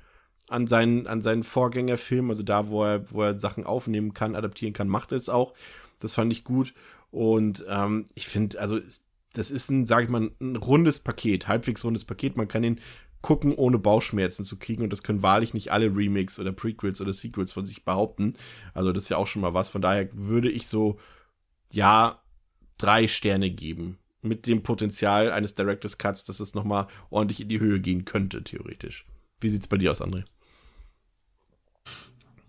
[0.52, 4.72] an seinen, an seinen Vorgängerfilm, also da, wo er, wo er Sachen aufnehmen kann, adaptieren
[4.72, 5.54] kann, macht er es auch.
[5.98, 6.74] Das fand ich gut.
[7.10, 8.78] Und ähm, ich finde, also
[9.32, 12.36] das ist ein, sag ich mal, ein rundes Paket, halbwegs rundes Paket.
[12.36, 12.80] Man kann ihn
[13.22, 14.82] gucken, ohne Bauchschmerzen zu kriegen.
[14.82, 18.34] Und das können wahrlich nicht alle Remakes oder Prequels oder Sequels von sich behaupten.
[18.74, 19.68] Also das ist ja auch schon mal was.
[19.68, 20.98] Von daher würde ich so,
[21.72, 22.20] ja,
[22.78, 23.98] drei Sterne geben.
[24.20, 28.44] Mit dem Potenzial eines Director's Cuts, dass es nochmal ordentlich in die Höhe gehen könnte,
[28.44, 29.06] theoretisch.
[29.40, 30.24] Wie sieht's bei dir aus, André?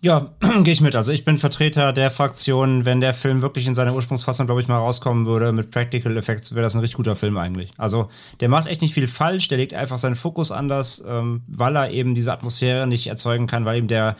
[0.04, 0.96] Ja, gehe ich mit.
[0.96, 4.68] Also ich bin Vertreter der Fraktion, wenn der Film wirklich in seiner Ursprungsfassung, glaube ich,
[4.68, 7.70] mal rauskommen würde mit Practical Effects, wäre das ein richtig guter Film eigentlich.
[7.78, 8.10] Also
[8.40, 11.90] der macht echt nicht viel falsch, der legt einfach seinen Fokus anders, ähm, weil er
[11.90, 14.16] eben diese Atmosphäre nicht erzeugen kann, weil ihm der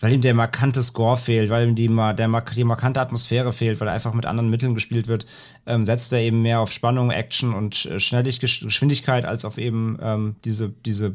[0.00, 3.86] weil ihm der markante Score fehlt, weil ihm die, der, die markante Atmosphäre fehlt, weil
[3.86, 5.26] er einfach mit anderen Mitteln gespielt wird,
[5.64, 10.36] ähm, setzt er eben mehr auf Spannung, Action und äh, Geschwindigkeit als auf eben ähm,
[10.44, 11.14] diese, diese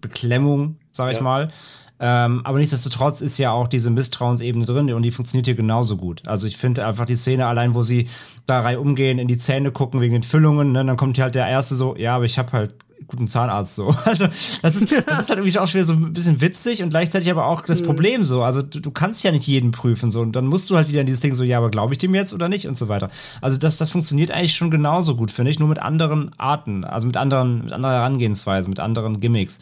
[0.00, 1.22] Beklemmung, sag ich ja.
[1.22, 1.52] mal.
[2.00, 6.22] Ähm, aber nichtsdestotrotz ist ja auch diese Misstrauensebene drin und die funktioniert hier genauso gut.
[6.26, 8.08] Also ich finde einfach die Szene allein, wo sie
[8.46, 11.34] da rein umgehen, in die Zähne gucken wegen den Füllungen, ne, dann kommt hier halt
[11.34, 12.74] der erste so, ja, aber ich habe halt
[13.06, 13.94] guten Zahnarzt so.
[14.04, 14.26] Also
[14.62, 17.46] das ist, das ist halt irgendwie auch schwer so ein bisschen witzig und gleichzeitig aber
[17.46, 18.42] auch das Problem so.
[18.42, 21.00] Also du, du kannst ja nicht jeden prüfen so und dann musst du halt wieder
[21.00, 23.10] in dieses Ding so, ja, aber glaube ich dem jetzt oder nicht und so weiter.
[23.40, 27.06] Also das, das funktioniert eigentlich schon genauso gut, finde ich, nur mit anderen Arten, also
[27.06, 29.58] mit anderen, mit anderer Herangehensweise, mit anderen Gimmicks.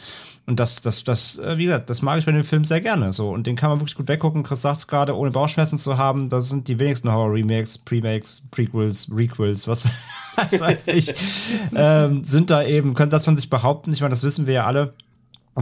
[0.47, 3.13] Und das, das, das, äh, wie gesagt, das mag ich bei dem Film sehr gerne.
[3.13, 3.31] So.
[3.31, 4.45] Und den kann man wirklich gut weggucken.
[4.45, 6.29] Chris sagt es gerade, ohne Bauchschmerzen zu haben.
[6.29, 9.85] Das sind die wenigsten Horror-Remakes, Premakes, Prequels, Requels, was,
[10.37, 11.13] was weiß ich.
[11.75, 13.93] ähm, sind da eben, können das von sich behaupten.
[13.93, 14.95] Ich meine, das wissen wir ja alle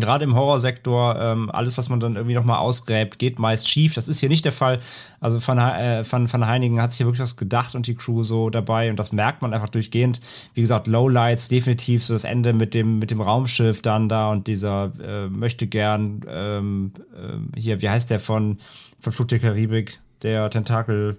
[0.00, 3.94] gerade im Horrorsektor, ähm, alles, was man dann irgendwie nochmal ausgräbt, geht meist schief.
[3.94, 4.81] Das ist hier nicht der Fall.
[5.20, 8.23] Also Van, äh, Van, Van Heinigen hat sich hier wirklich was gedacht und die Crew
[8.24, 10.20] so dabei und das merkt man einfach durchgehend.
[10.55, 14.47] Wie gesagt, Lowlights definitiv, so das Ende mit dem, mit dem Raumschiff dann da und
[14.48, 18.58] dieser äh, möchte gern, ähm, äh, hier, wie heißt der von,
[19.00, 21.18] von Flug der Karibik, der Tentakel.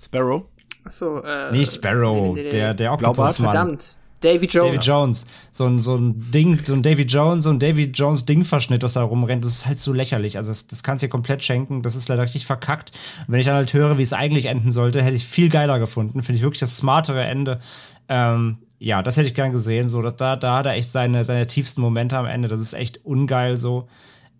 [0.00, 0.42] Sparrow?
[0.84, 1.52] Achso, äh.
[1.52, 2.50] Nee, Sparrow, nee, nee, nee.
[2.50, 3.18] der, der Blaubart?
[3.18, 3.52] Oktopusmann.
[3.52, 3.96] Verdammt.
[4.26, 4.74] Davy Jones.
[4.74, 5.26] Davy Jones.
[5.52, 8.94] So ein, so ein Ding, so ein Davy Jones, so ein Davy Jones Dingverschnitt, das
[8.94, 10.36] da rumrennt, das ist halt so lächerlich.
[10.36, 11.82] Also das, das kannst du dir komplett schenken.
[11.82, 12.92] Das ist leider richtig verkackt.
[13.26, 15.78] Und wenn ich dann halt höre, wie es eigentlich enden sollte, hätte ich viel geiler
[15.78, 16.22] gefunden.
[16.22, 17.60] Finde ich wirklich das smartere Ende.
[18.08, 19.88] Ähm, ja, das hätte ich gern gesehen.
[19.88, 22.48] So, dass da, da hat er echt seine, seine tiefsten Momente am Ende.
[22.48, 23.88] Das ist echt ungeil so.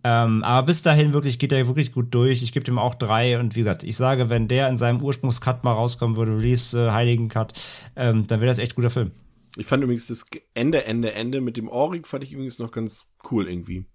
[0.05, 2.43] Ähm, aber bis dahin wirklich geht er wirklich gut durch.
[2.43, 3.39] Ich gebe dem auch drei.
[3.39, 6.91] Und wie gesagt, ich sage, wenn der in seinem Ursprungscut mal rauskommen würde, Release äh,
[6.91, 7.55] Heiligen Cut,
[7.97, 9.11] ähm, dann wäre das echt guter Film.
[9.57, 13.07] Ich fand übrigens das Ende, Ende, Ende mit dem Ohrring fand ich übrigens noch ganz
[13.31, 13.87] cool irgendwie.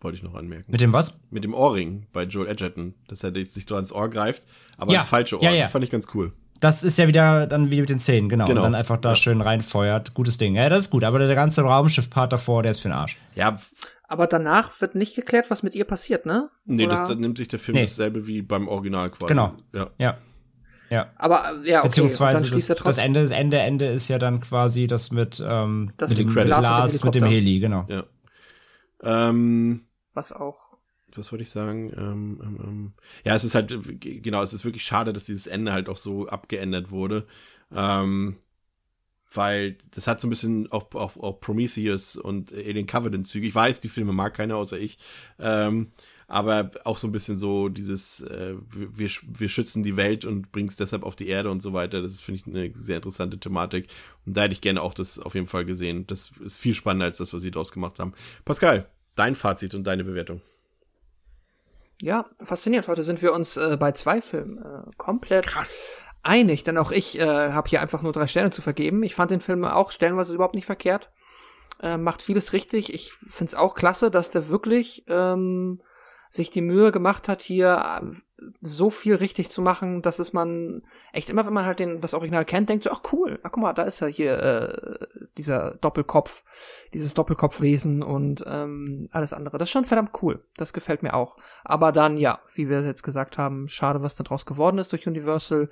[0.00, 0.70] Wollte ich noch anmerken.
[0.70, 1.20] Mit dem was?
[1.30, 4.44] Mit dem Ohrring bei Joel Edgerton, dass er sich so ans Ohr greift,
[4.76, 5.42] aber Ja, ans falsche Ohr.
[5.42, 5.62] ja, ja.
[5.62, 6.32] Das fand ich ganz cool.
[6.60, 8.46] Das ist ja wieder dann wie mit den Zähnen, genau.
[8.46, 8.60] Genau.
[8.60, 9.16] Und dann einfach da Ja.
[9.16, 10.14] schön reinfeuert.
[10.14, 10.56] Gutes Ding.
[10.56, 11.04] Ja, das ist gut.
[11.04, 13.16] Aber der ganze Raumschiff-Part davor, der ist für den Arsch.
[13.36, 13.60] Ja,
[14.10, 16.48] Aber danach wird nicht geklärt, was mit ihr passiert, ne?
[16.64, 17.84] nee, Oder- das, dann nimmt sich der Film Nee.
[17.84, 19.26] dasselbe wie beim Original quasi.
[19.26, 19.54] Genau.
[19.74, 19.90] Ja.
[19.98, 20.18] Ja.
[20.90, 21.12] Ja.
[21.16, 21.88] Aber äh, ja, okay.
[21.88, 23.04] Beziehungsweise und dann schließt er das, das trotzdem.
[23.06, 26.58] Ende, das Ende, Ende ist ja dann quasi das mit, ähm, Das mit dem Credits.
[26.58, 27.24] Glas, mit dem.
[27.24, 27.86] Heli, genau.
[27.88, 28.04] ja.
[29.02, 29.84] Ähm,
[30.14, 30.76] Was auch.
[31.14, 31.92] was wollte ich sagen?
[31.96, 32.92] Ähm, ähm, ähm.
[33.24, 36.26] Ja, es ist halt, genau, es ist wirklich schade, dass dieses Ende halt auch so
[36.26, 37.26] abgeändert wurde.
[37.74, 38.36] Ähm,
[39.32, 43.46] weil das hat so ein bisschen auch, auch, auch Prometheus und Alien Covenant-Züge.
[43.46, 44.98] Ich weiß, die Filme mag keiner außer ich.
[46.30, 50.68] Aber auch so ein bisschen so dieses, äh, wir, wir schützen die Welt und bringen
[50.68, 52.02] es deshalb auf die Erde und so weiter.
[52.02, 53.88] Das finde ich, eine sehr interessante Thematik.
[54.26, 56.06] Und da hätte ich gerne auch das auf jeden Fall gesehen.
[56.06, 58.12] Das ist viel spannender als das, was sie draus gemacht haben.
[58.44, 60.42] Pascal, dein Fazit und deine Bewertung.
[62.02, 62.88] Ja, faszinierend.
[62.88, 65.46] Heute sind wir uns äh, bei zwei Filmen äh, komplett
[66.22, 69.02] einig, denn auch ich äh, habe hier einfach nur drei Sterne zu vergeben.
[69.02, 71.10] Ich fand den Film auch stellenweise überhaupt nicht verkehrt.
[71.80, 72.92] Äh, macht vieles richtig.
[72.92, 75.80] Ich finde es auch klasse, dass der wirklich ähm,
[76.30, 80.82] sich die Mühe gemacht hat, hier äh, so viel richtig zu machen, dass es man
[81.12, 83.62] echt immer, wenn man halt den, das Original kennt, denkt so, ach cool, ach guck
[83.62, 86.44] mal, da ist ja hier äh, dieser Doppelkopf,
[86.94, 89.58] dieses Doppelkopfwesen und ähm, alles andere.
[89.58, 90.44] Das ist schon verdammt cool.
[90.56, 91.36] Das gefällt mir auch.
[91.64, 95.06] Aber dann, ja, wie wir jetzt gesagt haben, schade, was da draus geworden ist durch
[95.06, 95.68] Universal.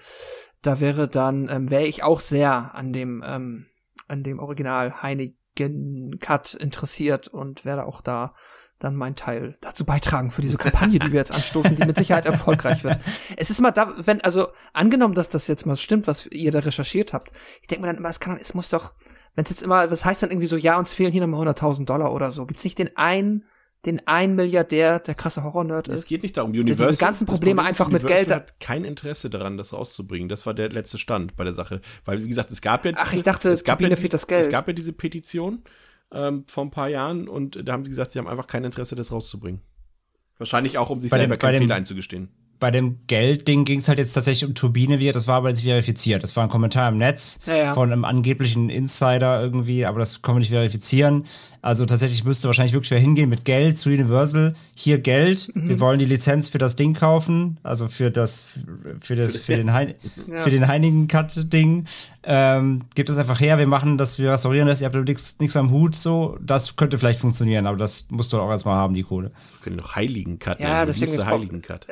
[0.62, 3.66] Da wäre dann, ähm, wäre ich auch sehr an dem, ähm,
[4.08, 8.34] an dem Original Heinigen Cut interessiert und werde auch da
[8.78, 12.26] dann mein Teil dazu beitragen für diese Kampagne, die wir jetzt anstoßen, die mit Sicherheit
[12.26, 12.98] erfolgreich wird.
[13.36, 16.58] Es ist immer da, wenn, also angenommen, dass das jetzt mal stimmt, was ihr da
[16.58, 17.32] recherchiert habt,
[17.62, 18.92] ich denke mir dann immer, es kann, es muss doch,
[19.34, 21.86] wenn es jetzt immer, was heißt dann irgendwie so, ja, uns fehlen hier nochmal 100.000
[21.86, 23.44] Dollar oder so, gibt's nicht den einen,
[23.86, 26.08] den einen Milliardär, der krasse Horror-Nerd Es ist?
[26.08, 26.96] geht nicht darum, diese Universal.
[26.96, 30.28] ganzen das Probleme Problem einfach mit Universal Geld- hat kein Interesse daran, das rauszubringen.
[30.28, 31.80] Das war der letzte Stand bei der Sache.
[32.04, 32.92] Weil, wie gesagt, es gab ja.
[32.96, 34.46] Ach, ich dachte, es gab ja, fehlt das Geld.
[34.46, 35.62] Es gab ja diese Petition
[36.12, 38.94] ähm, vor ein paar Jahren und da haben sie gesagt, sie haben einfach kein Interesse,
[38.96, 39.60] das rauszubringen.
[40.38, 42.28] Wahrscheinlich auch, um sich Bei dem- selber bei keinen dem- Fehler einzugestehen.
[42.58, 45.62] Bei dem Geldding ging es halt jetzt tatsächlich um Turbine, wie das war aber nicht
[45.64, 46.22] verifiziert.
[46.22, 47.74] Das war ein Kommentar im Netz Ja, ja.
[47.74, 51.24] von einem angeblichen Insider irgendwie, aber das können wir nicht verifizieren.
[51.60, 54.54] Also tatsächlich müsste wahrscheinlich wirklich wer hingehen mit Geld zu Universal.
[54.74, 55.68] Hier Geld, Mhm.
[55.68, 58.46] wir wollen die Lizenz für das Ding kaufen, also für das,
[59.00, 59.94] für das, für den, Hein,
[60.26, 60.40] Ja.
[60.42, 61.86] für den Heinigen Cut Ding.
[62.22, 65.56] Ähm, gebt es einfach her, wir machen das, wir restaurieren das, ihr habt nichts nichts
[65.56, 66.38] am Hut, so.
[66.40, 69.28] Das könnte vielleicht funktionieren, aber das musst du auch erstmal haben, die Kohle.
[69.30, 71.86] Wir können noch Heiligen Cut Ja, deswegen hieß der ist- Heiligen Cut.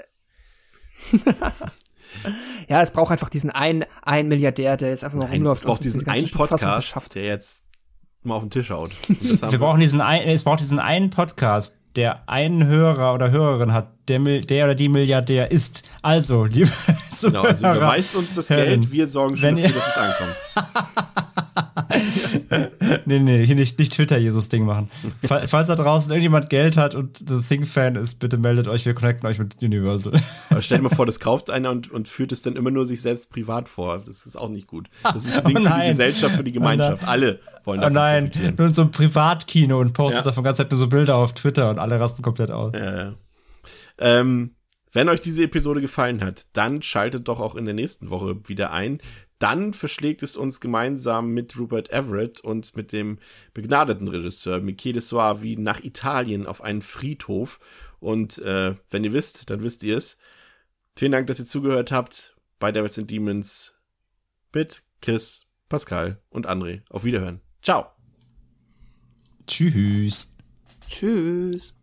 [2.68, 5.64] Ja, es braucht einfach diesen einen, einen Milliardär, der jetzt einfach mal Nein, es rumläuft
[5.64, 7.58] braucht und diesen einen Podcast, der jetzt
[8.22, 8.92] mal auf den Tisch haut.
[9.42, 13.72] Haben Wir brauchen diesen ein, es braucht diesen einen Podcast, der einen Hörer oder Hörerin
[13.72, 15.82] hat, der, der oder die Milliardär ist.
[16.02, 16.70] Also, liebe
[17.20, 21.43] Genau, also Zuhörer, überweist uns das Geld, wir sorgen schon wenn dafür, dass es ankommt.
[23.06, 24.90] nee, nee, hier nicht, nicht Twitter-Jesus-Ding machen.
[25.26, 28.94] Fall- Falls da draußen irgendjemand Geld hat und The Thing-Fan ist, bitte meldet euch, wir
[28.94, 30.12] connecten euch mit Universal.
[30.50, 32.86] Aber stell dir mal vor, das kauft einer und, und führt es dann immer nur
[32.86, 34.02] sich selbst privat vor.
[34.04, 34.88] Das ist auch nicht gut.
[35.02, 35.88] Das ist ein Ding Oh für die.
[35.90, 37.06] Gesellschaft, für die Gemeinschaft.
[37.06, 40.30] Alle wollen Oh davon nein, nur in so einem Privatkino und postet Ja.
[40.30, 42.72] davon ganz Zeit nur so Bilder auf Twitter und alle rasten komplett aus.
[42.74, 43.14] Ja, ja.
[43.98, 44.54] Ähm,
[44.92, 48.70] wenn euch diese Episode gefallen hat, dann schaltet doch auch in der nächsten Woche wieder
[48.72, 48.98] ein.
[49.44, 53.18] Dann verschlägt es uns gemeinsam mit Rupert Everett und mit dem
[53.52, 57.60] begnadeten Regisseur Michele Soavi nach Italien auf einen Friedhof.
[58.00, 60.16] Und äh, wenn ihr wisst, dann wisst ihr es.
[60.96, 63.74] Vielen Dank, dass ihr zugehört habt bei Devils and Demons
[64.54, 66.80] mit Chris, Pascal und André.
[66.88, 67.42] Auf Wiederhören.
[67.60, 67.88] Ciao.
[69.46, 70.34] Tschüss.
[70.88, 71.74] Tschüss.